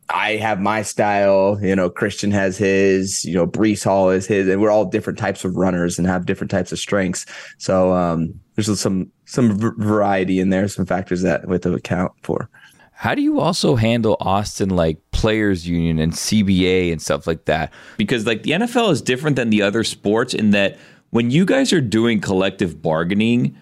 I 0.09 0.37
have 0.37 0.59
my 0.59 0.81
style, 0.81 1.59
you 1.61 1.75
know, 1.75 1.89
Christian 1.89 2.31
has 2.31 2.57
his, 2.57 3.23
you 3.23 3.35
know, 3.35 3.45
Breece 3.45 3.83
Hall 3.83 4.09
is 4.09 4.25
his, 4.25 4.47
and 4.47 4.61
we're 4.61 4.71
all 4.71 4.85
different 4.85 5.19
types 5.19 5.45
of 5.45 5.55
runners 5.55 5.97
and 5.99 6.07
have 6.07 6.25
different 6.25 6.49
types 6.49 6.71
of 6.71 6.79
strengths. 6.79 7.25
So 7.57 7.93
um, 7.93 8.39
there's 8.55 8.79
some 8.79 9.11
some 9.25 9.57
variety 9.77 10.39
in 10.39 10.49
there, 10.49 10.67
some 10.67 10.85
factors 10.85 11.21
that 11.21 11.47
we 11.47 11.53
have 11.53 11.61
to 11.61 11.73
account 11.73 12.11
for. 12.23 12.49
How 12.93 13.15
do 13.15 13.21
you 13.21 13.39
also 13.39 13.75
handle 13.75 14.17
Austin 14.19 14.69
like 14.69 14.99
players 15.11 15.67
union 15.67 15.99
and 15.99 16.11
CBA 16.11 16.91
and 16.91 17.01
stuff 17.01 17.27
like 17.27 17.45
that? 17.45 17.71
Because 17.97 18.25
like 18.25 18.43
the 18.43 18.51
NFL 18.51 18.91
is 18.91 19.01
different 19.01 19.35
than 19.35 19.51
the 19.51 19.61
other 19.61 19.83
sports 19.83 20.33
in 20.33 20.51
that 20.51 20.77
when 21.11 21.31
you 21.31 21.45
guys 21.45 21.71
are 21.71 21.81
doing 21.81 22.19
collective 22.19 22.81
bargaining, 22.81 23.57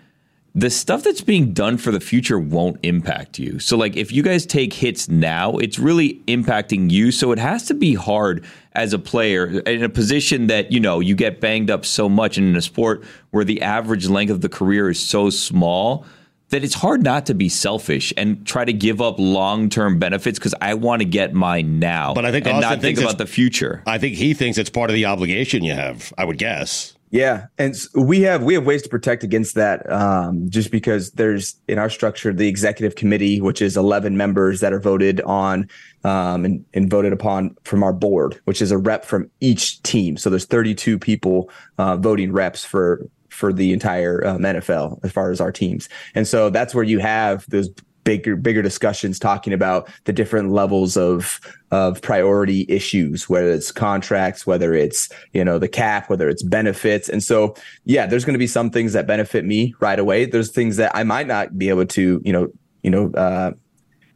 the 0.58 0.72
stuff 0.72 1.04
that's 1.04 1.22
being 1.22 1.54
done 1.54 1.78
for 1.78 1.92
the 1.92 2.00
future 2.00 2.40
won't 2.40 2.80
impact 2.82 3.38
you. 3.38 3.60
So, 3.60 3.78
like, 3.78 3.96
if 3.96 4.12
you 4.12 4.24
guys 4.24 4.44
take 4.44 4.74
hits 4.74 5.08
now, 5.08 5.58
it's 5.58 5.78
really 5.78 6.16
impacting 6.28 6.90
you. 6.90 7.12
So, 7.12 7.32
it 7.32 7.38
has 7.38 7.68
to 7.68 7.76
be 7.76 7.94
hard 7.94 8.44
as 8.74 8.92
a 8.92 8.98
player 8.98 9.46
in 9.46 9.84
a 9.84 9.90
position 9.90 10.48
that, 10.48 10.72
you 10.72 10.80
know, 10.80 11.00
you 11.00 11.14
get 11.14 11.40
banged 11.40 11.70
up 11.70 11.86
so 11.86 12.10
much 12.10 12.40
and 12.40 12.48
in 12.48 12.56
a 12.56 12.62
sport 12.64 13.04
where 13.30 13.46
the 13.46 13.62
average 13.62 14.08
length 14.08 14.32
of 14.32 14.42
the 14.42 14.50
career 14.50 14.90
is 14.90 15.00
so 15.00 15.30
small 15.30 16.08
that 16.50 16.64
it's 16.64 16.74
hard 16.74 17.04
not 17.04 17.28
to 17.28 17.36
be 17.36 17.50
selfish 17.50 18.12
and 18.18 18.44
try 18.48 18.66
to 18.66 18.74
give 18.74 19.00
up 19.00 19.20
long 19.20 19.70
term 19.70 20.00
benefits 20.00 20.40
because 20.40 20.56
I 20.60 20.74
want 20.74 21.04
to 21.04 21.06
get 21.06 21.36
mine 21.36 21.78
now. 21.78 22.16
But 22.16 22.26
I 22.26 22.32
think 22.32 22.48
and 22.48 22.56
Austin 22.56 22.72
not 22.72 22.82
think 22.82 22.98
about 22.98 23.20
the 23.20 23.28
future. 23.28 23.84
I 23.86 24.00
think 24.00 24.16
he 24.16 24.34
thinks 24.34 24.58
it's 24.58 24.72
part 24.72 24.90
of 24.90 24.96
the 24.96 25.06
obligation 25.06 25.64
you 25.64 25.74
have, 25.74 26.12
I 26.18 26.26
would 26.26 26.40
guess. 26.40 26.97
Yeah, 27.10 27.46
and 27.58 27.74
we 27.96 28.22
have 28.22 28.44
we 28.44 28.54
have 28.54 28.66
ways 28.66 28.82
to 28.82 28.90
protect 28.90 29.24
against 29.24 29.56
that. 29.56 29.90
Um, 29.90 30.50
just 30.50 30.72
because 30.72 31.12
there's 31.12 31.56
in 31.68 31.78
our 31.78 31.90
structure 31.90 32.34
the 32.34 32.50
executive 32.50 32.96
committee, 32.96 33.40
which 33.40 33.62
is 33.62 33.78
11 33.78 34.18
members 34.18 34.60
that 34.60 34.74
are 34.74 34.80
voted 34.80 35.22
on 35.22 35.70
um, 36.04 36.44
and, 36.44 36.66
and 36.74 36.90
voted 36.90 37.14
upon 37.14 37.56
from 37.64 37.82
our 37.82 37.94
board, 37.94 38.42
which 38.44 38.62
is 38.62 38.72
a 38.72 38.78
rep 38.78 39.06
from 39.06 39.30
each 39.40 39.82
team. 39.84 40.18
So 40.18 40.30
there's 40.30 40.46
32 40.46 41.00
people 41.00 41.50
uh, 41.78 41.96
voting 41.96 42.34
reps 42.34 42.66
for 42.66 43.08
for 43.30 43.54
the 43.54 43.72
entire 43.72 44.26
um, 44.26 44.42
NFL 44.42 45.00
as 45.04 45.12
far 45.12 45.32
as 45.32 45.40
our 45.40 45.52
teams, 45.52 45.88
and 46.14 46.28
so 46.28 46.50
that's 46.50 46.76
where 46.76 46.84
you 46.84 47.00
have 47.00 47.46
those 47.50 47.70
bigger 48.08 48.38
bigger 48.38 48.62
discussions 48.62 49.20
talking 49.20 49.52
about 49.52 49.90
the 50.06 50.14
different 50.14 50.50
levels 50.50 50.96
of 50.96 51.42
of 51.72 52.02
priority 52.02 52.66
issues 52.70 53.28
whether 53.28 53.50
it's 53.50 53.70
contracts 53.70 54.48
whether 54.48 54.74
it's 54.74 55.10
you 55.34 55.44
know 55.44 55.60
the 55.60 55.68
cap 55.68 56.10
whether 56.10 56.30
it's 56.30 56.42
benefits. 56.42 57.10
And 57.10 57.22
so 57.22 57.54
yeah 57.84 58.06
there's 58.06 58.24
going 58.24 58.34
to 58.34 58.40
be 58.40 58.48
some 58.48 58.70
things 58.70 58.94
that 58.94 59.08
benefit 59.08 59.44
me 59.44 59.76
right 59.82 60.00
away. 60.00 60.24
There's 60.24 60.52
things 60.52 60.78
that 60.78 60.96
i 60.96 61.04
might 61.04 61.28
not 61.28 61.58
be 61.58 61.68
able 61.68 61.86
to 61.86 62.22
you 62.24 62.32
know 62.32 62.48
you 62.82 62.92
know 62.92 63.12
uh 63.12 63.52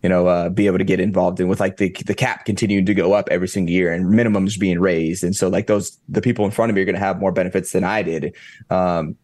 you 0.03 0.09
know, 0.09 0.25
uh, 0.25 0.49
be 0.49 0.65
able 0.65 0.79
to 0.79 0.83
get 0.83 0.99
involved 0.99 1.39
in 1.39 1.47
with 1.47 1.59
like 1.59 1.77
the 1.77 1.95
the 2.07 2.15
cap 2.15 2.43
continuing 2.43 2.87
to 2.87 2.93
go 2.95 3.13
up 3.13 3.27
every 3.29 3.47
single 3.47 3.71
year 3.71 3.93
and 3.93 4.05
minimums 4.05 4.59
being 4.59 4.79
raised, 4.79 5.23
and 5.23 5.35
so 5.35 5.47
like 5.47 5.67
those 5.67 5.95
the 6.09 6.23
people 6.23 6.43
in 6.43 6.49
front 6.49 6.71
of 6.71 6.75
me 6.75 6.81
are 6.81 6.85
going 6.85 6.95
to 6.95 6.99
have 6.99 7.19
more 7.19 7.31
benefits 7.31 7.71
than 7.71 7.83
I 7.83 8.01
did. 8.01 8.35
Um, 8.71 9.15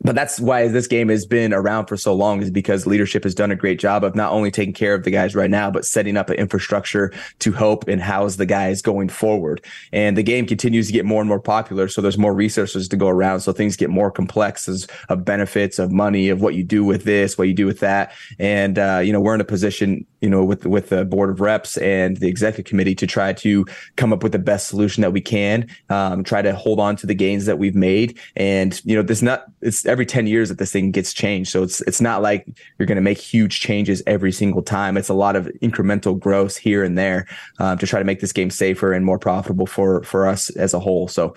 but 0.00 0.14
that's 0.14 0.38
why 0.38 0.68
this 0.68 0.86
game 0.86 1.08
has 1.08 1.26
been 1.26 1.52
around 1.52 1.86
for 1.86 1.96
so 1.96 2.14
long 2.14 2.40
is 2.40 2.50
because 2.50 2.86
leadership 2.86 3.24
has 3.24 3.34
done 3.34 3.50
a 3.50 3.56
great 3.56 3.80
job 3.80 4.04
of 4.04 4.14
not 4.14 4.32
only 4.32 4.50
taking 4.50 4.72
care 4.72 4.94
of 4.94 5.02
the 5.02 5.10
guys 5.10 5.34
right 5.34 5.50
now, 5.50 5.70
but 5.70 5.84
setting 5.84 6.16
up 6.16 6.30
an 6.30 6.36
infrastructure 6.36 7.12
to 7.40 7.52
help 7.52 7.88
and 7.88 8.00
house 8.00 8.36
the 8.36 8.46
guys 8.46 8.80
going 8.80 9.08
forward. 9.08 9.64
And 9.92 10.16
the 10.16 10.22
game 10.22 10.46
continues 10.46 10.86
to 10.86 10.92
get 10.92 11.04
more 11.04 11.20
and 11.20 11.28
more 11.28 11.40
popular. 11.40 11.88
So 11.88 12.00
there's 12.00 12.18
more 12.18 12.32
resources 12.32 12.86
to 12.88 12.96
go 12.96 13.08
around. 13.08 13.40
So 13.40 13.52
things 13.52 13.76
get 13.76 13.90
more 13.90 14.10
complex 14.10 14.68
as 14.68 14.86
of 15.08 15.24
benefits 15.24 15.80
of 15.80 15.90
money, 15.90 16.28
of 16.28 16.40
what 16.40 16.54
you 16.54 16.62
do 16.62 16.84
with 16.84 17.02
this, 17.02 17.36
what 17.36 17.48
you 17.48 17.54
do 17.54 17.66
with 17.66 17.80
that. 17.80 18.12
And, 18.38 18.78
uh, 18.78 19.00
you 19.02 19.12
know, 19.12 19.20
we're 19.20 19.34
in 19.34 19.40
a 19.40 19.44
position, 19.44 20.06
you 20.20 20.30
know, 20.30 20.44
with, 20.44 20.64
with 20.64 20.90
the 20.90 21.04
board 21.04 21.30
of 21.30 21.40
reps 21.40 21.76
and 21.76 22.18
the 22.18 22.28
executive 22.28 22.66
committee 22.68 22.94
to 22.94 23.06
try 23.06 23.32
to 23.32 23.66
come 23.96 24.12
up 24.12 24.22
with 24.22 24.32
the 24.32 24.38
best 24.38 24.68
solution 24.68 25.00
that 25.00 25.12
we 25.12 25.20
can, 25.20 25.66
um, 25.88 26.22
try 26.22 26.40
to 26.40 26.54
hold 26.54 26.78
on 26.78 26.94
to 26.96 27.06
the 27.06 27.14
gains 27.14 27.46
that 27.46 27.58
we've 27.58 27.74
made. 27.74 28.16
And, 28.36 28.80
you 28.84 28.94
know, 28.94 29.02
this 29.02 29.22
not, 29.22 29.46
it's, 29.60 29.87
every 29.88 30.06
10 30.06 30.26
years 30.26 30.48
that 30.48 30.58
this 30.58 30.72
thing 30.72 30.90
gets 30.90 31.12
changed. 31.12 31.50
So 31.50 31.62
it's 31.62 31.80
it's 31.82 32.00
not 32.00 32.22
like 32.22 32.46
you're 32.78 32.86
going 32.86 32.96
to 32.96 33.02
make 33.02 33.18
huge 33.18 33.60
changes 33.60 34.02
every 34.06 34.32
single 34.32 34.62
time. 34.62 34.96
It's 34.96 35.08
a 35.08 35.14
lot 35.14 35.36
of 35.36 35.46
incremental 35.62 36.18
growth 36.18 36.56
here 36.56 36.84
and 36.84 36.96
there 36.96 37.26
um, 37.58 37.78
to 37.78 37.86
try 37.86 37.98
to 37.98 38.04
make 38.04 38.20
this 38.20 38.32
game 38.32 38.50
safer 38.50 38.92
and 38.92 39.04
more 39.04 39.18
profitable 39.18 39.66
for 39.66 40.02
for 40.02 40.26
us 40.26 40.50
as 40.50 40.74
a 40.74 40.80
whole. 40.80 41.08
So 41.08 41.34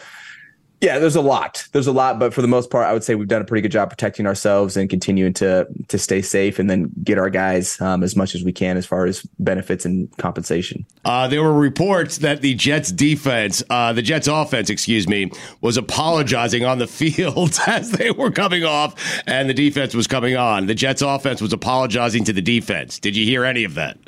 yeah, 0.82 0.98
there's 0.98 1.16
a 1.16 1.22
lot. 1.22 1.68
There's 1.74 1.86
a 1.86 1.92
lot, 1.92 2.18
but 2.18 2.34
for 2.34 2.42
the 2.42 2.48
most 2.48 2.72
part, 2.72 2.88
I 2.88 2.94
would 2.94 3.04
say 3.04 3.14
we've 3.14 3.28
done 3.28 3.44
a 3.44 3.46
pretty 3.46 3.62
good 3.62 3.72
job 3.72 3.92
protecting 3.92 4.26
ourselves 4.26 4.76
and 4.76 4.90
continuing 4.90 5.34
to 5.34 5.68
to 5.90 6.00
stay 6.00 6.24
safe, 6.24 6.58
and 6.58 6.68
then 6.70 6.92
get 7.04 7.20
our 7.20 7.30
guys 7.30 7.80
um, 7.80 8.02
as 8.02 8.16
much 8.16 8.34
as 8.34 8.44
we 8.44 8.52
can 8.52 8.78
as 8.78 8.86
far 8.86 9.06
as 9.06 9.22
benefits 9.38 9.86
and 9.86 10.16
compensation. 10.18 10.84
Uh, 11.06 11.28
there 11.28 11.44
were 11.44 11.54
reports 11.54 12.18
that 12.20 12.42
the 12.42 12.56
Jets 12.56 12.92
defense, 12.92 13.62
uh, 13.70 13.94
the 13.94 14.02
Jets 14.02 14.28
offense, 14.28 14.72
excuse 14.72 15.08
me, 15.08 15.32
was 15.62 15.78
apologizing 15.78 16.66
on 16.66 16.80
the 16.80 16.88
field 17.02 17.60
as 17.68 17.92
they 17.92 18.10
were 18.10 18.32
coming 18.32 18.64
off, 18.64 18.96
and 19.28 19.48
the 19.48 19.54
defense 19.54 19.94
was 19.94 20.08
coming 20.08 20.36
on. 20.36 20.66
The 20.66 20.76
Jets 20.76 21.04
offense 21.04 21.42
was 21.42 21.54
apologizing 21.54 22.24
to 22.24 22.34
the 22.34 22.42
defense. 22.42 22.98
Did 22.98 23.16
you 23.16 23.24
hear 23.24 23.46
any 23.46 23.66
of 23.66 23.76
that? 23.76 24.00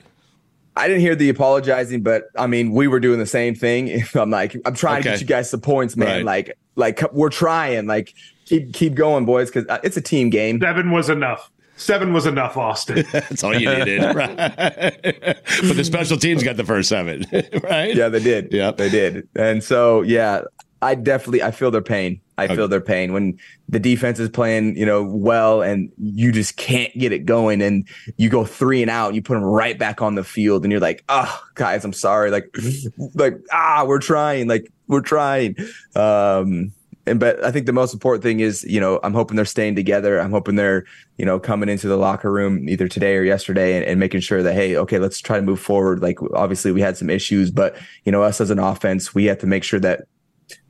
I 0.76 0.88
didn't 0.88 1.02
hear 1.02 1.16
the 1.16 1.30
apologizing, 1.30 2.02
but 2.02 2.26
I 2.36 2.48
mean, 2.48 2.72
we 2.72 2.88
were 2.88 3.00
doing 3.00 3.20
the 3.20 3.26
same 3.26 3.56
thing. 3.56 4.04
I'm 4.16 4.30
like, 4.30 4.56
I'm 4.66 4.76
trying 4.76 5.00
okay. 5.00 5.04
to 5.04 5.10
get 5.12 5.22
you 5.22 5.28
guys 5.28 5.50
some 5.50 5.62
points, 5.62 5.96
man. 5.96 6.26
Right. 6.26 6.26
Like, 6.26 6.58
like 6.76 7.14
we're 7.14 7.30
trying. 7.30 7.86
Like, 7.86 8.14
keep 8.46 8.74
keep 8.74 8.96
going, 8.96 9.26
boys, 9.26 9.50
because 9.50 9.68
uh, 9.68 9.80
it's 9.84 9.98
a 9.98 10.02
team 10.02 10.30
game. 10.30 10.60
Seven 10.60 10.92
was 10.92 11.10
enough. 11.10 11.52
Seven 11.76 12.14
was 12.14 12.26
enough, 12.26 12.56
Austin. 12.56 13.04
That's 13.12 13.44
all 13.44 13.54
you 13.60 13.68
needed, 13.68 14.04
right? 14.16 14.36
but 14.38 15.76
the 15.76 15.84
special 15.84 16.18
teams 16.18 16.44
got 16.44 16.56
the 16.56 16.64
first 16.64 16.88
seven, 16.88 17.26
right? 17.64 17.96
Yeah, 17.96 18.10
they 18.10 18.22
did. 18.22 18.54
Yeah, 18.54 18.72
they 18.72 18.90
did. 18.90 19.28
And 19.36 19.64
so, 19.64 20.02
yeah, 20.04 20.44
I 20.84 20.96
definitely 20.96 21.42
I 21.42 21.52
feel 21.52 21.72
their 21.72 21.82
pain. 21.82 22.22
I 22.38 22.46
okay. 22.46 22.56
feel 22.56 22.68
their 22.68 22.82
pain 22.82 23.14
when 23.14 23.38
the 23.70 23.80
defense 23.80 24.20
is 24.20 24.30
playing, 24.30 24.76
you 24.76 24.86
know, 24.86 25.04
well, 25.04 25.62
and 25.62 25.92
you 25.98 26.32
just 26.32 26.58
can't 26.58 26.92
get 26.98 27.12
it 27.12 27.26
going, 27.26 27.62
and 27.62 27.88
you 28.18 28.30
go 28.30 28.44
three 28.44 28.82
and 28.82 28.90
out, 28.90 29.08
and 29.08 29.16
you 29.16 29.22
put 29.22 29.36
them 29.36 29.44
right 29.44 29.78
back 29.78 30.02
on 30.02 30.16
the 30.16 30.24
field, 30.24 30.64
and 30.64 30.72
you're 30.72 30.82
like, 30.82 31.04
oh, 31.10 31.44
guys, 31.56 31.86
I'm 31.86 31.94
sorry, 31.94 32.32
like, 32.32 32.56
like 33.14 33.36
ah, 33.52 33.86
we're 33.88 34.00
trying, 34.00 34.48
like 34.48 34.72
we're 34.88 35.02
trying. 35.02 35.56
Um, 35.96 36.74
and 37.06 37.20
but 37.20 37.44
I 37.44 37.52
think 37.52 37.66
the 37.66 37.74
most 37.74 37.94
important 37.94 38.24
thing 38.24 38.40
is, 38.40 38.64
you 38.64 38.80
know, 38.80 39.00
I'm 39.04 39.14
hoping 39.14 39.36
they're 39.36 39.46
staying 39.46 39.76
together. 39.76 40.20
I'm 40.20 40.32
hoping 40.32 40.56
they're, 40.56 40.86
you 41.18 41.26
know, 41.26 41.38
coming 41.38 41.68
into 41.68 41.88
the 41.88 41.98
locker 41.98 42.32
room 42.32 42.70
either 42.70 42.88
today 42.88 43.18
or 43.18 43.24
yesterday 43.24 43.76
and, 43.76 43.86
and, 43.86 44.00
making 44.00 44.22
sure 44.22 44.42
that, 44.42 44.54
hey, 44.54 44.78
okay, 44.78 45.00
let's 45.00 45.20
try 45.20 45.36
to 45.36 45.42
move 45.42 45.60
forward. 45.60 46.02
Like 46.02 46.18
obviously 46.34 46.72
we 46.72 46.80
had 46.80 46.96
some 46.96 47.10
issues, 47.10 47.52
but 47.52 47.76
you 48.06 48.12
know, 48.12 48.24
us 48.24 48.40
as 48.40 48.52
an 48.52 48.60
offense, 48.60 49.14
we 49.14 49.26
have 49.26 49.40
to 49.40 49.48
make 49.48 49.66
sure 49.66 49.82
that 49.82 50.08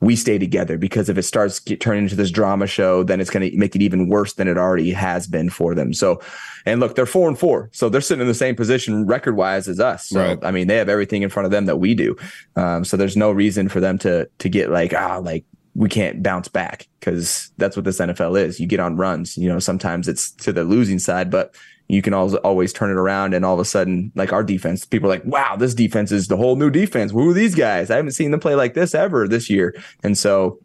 we 0.01 0.15
stay 0.15 0.37
together 0.37 0.77
because 0.77 1.09
if 1.09 1.17
it 1.17 1.23
starts 1.23 1.59
get, 1.59 1.79
turning 1.79 2.03
into 2.03 2.15
this 2.15 2.31
drama 2.31 2.67
show, 2.67 3.03
then 3.03 3.19
it's 3.19 3.29
going 3.29 3.49
to 3.49 3.57
make 3.57 3.75
it 3.75 3.81
even 3.81 4.09
worse 4.09 4.33
than 4.33 4.47
it 4.47 4.57
already 4.57 4.91
has 4.91 5.27
been 5.27 5.49
for 5.49 5.75
them. 5.75 5.93
So, 5.93 6.21
and 6.65 6.79
look, 6.79 6.95
they're 6.95 7.05
four 7.05 7.27
and 7.27 7.37
four, 7.37 7.69
so 7.73 7.89
they're 7.89 8.01
sitting 8.01 8.21
in 8.21 8.27
the 8.27 8.33
same 8.33 8.55
position 8.55 9.05
record 9.05 9.35
wise 9.35 9.67
as 9.67 9.79
us. 9.79 10.09
So, 10.09 10.19
right. 10.19 10.39
I 10.43 10.51
mean, 10.51 10.67
they 10.67 10.77
have 10.77 10.89
everything 10.89 11.21
in 11.21 11.29
front 11.29 11.45
of 11.45 11.51
them 11.51 11.65
that 11.65 11.77
we 11.77 11.95
do. 11.95 12.15
Um, 12.55 12.85
so 12.85 12.97
there's 12.97 13.17
no 13.17 13.31
reason 13.31 13.69
for 13.69 13.79
them 13.79 13.97
to 13.99 14.29
to 14.39 14.49
get 14.49 14.69
like 14.69 14.93
ah 14.93 15.17
like 15.17 15.45
we 15.75 15.89
can't 15.89 16.21
bounce 16.21 16.47
back 16.47 16.87
because 16.99 17.51
that's 17.57 17.75
what 17.75 17.85
this 17.85 17.99
NFL 17.99 18.39
is. 18.39 18.59
You 18.59 18.67
get 18.67 18.79
on 18.79 18.95
runs. 18.95 19.37
You 19.37 19.49
know, 19.49 19.59
sometimes 19.59 20.07
it's 20.07 20.31
to 20.31 20.53
the 20.53 20.63
losing 20.63 20.99
side, 20.99 21.31
but 21.31 21.55
you 21.87 22.01
can 22.01 22.13
always 22.13 22.35
always 22.35 22.73
turn 22.73 22.89
it 22.89 22.97
around 22.97 23.33
and 23.33 23.43
all 23.45 23.53
of 23.53 23.59
a 23.59 23.65
sudden 23.65 24.11
like 24.15 24.31
our 24.31 24.43
defense 24.43 24.85
people 24.85 25.07
are 25.09 25.13
like 25.13 25.25
wow 25.25 25.55
this 25.55 25.73
defense 25.73 26.11
is 26.11 26.27
the 26.27 26.37
whole 26.37 26.55
new 26.55 26.69
defense. 26.69 27.11
Who 27.11 27.29
are 27.29 27.33
these 27.33 27.55
guys? 27.55 27.89
I 27.89 27.95
haven't 27.95 28.11
seen 28.11 28.31
them 28.31 28.39
play 28.39 28.55
like 28.55 28.73
this 28.73 28.93
ever 28.93 29.27
this 29.27 29.49
year. 29.49 29.75
And 30.03 30.17
so 30.17 30.59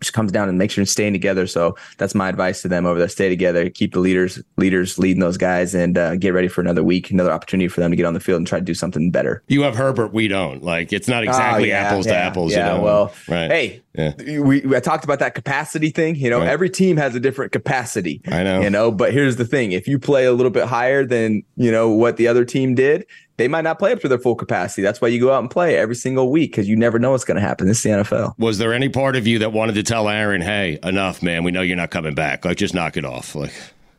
just 0.00 0.12
comes 0.12 0.32
down 0.32 0.48
and 0.48 0.58
makes 0.58 0.74
sure 0.74 0.82
you're 0.82 0.86
staying 0.86 1.12
together. 1.12 1.46
So 1.46 1.76
that's 1.98 2.14
my 2.14 2.28
advice 2.28 2.62
to 2.62 2.68
them 2.68 2.86
over 2.86 2.98
there. 2.98 3.08
Stay 3.08 3.28
together, 3.28 3.70
keep 3.70 3.92
the 3.94 4.00
leaders 4.00 4.42
leaders 4.56 4.98
leading 4.98 5.20
those 5.20 5.36
guys, 5.36 5.74
and 5.74 5.96
uh, 5.98 6.16
get 6.16 6.30
ready 6.34 6.48
for 6.48 6.60
another 6.60 6.82
week, 6.82 7.10
another 7.10 7.32
opportunity 7.32 7.68
for 7.68 7.80
them 7.80 7.90
to 7.90 7.96
get 7.96 8.06
on 8.06 8.14
the 8.14 8.20
field 8.20 8.38
and 8.38 8.46
try 8.46 8.58
to 8.58 8.64
do 8.64 8.74
something 8.74 9.10
better. 9.10 9.42
You 9.48 9.62
have 9.62 9.76
Herbert, 9.76 10.12
we 10.12 10.28
don't. 10.28 10.62
Like 10.62 10.92
it's 10.92 11.08
not 11.08 11.24
exactly 11.24 11.64
Oh, 11.64 11.66
yeah, 11.76 11.82
apples 11.82 12.06
to 12.06 12.16
apples. 12.16 12.52
Yeah, 12.52 12.72
you 12.72 12.78
know? 12.78 12.84
well, 12.84 13.14
right. 13.28 13.50
hey, 13.50 13.82
Yeah. 13.94 14.12
we, 14.40 14.60
we 14.60 14.76
I 14.76 14.80
talked 14.80 15.04
about 15.04 15.18
that 15.20 15.34
capacity 15.34 15.90
thing. 15.90 16.16
You 16.16 16.30
know, 16.30 16.38
Right. 16.40 16.48
every 16.48 16.70
team 16.70 16.96
has 16.96 17.14
a 17.14 17.20
different 17.20 17.52
capacity. 17.52 18.20
I 18.28 18.42
know. 18.42 18.60
You 18.60 18.70
know, 18.70 18.90
but 18.90 19.12
here's 19.12 19.36
the 19.36 19.44
thing: 19.46 19.72
if 19.72 19.86
you 19.88 19.98
play 19.98 20.24
a 20.26 20.32
little 20.32 20.50
bit 20.50 20.64
higher 20.64 21.04
than 21.04 21.42
you 21.56 21.70
know 21.70 21.88
what 21.90 22.16
the 22.16 22.28
other 22.28 22.44
team 22.44 22.74
did, 22.74 23.06
they 23.36 23.48
might 23.48 23.62
not 23.62 23.78
play 23.78 23.92
up 23.92 24.00
to 24.00 24.08
their 24.08 24.18
full 24.18 24.34
capacity. 24.34 24.82
That's 24.82 25.00
why 25.00 25.08
you 25.08 25.20
go 25.20 25.32
out 25.32 25.40
and 25.40 25.50
play 25.50 25.76
every 25.76 25.96
single 25.96 26.30
week 26.30 26.52
because 26.52 26.68
you 26.68 26.76
never 26.76 26.98
know 26.98 27.10
what's 27.10 27.24
going 27.24 27.36
to 27.36 27.40
happen. 27.40 27.66
This 27.66 27.78
is 27.78 27.82
the 27.82 27.88
NFL. 27.90 28.34
Was 28.38 28.58
there 28.58 28.72
any 28.72 28.88
part 28.88 29.16
of 29.16 29.26
you 29.26 29.40
that 29.40 29.52
wanted 29.52 29.74
to 29.74 29.82
tell 29.82 30.08
Aaron, 30.08 30.40
"Hey, 30.40 30.78
enough, 30.82 31.22
man. 31.22 31.44
We 31.44 31.50
know 31.50 31.62
you're 31.62 31.76
not 31.76 31.90
coming 31.90 32.14
back. 32.14 32.44
Like, 32.44 32.58
just 32.58 32.74
knock 32.74 32.96
it 32.96 33.04
off." 33.04 33.34
Like, 33.34 33.52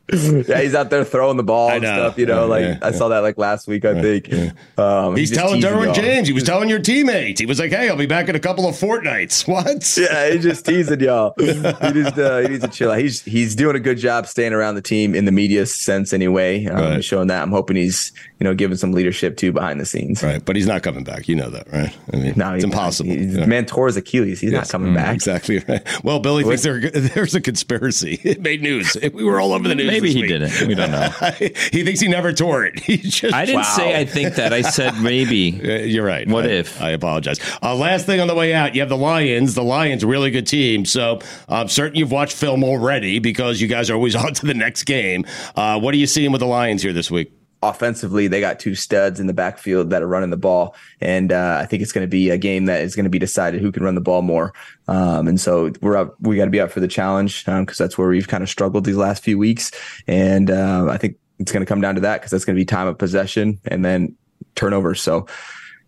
yeah, 0.12 0.60
he's 0.60 0.74
out 0.74 0.90
there 0.90 1.04
throwing 1.04 1.36
the 1.36 1.42
ball 1.42 1.70
and 1.70 1.82
stuff. 1.84 2.16
You 2.18 2.26
know, 2.26 2.42
Yeah, 2.44 2.50
like 2.50 2.62
yeah, 2.62 2.78
I 2.82 2.92
saw 2.92 3.08
that 3.08 3.20
like 3.20 3.38
last 3.38 3.66
week. 3.66 3.84
I 3.84 4.00
think 4.00 4.32
um, 4.78 5.16
he's 5.16 5.30
telling 5.30 5.60
Derwin. 5.60 5.94
James. 5.94 6.28
He 6.28 6.34
was 6.34 6.42
telling 6.52 6.68
your 6.68 6.78
teammates. 6.78 7.40
He 7.40 7.46
was 7.46 7.58
like, 7.58 7.70
"Hey, 7.72 7.88
I'll 7.88 7.96
be 7.96 8.06
back 8.06 8.28
in 8.28 8.36
a 8.36 8.40
couple 8.40 8.68
of 8.68 8.76
fortnights." 8.76 9.46
What? 9.56 9.96
Yeah, 9.96 10.30
he's 10.30 10.42
just 10.42 10.66
teasing 10.66 11.00
y'all. 11.00 11.32
He 11.38 11.46
just 11.54 12.18
uh, 12.18 12.38
he 12.40 12.48
needs 12.48 12.62
to 12.64 12.68
chill. 12.70 12.90
out. 12.90 12.98
He's 12.98 13.22
he's 13.22 13.54
doing 13.56 13.74
a 13.74 13.80
good 13.80 13.98
job 13.98 14.26
staying 14.26 14.52
around 14.52 14.74
the 14.76 14.82
team 14.82 15.14
in 15.14 15.24
the 15.24 15.32
media 15.32 15.66
sense 15.66 16.12
anyway. 16.12 16.66
Um, 16.66 16.76
Right. 16.76 17.04
Showing 17.04 17.28
that, 17.28 17.42
I'm 17.42 17.50
hoping 17.50 17.76
he's 17.76 18.12
you 18.38 18.44
know 18.44 18.54
giving 18.54 18.76
some 18.76 18.92
leadership 18.92 19.36
too 19.36 19.50
behind 19.52 19.80
the 19.80 19.86
scenes. 19.86 20.22
Right, 20.22 20.44
but 20.44 20.54
he's 20.56 20.66
not 20.66 20.82
coming 20.82 21.04
back. 21.04 21.26
You 21.28 21.34
know 21.36 21.50
that, 21.50 21.66
right? 21.72 21.96
I 22.12 22.16
mean, 22.16 22.34
No, 22.36 22.54
it's 22.54 22.64
impossible. 22.64 23.10
He's, 23.10 23.34
Yeah. 23.36 23.46
Man 23.46 23.66
tore 23.66 23.86
his 23.86 23.96
Achilles. 23.96 24.40
He's 24.40 24.52
Yes. 24.52 24.66
not 24.66 24.70
coming 24.70 24.92
Mm, 24.92 24.96
back. 24.96 25.14
Exactly 25.14 25.58
right. 25.68 26.04
Well, 26.04 26.20
Billy 26.20 26.44
thinks 26.44 26.62
there, 26.62 26.80
there's 26.90 27.34
a 27.34 27.40
conspiracy. 27.40 28.20
It 28.22 28.40
made 28.42 28.62
news. 28.62 28.96
We 29.12 29.24
were 29.24 29.40
all 29.40 29.52
over 29.52 29.66
the 29.66 29.74
news. 29.74 29.95
Maybe 30.00 30.12
he 30.12 30.20
week. 30.22 30.30
didn't. 30.30 30.68
We 30.68 30.74
don't 30.74 30.90
know. 30.90 31.08
he 31.38 31.84
thinks 31.84 32.00
he 32.00 32.08
never 32.08 32.32
tore 32.32 32.64
it. 32.64 32.78
He 32.86 32.98
just. 32.98 33.34
I 33.34 33.44
didn't 33.44 33.64
say 33.64 33.98
I 33.98 34.04
think 34.04 34.34
that. 34.36 34.52
I 34.52 34.62
said 34.62 34.94
maybe. 35.00 35.60
Uh, 35.62 35.78
You're 35.84 36.04
right. 36.06 36.26
What 36.28 36.44
I- 36.46 36.50
if? 36.50 36.80
I 36.80 36.90
apologize. 36.90 37.38
Uh, 37.62 37.74
last 37.74 38.06
thing 38.06 38.20
on 38.20 38.28
the 38.28 38.34
way 38.34 38.54
out, 38.54 38.74
you 38.74 38.80
have 38.82 38.88
the 38.88 38.96
Lions. 38.96 39.54
The 39.54 39.64
Lions, 39.64 40.04
really 40.04 40.30
good 40.30 40.46
team. 40.46 40.84
So 40.84 41.20
I'm 41.48 41.68
certain 41.68 41.96
you've 41.98 42.12
watched 42.12 42.36
film 42.36 42.62
already 42.64 43.18
because 43.18 43.60
you 43.60 43.68
guys 43.68 43.90
are 43.90 43.94
always 43.94 44.14
on 44.14 44.34
to 44.34 44.46
the 44.46 44.54
next 44.54 44.84
game. 44.84 45.24
Uh, 45.56 45.78
what 45.80 45.94
are 45.94 45.98
you 45.98 46.06
seeing 46.06 46.32
with 46.32 46.40
the 46.40 46.46
Lions 46.46 46.82
here 46.82 46.92
this 46.92 47.10
week? 47.10 47.32
Offensively, 47.62 48.28
they 48.28 48.40
got 48.40 48.60
two 48.60 48.74
studs 48.74 49.18
in 49.18 49.26
the 49.26 49.34
backfield 49.34 49.90
that 49.90 50.02
are 50.02 50.06
running 50.08 50.30
the 50.30 50.36
ball, 50.36 50.74
and 51.00 51.32
uh, 51.32 51.58
I 51.60 51.66
think 51.66 51.82
it's 51.82 51.92
going 51.92 52.04
to 52.04 52.08
be 52.10 52.30
a 52.30 52.38
game 52.38 52.66
that 52.66 52.82
is 52.82 52.94
going 52.94 53.04
to 53.04 53.10
be 53.10 53.18
decided 53.18 53.60
who 53.60 53.72
can 53.72 53.82
run 53.82 53.94
the 53.94 54.00
ball 54.00 54.22
more. 54.22 54.52
Um, 54.88 55.28
and 55.28 55.40
so 55.40 55.72
we're 55.80 55.96
up, 55.96 56.16
we 56.20 56.36
got 56.36 56.44
to 56.44 56.50
be 56.50 56.60
up 56.60 56.70
for 56.70 56.80
the 56.80 56.88
challenge 56.88 57.44
because 57.44 57.78
that's 57.78 57.98
where 57.98 58.08
we've 58.08 58.28
kind 58.28 58.42
of 58.42 58.48
struggled 58.48 58.84
these 58.84 58.96
last 58.96 59.22
few 59.22 59.38
weeks, 59.38 59.70
and 60.06 60.50
uh, 60.50 60.86
I 60.90 60.96
think 60.96 61.16
it's 61.38 61.52
going 61.52 61.64
to 61.64 61.68
come 61.68 61.80
down 61.80 61.94
to 61.96 62.00
that 62.02 62.20
because 62.20 62.30
that's 62.30 62.44
going 62.44 62.56
to 62.56 62.60
be 62.60 62.64
time 62.64 62.86
of 62.86 62.98
possession 62.98 63.58
and 63.66 63.84
then 63.84 64.16
turnovers. 64.54 65.00
So 65.00 65.26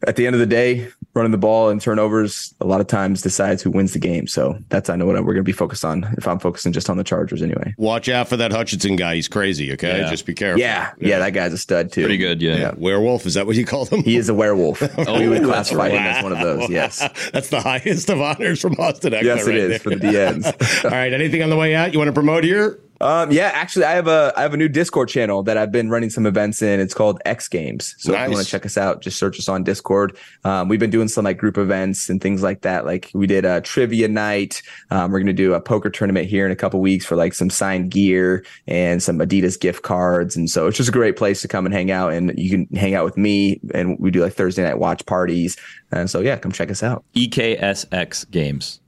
at 0.07 0.16
the 0.16 0.26
end 0.26 0.34
of 0.34 0.40
the 0.40 0.46
day, 0.46 0.88
running 1.14 1.32
the 1.32 1.38
ball 1.38 1.68
and 1.70 1.80
turnovers 1.80 2.55
a 2.61 2.64
lot 2.64 2.80
of 2.80 2.86
times 2.86 3.22
decides 3.22 3.62
who 3.62 3.70
wins 3.70 3.92
the 3.92 3.99
game. 3.99 4.26
So 4.26 4.59
that's 4.68 4.88
I 4.88 4.96
know 4.96 5.07
what 5.07 5.16
we're 5.16 5.22
going 5.22 5.36
to 5.36 5.42
be 5.42 5.53
focused 5.53 5.84
on 5.84 6.05
if 6.16 6.28
I'm 6.28 6.38
focusing 6.38 6.72
just 6.72 6.88
on 6.88 6.96
the 6.96 7.05
Chargers 7.05 7.42
anyway. 7.42 7.74
Watch 7.78 8.09
out 8.09 8.28
for 8.28 8.36
that 8.36 8.53
Hutchinson 8.53 8.96
guy. 8.96 9.16
He's 9.16 9.28
crazy. 9.28 9.72
Okay, 9.72 9.99
Yeah. 9.99 10.11
just 10.11 10.26
be 10.26 10.34
careful. 10.34 10.61
Yeah, 10.61 10.92
yeah, 11.01 11.18
that 11.18 11.30
guy's 11.30 11.53
a 11.53 11.59
stud 11.59 11.90
too. 11.92 12.03
Pretty 12.03 12.18
good, 12.18 12.40
yeah. 12.40 12.72
Werewolf 12.76 13.26
is 13.26 13.34
that 13.34 13.46
what 13.46 13.57
you 13.57 13.64
call 13.66 13.84
them? 13.86 14.03
He 14.03 14.16
is 14.16 14.28
a 14.28 14.34
werewolf. 14.34 14.82
oh, 14.82 15.18
we 15.18 15.28
would 15.28 15.42
oh, 15.42 15.49
classify 15.49 15.88
him 15.88 16.03
as 16.03 16.22
one 16.22 16.32
of 16.32 16.38
those. 16.38 16.70
Yes. 16.70 16.99
That's 17.32 17.49
the 17.49 17.61
highest 17.61 18.09
of 18.11 18.20
honors 18.20 18.61
from 18.61 18.74
Austin 18.74 19.12
Ekeler. 19.12 19.22
Yes, 19.22 19.46
it 19.46 19.51
right 19.51 19.59
is 19.59 19.68
there. 19.70 19.78
for 19.80 19.90
the 19.90 19.96
DNs. 19.96 20.84
All 20.84 20.90
right. 20.90 21.12
Anything 21.12 21.42
on 21.42 21.51
the 21.51 21.57
way 21.57 21.74
out 21.74 21.92
you 21.92 21.99
want 21.99 22.09
to 22.09 22.12
promote 22.12 22.44
here? 22.44 22.78
Um, 23.01 23.30
yeah, 23.30 23.51
actually, 23.55 23.84
I 23.84 23.92
have 23.92 24.09
a 24.09 24.32
I 24.36 24.42
have 24.42 24.55
a 24.55 24.57
new 24.57 24.68
Discord 24.68 25.09
channel 25.09 25.42
that 25.44 25.57
I've 25.57 25.70
been 25.70 25.88
running 25.88 26.11
some 26.11 26.26
events 26.26 26.62
in. 26.62 26.80
It's 26.80 26.94
called 26.94 27.20
X 27.24 27.49
Games. 27.49 27.94
So 27.99 28.12
if 28.12 28.28
you 28.28 28.34
want 28.34 28.44
to 28.44 28.51
check 28.51 28.66
us 28.66 28.76
out, 28.76 29.01
just 29.01 29.18
search 29.18 29.38
us 29.38 29.49
on 29.49 29.62
Discord. 29.62 30.16
Um, 30.44 30.68
we've 30.68 30.80
been 30.80 30.90
doing 30.90 31.09
some 31.09 31.24
like 31.24 31.38
group 31.38 31.59
events 31.59 32.09
and 32.09 32.20
things 32.20 32.42
like 32.42 32.62
that. 32.62 32.84
Like 32.84 33.11
we 33.14 33.26
did 33.26 33.44
a 33.44 33.61
trivia 33.61 34.09
night. 34.09 34.62
Um, 34.90 35.12
we're 35.12 35.20
gonna 35.20 35.32
do 35.32 35.55
a 35.55 35.61
poker 35.61 35.90
tournament 35.90 36.28
here 36.28 36.44
in 36.44 36.53
a 36.53 36.57
couple 36.57 36.80
weeks 36.80 37.07
for 37.07 37.14
like 37.14 37.34
some 37.34 37.51
signed 37.51 37.90
gear 37.90 38.44
and 38.66 39.03
some 39.03 39.18
Adidas 39.18 39.59
gift 39.59 39.82
cards. 39.82 40.36
And 40.36 40.51
so 40.51 40.66
it's 40.66 40.76
just 40.76 40.88
a 40.88 40.92
great 40.92 41.16
place 41.16 41.40
to 41.42 41.49
come 41.49 41.66
and 41.66 41.74
hang 41.74 41.90
out. 41.90 42.12
And 42.12 42.36
you 42.36 42.51
can 42.51 42.66
hang 42.76 42.94
out 42.94 43.05
with 43.05 43.16
me. 43.16 43.61
And 43.74 43.96
we 44.01 44.11
do 44.11 44.22
like 44.22 44.34
Thursday 44.34 44.64
night 44.64 44.78
watch 44.78 45.07
parties. 45.07 45.57
And 45.92 46.11
so 46.11 46.20
yeah, 46.20 46.36
come 46.36 46.53
check 46.53 46.70
us 46.70 46.82
out. 46.82 47.05
EKSX 47.14 48.30
games. 48.30 48.80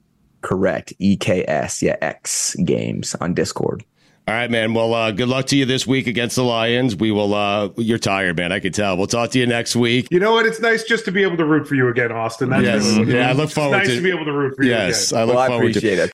Correct. 0.42 0.92
EKS. 1.00 1.82
Yeah, 1.82 1.96
X 2.00 2.56
Games 2.64 3.14
on 3.20 3.34
Discord. 3.34 3.84
All 4.30 4.36
right, 4.36 4.48
man. 4.48 4.74
Well, 4.74 4.94
uh, 4.94 5.10
good 5.10 5.26
luck 5.28 5.46
to 5.46 5.56
you 5.56 5.64
this 5.64 5.88
week 5.88 6.06
against 6.06 6.36
the 6.36 6.44
Lions. 6.44 6.94
We 6.94 7.10
will. 7.10 7.34
Uh, 7.34 7.70
you're 7.76 7.98
tired, 7.98 8.36
man. 8.36 8.52
I 8.52 8.60
can 8.60 8.70
tell. 8.72 8.96
We'll 8.96 9.08
talk 9.08 9.30
to 9.32 9.40
you 9.40 9.46
next 9.46 9.74
week. 9.74 10.06
You 10.12 10.20
know 10.20 10.30
what? 10.30 10.46
It's 10.46 10.60
nice 10.60 10.84
just 10.84 11.04
to 11.06 11.10
be 11.10 11.24
able 11.24 11.36
to 11.38 11.44
root 11.44 11.66
for 11.66 11.74
you 11.74 11.88
again, 11.88 12.12
Austin. 12.12 12.48
That's 12.50 12.62
Yes. 12.62 12.96
really 12.96 13.14
Yeah, 13.14 13.26
I 13.26 13.30
is. 13.32 13.36
look 13.38 13.44
It's 13.46 13.54
forward 13.54 13.78
nice 13.78 13.88
to- 13.88 13.96
to, 13.96 14.00
be 14.02 14.10
able 14.10 14.26
to 14.26 14.32
root 14.32 14.54
for 14.54 14.62
you 14.62 14.70
Yes, 14.70 15.10
again. 15.10 15.20
I 15.20 15.24
look 15.24 15.34
Well, 15.34 15.42
I 15.44 15.46
forward 15.48 15.62
to. 15.72 15.78
appreciate 15.80 15.98
it. 15.98 16.12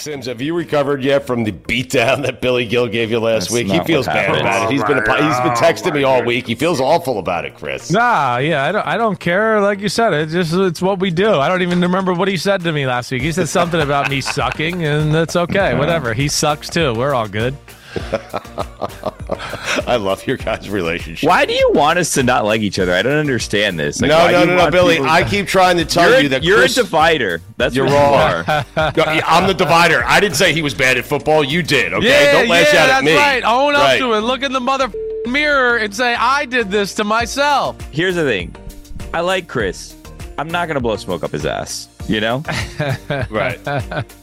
Simms, 0.00 0.24
have 0.26 0.40
you 0.40 0.54
recovered 0.54 1.02
yet 1.04 1.26
from 1.26 1.44
the 1.44 1.52
beatdown 1.52 2.22
that 2.22 2.40
Billy 2.40 2.66
Gil 2.66 2.88
gave 2.88 3.10
you 3.10 3.20
last 3.20 3.50
That's 3.50 3.52
week? 3.52 3.66
He 3.70 3.78
feels 3.80 4.06
bad 4.06 4.16
happened. 4.28 4.40
about 4.40 4.66
it. 4.66 4.72
He's 4.72 4.82
been 4.84 4.98
Oh, 4.98 5.12
he's 5.14 5.36
been 5.40 5.48
my- 5.48 5.54
texting 5.54 5.92
me 5.94 6.04
oh, 6.04 6.08
all 6.08 6.24
week. 6.24 6.46
He 6.46 6.54
feels 6.54 6.80
awful 6.80 7.18
about 7.18 7.44
it, 7.44 7.54
Chris. 7.54 7.90
Nah, 7.90 8.38
yeah, 8.38 8.64
I 8.64 8.72
don't. 8.72 8.86
I 8.86 8.96
don't 8.96 9.20
care. 9.20 9.60
Like 9.60 9.80
you 9.80 9.90
said, 9.90 10.14
it's 10.14 10.32
just 10.32 10.54
it's 10.54 10.80
what 10.80 11.00
we 11.00 11.10
do. 11.10 11.34
I 11.34 11.48
don't 11.48 11.60
even 11.62 11.80
remember 11.82 12.14
what 12.14 12.28
he 12.28 12.38
said 12.38 12.62
to 12.62 12.72
me 12.72 12.86
last 12.86 13.10
week. 13.10 13.20
He 13.22 13.30
said 13.32 13.48
something 13.48 13.80
about 13.80 14.08
me 14.08 14.20
sucking, 14.22 14.84
and 14.84 15.14
that's 15.14 15.36
okay. 15.36 15.74
Whatever. 15.76 16.14
He 16.14 16.28
sucks 16.28 16.70
too. 16.70 16.94
We're 16.94 17.14
all 17.14 17.28
good. 17.28 17.54
I 19.86 19.96
love 19.96 20.26
your 20.26 20.36
guys' 20.36 20.68
relationship. 20.68 21.28
Why 21.28 21.44
do 21.44 21.52
you 21.52 21.70
want 21.74 21.98
us 21.98 22.12
to 22.14 22.22
not 22.22 22.44
like 22.44 22.60
each 22.60 22.78
other? 22.78 22.92
I 22.94 23.02
don't 23.02 23.18
understand 23.18 23.78
this. 23.78 24.00
Like, 24.00 24.08
no, 24.10 24.30
no, 24.30 24.44
no, 24.44 24.56
no, 24.56 24.70
Billy. 24.70 24.96
people- 24.96 25.10
I 25.10 25.22
keep 25.28 25.46
trying 25.46 25.76
to 25.78 25.84
tell 25.84 26.10
you're 26.10 26.20
you 26.20 26.26
a, 26.26 26.30
that 26.30 26.42
you're 26.44 26.58
Chris, 26.58 26.76
a 26.76 26.82
divider. 26.82 27.40
That's 27.56 27.74
You're 27.74 27.86
what 27.86 27.94
wrong. 27.94 28.44
You 28.46 28.82
are. 28.82 28.92
No, 28.96 29.04
I'm 29.26 29.46
the 29.46 29.54
divider. 29.54 30.02
I 30.04 30.20
didn't 30.20 30.36
say 30.36 30.52
he 30.52 30.62
was 30.62 30.74
bad 30.74 30.96
at 30.98 31.04
football. 31.04 31.42
You 31.44 31.62
did. 31.62 31.92
Okay, 31.94 32.06
yeah, 32.08 32.32
don't 32.32 32.48
lash 32.48 32.72
yeah, 32.72 32.82
out 32.82 32.86
that's 32.86 32.98
at 32.98 33.04
me. 33.04 33.12
That's 33.12 33.42
right. 33.44 33.44
Own 33.44 33.74
up 33.74 33.82
Right. 33.82 33.98
to 33.98 34.12
it. 34.14 34.20
Look 34.20 34.42
in 34.42 34.52
the 34.52 34.60
mother 34.60 34.90
mirror 35.26 35.76
and 35.78 35.94
say 35.94 36.14
I 36.14 36.44
did 36.46 36.70
this 36.70 36.94
to 36.94 37.04
myself. 37.04 37.80
Here's 37.90 38.14
the 38.16 38.24
thing. 38.24 38.54
I 39.12 39.20
like 39.20 39.48
Chris. 39.48 39.94
I'm 40.38 40.48
not 40.48 40.68
gonna 40.68 40.80
blow 40.80 40.96
smoke 40.96 41.22
up 41.24 41.32
his 41.32 41.44
ass. 41.46 41.88
You 42.10 42.20
know? 42.20 42.42
Right, 43.30 43.58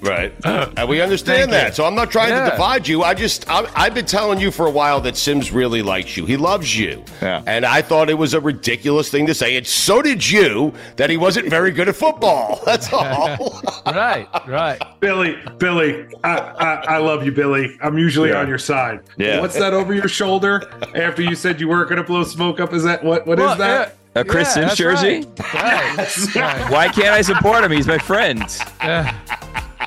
right. 0.02 0.34
And 0.78 0.90
we 0.90 1.02
understand 1.02 1.50
Thank 1.50 1.52
that. 1.52 1.68
you. 1.70 1.74
So 1.76 1.86
I'm 1.86 1.96
not 1.96 2.12
trying 2.12 2.30
Yeah. 2.30 2.46
to 2.46 2.52
divide 2.52 2.88
you. 2.88 3.04
I 3.04 3.14
just, 3.14 3.50
I, 3.50 3.70
I've 3.76 3.94
been 3.94 4.06
telling 4.06 4.40
you 4.40 4.52
for 4.52 4.66
a 4.66 4.70
while 4.72 5.00
that 5.02 5.16
Simms 5.16 5.52
really 5.52 5.82
likes 5.82 6.18
you. 6.18 6.26
He 6.26 6.36
loves 6.38 6.78
you. 6.78 7.04
Yeah. 7.22 7.44
And 7.48 7.66
I 7.66 7.82
thought 7.82 8.10
it 8.10 8.18
was 8.18 8.34
a 8.34 8.40
ridiculous 8.42 9.10
thing 9.10 9.26
to 9.28 9.34
say. 9.34 9.56
And 9.56 9.66
so 9.66 10.02
did 10.02 10.30
you 10.30 10.74
that 10.98 11.10
he 11.10 11.16
wasn't 11.18 11.50
very 11.50 11.72
good 11.72 11.88
at 11.88 11.96
football. 11.96 12.62
That's 12.66 12.92
all. 12.92 13.62
right, 13.86 14.28
right. 14.48 14.82
Billy, 15.00 15.38
Billy, 15.58 16.08
I, 16.24 16.38
I, 16.40 16.74
I 16.96 16.98
love 16.98 17.24
you, 17.26 17.32
Billy. 17.32 17.78
I'm 17.82 17.98
usually 17.98 18.30
Yeah. 18.30 18.40
on 18.42 18.48
your 18.50 18.58
side. 18.60 19.02
Yeah. 19.18 19.40
What's 19.40 19.58
that 19.58 19.74
over 19.74 19.94
your 19.94 20.10
shoulder 20.10 20.64
after 20.96 21.22
you 21.22 21.36
said 21.36 21.62
you 21.62 21.70
weren't 21.70 21.90
going 21.90 22.02
to 22.02 22.08
blow 22.08 22.24
smoke 22.24 22.60
up? 22.60 22.74
Is 22.74 22.84
that 22.84 23.04
what? 23.04 23.26
What 23.28 23.40
is 23.40 23.46
Well, 23.46 23.56
that? 23.58 23.96
A 24.20 24.24
Chris 24.26 24.56
yeah, 24.56 24.68
Simms 24.74 24.76
jersey? 24.76 25.26
Right. 25.54 26.36
Right. 26.36 26.72
Why 26.72 26.88
can't 26.90 27.10
I 27.10 27.22
support 27.22 27.64
him? 27.64 27.72
He's 27.72 27.88
my 27.88 27.98
friend. 27.98 28.40
Yeah. 28.82 29.18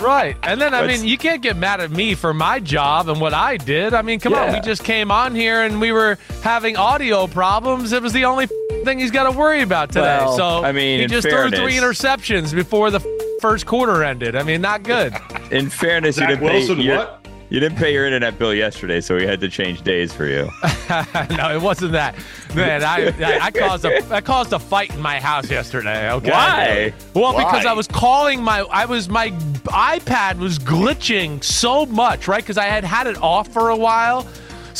Right. 0.00 0.36
And 0.42 0.60
then, 0.60 0.72
I 0.72 0.82
What's- 0.82 1.00
mean, 1.00 1.08
you 1.08 1.18
can't 1.18 1.42
get 1.42 1.56
mad 1.56 1.80
at 1.80 1.90
me 1.90 2.14
for 2.14 2.32
my 2.32 2.58
job 2.60 3.08
and 3.08 3.20
what 3.20 3.34
I 3.34 3.56
did. 3.58 3.92
I 3.92 4.02
mean, 4.02 4.18
come 4.20 4.34
on. 4.34 4.52
We 4.52 4.60
just 4.60 4.82
came 4.84 5.10
on 5.10 5.34
here 5.34 5.62
and 5.62 5.80
we 5.80 5.92
were 5.92 6.16
having 6.42 6.76
audio 6.76 7.26
problems. 7.26 7.92
It 7.92 8.02
was 8.02 8.12
the 8.12 8.24
only 8.24 8.46
thing 8.84 8.98
he's 8.98 9.10
got 9.10 9.30
to 9.30 9.36
worry 9.38 9.60
about 9.62 9.88
today. 9.90 10.18
Well, 10.20 10.36
so, 10.36 10.64
I 10.64 10.72
mean, 10.72 10.98
he 10.98 11.04
in 11.04 11.10
just 11.10 11.28
threw 11.28 11.50
three 11.50 11.74
interceptions 11.74 12.54
before 12.54 12.90
the 12.90 13.00
first 13.42 13.66
quarter 13.66 14.02
ended. 14.02 14.36
I 14.36 14.42
mean, 14.42 14.60
not 14.62 14.82
good. 14.84 15.14
In 15.50 15.68
fairness, 15.68 16.16
you 16.16 16.20
Zach 16.22 16.28
didn't 16.30 16.44
Wilson, 16.44 16.76
pay. 16.76 16.82
You, 16.82 16.92
what? 16.92 17.19
You 17.50 17.58
didn't 17.58 17.78
pay 17.78 17.92
your 17.92 18.06
internet 18.06 18.38
bill 18.38 18.54
yesterday, 18.54 19.00
so 19.00 19.16
we 19.16 19.26
had 19.26 19.40
to 19.40 19.48
change 19.48 19.82
days 19.82 20.12
for 20.12 20.26
you. 20.26 20.48
no, 21.36 21.54
it 21.54 21.60
wasn't 21.60 21.92
that. 21.92 22.14
Man, 22.54 22.82
I, 22.82 23.08
I, 23.08 23.38
I 23.46 23.50
caused 23.50 23.84
a 23.84 24.14
I 24.14 24.20
caused 24.20 24.52
a 24.52 24.58
fight 24.58 24.94
in 24.94 25.00
my 25.00 25.20
house 25.20 25.50
yesterday. 25.50 26.10
Okay. 26.12 26.30
Why? 26.30 26.94
Well, 27.12 27.36
because 27.36 27.66
I 27.66 27.72
was 27.72 27.88
calling 27.88 28.42
my 28.42 28.60
I 28.60 28.86
was 28.86 29.08
my 29.08 29.30
iPad 29.30 30.38
was 30.38 30.58
glitching 30.58 31.42
so 31.42 31.86
much, 31.86 32.28
right? 32.28 32.42
Because 32.42 32.58
I 32.58 32.66
had 32.66 32.84
had 32.84 33.06
it 33.08 33.20
off 33.20 33.48
for 33.48 33.70
a 33.70 33.76
while. 33.76 34.26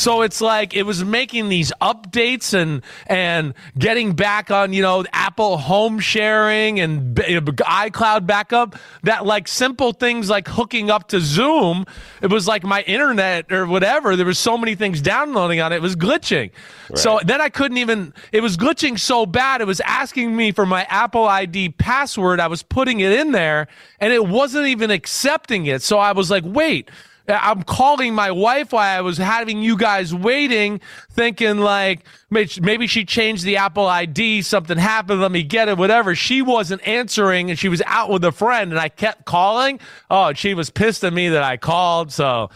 So 0.01 0.23
it's 0.23 0.41
like 0.41 0.73
it 0.73 0.81
was 0.81 1.03
making 1.03 1.49
these 1.49 1.71
updates 1.79 2.55
and 2.55 2.81
and 3.05 3.53
getting 3.77 4.13
back 4.13 4.49
on 4.49 4.73
you 4.73 4.81
know 4.81 5.05
Apple 5.13 5.59
Home 5.59 5.99
sharing 5.99 6.79
and 6.79 7.15
iCloud 7.15 8.25
backup. 8.25 8.75
That 9.03 9.27
like 9.27 9.47
simple 9.47 9.93
things 9.93 10.27
like 10.27 10.47
hooking 10.47 10.89
up 10.89 11.09
to 11.09 11.19
Zoom. 11.19 11.85
It 12.19 12.31
was 12.31 12.47
like 12.47 12.63
my 12.63 12.81
internet 12.81 13.51
or 13.51 13.67
whatever. 13.67 14.15
There 14.15 14.25
was 14.25 14.39
so 14.39 14.57
many 14.57 14.73
things 14.73 15.01
downloading 15.01 15.61
on 15.61 15.71
it. 15.71 15.75
It 15.75 15.81
was 15.83 15.95
glitching. 15.95 16.49
Right. 16.89 16.97
So 16.97 17.19
then 17.23 17.39
I 17.39 17.49
couldn't 17.49 17.77
even. 17.77 18.11
It 18.31 18.41
was 18.41 18.57
glitching 18.57 18.97
so 18.97 19.27
bad. 19.27 19.61
It 19.61 19.67
was 19.67 19.81
asking 19.81 20.35
me 20.35 20.51
for 20.51 20.65
my 20.65 20.81
Apple 20.89 21.25
ID 21.25 21.69
password. 21.77 22.39
I 22.39 22.47
was 22.47 22.63
putting 22.63 23.01
it 23.01 23.11
in 23.11 23.33
there 23.33 23.67
and 23.99 24.11
it 24.11 24.25
wasn't 24.25 24.65
even 24.65 24.89
accepting 24.89 25.67
it. 25.67 25.83
So 25.83 25.99
I 25.99 26.13
was 26.13 26.31
like, 26.31 26.43
wait. 26.43 26.89
I'm 27.27 27.63
calling 27.63 28.13
my 28.13 28.31
wife 28.31 28.73
while 28.73 28.97
I 28.97 29.01
was 29.01 29.17
having 29.17 29.61
you 29.61 29.77
guys 29.77 30.13
waiting, 30.13 30.81
thinking 31.11 31.59
like 31.59 32.05
maybe 32.29 32.87
she 32.87 33.05
changed 33.05 33.43
the 33.43 33.57
Apple 33.57 33.85
ID, 33.85 34.41
something 34.41 34.77
happened, 34.77 35.21
let 35.21 35.31
me 35.31 35.43
get 35.43 35.69
it, 35.69 35.77
whatever. 35.77 36.15
She 36.15 36.41
wasn't 36.41 36.85
answering 36.87 37.49
and 37.49 37.59
she 37.59 37.69
was 37.69 37.81
out 37.85 38.09
with 38.09 38.23
a 38.23 38.31
friend 38.31 38.71
and 38.71 38.79
I 38.79 38.89
kept 38.89 39.25
calling. 39.25 39.79
Oh, 40.09 40.33
she 40.33 40.53
was 40.53 40.69
pissed 40.69 41.03
at 41.03 41.13
me 41.13 41.29
that 41.29 41.43
I 41.43 41.57
called. 41.57 42.11
So, 42.11 42.49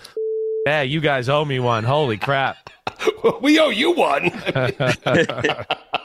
yeah, 0.66 0.82
you 0.82 1.00
guys 1.00 1.30
owe 1.30 1.46
me 1.46 1.60
one. 1.60 1.84
Holy 1.84 2.18
crap. 2.18 2.70
we 3.42 3.60
owe 3.60 3.70
you 3.70 3.92
one. 3.92 4.32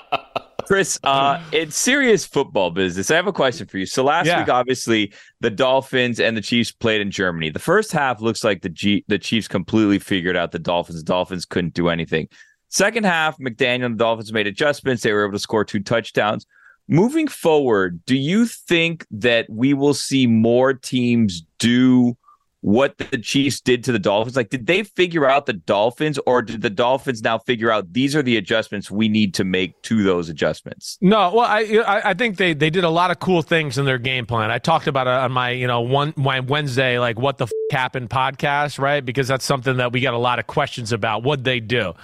Chris, 0.71 1.01
uh, 1.03 1.43
it's 1.51 1.75
serious 1.75 2.25
football 2.25 2.71
business. 2.71 3.11
I 3.11 3.17
have 3.17 3.27
a 3.27 3.33
question 3.33 3.67
for 3.67 3.77
you. 3.77 3.87
So 3.87 4.05
last 4.05 4.29
yeah. 4.29 4.39
week, 4.39 4.49
obviously, 4.49 5.13
the 5.41 5.51
Dolphins 5.51 6.21
and 6.21 6.37
the 6.37 6.41
Chiefs 6.41 6.71
played 6.71 7.01
in 7.01 7.11
Germany. 7.11 7.51
The 7.51 7.59
first 7.59 7.91
half 7.91 8.21
looks 8.21 8.45
like 8.45 8.63
the 8.63 8.69
G- 8.69 9.05
the 9.09 9.19
Chiefs 9.19 9.49
completely 9.49 9.99
figured 9.99 10.37
out 10.37 10.53
the 10.53 10.61
Dolphins. 10.61 11.01
The 11.01 11.05
Dolphins 11.05 11.45
couldn't 11.45 11.75
do 11.75 11.89
anything. 11.89 12.29
Second 12.69 13.03
half, 13.03 13.37
McDaniel 13.39 13.87
and 13.87 13.95
the 13.97 14.05
Dolphins 14.05 14.33
made 14.33 14.47
adjustments. 14.47 15.03
They 15.03 15.13
were 15.13 15.25
able 15.25 15.33
to 15.33 15.41
score 15.41 15.65
two 15.65 15.81
touchdowns. 15.81 16.47
Moving 16.87 17.27
forward, 17.27 18.01
do 18.07 18.15
you 18.15 18.47
think 18.47 19.05
that 19.11 19.51
we 19.51 19.75
will 19.75 19.93
see 19.93 20.29
more 20.29 20.73
teams 20.73 21.43
do 21.59 22.17
what 22.63 22.99
the 22.99 23.17
Chiefs 23.19 23.61
did 23.61 23.85
to 23.85 23.93
the 23.93 23.99
Dolphins? 23.99 24.37
Like, 24.37 24.51
did 24.51 24.67
they 24.67 24.83
figure 24.83 25.27
out 25.27 25.47
the 25.47 25.55
Dolphins, 25.55 26.19
or 26.27 26.43
did 26.43 26.61
the 26.61 26.71
Dolphins 26.71 27.23
now 27.23 27.39
figure 27.39 27.71
out 27.71 27.93
these 27.93 28.15
are 28.15 28.23
the 28.23 28.37
adjustments 28.37 28.91
we 28.91 29.09
need 29.09 29.33
to 29.35 29.45
make 29.45 29.81
to 29.83 30.03
those 30.03 30.29
adjustments? 30.29 30.99
No, 31.01 31.33
well, 31.35 31.47
I 31.47 32.03
I 32.05 32.15
think 32.15 32.37
they 32.37 32.53
they 32.53 32.69
did 32.69 32.85
a 32.85 32.91
lot 32.91 33.11
of 33.11 33.19
cool 33.19 33.43
things 33.43 33.79
in 33.79 33.87
their 33.87 33.99
game 33.99 34.27
plan. 34.27 34.51
I 34.51 34.59
talked 34.59 34.87
about 34.87 35.07
it 35.07 35.13
on 35.13 35.33
my 35.33 35.51
you 35.51 35.67
know 35.67 35.81
one 35.81 36.13
my 36.17 36.41
Wednesday 36.41 36.99
like 36.99 37.19
what 37.19 37.39
the 37.39 37.45
f- 37.45 37.53
happened 37.71 38.11
podcast, 38.11 38.79
right? 38.79 39.05
Because 39.05 39.29
that's 39.29 39.45
something 39.45 39.79
that 39.79 39.93
we 39.93 40.01
got 40.01 40.15
a 40.15 40.19
lot 40.19 40.39
of 40.39 40.47
questions 40.47 40.93
about. 40.93 41.23
What 41.23 41.45
they 41.45 41.61
do, 41.61 41.95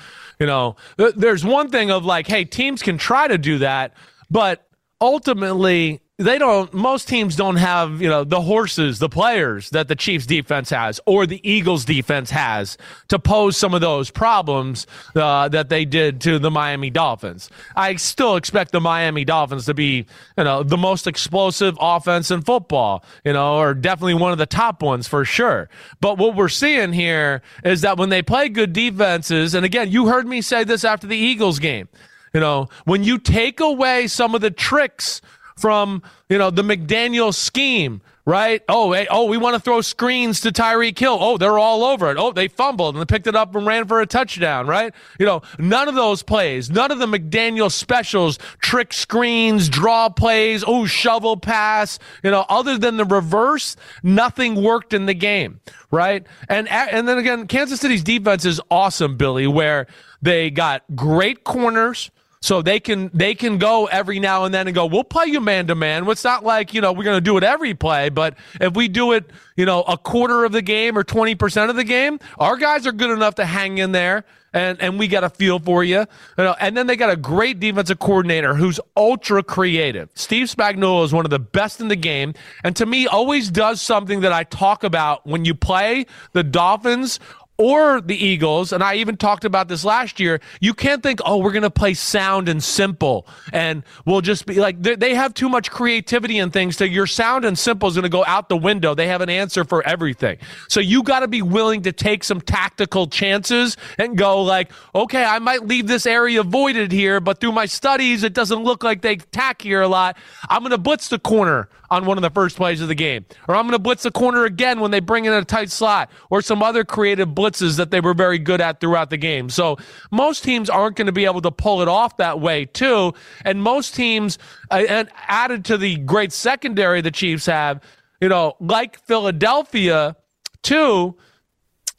you 0.40 0.46
know? 0.46 0.76
There's 0.96 1.44
one 1.44 1.68
thing 1.68 1.90
of 1.90 2.04
like, 2.04 2.26
hey, 2.26 2.44
teams 2.44 2.82
can 2.82 2.96
try 2.96 3.28
to 3.28 3.36
do 3.36 3.58
that, 3.58 3.92
but 4.30 4.66
ultimately 5.00 6.00
they 6.18 6.38
don't 6.38 6.72
most 6.72 7.08
teams 7.08 7.36
don't 7.36 7.56
have 7.56 8.00
you 8.00 8.08
know 8.08 8.24
the 8.24 8.40
horses 8.40 8.98
the 8.98 9.08
players 9.08 9.68
that 9.70 9.86
the 9.88 9.94
chiefs 9.94 10.24
defense 10.24 10.70
has 10.70 10.98
or 11.04 11.26
the 11.26 11.46
eagles 11.48 11.84
defense 11.84 12.30
has 12.30 12.78
to 13.08 13.18
pose 13.18 13.54
some 13.54 13.74
of 13.74 13.82
those 13.82 14.10
problems 14.10 14.86
uh, 15.14 15.46
that 15.48 15.68
they 15.68 15.84
did 15.84 16.20
to 16.22 16.38
the 16.38 16.50
miami 16.50 16.88
dolphins. 16.88 17.50
I 17.74 17.96
still 17.96 18.36
expect 18.36 18.72
the 18.72 18.80
miami 18.80 19.26
dolphins 19.26 19.66
to 19.66 19.74
be 19.74 20.06
you 20.38 20.44
know 20.44 20.62
the 20.62 20.78
most 20.78 21.06
explosive 21.06 21.76
offense 21.78 22.30
in 22.30 22.40
football 22.40 23.04
you 23.22 23.34
know 23.34 23.58
or 23.58 23.74
definitely 23.74 24.14
one 24.14 24.32
of 24.32 24.38
the 24.38 24.46
top 24.46 24.82
ones 24.82 25.06
for 25.06 25.24
sure. 25.26 25.68
But 26.00 26.16
what 26.16 26.34
we're 26.34 26.48
seeing 26.48 26.94
here 26.94 27.42
is 27.62 27.82
that 27.82 27.98
when 27.98 28.08
they 28.08 28.22
play 28.22 28.48
good 28.48 28.72
defenses 28.72 29.54
and 29.54 29.66
again 29.66 29.90
you 29.90 30.08
heard 30.08 30.26
me 30.26 30.40
say 30.40 30.64
this 30.64 30.82
after 30.82 31.06
the 31.06 31.16
eagles 31.16 31.58
game 31.58 31.90
you 32.32 32.40
know 32.40 32.68
when 32.86 33.04
you 33.04 33.18
take 33.18 33.60
away 33.60 34.06
some 34.06 34.34
of 34.34 34.40
the 34.40 34.50
tricks 34.50 35.20
from, 35.56 36.02
you 36.28 36.36
know, 36.36 36.50
the 36.50 36.62
McDaniel 36.62 37.32
scheme, 37.32 38.02
right? 38.26 38.62
Oh, 38.68 38.92
hey, 38.92 39.06
oh, 39.10 39.24
we 39.24 39.38
want 39.38 39.54
to 39.54 39.60
throw 39.60 39.80
screens 39.80 40.42
to 40.42 40.50
Tyreek 40.50 40.98
Hill. 40.98 41.16
Oh, 41.18 41.38
they're 41.38 41.58
all 41.58 41.82
over 41.82 42.10
it. 42.10 42.18
Oh, 42.18 42.30
they 42.30 42.48
fumbled 42.48 42.94
and 42.94 43.00
they 43.00 43.06
picked 43.06 43.26
it 43.26 43.34
up 43.34 43.54
and 43.54 43.66
ran 43.66 43.86
for 43.86 44.00
a 44.00 44.06
touchdown, 44.06 44.66
right? 44.66 44.92
You 45.18 45.24
know, 45.24 45.42
none 45.58 45.88
of 45.88 45.94
those 45.94 46.22
plays, 46.22 46.68
none 46.68 46.90
of 46.90 46.98
the 46.98 47.06
McDaniel 47.06 47.72
specials, 47.72 48.38
trick 48.60 48.92
screens, 48.92 49.70
draw 49.70 50.10
plays, 50.10 50.62
oh, 50.66 50.84
shovel 50.84 51.38
pass, 51.38 51.98
you 52.22 52.30
know, 52.30 52.44
other 52.50 52.76
than 52.76 52.98
the 52.98 53.06
reverse, 53.06 53.76
nothing 54.02 54.62
worked 54.62 54.92
in 54.92 55.06
the 55.06 55.14
game, 55.14 55.60
right? 55.90 56.26
And 56.50 56.68
and 56.68 57.08
then 57.08 57.16
again, 57.16 57.46
Kansas 57.46 57.80
City's 57.80 58.02
defense 58.02 58.44
is 58.44 58.60
awesome, 58.70 59.16
Billy, 59.16 59.46
where 59.46 59.86
they 60.20 60.50
got 60.50 60.82
great 60.94 61.44
corners 61.44 62.10
so 62.46 62.62
they 62.62 62.78
can 62.78 63.10
they 63.12 63.34
can 63.34 63.58
go 63.58 63.86
every 63.86 64.20
now 64.20 64.44
and 64.44 64.54
then 64.54 64.68
and 64.68 64.74
go, 64.74 64.86
we'll 64.86 65.02
play 65.02 65.26
you 65.26 65.40
man 65.40 65.66
to 65.66 65.74
man. 65.74 66.08
It's 66.08 66.22
not 66.22 66.44
like, 66.44 66.72
you 66.74 66.80
know, 66.80 66.92
we're 66.92 67.02
gonna 67.02 67.20
do 67.20 67.36
it 67.36 67.42
every 67.42 67.74
play, 67.74 68.08
but 68.08 68.36
if 68.60 68.76
we 68.76 68.86
do 68.86 69.10
it, 69.14 69.28
you 69.56 69.66
know, 69.66 69.82
a 69.82 69.98
quarter 69.98 70.44
of 70.44 70.52
the 70.52 70.62
game 70.62 70.96
or 70.96 71.02
twenty 71.02 71.34
percent 71.34 71.70
of 71.70 71.76
the 71.76 71.82
game, 71.82 72.20
our 72.38 72.56
guys 72.56 72.86
are 72.86 72.92
good 72.92 73.10
enough 73.10 73.34
to 73.36 73.44
hang 73.44 73.78
in 73.78 73.90
there 73.90 74.24
and 74.52 74.80
and 74.80 74.96
we 74.96 75.08
got 75.08 75.24
a 75.24 75.28
feel 75.28 75.58
for 75.58 75.82
you. 75.82 75.98
you 75.98 76.06
know, 76.44 76.54
and 76.60 76.76
then 76.76 76.86
they 76.86 76.94
got 76.94 77.10
a 77.10 77.16
great 77.16 77.58
defensive 77.58 77.98
coordinator 77.98 78.54
who's 78.54 78.78
ultra 78.96 79.42
creative. 79.42 80.08
Steve 80.14 80.46
Spagnuolo 80.46 81.04
is 81.04 81.12
one 81.12 81.24
of 81.24 81.30
the 81.30 81.40
best 81.40 81.80
in 81.80 81.88
the 81.88 81.96
game, 81.96 82.32
and 82.62 82.76
to 82.76 82.86
me, 82.86 83.08
always 83.08 83.50
does 83.50 83.82
something 83.82 84.20
that 84.20 84.32
I 84.32 84.44
talk 84.44 84.84
about 84.84 85.26
when 85.26 85.44
you 85.44 85.54
play 85.54 86.06
the 86.32 86.44
Dolphins 86.44 87.18
or 87.58 88.00
the 88.00 88.16
Eagles, 88.16 88.72
and 88.72 88.82
I 88.82 88.96
even 88.96 89.16
talked 89.16 89.44
about 89.44 89.68
this 89.68 89.84
last 89.84 90.20
year, 90.20 90.40
you 90.60 90.74
can't 90.74 91.02
think, 91.02 91.20
oh, 91.24 91.38
we're 91.38 91.52
going 91.52 91.62
to 91.62 91.70
play 91.70 91.94
sound 91.94 92.48
and 92.48 92.62
simple 92.62 93.26
and 93.52 93.82
we'll 94.04 94.20
just 94.20 94.46
be 94.46 94.56
like, 94.56 94.82
they 94.82 95.14
have 95.14 95.32
too 95.34 95.48
much 95.48 95.70
creativity 95.70 96.38
and 96.38 96.52
things. 96.52 96.76
So 96.76 96.84
your 96.84 97.06
sound 97.06 97.44
and 97.44 97.58
simple 97.58 97.88
is 97.88 97.94
going 97.94 98.02
to 98.02 98.08
go 98.08 98.24
out 98.26 98.48
the 98.48 98.56
window. 98.56 98.94
They 98.94 99.08
have 99.08 99.20
an 99.20 99.30
answer 99.30 99.64
for 99.64 99.82
everything. 99.86 100.38
So 100.68 100.80
you 100.80 101.02
got 101.02 101.20
to 101.20 101.28
be 101.28 101.42
willing 101.42 101.82
to 101.82 101.92
take 101.92 102.24
some 102.24 102.40
tactical 102.40 103.06
chances 103.06 103.76
and 103.98 104.18
go, 104.18 104.42
like, 104.42 104.70
okay, 104.94 105.24
I 105.24 105.38
might 105.38 105.66
leave 105.66 105.86
this 105.86 106.06
area 106.06 106.42
voided 106.42 106.92
here, 106.92 107.20
but 107.20 107.40
through 107.40 107.52
my 107.52 107.66
studies, 107.66 108.22
it 108.22 108.34
doesn't 108.34 108.62
look 108.62 108.84
like 108.84 109.02
they 109.02 109.14
attack 109.14 109.62
here 109.62 109.80
a 109.80 109.88
lot. 109.88 110.16
I'm 110.48 110.60
going 110.60 110.72
to 110.72 110.78
blitz 110.78 111.08
the 111.08 111.18
corner 111.18 111.68
on 111.90 112.04
one 112.04 112.18
of 112.18 112.22
the 112.22 112.30
first 112.30 112.56
plays 112.56 112.80
of 112.80 112.88
the 112.88 112.94
game. 112.94 113.24
Or 113.48 113.54
I'm 113.54 113.64
going 113.64 113.72
to 113.72 113.78
blitz 113.78 114.02
the 114.02 114.10
corner 114.10 114.44
again 114.44 114.80
when 114.80 114.90
they 114.90 115.00
bring 115.00 115.24
in 115.24 115.32
a 115.32 115.44
tight 115.44 115.70
slot 115.70 116.10
or 116.30 116.42
some 116.42 116.62
other 116.62 116.84
creative 116.84 117.28
blitzes 117.28 117.76
that 117.76 117.90
they 117.90 118.00
were 118.00 118.14
very 118.14 118.38
good 118.38 118.60
at 118.60 118.80
throughout 118.80 119.10
the 119.10 119.16
game. 119.16 119.48
So 119.50 119.76
most 120.10 120.44
teams 120.44 120.70
aren't 120.70 120.96
going 120.96 121.06
to 121.06 121.12
be 121.12 121.24
able 121.24 121.42
to 121.42 121.50
pull 121.50 121.82
it 121.82 121.88
off 121.88 122.16
that 122.18 122.40
way, 122.40 122.64
too. 122.64 123.12
And 123.44 123.62
most 123.62 123.94
teams, 123.94 124.38
uh, 124.70 124.84
and 124.88 125.08
added 125.28 125.64
to 125.66 125.78
the 125.78 125.96
great 125.96 126.32
secondary 126.32 127.00
the 127.00 127.10
Chiefs 127.10 127.46
have, 127.46 127.82
you 128.20 128.28
know, 128.28 128.54
like 128.60 128.98
Philadelphia, 129.00 130.16
too 130.62 131.16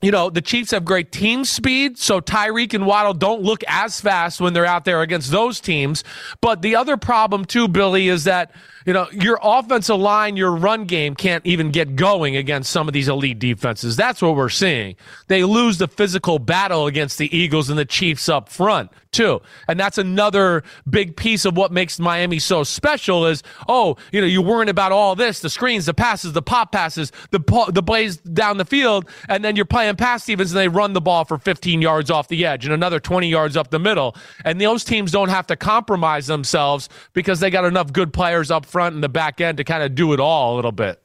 you 0.02 0.12
know, 0.12 0.30
the 0.30 0.42
Chiefs 0.42 0.72
have 0.72 0.86
great 0.86 1.12
team 1.12 1.44
speed, 1.44 1.98
so 1.98 2.22
Tyreek 2.22 2.74
and 2.76 2.86
Waddle 2.86 3.16
don't 3.16 3.42
look 3.42 3.64
as 3.68 4.00
fast 4.00 4.40
when 4.40 4.54
they're 4.54 4.66
out 4.66 4.86
there 4.86 5.02
against 5.02 5.32
those 5.32 5.60
teams. 5.60 6.04
But 6.40 6.62
the 6.62 6.76
other 6.76 6.98
problem, 6.98 7.46
too, 7.46 7.68
Billy, 7.68 8.08
is 8.08 8.26
that 8.26 8.52
you 8.88 8.94
know, 8.94 9.06
your 9.12 9.38
offensive 9.44 9.98
line, 9.98 10.38
your 10.38 10.56
run 10.56 10.86
game 10.86 11.14
can't 11.14 11.46
even 11.46 11.72
get 11.72 11.98
going 11.98 12.38
against 12.38 12.72
some 12.72 12.88
of 12.88 12.94
these 12.94 13.10
elite 13.10 13.38
defenses. 13.38 13.98
That's 13.98 14.22
what 14.22 14.38
we're 14.38 14.48
seeing. 14.48 14.96
They 15.28 15.44
lose 15.44 15.78
the 15.78 15.90
physical 15.90 16.40
battle 16.40 16.88
against 16.88 17.18
the 17.18 17.36
Eagles 17.38 17.70
and 17.70 17.78
the 17.78 17.84
Chiefs 17.84 18.30
up 18.30 18.48
front, 18.48 18.90
too. 19.12 19.42
And 19.68 19.78
that's 19.78 19.98
another 19.98 20.64
big 20.90 21.18
piece 21.18 21.44
of 21.44 21.58
what 21.58 21.74
makes 21.74 22.00
Miami 22.00 22.40
so 22.40 22.64
special 22.64 23.26
is, 23.26 23.44
oh, 23.68 23.98
you 24.14 24.22
know, 24.22 24.28
you're 24.28 24.42
worrying 24.42 24.70
about 24.70 24.94
all 24.94 25.18
this, 25.18 25.42
the 25.42 25.50
screens, 25.50 25.86
the 25.86 25.94
passes, 25.94 26.32
the 26.32 26.42
pop 26.42 26.72
passes, 26.72 27.12
the 27.32 27.40
the 27.74 27.84
plays 27.84 28.16
down 28.16 28.56
the 28.56 28.64
field, 28.64 29.10
and 29.28 29.44
then 29.44 29.58
you're 29.58 29.66
playing 29.66 29.98
pass 29.98 30.26
defense 30.26 30.52
and 30.52 30.60
they 30.60 30.70
run 30.70 30.94
the 30.94 31.02
ball 31.02 31.26
for 31.26 31.38
15 31.38 31.82
yards 31.82 32.10
off 32.10 32.30
the 32.30 32.46
edge 32.46 32.64
and 32.64 32.74
another 32.74 33.02
20 33.02 33.28
yards 33.28 33.58
up 33.58 33.70
the 33.70 33.80
middle. 33.80 34.16
And 34.46 34.62
those 34.62 34.86
teams 34.86 35.12
don't 35.12 35.28
have 35.28 35.48
to 35.48 35.58
compromise 35.58 36.28
themselves 36.28 36.88
because 37.12 37.42
they 37.42 37.50
got 37.50 37.66
enough 37.66 37.92
good 37.92 38.14
players 38.14 38.50
up 38.50 38.66
front 38.66 38.77
front 38.78 38.94
and 38.94 39.04
the 39.04 39.10
back 39.10 39.42
end 39.42 39.58
to 39.58 39.64
kind 39.64 39.82
of 39.82 39.96
do 39.96 40.14
it 40.14 40.20
all 40.20 40.54
a 40.54 40.56
little 40.58 40.72
bit. 40.72 41.02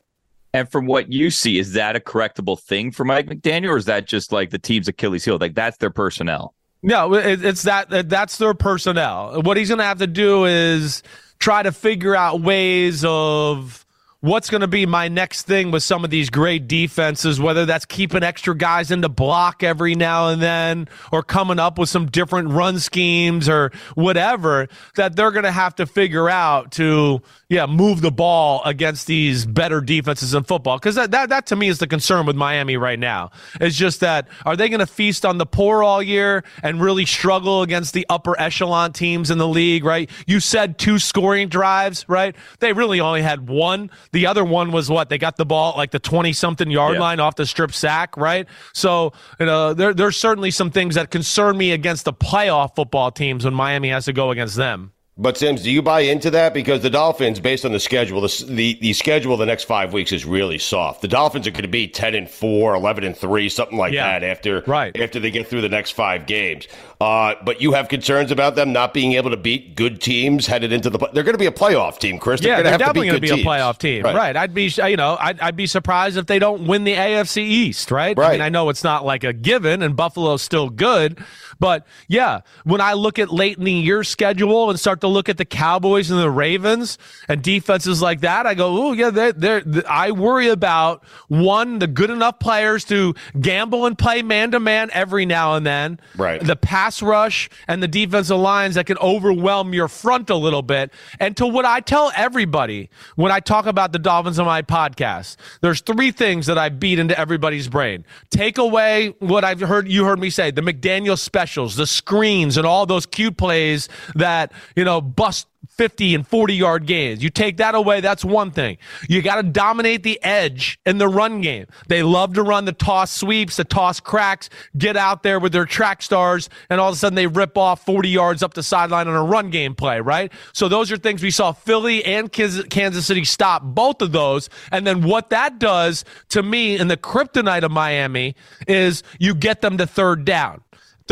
And 0.53 0.71
from 0.71 0.85
what 0.85 1.11
you 1.11 1.31
see, 1.31 1.59
is 1.59 1.73
that 1.73 1.97
a 1.97 2.01
correctable 2.01 2.61
thing 2.61 2.91
for 2.91 3.03
Mike 3.03 3.27
McDaniel, 3.27 3.71
or 3.71 3.77
is 3.79 3.87
that 3.87 4.07
just 4.07 4.31
like 4.31 4.51
the 4.51 4.59
team's 4.59 4.89
Achilles 4.89 5.25
heel? 5.25 5.39
Like 5.41 5.55
that's 5.55 5.79
their 5.79 5.89
personnel. 5.89 6.53
No, 6.83 7.15
it's 7.15 7.63
that 7.63 8.11
that's 8.11 8.37
their 8.37 8.53
personnel. 8.53 9.41
What 9.41 9.57
he's 9.57 9.69
going 9.69 9.79
to 9.79 9.85
have 9.85 10.01
to 10.01 10.07
do 10.07 10.45
is 10.45 11.03
try 11.39 11.63
to 11.63 11.73
figure 11.73 12.15
out 12.15 12.43
ways 12.43 13.07
of 13.07 13.82
what's 14.23 14.49
going 14.49 14.61
to 14.61 14.69
be 14.69 14.87
my 14.87 15.09
next 15.09 15.43
thing 15.43 15.73
with 15.73 15.83
some 15.83 16.05
of 16.05 16.11
these 16.11 16.31
great 16.31 16.69
defenses, 16.69 17.41
whether 17.41 17.67
that's 17.67 17.85
keeping 17.85 18.23
extra 18.23 18.57
guys 18.57 18.93
in 18.93 19.01
the 19.01 19.09
block 19.09 19.65
every 19.65 19.97
now 19.97 20.29
and 20.29 20.41
then 20.41 20.89
or 21.11 21.25
coming 21.25 21.59
up 21.59 21.77
with 21.77 21.89
some 21.89 22.07
different 22.07 22.49
run 22.51 22.79
schemes 22.79 23.49
or 23.49 23.73
whatever 23.97 24.69
that 24.95 25.17
they're 25.17 25.33
going 25.33 25.43
to 25.43 25.51
have 25.51 25.75
to 25.75 25.87
figure 25.87 26.31
out 26.31 26.71
to, 26.71 27.21
yeah, 27.49 27.67
move 27.67 28.01
the 28.01 28.13
ball 28.13 28.63
against 28.65 29.09
these 29.09 29.45
better 29.45 29.81
defenses 29.81 30.35
in 30.35 30.45
football. 30.45 30.79
Because 30.79 30.95
that, 30.95 31.11
that, 31.11 31.31
that 31.31 31.47
to 31.47 31.57
me 31.57 31.67
is 31.67 31.81
the 31.81 31.89
concern 31.89 32.25
with 32.25 32.37
Miami 32.37 32.77
right 32.77 33.01
now. 33.01 33.33
It's 33.61 33.77
just 33.77 33.99
that 34.01 34.29
are 34.47 34.55
they 34.55 34.69
going 34.69 34.79
to 34.79 34.87
feast 34.87 35.27
on 35.27 35.39
the 35.39 35.47
poor 35.47 35.83
all 35.83 36.01
year 36.01 36.45
and 36.63 36.81
really 36.81 37.07
struggle 37.07 37.63
against 37.63 37.93
the 37.93 38.07
upper 38.09 38.41
echelon 38.41 38.93
teams 38.93 39.33
in 39.33 39.39
the 39.39 39.49
league, 39.49 39.85
right? 39.85 40.09
You 40.29 40.39
said 40.39 40.79
two 40.79 41.01
scoring 41.01 41.49
drives, 41.49 42.09
right? 42.09 42.37
They 42.61 42.73
really 42.73 43.01
only 43.01 43.23
had 43.23 43.49
one. 43.49 43.91
The 44.13 44.27
other 44.27 44.45
one 44.45 44.73
was 44.73 44.91
what? 44.91 45.09
They 45.09 45.19
got 45.19 45.37
the 45.37 45.47
ball 45.47 45.73
at 45.73 45.77
like 45.79 45.91
the 45.91 45.99
20 45.99 46.33
something 46.33 46.71
yard 46.71 46.95
Yeah. 46.95 47.01
line 47.01 47.21
off 47.21 47.37
the 47.37 47.47
strip 47.47 47.73
sack, 47.73 48.17
right? 48.17 48.47
So, 48.75 49.13
you 49.41 49.47
know, 49.47 49.73
there, 49.75 49.95
there's 49.95 50.17
certainly 50.17 50.51
some 50.51 50.71
things 50.71 50.95
that 50.97 51.11
concern 51.11 51.57
me 51.57 51.73
against 51.73 52.05
the 52.05 52.13
playoff 52.13 52.75
football 52.77 53.11
teams 53.11 53.45
when 53.45 53.55
Miami 53.55 53.89
has 53.89 54.05
to 54.05 54.13
go 54.13 54.31
against 54.31 54.57
them. 54.57 54.93
But 55.19 55.37
Sims, 55.37 55.63
do 55.63 55.71
you 55.71 55.83
buy 55.83 56.01
into 56.01 56.31
that? 56.31 56.55
Because 56.55 56.81
the 56.81 56.89
Dolphins, 56.89 57.39
based 57.39 57.67
on 57.67 57.73
the 57.73 57.79
schedule, 57.79 58.23
the 58.23 58.45
the, 58.49 58.79
the 58.81 58.93
schedule 58.95 59.37
the 59.37 59.45
next 59.45 59.65
five 59.65 59.93
weeks 59.93 60.11
is 60.11 60.25
really 60.25 60.57
soft. 60.57 61.03
The 61.03 61.09
Dolphins 61.09 61.47
are 61.47 61.51
going 61.51 61.63
to 61.63 61.69
be 61.69 61.87
ten 61.87 62.15
and 62.15 62.29
4, 62.31 62.75
11 62.75 63.05
and 63.05 63.15
three, 63.15 63.51
something 63.51 63.77
like 63.77 63.93
Yeah. 63.93 64.19
that 64.19 64.25
after 64.27 64.65
Right. 64.67 64.99
after 64.99 65.21
they 65.21 65.31
get 65.31 65.49
through 65.49 65.61
the 65.61 65.69
next 65.69 65.91
five 65.91 66.25
games. 66.25 66.67
Uh, 67.03 67.35
but 67.45 67.61
you 67.61 67.73
have 67.73 67.89
concerns 67.89 68.31
about 68.31 68.55
them 68.55 68.73
not 68.73 68.95
being 68.95 69.15
able 69.15 69.31
to 69.31 69.37
beat 69.37 69.75
good 69.75 70.01
teams 70.01 70.47
headed 70.47 70.73
into 70.73 70.89
the. 70.89 70.99
They're 71.13 71.25
going 71.25 71.35
to 71.35 71.39
be 71.39 71.47
a 71.47 71.51
playoff 71.51 71.99
team, 71.99 72.17
Chris. 72.17 72.41
They're 72.41 72.51
yeah, 72.51 72.63
going 72.63 72.65
to 72.65 72.65
they're 72.65 72.73
have 72.73 72.79
to 72.79 72.85
definitely 72.85 73.09
going 73.09 73.21
to 73.23 73.35
be 73.35 73.43
a 73.43 73.45
playoff 73.45 73.79
team, 73.79 74.05
right? 74.05 74.37
I'd 74.37 74.55
be, 74.55 74.73
you 74.89 74.97
know, 74.97 75.17
I'd, 75.19 75.41
I'd 75.41 75.57
be 75.57 75.67
surprised 75.67 76.17
if 76.17 76.27
they 76.27 76.39
don't 76.39 76.69
win 76.69 76.85
the 76.85 76.95
AFC 76.95 77.39
East, 77.39 77.91
right? 77.91 78.17
I 78.17 78.33
mean, 78.33 78.41
I 78.41 78.51
know 78.51 78.69
it's 78.69 78.85
not 78.85 79.05
like 79.05 79.25
a 79.25 79.33
given, 79.33 79.83
and 79.83 79.97
Buffalo's 79.97 80.43
still 80.43 80.71
good, 80.71 81.19
but 81.59 81.87
yeah, 82.09 82.41
when 82.65 82.81
I 82.81 82.93
look 82.93 83.19
at 83.19 83.33
late 83.33 83.59
in 83.59 83.65
the 83.65 83.73
year 83.73 84.05
schedule 84.05 84.71
and 84.71 84.79
start 84.79 85.01
to 85.01 85.09
look 85.09 85.29
at 85.29 85.39
the 85.39 85.45
Cowboys 85.45 86.11
and 86.11 86.21
the 86.21 86.31
Ravens 86.31 86.99
and 87.29 87.43
defenses 87.43 88.01
like 88.01 88.21
that, 88.21 88.47
I 88.47 88.55
go, 88.55 88.89
oh 88.89 88.93
yeah, 88.93 89.11
they're, 89.11 89.33
they're, 89.33 89.63
I 89.89 90.11
worry 90.13 90.49
about 90.49 91.05
one 91.29 91.79
the 91.79 91.87
good 91.87 92.11
enough 92.11 92.39
players 92.39 92.85
to 92.87 93.15
gamble 93.41 93.87
and 93.87 93.99
play 93.99 94.23
man 94.23 94.53
to 94.53 94.61
man 94.61 94.91
every 94.93 95.27
now 95.27 95.55
and 95.55 95.67
then, 95.67 96.01
Right. 96.17 96.43
The 96.43 96.57
pass 96.57 96.92
rush 97.01 97.49
and 97.69 97.83
the 97.83 97.89
defensive 97.89 98.37
lines 98.37 98.75
that 98.75 98.87
can 98.87 98.99
overwhelm 98.99 99.73
your 99.73 99.89
front 99.89 100.29
a 100.31 100.37
little 100.37 100.63
bit. 100.63 100.93
And 101.21 101.37
to 101.37 101.47
what 101.47 101.65
I 101.65 101.81
tell 101.81 102.13
everybody 102.17 102.91
when 103.17 103.31
I 103.31 103.41
talk 103.41 103.67
about 103.67 103.93
the 103.93 103.99
Dolphins 103.99 104.39
on 104.39 104.47
my 104.47 104.63
podcast, 104.63 105.37
there's 105.61 105.81
three 105.81 106.11
things 106.11 106.47
that 106.47 106.59
I 106.59 106.69
beat 106.69 106.99
into 106.99 107.19
everybody's 107.19 107.69
brain. 107.69 108.05
Take 108.31 108.59
away 108.59 109.15
what 109.21 109.45
I've 109.45 109.61
heard 109.61 109.89
you 109.89 110.05
heard 110.05 110.19
me 110.19 110.31
say, 110.31 110.51
the 110.51 110.63
McDaniel 110.63 111.19
specials, 111.19 111.77
the 111.77 111.87
screens, 111.87 112.57
and 112.57 112.67
all 112.67 112.85
those 112.85 113.07
cute 113.07 113.37
plays 113.37 113.89
that, 114.17 114.53
you 114.75 114.85
know, 114.85 115.01
bust 115.01 115.47
50 115.77 116.15
and 116.15 116.27
40 116.27 116.55
yard 116.55 116.87
gains. 116.87 117.23
You 117.23 117.31
take 117.31 117.57
that 117.57 117.75
away, 117.75 118.01
that's 118.01 118.25
one 118.25 118.51
thing. 118.51 118.79
You 119.09 119.23
got 119.23 119.37
to 119.37 119.43
dominate 119.43 120.03
the 120.03 120.23
edge 120.23 120.79
in 120.85 120.99
the 120.99 121.09
run 121.09 121.41
game. 121.41 121.67
They 121.89 122.03
love 122.03 122.35
to 122.35 122.43
run 122.43 122.67
the 122.67 122.73
toss 122.73 123.11
sweeps, 123.11 123.57
the 123.57 123.65
toss 123.65 124.01
cracks, 124.01 124.51
get 124.77 124.97
out 124.97 125.23
there 125.23 125.41
with 125.41 125.53
their 125.53 125.65
track 125.65 126.03
stars, 126.03 126.49
and 126.69 126.81
all 126.81 126.91
of 126.91 126.95
a 126.95 126.99
sudden 126.99 127.15
they 127.15 127.27
rip 127.27 127.57
off 127.57 127.85
40 127.85 128.09
yards 128.09 128.43
up 128.43 128.55
the 128.55 128.63
sideline 128.63 129.09
on 129.09 129.15
a 129.15 129.25
run 129.25 129.51
game 129.51 129.75
play, 129.75 130.01
right? 130.01 130.31
So 130.53 130.69
those 130.69 130.93
are 130.93 130.97
things 130.97 131.23
we 131.23 131.31
saw 131.31 131.53
Philly 131.53 132.05
and 132.05 132.31
Kansas 132.31 133.07
City 133.07 133.25
stop 133.25 133.63
both 133.63 134.03
of 134.03 134.13
those. 134.13 134.51
And 134.71 134.87
then 134.87 135.03
what 135.03 135.31
that 135.31 135.59
does 135.59 136.05
to 136.31 136.43
me 136.43 136.79
in 136.79 136.89
the 136.89 136.97
kryptonite 136.97 137.63
of 137.63 137.71
Miami 137.71 138.37
is 138.69 139.03
you 139.19 139.35
get 139.35 139.63
them 139.63 139.79
to 139.79 139.87
third 139.87 140.25
down. 140.25 140.63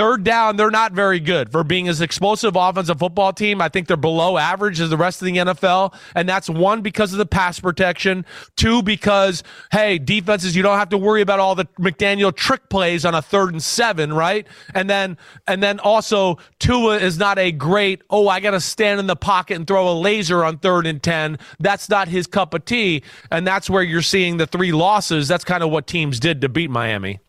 Third 0.01 0.25
down, 0.25 0.57
they're 0.57 0.71
not 0.71 0.93
very 0.93 1.21
good 1.21 1.53
for 1.53 1.63
being 1.63 1.87
as 1.87 2.01
explosive 2.01 2.57
offensive 2.57 2.99
football 2.99 3.35
team. 3.35 3.61
I 3.61 3.69
think 3.69 3.87
they're 3.87 3.99
below 3.99 4.39
average 4.39 4.81
as 4.81 4.89
the 4.89 4.97
rest 4.97 5.21
of 5.21 5.27
the 5.27 5.37
NFL. 5.37 5.95
And 6.15 6.27
that's 6.27 6.49
one 6.49 6.81
because 6.81 7.13
of 7.13 7.19
the 7.19 7.27
pass 7.27 7.61
protection. 7.61 8.25
Two, 8.57 8.83
because, 8.83 9.43
hey, 9.73 9.99
defenses, 9.99 10.57
you 10.57 10.63
don't 10.63 10.79
have 10.79 10.89
to 10.89 10.97
worry 10.97 11.21
about 11.21 11.39
all 11.39 11.55
the 11.55 11.67
McDaniel 11.79 12.35
trick 12.35 12.71
plays 12.71 13.05
on 13.05 13.15
a 13.15 13.21
third 13.21 13.53
and 13.53 13.63
seven, 13.63 14.11
right? 14.11 14.47
And 14.75 14.89
then, 14.89 15.19
and 15.47 15.63
then 15.63 15.79
also 15.81 16.39
Tua 16.61 16.97
is 16.97 17.19
not 17.19 17.39
a 17.39 17.53
great, 17.53 18.01
oh, 18.09 18.27
I 18.27 18.41
got 18.41 18.53
to 18.53 18.61
stand 18.61 19.01
in 19.01 19.07
the 19.07 19.17
pocket 19.17 19.57
and 19.57 19.67
throw 19.67 19.87
a 19.87 19.93
laser 19.93 20.47
on 20.47 20.57
third 20.61 20.87
and 20.87 21.03
10. 21.03 21.37
That's 21.59 21.91
not 21.91 22.09
his 22.09 22.27
cup 22.27 22.55
of 22.55 22.65
tea. 22.65 23.03
And 23.31 23.47
that's 23.47 23.69
where 23.69 23.83
you're 23.83 24.01
seeing 24.01 24.39
the 24.39 24.47
three 24.47 24.73
losses. 24.73 25.29
That's 25.29 25.45
kind 25.45 25.63
of 25.63 25.69
what 25.69 25.87
teams 25.87 26.19
did 26.19 26.41
to 26.41 26.49
beat 26.49 26.71
Miami. 26.71 27.21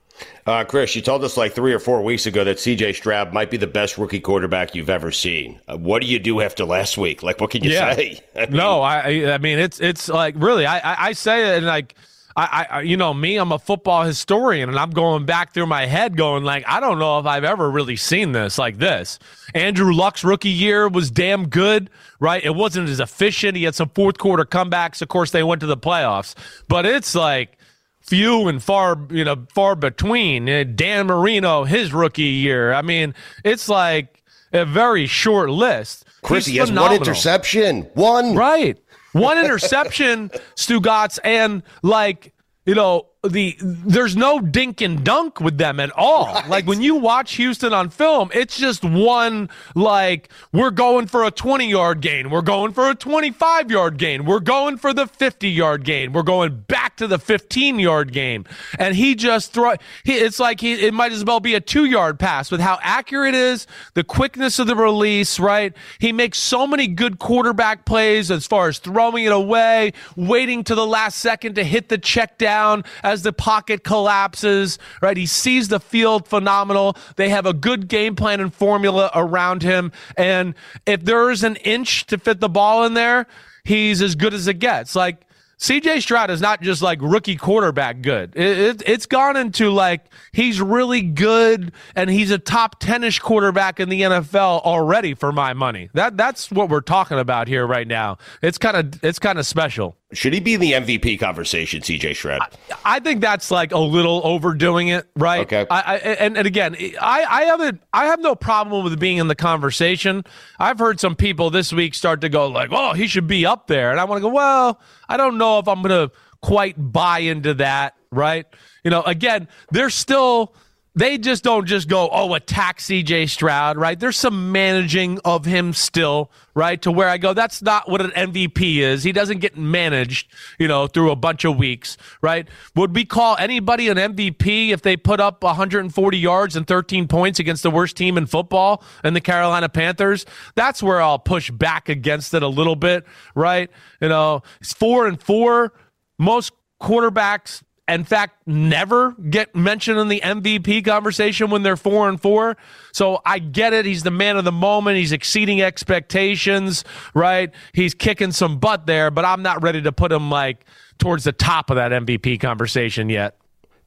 Uh, 0.45 0.63
Chris, 0.63 0.95
you 0.95 1.01
told 1.01 1.23
us 1.23 1.37
like 1.37 1.53
three 1.53 1.73
or 1.73 1.79
four 1.79 2.01
weeks 2.01 2.25
ago 2.25 2.43
that 2.43 2.59
C.J. 2.59 2.93
Stroud 2.93 3.33
might 3.33 3.51
be 3.51 3.57
the 3.57 3.67
best 3.67 3.97
rookie 3.97 4.19
quarterback 4.19 4.73
you've 4.73 4.89
ever 4.89 5.11
seen. 5.11 5.59
Uh, 5.67 5.77
what 5.77 6.01
do 6.01 6.07
you 6.07 6.19
do 6.19 6.41
after 6.41 6.65
last 6.65 6.97
week? 6.97 7.21
Like, 7.23 7.39
what 7.39 7.51
can 7.51 7.63
you 7.63 7.71
Yeah. 7.71 7.93
say? 7.95 8.21
I 8.35 8.45
mean, 8.47 8.57
no, 8.57 8.81
I, 8.81 9.33
I 9.33 9.37
mean 9.37 9.59
it's 9.59 9.79
it's 9.79 10.09
like 10.09 10.35
really 10.37 10.65
I 10.65 10.79
I, 10.79 11.05
I 11.07 11.13
say 11.13 11.49
it 11.53 11.57
and 11.57 11.65
like. 11.65 11.95
I, 12.33 12.65
I, 12.69 12.81
you 12.83 12.95
know, 12.95 13.13
me, 13.13 13.35
I'm 13.35 13.51
a 13.51 13.59
football 13.59 14.05
historian, 14.05 14.69
and 14.69 14.79
I'm 14.79 14.91
going 14.91 15.25
back 15.25 15.53
through 15.53 15.65
my 15.65 15.85
head, 15.85 16.15
going 16.15 16.45
like, 16.45 16.63
I 16.65 16.79
don't 16.79 16.97
know 16.97 17.19
if 17.19 17.25
I've 17.25 17.43
ever 17.43 17.69
really 17.69 17.97
seen 17.97 18.31
this 18.31 18.57
like 18.57 18.77
this. 18.77 19.19
Andrew 19.53 19.93
Luck's 19.93 20.23
rookie 20.23 20.47
year 20.47 20.87
was 20.87 21.11
damn 21.11 21.49
good, 21.49 21.89
right? 22.21 22.41
It 22.41 22.55
wasn't 22.55 22.87
as 22.87 23.01
efficient. 23.01 23.57
He 23.57 23.63
had 23.63 23.75
some 23.75 23.89
fourth 23.89 24.17
quarter 24.17 24.45
comebacks. 24.45 25.01
Of 25.01 25.09
course, 25.09 25.31
they 25.31 25.43
went 25.43 25.59
to 25.59 25.67
the 25.67 25.75
playoffs, 25.75 26.33
but 26.69 26.85
it's 26.85 27.15
like 27.15 27.57
few 28.01 28.47
and 28.47 28.61
far, 28.61 28.97
you 29.09 29.23
know, 29.23 29.45
far 29.53 29.75
between. 29.75 30.49
Uh, 30.49 30.63
Dan 30.63 31.07
Marino, 31.07 31.63
his 31.63 31.93
rookie 31.93 32.23
year. 32.23 32.73
I 32.73 32.81
mean, 32.81 33.13
it's 33.43 33.69
like 33.69 34.23
a 34.53 34.65
very 34.65 35.07
short 35.07 35.49
list. 35.49 36.05
Chris, 36.21 36.45
He's 36.45 36.53
he 36.53 36.59
has 36.59 36.71
one 36.71 36.93
interception. 36.93 37.83
One. 37.93 38.35
Right. 38.35 38.77
One 39.13 39.37
interception, 39.37 40.29
Stugotz, 40.55 41.19
and 41.23 41.63
like, 41.83 42.33
you 42.65 42.75
know, 42.75 43.07
the 43.29 43.55
there's 43.61 44.15
no 44.15 44.39
dink 44.39 44.81
and 44.81 45.03
dunk 45.03 45.39
with 45.39 45.59
them 45.59 45.79
at 45.79 45.91
all. 45.95 46.41
Like 46.47 46.65
when 46.65 46.81
you 46.81 46.95
watch 46.95 47.35
Houston 47.35 47.71
on 47.71 47.89
film, 47.89 48.31
it's 48.33 48.57
just 48.57 48.83
one 48.83 49.49
like 49.75 50.29
we're 50.51 50.71
going 50.71 51.05
for 51.05 51.23
a 51.23 51.29
20 51.29 51.69
yard 51.69 52.01
gain, 52.01 52.31
we're 52.31 52.41
going 52.41 52.73
for 52.73 52.89
a 52.89 52.95
25 52.95 53.69
yard 53.69 53.97
gain, 53.97 54.25
we're 54.25 54.39
going 54.39 54.77
for 54.77 54.91
the 54.91 55.05
50 55.05 55.49
yard 55.49 55.83
gain, 55.83 56.13
we're 56.13 56.23
going 56.23 56.61
back 56.61 56.97
to 56.97 57.05
the 57.05 57.19
15 57.19 57.77
yard 57.77 58.11
gain, 58.11 58.47
and 58.79 58.95
he 58.95 59.13
just 59.13 59.53
throw. 59.53 59.75
He, 60.03 60.13
it's 60.13 60.39
like 60.39 60.59
he 60.59 60.73
it 60.73 60.93
might 60.93 61.11
as 61.11 61.23
well 61.23 61.39
be 61.39 61.53
a 61.53 61.61
two 61.61 61.85
yard 61.85 62.17
pass 62.17 62.49
with 62.49 62.59
how 62.59 62.79
accurate 62.81 63.35
it 63.35 63.39
is, 63.39 63.67
the 63.93 64.03
quickness 64.03 64.57
of 64.57 64.65
the 64.65 64.75
release. 64.75 65.39
Right, 65.39 65.75
he 65.99 66.11
makes 66.11 66.39
so 66.39 66.65
many 66.65 66.87
good 66.87 67.19
quarterback 67.19 67.85
plays 67.85 68.31
as 68.31 68.47
far 68.47 68.67
as 68.67 68.79
throwing 68.79 69.25
it 69.25 69.31
away, 69.31 69.93
waiting 70.15 70.63
to 70.63 70.73
the 70.73 70.87
last 70.87 71.19
second 71.19 71.53
to 71.53 71.63
hit 71.63 71.89
the 71.89 71.99
check 71.99 72.39
down 72.39 72.83
as 73.11 73.23
the 73.23 73.33
pocket 73.33 73.83
collapses, 73.83 74.79
right? 75.01 75.17
He 75.17 75.25
sees 75.25 75.67
the 75.67 75.79
field 75.79 76.27
phenomenal. 76.27 76.95
They 77.17 77.29
have 77.29 77.45
a 77.45 77.53
good 77.53 77.87
game 77.87 78.15
plan 78.15 78.39
and 78.39 78.53
formula 78.53 79.11
around 79.13 79.63
him. 79.63 79.91
And 80.17 80.55
if 80.85 81.03
there's 81.03 81.43
an 81.43 81.57
inch 81.57 82.05
to 82.07 82.17
fit 82.17 82.39
the 82.39 82.49
ball 82.49 82.85
in 82.85 82.93
there, 82.93 83.27
he's 83.63 84.01
as 84.01 84.15
good 84.15 84.33
as 84.33 84.47
it 84.47 84.59
gets. 84.59 84.95
Like, 84.95 85.25
CJ 85.61 86.01
Stroud 86.01 86.31
is 86.31 86.41
not 86.41 86.63
just 86.63 86.81
like 86.81 86.97
rookie 87.03 87.35
quarterback 87.35 88.01
good. 88.01 88.35
It, 88.35 88.57
it, 88.57 88.83
it's 88.87 89.05
gone 89.05 89.37
into 89.37 89.69
like 89.69 90.01
he's 90.31 90.59
really 90.59 91.03
good 91.03 91.71
and 91.95 92.09
he's 92.09 92.31
a 92.31 92.39
top 92.39 92.79
10 92.79 93.03
ish 93.03 93.19
quarterback 93.19 93.79
in 93.79 93.87
the 93.87 94.01
NFL 94.01 94.61
already 94.61 95.13
for 95.13 95.31
my 95.31 95.53
money. 95.53 95.91
That 95.93 96.17
that's 96.17 96.49
what 96.49 96.69
we're 96.69 96.81
talking 96.81 97.19
about 97.19 97.47
here 97.47 97.67
right 97.67 97.87
now. 97.87 98.17
It's 98.41 98.57
kind 98.57 98.75
of 98.75 99.03
it's 99.03 99.19
kind 99.19 99.37
of 99.37 99.45
special. 99.45 99.95
Should 100.13 100.33
he 100.33 100.39
be 100.39 100.53
in 100.53 100.59
the 100.59 100.73
MVP 100.73 101.19
conversation, 101.19 101.81
C.J. 101.81 102.15
Stroud? 102.15 102.41
I 102.83 102.99
think 102.99 103.21
that's 103.21 103.49
like 103.49 103.71
a 103.71 103.77
little 103.77 104.21
overdoing 104.25 104.89
it, 104.89 105.07
right? 105.15 105.41
Okay. 105.41 105.65
I, 105.69 105.81
I 105.81 105.97
and, 105.97 106.37
and 106.37 106.45
again, 106.45 106.75
I 106.99 107.23
I 107.23 107.43
haven't 107.43 107.81
I 107.93 108.05
have 108.05 108.19
no 108.19 108.35
problem 108.35 108.83
with 108.83 108.99
being 108.99 109.17
in 109.17 109.27
the 109.27 109.35
conversation. 109.35 110.25
I've 110.59 110.79
heard 110.79 110.99
some 110.99 111.15
people 111.15 111.49
this 111.49 111.71
week 111.71 111.93
start 111.93 112.21
to 112.21 112.29
go 112.29 112.47
like, 112.47 112.69
"Oh, 112.71 112.93
he 112.93 113.07
should 113.07 113.27
be 113.27 113.45
up 113.45 113.67
there," 113.67 113.91
and 113.91 113.99
I 113.99 114.03
want 114.03 114.19
to 114.19 114.21
go, 114.21 114.33
"Well, 114.33 114.81
I 115.07 115.15
don't 115.17 115.37
know 115.37 115.59
if 115.59 115.67
I'm 115.67 115.81
going 115.81 116.09
to 116.09 116.15
quite 116.41 116.75
buy 116.77 117.19
into 117.19 117.53
that." 117.55 117.95
Right? 118.11 118.45
You 118.83 118.91
know, 118.91 119.03
again, 119.03 119.47
there's 119.71 119.95
still 119.95 120.53
they 120.93 121.17
just 121.17 121.43
don't 121.43 121.67
just 121.67 121.87
go, 121.87 122.09
oh, 122.11 122.33
attack 122.33 122.79
CJ 122.79 123.29
Stroud, 123.29 123.77
right? 123.77 123.97
There's 123.97 124.17
some 124.17 124.51
managing 124.51 125.19
of 125.23 125.45
him 125.45 125.71
still, 125.71 126.29
right? 126.53 126.81
To 126.81 126.91
where 126.91 127.07
I 127.07 127.17
go, 127.17 127.33
that's 127.33 127.61
not 127.61 127.89
what 127.89 128.01
an 128.01 128.11
MVP 128.11 128.77
is. 128.79 129.03
He 129.03 129.13
doesn't 129.13 129.39
get 129.39 129.57
managed, 129.57 130.29
you 130.59 130.67
know, 130.67 130.87
through 130.87 131.11
a 131.11 131.15
bunch 131.15 131.45
of 131.45 131.55
weeks, 131.55 131.95
right? 132.21 132.45
Would 132.75 132.93
we 132.93 133.05
call 133.05 133.37
anybody 133.37 133.87
an 133.87 133.95
MVP 133.95 134.71
if 134.71 134.81
they 134.81 134.97
put 134.97 135.21
up 135.21 135.41
140 135.43 136.17
yards 136.17 136.57
and 136.57 136.67
13 136.67 137.07
points 137.07 137.39
against 137.39 137.63
the 137.63 137.71
worst 137.71 137.95
team 137.95 138.17
in 138.17 138.25
football 138.25 138.83
and 139.01 139.15
the 139.15 139.21
Carolina 139.21 139.69
Panthers? 139.69 140.25
That's 140.55 140.83
where 140.83 141.01
I'll 141.01 141.19
push 141.19 141.49
back 141.51 141.87
against 141.87 142.33
it 142.33 142.43
a 142.43 142.49
little 142.49 142.75
bit, 142.75 143.05
right? 143.33 143.71
You 144.01 144.09
know, 144.09 144.43
it's 144.59 144.73
four 144.73 145.07
and 145.07 145.21
four. 145.21 145.71
Most 146.19 146.51
quarterbacks 146.81 147.63
in 147.93 148.03
fact, 148.03 148.47
never 148.47 149.11
get 149.13 149.55
mentioned 149.55 149.99
in 149.99 150.07
the 150.07 150.21
MVP 150.21 150.85
conversation 150.85 151.49
when 151.49 151.63
they're 151.63 151.77
four 151.77 152.09
and 152.09 152.21
four. 152.21 152.57
So 152.93 153.21
I 153.25 153.39
get 153.39 153.73
it. 153.73 153.85
He's 153.85 154.03
the 154.03 154.11
man 154.11 154.37
of 154.37 154.45
the 154.45 154.51
moment. 154.51 154.97
He's 154.97 155.11
exceeding 155.11 155.61
expectations, 155.61 156.83
right? 157.13 157.51
He's 157.73 157.93
kicking 157.93 158.31
some 158.31 158.59
butt 158.59 158.85
there, 158.85 159.11
but 159.11 159.25
I'm 159.25 159.41
not 159.41 159.63
ready 159.63 159.81
to 159.81 159.91
put 159.91 160.11
him 160.11 160.29
like 160.29 160.65
towards 160.99 161.23
the 161.23 161.31
top 161.31 161.69
of 161.69 161.77
that 161.77 161.91
MVP 161.91 162.39
conversation 162.39 163.09
yet. 163.09 163.40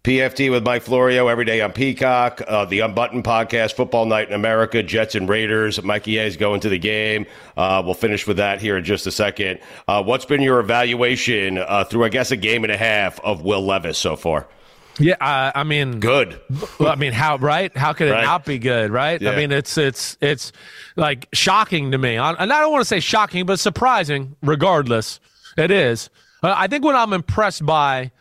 PFT 0.05 0.51
with 0.51 0.63
Mike 0.67 0.83
Florio 0.83 1.29
every 1.29 1.47
day 1.47 1.63
on 1.63 1.73
Peacock, 1.73 2.43
uh, 2.47 2.67
the 2.67 2.81
Unbuttoned 2.81 3.25
podcast, 3.25 3.73
Football 3.73 4.05
Night 4.05 4.29
in 4.29 4.35
America, 4.35 4.83
Jets 4.83 5.15
and 5.15 5.27
Raiders. 5.27 5.83
Mikey 5.83 6.19
is 6.19 6.37
going 6.37 6.61
to 6.61 6.69
the 6.69 6.79
game. 6.79 7.25
Uh, 7.57 7.81
we'll 7.83 7.95
finish 7.95 8.27
with 8.27 8.37
that 8.37 8.61
here 8.61 8.77
in 8.77 8.85
just 8.85 9.07
a 9.07 9.11
second. 9.11 9.61
Uh, 9.89 10.03
what's 10.03 10.27
been 10.27 10.43
your 10.43 10.61
evaluation 10.61 11.57
uh, 11.57 11.85
through, 11.85 12.05
I 12.05 12.11
guess, 12.11 12.31
a 12.33 12.37
game 12.37 12.65
and 12.65 12.71
a 12.73 12.77
half 12.77 13.19
of 13.21 13.41
Will 13.43 13.65
Levis 13.65 13.97
so 13.97 14.15
far? 14.15 14.47
Yeah, 15.01 15.15
uh, 15.23 15.53
I 15.55 15.65
mean, 15.65 16.01
good. 16.01 16.39
I 16.79 16.97
mean, 16.97 17.15
how 17.15 17.37
right? 17.39 17.75
How 17.75 17.95
could 17.95 18.09
it 18.09 18.13
Right. 18.13 18.25
not 18.25 18.45
be 18.45 18.59
good? 18.59 18.91
Right? 18.91 19.21
Yeah. 19.23 19.31
I 19.31 19.37
mean, 19.37 19.53
it's 19.53 19.77
it's 19.79 20.19
it's 20.21 20.53
like 20.97 21.29
shocking 21.33 21.93
to 21.93 21.99
me, 21.99 22.17
and 22.17 22.37
I 22.39 22.47
don't 22.61 22.71
want 22.71 22.83
to 22.83 22.89
say 22.89 23.01
shocking, 23.01 23.47
but 23.47 23.59
surprising. 23.59 24.37
Regardless, 24.43 25.19
it 25.57 25.71
is. 25.71 26.11
Uh, 26.43 26.55
I 26.55 26.69
think 26.69 26.85
what 26.85 26.95
I'm 26.95 27.13
impressed 27.15 27.65
by 27.67 28.13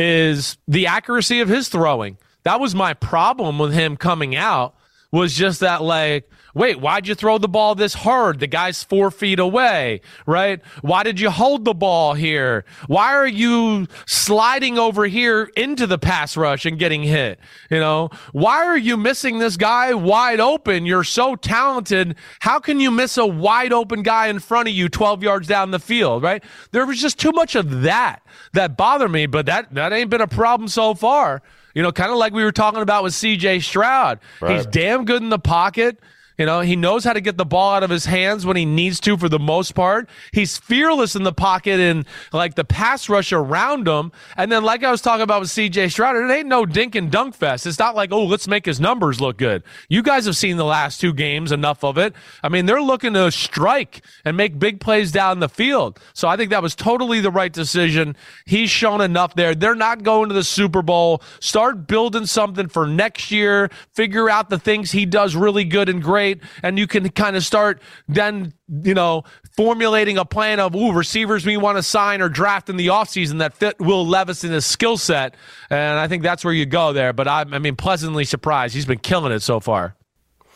is 0.00 0.56
the 0.66 0.86
accuracy 0.86 1.40
of 1.40 1.48
his 1.48 1.68
throwing. 1.68 2.18
That 2.42 2.58
was 2.58 2.74
my 2.74 2.94
problem 2.94 3.58
with 3.58 3.72
him 3.72 3.96
coming 3.96 4.34
out. 4.34 4.74
Was 5.12 5.34
just 5.34 5.58
that 5.60 5.82
like, 5.82 6.30
wait, 6.54 6.80
why'd 6.80 7.08
you 7.08 7.14
throw 7.14 7.38
the 7.38 7.48
ball 7.48 7.74
this 7.74 7.94
hard? 7.94 8.38
The 8.38 8.46
guy's 8.46 8.84
four 8.84 9.10
feet 9.10 9.38
away, 9.38 10.02
right? 10.24 10.60
Why 10.82 11.02
did 11.02 11.18
you 11.18 11.30
hold 11.30 11.64
the 11.64 11.74
ball 11.74 12.14
here? 12.14 12.64
Why 12.86 13.14
are 13.14 13.26
you 13.26 13.88
sliding 14.06 14.78
over 14.78 15.06
here 15.06 15.50
into 15.56 15.86
the 15.86 15.98
pass 15.98 16.36
rush 16.36 16.64
and 16.64 16.78
getting 16.78 17.02
hit? 17.02 17.40
You 17.70 17.80
know, 17.80 18.10
why 18.32 18.64
are 18.64 18.78
you 18.78 18.96
missing 18.96 19.38
this 19.38 19.56
guy 19.56 19.94
wide 19.94 20.40
open? 20.40 20.86
You're 20.86 21.04
so 21.04 21.34
talented. 21.34 22.14
How 22.40 22.60
can 22.60 22.78
you 22.78 22.92
miss 22.92 23.16
a 23.16 23.26
wide 23.26 23.72
open 23.72 24.02
guy 24.02 24.28
in 24.28 24.38
front 24.38 24.68
of 24.68 24.74
you 24.74 24.88
12 24.88 25.22
yards 25.22 25.48
down 25.48 25.72
the 25.72 25.80
field, 25.80 26.22
right? 26.22 26.42
There 26.70 26.86
was 26.86 27.00
just 27.00 27.18
too 27.18 27.32
much 27.32 27.54
of 27.56 27.82
that 27.82 28.22
that 28.52 28.76
bothered 28.76 29.10
me, 29.10 29.26
but 29.26 29.46
that, 29.46 29.74
that 29.74 29.92
ain't 29.92 30.10
been 30.10 30.20
a 30.20 30.28
problem 30.28 30.68
so 30.68 30.94
far. 30.94 31.42
You 31.74 31.82
know, 31.82 31.92
kind 31.92 32.10
of 32.10 32.16
like 32.18 32.32
we 32.32 32.44
were 32.44 32.52
talking 32.52 32.82
about 32.82 33.02
with 33.02 33.12
CJ 33.12 33.62
Stroud. 33.62 34.20
Right. 34.40 34.56
He's 34.56 34.66
damn 34.66 35.04
good 35.04 35.22
in 35.22 35.28
the 35.28 35.38
pocket. 35.38 36.00
You 36.40 36.46
know, 36.46 36.60
he 36.62 36.74
knows 36.74 37.04
how 37.04 37.12
to 37.12 37.20
get 37.20 37.36
the 37.36 37.44
ball 37.44 37.74
out 37.74 37.82
of 37.82 37.90
his 37.90 38.06
hands 38.06 38.46
when 38.46 38.56
he 38.56 38.64
needs 38.64 38.98
to 39.00 39.18
for 39.18 39.28
the 39.28 39.38
most 39.38 39.74
part. 39.74 40.08
He's 40.32 40.56
fearless 40.56 41.14
in 41.14 41.22
the 41.22 41.34
pocket 41.34 41.78
and 41.78 42.06
like 42.32 42.54
the 42.54 42.64
pass 42.64 43.10
rush 43.10 43.30
around 43.30 43.86
him. 43.86 44.10
And 44.38 44.50
then, 44.50 44.64
like 44.64 44.82
I 44.82 44.90
was 44.90 45.02
talking 45.02 45.20
about 45.20 45.42
with 45.42 45.50
CJ 45.50 45.92
Stroud, 45.92 46.16
it 46.16 46.32
ain't 46.32 46.48
no 46.48 46.64
dink 46.64 46.94
and 46.94 47.10
dunk 47.10 47.34
fest. 47.34 47.66
It's 47.66 47.78
not 47.78 47.94
like, 47.94 48.10
oh, 48.10 48.24
let's 48.24 48.48
make 48.48 48.64
his 48.64 48.80
numbers 48.80 49.20
look 49.20 49.36
good. 49.36 49.62
You 49.90 50.02
guys 50.02 50.24
have 50.24 50.34
seen 50.34 50.56
the 50.56 50.64
last 50.64 50.98
two 50.98 51.12
games, 51.12 51.52
enough 51.52 51.84
of 51.84 51.98
it. 51.98 52.14
I 52.42 52.48
mean, 52.48 52.64
they're 52.64 52.80
looking 52.80 53.12
to 53.12 53.30
strike 53.30 54.02
and 54.24 54.34
make 54.34 54.58
big 54.58 54.80
plays 54.80 55.12
down 55.12 55.40
the 55.40 55.48
field. 55.50 56.00
So 56.14 56.26
I 56.26 56.38
think 56.38 56.48
that 56.52 56.62
was 56.62 56.74
totally 56.74 57.20
the 57.20 57.30
right 57.30 57.52
decision. 57.52 58.16
He's 58.46 58.70
shown 58.70 59.02
enough 59.02 59.34
there. 59.34 59.54
They're 59.54 59.74
not 59.74 60.04
going 60.04 60.30
to 60.30 60.34
the 60.34 60.44
Super 60.44 60.80
Bowl. 60.80 61.20
Start 61.40 61.86
building 61.86 62.24
something 62.24 62.68
for 62.68 62.86
next 62.86 63.30
year. 63.30 63.68
Figure 63.92 64.30
out 64.30 64.48
the 64.48 64.58
things 64.58 64.90
he 64.90 65.04
does 65.04 65.36
really 65.36 65.64
good 65.64 65.90
and 65.90 66.02
great. 66.02 66.29
And 66.62 66.78
you 66.78 66.86
can 66.86 67.08
kind 67.10 67.36
of 67.36 67.44
start 67.44 67.80
then, 68.08 68.52
you 68.68 68.94
know, 68.94 69.24
formulating 69.56 70.18
a 70.18 70.24
plan 70.24 70.60
of, 70.60 70.74
ooh, 70.74 70.92
receivers 70.92 71.46
we 71.46 71.56
want 71.56 71.78
to 71.78 71.82
sign 71.82 72.20
or 72.20 72.28
draft 72.28 72.68
in 72.68 72.76
the 72.76 72.88
offseason 72.88 73.38
that 73.38 73.54
fit 73.54 73.78
Will 73.80 74.06
Levis 74.06 74.44
in 74.44 74.52
his 74.52 74.66
skill 74.66 74.96
set. 74.96 75.34
And 75.70 75.98
I 75.98 76.08
think 76.08 76.22
that's 76.22 76.44
where 76.44 76.54
you 76.54 76.66
go 76.66 76.92
there. 76.92 77.12
But 77.12 77.28
I'm, 77.28 77.54
I 77.54 77.58
mean, 77.58 77.76
pleasantly 77.76 78.24
surprised. 78.24 78.74
He's 78.74 78.86
been 78.86 78.98
killing 78.98 79.32
it 79.32 79.40
so 79.40 79.60
far. 79.60 79.96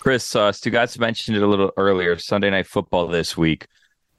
Chris, 0.01 0.37
uh, 0.37 0.53
Stugotz 0.53 0.99
mentioned 0.99 1.37
it 1.37 1.43
a 1.43 1.47
little 1.47 1.73
earlier. 1.79 2.19
Sunday 2.19 2.51
night 2.51 2.67
football 2.67 3.09
this 3.09 3.37
week. 3.37 3.67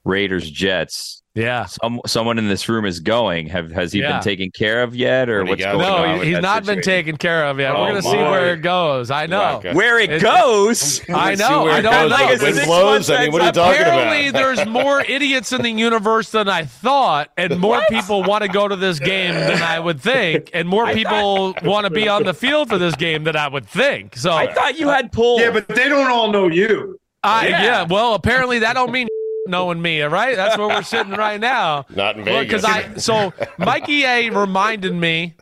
Raiders 0.05 0.49
Jets. 0.49 1.21
Yeah. 1.33 1.65
Some, 1.65 1.99
someone 2.05 2.37
in 2.37 2.47
this 2.47 2.69
room 2.69 2.85
is 2.85 3.01
going. 3.01 3.47
Have 3.47 3.69
has 3.71 3.91
he 3.91 3.99
Yeah. 3.99 4.13
been 4.13 4.21
taken 4.21 4.51
care 4.51 4.83
of 4.83 4.95
yet, 4.95 5.27
or 5.29 5.43
what's 5.43 5.61
go? 5.61 5.73
going 5.73 5.83
on? 5.85 6.17
No, 6.19 6.23
he's 6.23 6.35
that 6.35 6.41
not 6.41 6.65
been 6.65 6.81
taken 6.81 7.17
care 7.17 7.43
of 7.47 7.59
yet. 7.59 7.75
Oh, 7.75 7.81
We're 7.81 7.89
going 7.89 8.01
to 8.03 8.09
see 8.09 8.15
where 8.15 8.53
it 8.53 8.61
goes. 8.61 9.11
I 9.11 9.25
know. 9.25 9.57
Okay. 9.57 9.73
Where 9.73 9.99
it 9.99 10.11
It- 10.11 10.21
goes? 10.21 11.01
I 11.09 11.35
know. 11.35 11.67
I 11.67 11.81
don't 11.81 11.91
know. 11.91 12.07
Like 12.15 12.29
a 12.29 12.33
It's 12.35 12.41
wind 12.43 12.55
six 12.55 12.67
blows. 12.67 13.09
I 13.09 13.23
mean, 13.23 13.33
what 13.33 13.41
are 13.41 13.45
you 13.47 13.51
talking 13.51 13.81
Apparently, 13.81 14.27
about? 14.29 14.39
there's 14.55 14.65
more 14.65 15.01
idiots 15.01 15.51
in 15.51 15.61
the 15.63 15.71
universe 15.71 16.29
than 16.29 16.47
I 16.47 16.63
thought, 16.63 17.31
and 17.35 17.59
more 17.59 17.81
people 17.89 18.23
want 18.23 18.43
to 18.43 18.47
go 18.47 18.69
to 18.69 18.77
this 18.77 18.99
game 18.99 19.33
than 19.33 19.61
I 19.61 19.77
would 19.77 19.99
think, 19.99 20.51
and 20.53 20.69
more 20.69 20.87
people 20.93 21.53
want 21.63 21.83
to 21.85 21.89
be 21.89 22.07
on 22.07 22.23
the 22.23 22.33
field 22.33 22.69
for 22.69 22.77
this 22.77 22.95
game 22.95 23.25
than 23.25 23.35
I 23.35 23.49
would 23.49 23.67
think. 23.67 24.15
So, 24.15 24.31
I 24.31 24.53
thought 24.53 24.79
you 24.79 24.87
had 24.87 25.11
pulled. 25.11 25.41
Yeah, 25.41 25.51
but 25.51 25.67
they 25.67 25.89
don't 25.89 26.09
all 26.09 26.31
know 26.31 26.47
you. 26.47 26.97
I, 27.23 27.47
Yeah. 27.49 27.63
yeah. 27.63 27.83
Well, 27.83 28.13
apparently 28.13 28.59
that 28.59 28.73
don't 28.75 28.91
mean 28.93 29.07
knowing 29.45 29.81
me. 29.81 30.01
All 30.01 30.09
right, 30.09 30.35
that's 30.35 30.57
where 30.57 30.67
we're 30.67 30.83
sitting 30.83 31.13
right 31.13 31.39
now. 31.39 31.85
Not 31.95 32.17
in 32.17 32.25
Vegas. 32.25 32.61
Because 32.61 32.65
I 32.65 32.95
so 32.97 33.33
Mikey 33.57 34.03
A 34.03 34.29
reminded 34.29 34.93
me 34.93 35.35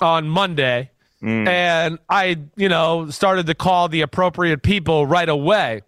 on 0.00 0.28
Monday, 0.28 0.90
and 1.22 1.98
I 2.08 2.38
you 2.56 2.68
know 2.68 3.08
started 3.10 3.46
to 3.46 3.54
call 3.54 3.88
the 3.88 4.02
appropriate 4.02 4.62
people 4.62 5.06
right 5.06 5.28
away. 5.28 5.82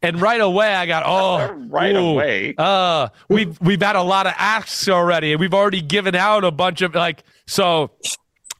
And 0.00 0.20
right 0.20 0.40
away, 0.40 0.72
I 0.72 0.86
got 0.86 1.02
oh, 1.06 1.52
Right 1.68 1.94
ooh, 1.96 2.10
away. 2.10 2.54
Uh, 2.56 3.08
we've 3.28 3.60
we've 3.60 3.82
had 3.82 3.96
a 3.96 4.02
lot 4.02 4.26
of 4.26 4.34
asks 4.36 4.88
already. 4.88 5.34
We've 5.34 5.54
already 5.54 5.80
given 5.80 6.14
out 6.14 6.44
a 6.44 6.52
bunch 6.52 6.82
of 6.82 6.94
like. 6.94 7.24
So, 7.46 7.90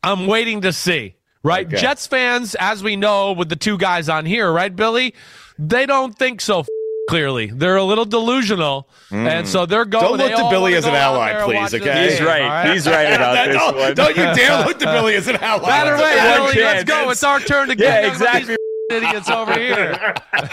I'm 0.02 0.26
waiting 0.26 0.62
to 0.62 0.72
see. 0.72 1.14
Right, 1.44 1.66
Okay. 1.66 1.76
Jets 1.76 2.06
fans, 2.08 2.56
as 2.56 2.82
we 2.82 2.96
know, 2.96 3.30
with 3.32 3.48
the 3.48 3.54
two 3.56 3.78
guys 3.78 4.08
on 4.08 4.26
here, 4.26 4.50
right, 4.50 4.74
Billy, 4.74 5.14
they 5.56 5.86
don't 5.86 6.18
think 6.18 6.40
so. 6.40 6.64
Clearly, 7.08 7.46
they're 7.46 7.76
a 7.76 7.84
little 7.84 8.04
delusional, 8.04 8.86
mm. 9.10 9.26
and 9.26 9.48
so 9.48 9.64
they're 9.64 9.86
going. 9.86 10.04
Don't 10.04 10.18
look 10.18 10.36
to 10.38 10.50
Billy 10.50 10.74
as 10.74 10.84
an 10.84 10.94
ally, 10.94 11.42
please, 11.42 11.72
okay? 11.74 12.10
He's 12.10 12.18
game, 12.18 12.26
right. 12.28 12.70
He's 12.74 12.86
right 12.86 13.04
about 13.14 13.46
this 13.48 13.56
don't, 13.56 13.76
one. 13.76 13.94
don't 13.94 14.10
you 14.16 14.22
dare 14.34 14.66
look 14.66 14.78
to 14.80 14.84
Billy 14.84 15.14
as 15.14 15.26
an 15.26 15.36
ally. 15.40 15.70
Either 15.70 15.96
way, 15.96 16.16
One 16.38 16.52
Billy, 16.52 16.64
let's 16.64 16.84
go. 16.84 17.08
It's 17.10 17.24
our 17.24 17.40
turn 17.40 17.68
to 17.68 17.74
get 17.74 18.04
Yeah, 18.04 18.10
exactly. 18.10 18.56
these 18.56 18.56
idiots 18.90 19.30
over 19.30 19.54
here. 19.54 20.14
You 20.34 20.48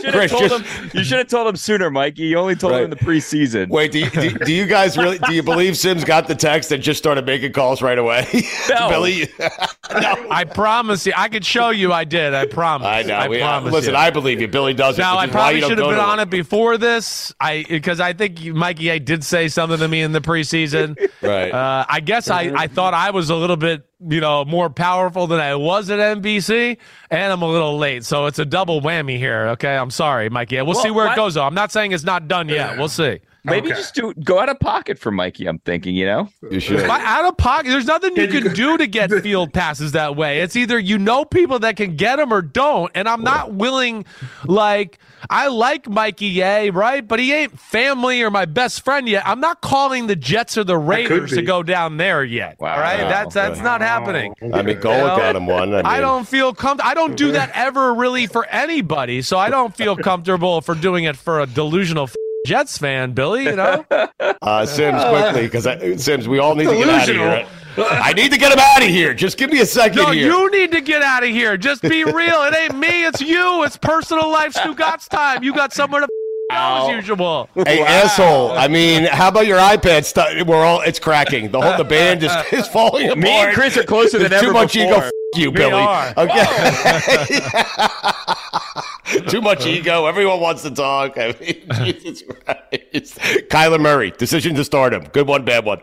should 0.00 0.04
have 0.04 0.12
Chris, 0.12 0.30
told 0.30 0.50
just- 0.50 0.64
him. 0.64 0.90
You 0.94 1.04
should 1.04 1.18
have 1.18 1.28
told 1.28 1.48
him 1.48 1.56
sooner, 1.56 1.90
Mikey. 1.90 2.22
You 2.22 2.38
only 2.38 2.54
told 2.56 2.72
Right. 2.72 2.78
him 2.84 2.84
in 2.84 2.90
the 2.90 2.96
preseason. 3.04 3.68
Wait, 3.68 3.90
do 3.92 3.98
you, 4.00 4.10
do, 4.10 4.30
do 4.30 4.52
you 4.52 4.66
guys 4.66 4.96
really 4.96 5.18
do 5.18 5.32
you 5.34 5.42
believe 5.42 5.76
Simms 5.76 6.04
got 6.04 6.28
the 6.28 6.34
text 6.34 6.70
and 6.72 6.82
just 6.82 6.98
started 6.98 7.26
making 7.26 7.52
calls 7.52 7.82
right 7.82 7.98
away? 7.98 8.26
No. 8.68 8.88
Billy. 8.88 9.28
I 10.30 10.44
promise 10.44 11.06
you, 11.06 11.12
I 11.16 11.28
could 11.28 11.44
show 11.44 11.70
you. 11.70 11.92
I 11.92 12.04
did. 12.04 12.34
I 12.34 12.46
promise. 12.46 12.86
I 12.86 13.02
know. 13.02 13.14
I 13.14 13.28
we, 13.28 13.38
promise 13.38 13.72
listen, 13.72 13.92
you. 13.94 13.98
I 13.98 14.10
believe 14.10 14.40
you. 14.40 14.48
Billy 14.48 14.74
does 14.74 14.98
it. 14.98 15.02
Now 15.02 15.20
which 15.20 15.28
I 15.28 15.32
probably 15.32 15.60
you 15.60 15.66
should 15.66 15.78
have 15.78 15.88
been 15.88 15.98
on 15.98 16.18
him. 16.18 16.28
it 16.28 16.30
before 16.30 16.78
this. 16.78 17.34
I 17.40 17.64
because 17.68 18.00
I 18.00 18.12
think 18.12 18.42
Mikey 18.44 18.88
A 18.90 18.98
did 18.98 19.24
say 19.24 19.48
something 19.48 19.78
to 19.78 19.88
me 19.88 20.02
in 20.02 20.12
the 20.12 20.20
preseason. 20.20 20.96
Right. 21.22 21.50
Uh, 21.50 21.84
I 21.86 22.00
guess 22.00 22.30
I, 22.30 22.50
I 22.56 22.66
thought 22.66 22.94
I 22.94 23.10
was 23.10 23.28
a 23.28 23.36
little 23.36 23.58
bit 23.58 23.86
you 24.08 24.20
know 24.22 24.44
more 24.46 24.70
powerful 24.70 25.26
than 25.26 25.38
I 25.38 25.54
was 25.54 25.90
at 25.90 25.98
NBC, 25.98 26.78
and 27.10 27.32
I'm 27.32 27.42
a 27.42 27.48
little 27.48 27.76
late, 27.76 28.04
so 28.04 28.24
it's 28.24 28.38
a 28.38 28.46
double 28.46 28.80
whammy 28.80 29.18
here. 29.18 29.48
Okay, 29.48 29.76
I'm 29.76 29.90
sorry, 29.90 30.30
Mikey. 30.30 30.56
A. 30.56 30.64
We'll, 30.64 30.74
Well, 30.74 30.82
see 30.82 30.90
where 30.90 31.06
why- 31.06 31.12
it 31.12 31.16
goes. 31.16 31.34
Though 31.34 31.44
I'm 31.44 31.54
not 31.54 31.72
saying 31.72 31.92
it's 31.92 32.04
not 32.04 32.26
done 32.26 32.48
yet. 32.48 32.70
We'll 32.78 32.88
see. 32.88 33.20
Maybe 33.44 33.68
Okay. 33.68 33.76
just 33.76 33.94
do 33.94 34.12
go 34.24 34.38
out 34.38 34.48
of 34.48 34.60
pocket 34.60 34.98
for 34.98 35.10
Mikey. 35.10 35.46
I'm 35.46 35.58
thinking. 35.60 35.94
You 35.94 36.06
know. 36.06 36.28
You 36.50 36.60
should. 36.60 36.86
My 36.86 37.00
out 37.04 37.24
of 37.24 37.36
pocket. 37.36 37.68
There's 37.70 37.86
nothing 37.86 38.16
you 38.16 38.28
can 38.28 38.52
do 38.54 38.76
to 38.76 38.86
get 38.86 39.10
field 39.22 39.52
passes 39.52 39.92
that 39.92 40.16
way. 40.16 40.40
It's 40.40 40.56
either 40.56 40.78
you 40.78 40.98
know 40.98 41.24
people 41.24 41.58
that 41.60 41.76
can 41.76 41.96
get 41.96 42.16
them 42.16 42.32
or 42.32 42.42
don't. 42.42 42.90
And 42.94 43.08
I'm 43.08 43.22
not 43.22 43.54
willing. 43.54 44.04
Like 44.44 44.98
I 45.28 45.48
like 45.48 45.88
Mikey 45.88 46.40
A, 46.42 46.70
right? 46.70 47.06
But 47.06 47.18
he 47.20 47.32
ain't 47.32 47.58
family 47.58 48.22
or 48.22 48.30
my 48.30 48.44
best 48.44 48.84
friend 48.84 49.08
yet. 49.08 49.22
I'm 49.26 49.40
not 49.40 49.60
calling 49.60 50.06
the 50.06 50.16
Jets 50.16 50.58
or 50.58 50.64
the 50.64 50.78
Raiders 50.78 51.30
to 51.32 51.42
go 51.42 51.62
down 51.62 51.96
there 51.96 52.24
yet. 52.24 52.58
Wow. 52.60 52.74
All 52.74 52.80
right, 52.80 52.98
that's 53.08 53.34
that's 53.34 53.60
not 53.60 53.80
happening. 53.80 54.34
I 54.42 54.62
mean, 54.62 54.76
Golic 54.78 54.96
You 55.00 55.06
know? 55.06 55.16
got 55.16 55.36
him 55.36 55.46
one. 55.46 55.72
I, 55.72 55.76
mean, 55.78 55.86
I 55.86 56.00
don't 56.00 56.26
feel 56.26 56.52
comfortable. 56.54 56.90
I 56.90 56.94
don't 56.94 57.16
do 57.16 57.32
that 57.32 57.50
ever 57.54 57.94
really 57.94 58.26
for 58.26 58.46
anybody. 58.46 59.22
So 59.22 59.38
I 59.38 59.50
don't 59.50 59.74
feel 59.76 59.96
comfortable 59.96 60.60
for 60.60 60.74
doing 60.74 61.04
it 61.04 61.16
for 61.16 61.40
a 61.40 61.46
delusional 61.46 62.04
f- 62.04 62.14
Jets 62.46 62.78
fan, 62.78 63.12
Billy. 63.12 63.44
You 63.44 63.56
know. 63.56 63.84
Uh, 64.42 64.64
Simms, 64.64 65.02
quickly, 65.04 65.42
because 65.48 66.02
Simms, 66.02 66.26
we 66.26 66.38
all 66.38 66.54
need 66.54 66.64
to 66.64 66.74
get 66.74 66.88
out 66.88 67.08
of 67.08 67.14
here. 67.14 67.46
I 67.78 68.12
need 68.14 68.32
to 68.32 68.38
get 68.38 68.52
him 68.52 68.58
out 68.58 68.82
of 68.82 68.88
here. 68.88 69.12
Just 69.12 69.36
give 69.36 69.50
me 69.50 69.60
a 69.60 69.66
second 69.66 69.98
No, 69.98 70.10
here. 70.12 70.32
you 70.32 70.50
need 70.50 70.72
to 70.72 70.80
get 70.80 71.02
out 71.02 71.22
of 71.22 71.28
here. 71.28 71.56
Just 71.58 71.82
be 71.82 72.04
real. 72.04 72.42
It 72.44 72.54
ain't 72.56 72.78
me. 72.78 73.04
It's 73.04 73.20
you. 73.20 73.62
It's 73.64 73.76
personal 73.76 74.30
life. 74.30 74.54
Stugotz 74.54 75.08
time. 75.08 75.42
You 75.44 75.54
got 75.54 75.74
somewhere 75.74 76.00
to 76.02 76.08
go 76.50 76.88
as 76.88 76.94
usual. 77.06 77.48
Hey 77.54 77.82
asshole! 77.82 78.52
I 78.52 78.66
mean, 78.66 79.04
how 79.04 79.28
about 79.28 79.46
your 79.46 79.58
iPad 79.58 80.04
stuff? 80.04 80.30
We're 80.46 80.64
all 80.64 80.80
it's 80.80 80.98
cracking. 80.98 81.50
The 81.50 81.60
whole 81.60 81.76
the 81.76 81.84
band 81.84 82.22
is, 82.22 82.32
is 82.52 82.66
falling 82.66 83.06
apart. 83.06 83.18
Me 83.18 83.30
and 83.30 83.54
Chris 83.54 83.76
are 83.76 83.84
closer 83.84 84.18
than 84.18 84.30
There's 84.30 84.42
too 84.42 84.52
much 84.52 84.72
before. 84.72 84.92
ego. 84.92 85.00
F- 85.06 85.10
you, 85.36 85.50
We 85.50 85.56
Billy. 85.58 85.72
are. 85.74 86.14
Okay. 86.16 86.44
too 89.28 89.40
much 89.40 89.66
ego. 89.66 90.06
Everyone 90.06 90.40
wants 90.40 90.62
to 90.62 90.70
talk. 90.70 91.16
I 91.16 91.34
mean, 91.40 91.66
Jesus 91.84 92.22
Christ. 92.22 93.18
Kyler 93.48 93.80
Murray 93.80 94.10
decision 94.12 94.54
to 94.56 94.64
start 94.64 94.92
him. 94.92 95.04
Good 95.12 95.26
one, 95.26 95.44
bad 95.44 95.64
one. 95.64 95.80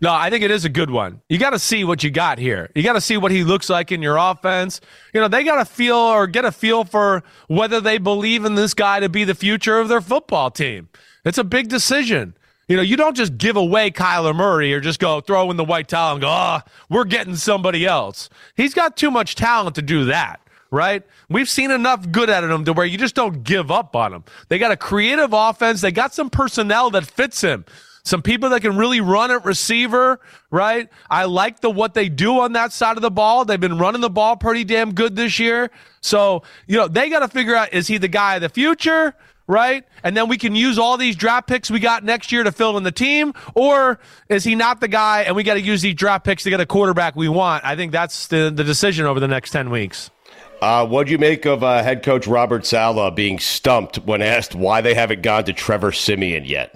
No, 0.00 0.12
I 0.12 0.30
think 0.30 0.44
it 0.44 0.52
is 0.52 0.64
a 0.64 0.68
good 0.68 0.90
one. 0.90 1.22
You 1.28 1.38
got 1.38 1.50
to 1.50 1.58
see 1.58 1.82
what 1.82 2.04
you 2.04 2.10
got 2.10 2.38
here. 2.38 2.70
You 2.76 2.84
got 2.84 2.92
to 2.92 3.00
see 3.00 3.16
what 3.16 3.32
he 3.32 3.42
looks 3.42 3.68
like 3.68 3.90
in 3.90 4.00
your 4.00 4.16
offense. 4.16 4.80
You 5.12 5.20
know, 5.20 5.26
they 5.26 5.42
got 5.42 5.56
to 5.56 5.64
feel 5.64 5.96
or 5.96 6.28
get 6.28 6.44
a 6.44 6.52
feel 6.52 6.84
for 6.84 7.24
whether 7.48 7.80
they 7.80 7.98
believe 7.98 8.44
in 8.44 8.54
this 8.54 8.74
guy 8.74 9.00
to 9.00 9.08
be 9.08 9.24
the 9.24 9.34
future 9.34 9.80
of 9.80 9.88
their 9.88 10.00
football 10.00 10.52
team. 10.52 10.88
It's 11.24 11.38
a 11.38 11.44
big 11.44 11.68
decision. 11.68 12.34
You 12.68 12.76
know, 12.76 12.82
you 12.82 12.96
don't 12.96 13.16
just 13.16 13.38
give 13.38 13.56
away 13.56 13.90
Kyler 13.90 14.36
Murray 14.36 14.72
or 14.72 14.80
just 14.80 15.00
go 15.00 15.20
throw 15.20 15.50
in 15.50 15.56
the 15.56 15.64
white 15.64 15.88
towel 15.88 16.12
and 16.12 16.20
go, 16.20 16.28
oh, 16.28 16.60
we're 16.90 17.04
getting 17.04 17.34
somebody 17.34 17.84
else. 17.86 18.28
He's 18.56 18.74
got 18.74 18.96
too 18.96 19.10
much 19.10 19.34
talent 19.34 19.74
to 19.76 19.82
do 19.82 20.04
that, 20.04 20.40
right? 20.70 21.02
We've 21.28 21.48
seen 21.48 21.70
enough 21.70 22.10
good 22.10 22.30
out 22.30 22.44
of 22.44 22.50
him 22.50 22.64
to 22.64 22.72
where 22.72 22.86
you 22.86 22.98
just 22.98 23.14
don't 23.14 23.42
give 23.42 23.70
up 23.70 23.96
on 23.96 24.12
him. 24.12 24.24
They 24.48 24.58
got 24.58 24.72
a 24.72 24.76
creative 24.76 25.32
offense. 25.32 25.80
They 25.80 25.92
got 25.92 26.14
some 26.14 26.30
personnel 26.30 26.90
that 26.90 27.06
fits 27.06 27.40
him 27.40 27.64
some 28.08 28.22
people 28.22 28.48
that 28.50 28.62
can 28.62 28.76
really 28.78 29.02
run 29.02 29.30
at 29.30 29.44
receiver, 29.44 30.18
right? 30.50 30.88
I 31.10 31.24
like 31.24 31.60
the 31.60 31.70
what 31.70 31.92
they 31.92 32.08
do 32.08 32.40
on 32.40 32.52
that 32.54 32.72
side 32.72 32.96
of 32.96 33.02
the 33.02 33.10
ball. 33.10 33.44
They've 33.44 33.60
been 33.60 33.78
running 33.78 34.00
the 34.00 34.10
ball 34.10 34.36
pretty 34.36 34.64
damn 34.64 34.94
good 34.94 35.14
this 35.14 35.38
year. 35.38 35.70
So, 36.00 36.42
you 36.66 36.78
know, 36.78 36.88
they 36.88 37.10
got 37.10 37.20
to 37.20 37.28
figure 37.28 37.54
out 37.54 37.74
is 37.74 37.86
he 37.86 37.98
the 37.98 38.08
guy 38.08 38.36
of 38.36 38.40
the 38.40 38.48
future, 38.48 39.14
right? 39.46 39.84
And 40.02 40.16
then 40.16 40.28
we 40.28 40.38
can 40.38 40.54
use 40.54 40.78
all 40.78 40.96
these 40.96 41.16
draft 41.16 41.48
picks 41.48 41.70
we 41.70 41.80
got 41.80 42.02
next 42.02 42.32
year 42.32 42.42
to 42.44 42.50
fill 42.50 42.78
in 42.78 42.82
the 42.82 42.92
team, 42.92 43.34
or 43.54 44.00
is 44.30 44.42
he 44.42 44.54
not 44.54 44.80
the 44.80 44.88
guy 44.88 45.22
and 45.22 45.36
we 45.36 45.42
got 45.42 45.54
to 45.54 45.60
use 45.60 45.82
these 45.82 45.94
draft 45.94 46.24
picks 46.24 46.44
to 46.44 46.50
get 46.50 46.60
a 46.60 46.66
quarterback 46.66 47.14
we 47.14 47.28
want? 47.28 47.62
I 47.64 47.76
think 47.76 47.92
that's 47.92 48.28
the 48.28 48.50
the 48.54 48.64
decision 48.64 49.04
over 49.04 49.20
the 49.20 49.28
next 49.28 49.50
10 49.50 49.68
weeks. 49.68 50.10
Uh, 50.60 50.86
what'd 50.86 51.10
you 51.10 51.18
make 51.18 51.46
of 51.46 51.62
uh, 51.62 51.82
head 51.82 52.02
coach 52.02 52.26
Robert 52.26 52.66
Saleh 52.66 53.14
being 53.14 53.38
stumped 53.38 53.98
when 53.98 54.22
asked 54.22 54.54
why 54.54 54.80
they 54.80 54.94
haven't 54.94 55.22
gone 55.22 55.44
to 55.44 55.52
Trevor 55.52 55.92
Siemian 55.92 56.44
yet? 56.44 56.74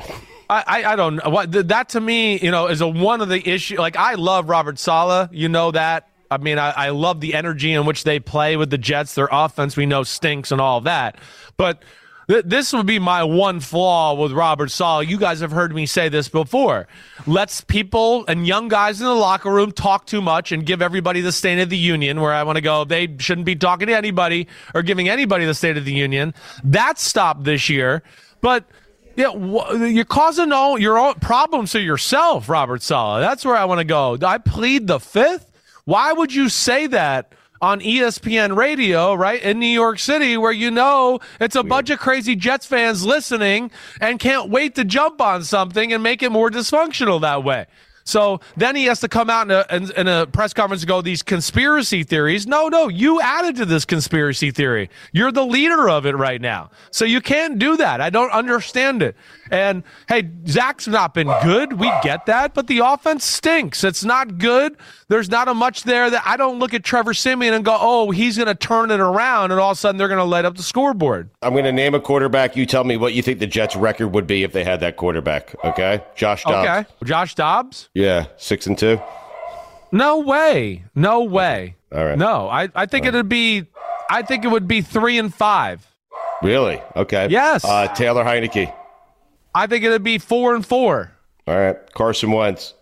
I, 0.48 0.84
I, 0.84 0.96
don't 0.96 1.16
know. 1.16 1.46
That 1.46 1.88
to 1.90 2.00
me, 2.00 2.38
you 2.38 2.50
know, 2.50 2.66
is 2.66 2.82
a 2.82 2.86
one 2.86 3.22
of 3.22 3.30
the 3.30 3.48
issue. 3.48 3.78
Like 3.78 3.96
I 3.96 4.14
love 4.14 4.48
Robert 4.50 4.78
Saleh, 4.78 5.30
you 5.32 5.48
know 5.48 5.70
that. 5.70 6.08
I 6.30 6.38
mean, 6.38 6.58
I, 6.58 6.70
I 6.70 6.88
love 6.90 7.20
the 7.20 7.34
energy 7.34 7.72
in 7.72 7.86
which 7.86 8.04
they 8.04 8.20
play 8.20 8.56
with 8.56 8.70
the 8.70 8.78
Jets. 8.78 9.14
Their 9.14 9.28
offense, 9.30 9.76
we 9.76 9.86
know, 9.86 10.02
stinks 10.02 10.52
and 10.52 10.60
all 10.60 10.82
that. 10.82 11.16
But 11.56 11.82
th- 12.32 12.44
this 12.46 12.72
would 12.72 12.86
be 12.86 12.98
my 12.98 13.22
one 13.22 13.60
flaw 13.60 14.14
with 14.14 14.32
Robert 14.32 14.70
Saleh. 14.70 15.08
You 15.08 15.18
guys 15.18 15.40
have 15.40 15.52
heard 15.52 15.74
me 15.74 15.84
say 15.86 16.08
this 16.08 16.28
before. 16.28 16.88
Let's 17.26 17.60
people 17.60 18.24
and 18.26 18.46
young 18.46 18.68
guys 18.68 19.00
in 19.00 19.06
the 19.06 19.14
locker 19.14 19.50
room 19.50 19.70
talk 19.72 20.06
too 20.06 20.22
much 20.22 20.50
and 20.50 20.64
give 20.64 20.80
everybody 20.80 21.20
the 21.20 21.32
State 21.32 21.58
of 21.58 21.68
the 21.68 21.76
Union. 21.76 22.20
Where 22.20 22.32
I 22.32 22.42
want 22.42 22.56
to 22.56 22.62
go, 22.62 22.84
they 22.84 23.14
shouldn't 23.18 23.44
be 23.44 23.54
talking 23.54 23.88
to 23.88 23.96
anybody 23.96 24.48
or 24.74 24.82
giving 24.82 25.08
anybody 25.08 25.44
the 25.44 25.54
State 25.54 25.76
of 25.76 25.84
the 25.84 25.92
Union. 25.92 26.32
That 26.64 26.98
stopped 26.98 27.44
this 27.44 27.68
year, 27.68 28.02
but. 28.40 28.64
Yeah, 29.14 29.34
you're 29.76 30.06
causing 30.06 30.52
all 30.52 30.78
your 30.78 30.98
own 30.98 31.16
problems 31.16 31.72
to 31.72 31.80
yourself, 31.82 32.48
Robert 32.48 32.80
Saleh. 32.80 33.20
That's 33.20 33.44
where 33.44 33.54
I 33.54 33.66
want 33.66 33.80
to 33.80 33.84
go. 33.84 34.16
I 34.22 34.38
plead 34.38 34.86
the 34.86 34.98
fifth. 34.98 35.52
Why 35.84 36.14
would 36.14 36.32
you 36.34 36.48
say 36.48 36.86
that 36.86 37.34
on 37.62 37.80
ESPN 37.80 38.56
radio, 38.56 39.14
right, 39.14 39.40
in 39.40 39.60
New 39.60 39.66
York 39.66 40.00
City, 40.00 40.36
where 40.36 40.50
you 40.50 40.70
know 40.70 41.20
it's 41.40 41.54
a 41.54 41.62
bunch 41.62 41.90
of 41.90 42.00
crazy 42.00 42.34
Jets 42.34 42.66
fans 42.66 43.06
listening 43.06 43.70
and 44.00 44.18
can't 44.18 44.50
wait 44.50 44.74
to 44.74 44.84
jump 44.84 45.20
on 45.20 45.44
something 45.44 45.92
and 45.92 46.02
make 46.02 46.24
it 46.24 46.32
more 46.32 46.50
dysfunctional 46.50 47.20
that 47.20 47.44
way? 47.44 47.66
So 48.04 48.40
then 48.56 48.76
he 48.76 48.84
has 48.84 49.00
to 49.00 49.08
come 49.08 49.30
out 49.30 49.46
in 49.46 49.50
a, 49.50 49.66
in, 49.70 49.92
in 49.92 50.08
a 50.08 50.26
press 50.26 50.52
conference 50.52 50.82
and 50.82 50.88
go, 50.88 51.02
these 51.02 51.22
conspiracy 51.22 52.02
theories. 52.02 52.46
No, 52.46 52.68
no, 52.68 52.88
you 52.88 53.20
added 53.20 53.56
to 53.56 53.64
this 53.64 53.84
conspiracy 53.84 54.50
theory. 54.50 54.90
You're 55.12 55.32
the 55.32 55.46
leader 55.46 55.88
of 55.88 56.06
it 56.06 56.16
right 56.16 56.40
now. 56.40 56.70
So 56.90 57.04
you 57.04 57.20
can't 57.20 57.58
do 57.58 57.76
that. 57.76 58.00
I 58.00 58.10
don't 58.10 58.30
understand 58.32 59.02
it. 59.02 59.16
And 59.50 59.82
hey, 60.08 60.30
Zach's 60.46 60.88
not 60.88 61.14
been 61.14 61.30
good. 61.42 61.74
We 61.74 61.92
get 62.02 62.26
that, 62.26 62.54
but 62.54 62.66
the 62.66 62.78
offense 62.78 63.24
stinks. 63.24 63.84
It's 63.84 64.04
not 64.04 64.38
good. 64.38 64.76
There's 65.08 65.28
not 65.28 65.46
a 65.46 65.52
much 65.52 65.82
there 65.82 66.08
that 66.08 66.22
I 66.24 66.38
don't 66.38 66.58
look 66.58 66.72
at 66.72 66.82
Trevor 66.84 67.12
Siemian 67.12 67.52
and 67.52 67.62
go, 67.64 67.76
oh, 67.78 68.10
he's 68.10 68.36
going 68.38 68.46
to 68.46 68.54
turn 68.54 68.90
it 68.90 69.00
around, 69.00 69.50
and 69.50 69.60
all 69.60 69.72
of 69.72 69.76
a 69.76 69.80
sudden 69.80 69.98
they're 69.98 70.08
going 70.08 70.16
to 70.16 70.24
light 70.24 70.46
up 70.46 70.56
the 70.56 70.62
scoreboard. 70.62 71.28
I'm 71.42 71.52
going 71.52 71.66
to 71.66 71.72
name 71.72 71.94
a 71.94 72.00
quarterback. 72.00 72.56
You 72.56 72.64
tell 72.64 72.84
me 72.84 72.96
what 72.96 73.12
you 73.12 73.20
think 73.22 73.38
the 73.38 73.46
Jets' 73.46 73.76
record 73.76 74.08
would 74.08 74.26
be 74.26 74.42
if 74.42 74.52
they 74.52 74.64
had 74.64 74.80
that 74.80 74.96
quarterback. 74.96 75.54
Okay, 75.64 76.02
Josh 76.16 76.44
Dobbs. 76.44 76.66
Okay. 76.66 76.88
Josh 77.04 77.34
Dobbs? 77.34 77.90
Yeah, 77.94 78.26
six 78.36 78.66
and 78.66 78.76
two. 78.78 79.00
No 79.90 80.20
way. 80.20 80.84
No 80.94 81.24
way. 81.24 81.76
All 81.94 82.04
right. 82.04 82.16
No, 82.18 82.48
I, 82.48 82.68
I 82.74 82.86
think 82.86 83.04
it'd 83.06 83.28
be, 83.28 83.66
I 84.10 84.22
think 84.22 84.44
it 84.44 84.48
would 84.48 84.66
be 84.66 84.80
three 84.80 85.18
and 85.18 85.32
five. 85.34 85.86
Really? 86.42 86.80
Okay. 86.96 87.28
Yes. 87.30 87.64
Uh, 87.64 87.88
Taylor 87.94 88.24
Heinicke. 88.24 88.72
I 89.54 89.66
think 89.66 89.84
it'd 89.84 90.02
be 90.02 90.18
four 90.18 90.54
and 90.54 90.64
four. 90.64 91.12
All 91.46 91.56
right. 91.58 91.76
Carson 91.94 92.32
Wentz. 92.32 92.72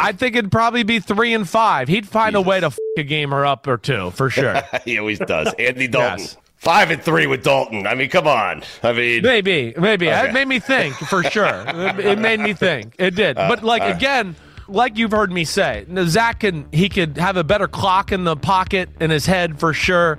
I 0.00 0.12
think 0.12 0.36
it'd 0.36 0.52
probably 0.52 0.82
be 0.84 1.00
three 1.00 1.34
and 1.34 1.48
five. 1.48 1.88
He'd 1.88 2.08
find 2.08 2.36
a 2.36 2.40
way 2.40 2.60
to 2.60 2.66
f- 2.66 2.78
a 2.96 3.02
gamer 3.02 3.44
up 3.44 3.66
or 3.66 3.76
two 3.76 4.10
for 4.12 4.30
sure. 4.30 4.62
he 4.84 4.98
always 4.98 5.18
does. 5.18 5.52
Andy 5.58 5.86
Dalton. 5.88 6.20
Yes. 6.20 6.36
Five 6.58 6.90
and 6.90 7.00
three 7.02 7.26
with 7.28 7.44
Dalton. 7.44 7.86
I 7.86 7.94
mean, 7.94 8.10
come 8.10 8.26
on. 8.26 8.62
I 8.82 8.92
mean, 8.92 9.22
maybe, 9.22 9.72
maybe 9.78 10.08
Okay. 10.08 10.28
it 10.28 10.32
made 10.32 10.48
me 10.48 10.58
think 10.58 10.94
for 10.94 11.22
sure. 11.22 11.64
it, 11.66 12.18
made 12.18 12.40
me 12.40 12.52
think. 12.52 12.96
It 12.98 13.14
did. 13.14 13.38
Uh, 13.38 13.48
but 13.48 13.62
like 13.62 13.82
right. 13.82 13.94
again, 13.94 14.34
like 14.66 14.98
you've 14.98 15.12
heard 15.12 15.30
me 15.30 15.44
say, 15.44 15.86
Zach 16.06 16.40
can 16.40 16.66
he 16.72 16.88
could 16.88 17.16
have 17.16 17.36
a 17.36 17.44
better 17.44 17.68
clock 17.68 18.10
in 18.10 18.24
the 18.24 18.36
pocket 18.36 18.90
in 19.00 19.10
his 19.10 19.24
head 19.24 19.60
for 19.60 19.72
sure. 19.72 20.18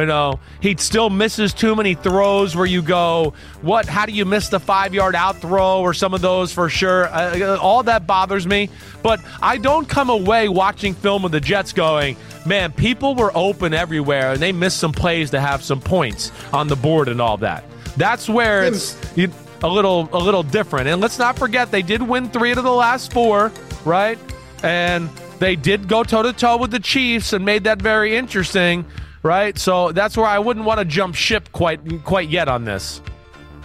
You 0.00 0.06
know, 0.06 0.40
he 0.60 0.76
still 0.76 1.10
misses 1.10 1.52
too 1.52 1.76
many 1.76 1.94
throws 1.94 2.56
where 2.56 2.66
you 2.66 2.80
go, 2.80 3.34
what? 3.60 3.86
How 3.86 4.06
do 4.06 4.12
you 4.12 4.24
miss 4.24 4.48
the 4.48 4.58
five 4.58 4.94
yard 4.94 5.14
out 5.14 5.36
throw 5.36 5.80
or 5.80 5.92
some 5.92 6.14
of 6.14 6.22
those 6.22 6.52
for 6.52 6.70
sure? 6.70 7.06
Uh, 7.08 7.58
all 7.58 7.82
that 7.82 8.06
bothers 8.06 8.46
me. 8.46 8.70
But 9.02 9.20
I 9.42 9.58
don't 9.58 9.88
come 9.88 10.08
away 10.08 10.48
watching 10.48 10.94
film 10.94 11.24
of 11.24 11.32
the 11.32 11.40
Jets 11.40 11.72
going, 11.74 12.16
man, 12.46 12.72
people 12.72 13.14
were 13.14 13.30
open 13.34 13.74
everywhere 13.74 14.32
and 14.32 14.40
they 14.40 14.52
missed 14.52 14.78
some 14.78 14.92
plays 14.92 15.30
to 15.30 15.40
have 15.40 15.62
some 15.62 15.80
points 15.80 16.32
on 16.52 16.68
the 16.68 16.76
board 16.76 17.08
and 17.08 17.20
all 17.20 17.36
that. 17.38 17.64
That's 17.96 18.28
where 18.28 18.64
it's 18.64 18.96
you, 19.16 19.30
a 19.62 19.68
little 19.68 20.08
a 20.12 20.18
little 20.18 20.42
different. 20.42 20.88
And 20.88 21.00
let's 21.00 21.18
not 21.18 21.38
forget 21.38 21.70
they 21.70 21.82
did 21.82 22.00
win 22.00 22.30
three 22.30 22.52
out 22.52 22.58
of 22.58 22.64
the 22.64 22.72
last 22.72 23.12
four, 23.12 23.52
right? 23.84 24.18
And 24.62 25.10
they 25.38 25.56
did 25.56 25.88
go 25.88 26.04
toe 26.04 26.22
to 26.22 26.32
toe 26.32 26.56
with 26.56 26.70
the 26.70 26.80
Chiefs 26.80 27.32
and 27.32 27.44
made 27.44 27.64
that 27.64 27.80
very 27.80 28.16
interesting, 28.16 28.84
right? 29.22 29.58
So 29.58 29.92
that's 29.92 30.16
where 30.16 30.26
I 30.26 30.38
wouldn't 30.38 30.66
want 30.66 30.78
to 30.78 30.84
jump 30.84 31.14
ship 31.14 31.50
quite 31.52 31.80
quite 32.04 32.28
yet 32.28 32.48
on 32.48 32.64
this. 32.64 33.00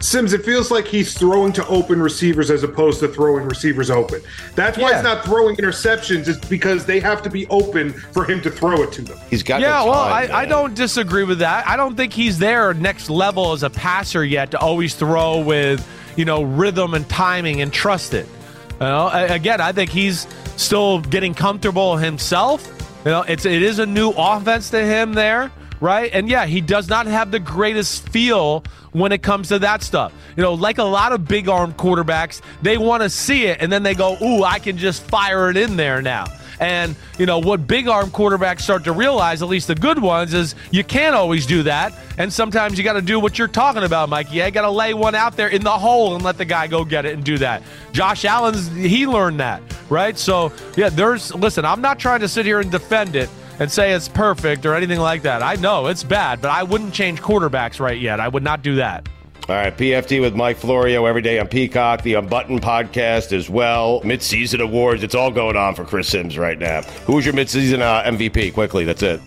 Simms, 0.02 0.34
it 0.34 0.44
feels 0.44 0.72
like 0.72 0.86
he's 0.86 1.18
throwing 1.18 1.53
to 1.53 1.65
open 1.68 2.02
receivers 2.02 2.52
as 2.52 2.64
opposed 2.64 2.99
to 2.99 3.07
throwing 3.07 3.45
receivers 3.48 3.90
open. 3.90 4.19
That's 4.53 4.77
why 4.77 4.90
Yeah. 4.90 4.95
it's 4.98 5.03
not 5.06 5.23
throwing 5.23 5.56
interceptions. 5.56 6.27
It's 6.27 6.45
because 6.45 6.86
they 6.86 6.99
have 6.99 7.22
to 7.23 7.30
be 7.30 7.48
open 7.48 7.94
for 7.94 8.26
him 8.26 8.41
to 8.41 8.52
throw 8.52 8.84
it 8.84 8.91
to 8.94 9.02
them. 9.02 9.18
He's 9.30 9.41
got 9.41 9.61
yeah, 9.61 9.80
no 9.80 9.86
well, 9.91 10.03
time, 10.03 10.32
I, 10.32 10.40
I 10.41 10.45
don't 10.45 10.76
disagree 10.76 11.23
with 11.23 11.40
that. 11.40 11.65
I 11.65 11.77
don't 11.77 11.95
think 11.95 12.11
he's 12.11 12.38
there 12.38 12.73
next 12.73 13.10
level 13.10 13.53
as 13.53 13.64
a 13.64 13.69
passer 13.69 14.26
yet 14.26 14.52
to 14.52 14.60
always 14.60 14.95
throw 14.95 15.40
with, 15.40 15.88
you 16.18 16.26
know, 16.26 16.44
rhythm 16.44 16.94
and 16.94 17.07
timing 17.07 17.61
and 17.61 17.72
trust 17.72 18.14
it. 18.14 18.27
You 18.73 18.88
know, 18.88 19.10
again, 19.14 19.61
I 19.61 19.72
think 19.72 19.91
he's 19.91 20.27
still 20.57 20.99
getting 20.99 21.34
comfortable 21.34 21.95
himself. 21.95 22.69
You 23.06 23.11
know, 23.11 23.22
it's 23.22 23.45
it 23.45 23.61
is 23.61 23.77
a 23.77 23.86
new 23.86 24.10
offense 24.10 24.72
to 24.72 24.84
him 24.84 25.14
there, 25.14 25.52
right? 25.80 26.10
And 26.11 26.27
yeah, 26.27 26.48
he 26.48 26.60
does 26.60 26.90
not 26.90 27.06
have 27.06 27.30
the 27.30 27.40
greatest 27.40 28.10
feel 28.10 28.64
when 28.94 29.11
it 29.11 29.22
comes 29.22 29.49
to 29.49 29.60
that 29.60 29.84
stuff. 29.84 30.11
You 30.36 30.41
know, 30.41 30.56
like 30.56 30.80
a 30.80 30.84
lot 30.84 31.11
of 31.11 31.27
big 31.27 31.48
arm 31.48 31.73
quarterbacks, 31.73 32.41
they 32.64 32.80
want 32.80 33.03
to 33.03 33.10
see 33.11 33.45
it 33.45 33.60
and 33.61 33.72
then 33.72 33.84
they 33.84 33.94
go, 33.94 34.18
"Ooh, 34.23 34.44
I 34.44 34.57
can 34.57 34.77
just 34.77 35.03
fire 35.03 35.52
it 35.52 35.57
in 35.57 35.77
there 35.77 36.02
now." 36.02 36.26
And, 36.60 36.95
you 37.18 37.26
know, 37.26 37.40
what 37.40 37.68
big 37.68 37.88
arm 37.88 38.10
quarterbacks 38.10 38.61
start 38.61 38.84
to 38.86 38.91
realize, 38.91 39.41
at 39.41 39.48
least 39.48 39.68
the 39.68 39.76
good 39.76 39.99
ones, 39.99 40.34
is 40.34 40.56
you 40.72 40.84
can't 40.84 41.15
always 41.15 41.45
do 41.45 41.64
that. 41.64 41.94
And 42.18 42.32
sometimes 42.32 42.77
you 42.77 42.84
got 42.84 42.94
to 42.94 43.02
do 43.02 43.19
what 43.19 43.38
you're 43.38 43.48
talking 43.48 43.84
about, 43.84 44.10
Mikey. 44.10 44.38
You 44.38 44.52
got 44.52 44.61
to 44.61 44.72
lay 44.72 44.94
one 44.94 45.15
out 45.15 45.36
there 45.36 45.49
in 45.49 45.64
the 45.64 45.72
hole 45.72 46.15
and 46.15 46.23
let 46.23 46.38
the 46.38 46.45
guy 46.45 46.68
go 46.68 46.86
get 46.86 47.06
it 47.06 47.14
and 47.14 47.23
do 47.23 47.38
that. 47.40 47.61
Josh 47.91 48.23
Allen's, 48.26 48.69
he 48.69 49.06
learned 49.06 49.40
that, 49.40 49.61
right? 49.90 50.18
So, 50.18 50.52
yeah, 50.77 50.90
there's, 50.90 51.34
listen, 51.36 51.65
I'm 51.65 51.82
not 51.82 51.99
trying 51.99 52.22
to 52.22 52.27
sit 52.27 52.45
here 52.45 52.60
and 52.60 52.72
defend 52.72 53.15
it 53.15 53.30
and 53.60 53.72
say 53.72 53.94
it's 53.94 54.07
perfect 54.07 54.65
or 54.65 54.76
anything 54.76 54.99
like 54.99 55.22
that. 55.23 55.41
I 55.41 55.56
know 55.56 55.88
it's 55.88 56.03
bad, 56.03 56.41
but 56.41 56.52
I 56.52 56.64
wouldn't 56.64 56.94
change 56.94 57.22
quarterbacks 57.22 57.80
right 57.80 57.99
yet. 57.99 58.19
I 58.19 58.27
would 58.27 58.44
not 58.44 58.61
do 58.61 58.76
that. 58.76 59.07
All 59.47 59.53
right, 59.55 59.77
PFT 59.77 60.22
with 60.22 60.34
Mike 60.35 60.57
Florio 60.57 61.05
every 61.05 61.22
day 61.22 61.38
on 61.38 61.47
Peacock, 61.47 62.01
the 62.01 62.15
Unbuttoned 62.15 62.63
podcast 62.63 63.31
as 63.31 63.47
well. 63.47 64.01
Mid-season 64.03 64.59
awards, 64.59 65.03
it's 65.03 65.13
all 65.13 65.30
going 65.30 65.55
on 65.55 65.76
for 65.76 65.85
Chris 65.85 66.07
Simms 66.07 66.35
right 66.35 66.57
now. 66.57 66.81
Who's 67.05 67.26
your 67.26 67.35
mid-season 67.35 67.80
uh, 67.84 68.01
MVP? 68.05 68.55
Quickly, 68.55 68.85
that's 68.85 69.03
it. 69.03 69.22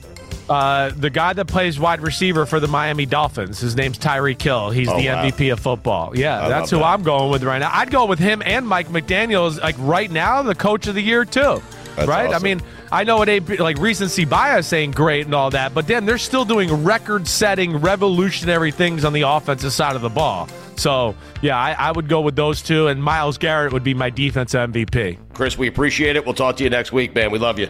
Uh, 0.49 0.91
the 0.97 1.11
guy 1.11 1.35
that 1.35 1.45
plays 1.47 1.79
wide 1.79 2.01
receiver 2.01 2.47
for 2.47 2.59
the 2.59 2.67
Miami 2.67 3.07
Dolphins. 3.07 3.61
His 3.61 3.77
name's 3.77 3.97
Tyreek 3.97 4.43
Hill. 4.43 4.71
He's 4.71 4.89
Oh, 4.89 4.99
the 4.99 5.07
wow. 5.07 5.25
MVP 5.25 5.53
of 5.53 5.61
football. 5.61 6.17
Yeah, 6.19 6.47
I 6.47 6.49
that's 6.49 6.71
who 6.71 6.79
that. 6.79 6.85
I'm 6.87 7.03
going 7.05 7.31
with 7.31 7.45
right 7.45 7.59
now. 7.59 7.71
I'd 7.73 7.91
go 7.93 8.07
with 8.07 8.19
him 8.19 8.43
and 8.45 8.67
Mike 8.67 8.89
McDaniel's. 8.89 9.61
Like 9.61 9.77
right 9.79 10.11
now, 10.11 10.43
the 10.43 10.55
coach 10.55 10.89
of 10.89 10.97
the 10.97 11.03
year 11.03 11.25
too. 11.27 11.63
That's 11.95 12.09
right? 12.09 12.33
I 12.35 12.39
mean, 12.41 12.61
I 12.91 13.05
know 13.05 13.23
it 13.23 13.29
ain't 13.29 13.61
like 13.61 13.79
recency 13.79 14.25
bias 14.25 14.67
saying 14.67 14.93
great 14.93 15.27
and 15.27 15.35
all 15.35 15.51
that, 15.51 15.75
but 15.75 15.87
then 15.87 16.07
they're 16.07 16.19
still 16.19 16.45
doing 16.45 16.85
record-setting, 16.85 17.77
revolutionary 17.79 18.71
things 18.71 19.05
on 19.05 19.13
the 19.13 19.23
offensive 19.23 19.73
side 19.73 19.97
of 19.97 20.03
the 20.03 20.09
ball. 20.09 20.49
So 20.77 21.15
yeah, 21.43 21.59
I, 21.59 21.73
I 21.73 21.93
would 21.93 22.09
go 22.09 22.21
with 22.21 22.37
those 22.37 22.63
two, 22.63 22.89
and 22.89 23.03
Myles 23.03 23.39
Garrett 23.39 23.73
would 23.73 23.85
be 23.85 23.95
my 23.95 24.11
defense 24.11 24.55
MVP. 24.55 25.19
Chris, 25.35 25.59
we 25.59 25.69
appreciate 25.69 26.17
it. 26.17 26.25
We'll 26.25 26.35
talk 26.35 26.57
to 26.57 26.65
you 26.65 26.71
next 26.71 26.93
week, 26.93 27.15
man. 27.15 27.31
We 27.31 27.39
love 27.39 27.59
you. 27.59 27.69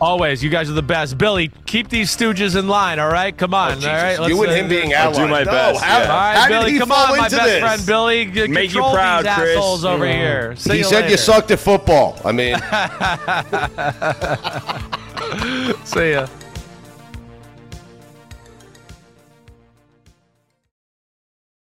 Always, 0.00 0.44
you 0.44 0.50
guys 0.50 0.70
are 0.70 0.74
the 0.74 0.82
best. 0.82 1.18
Billy, 1.18 1.50
keep 1.66 1.88
these 1.88 2.14
stooges 2.16 2.56
in 2.56 2.68
line. 2.68 3.00
All 3.00 3.10
right, 3.10 3.36
come 3.36 3.52
on. 3.52 3.72
Oh, 3.72 3.74
Jesus. 3.74 3.88
all 3.88 3.94
right, 3.96 4.28
You 4.28 4.42
and 4.44 4.52
him 4.52 4.68
being 4.68 4.92
allies. 4.92 5.16
do 5.16 5.26
my 5.26 5.42
No, 5.42 5.50
best, 5.50 5.82
how- 5.82 5.98
yeah. 5.98 6.02
All 6.04 6.08
right, 6.18 6.36
How 6.36 6.48
Billy, 6.48 6.78
come 6.78 6.92
on, 6.92 7.16
my 7.16 7.28
best 7.28 7.44
this? 7.44 7.60
friend 7.60 7.86
Billy. 7.86 8.24
G- 8.26 8.46
Make 8.46 8.68
you 8.70 8.74
control 8.74 8.94
proud, 8.94 9.24
these 9.24 9.34
Chris. 9.34 9.56
assholes 9.56 9.84
over 9.84 10.04
mm. 10.04 10.12
here. 10.14 10.54
See 10.56 10.72
he 10.72 10.78
you 10.78 10.84
said 10.84 11.00
later. 11.00 11.10
you 11.10 11.16
sucked 11.16 11.50
at 11.50 11.58
football. 11.58 12.16
I 12.24 12.30
mean, 12.32 12.56
See 15.84 16.12
ya. 16.12 16.26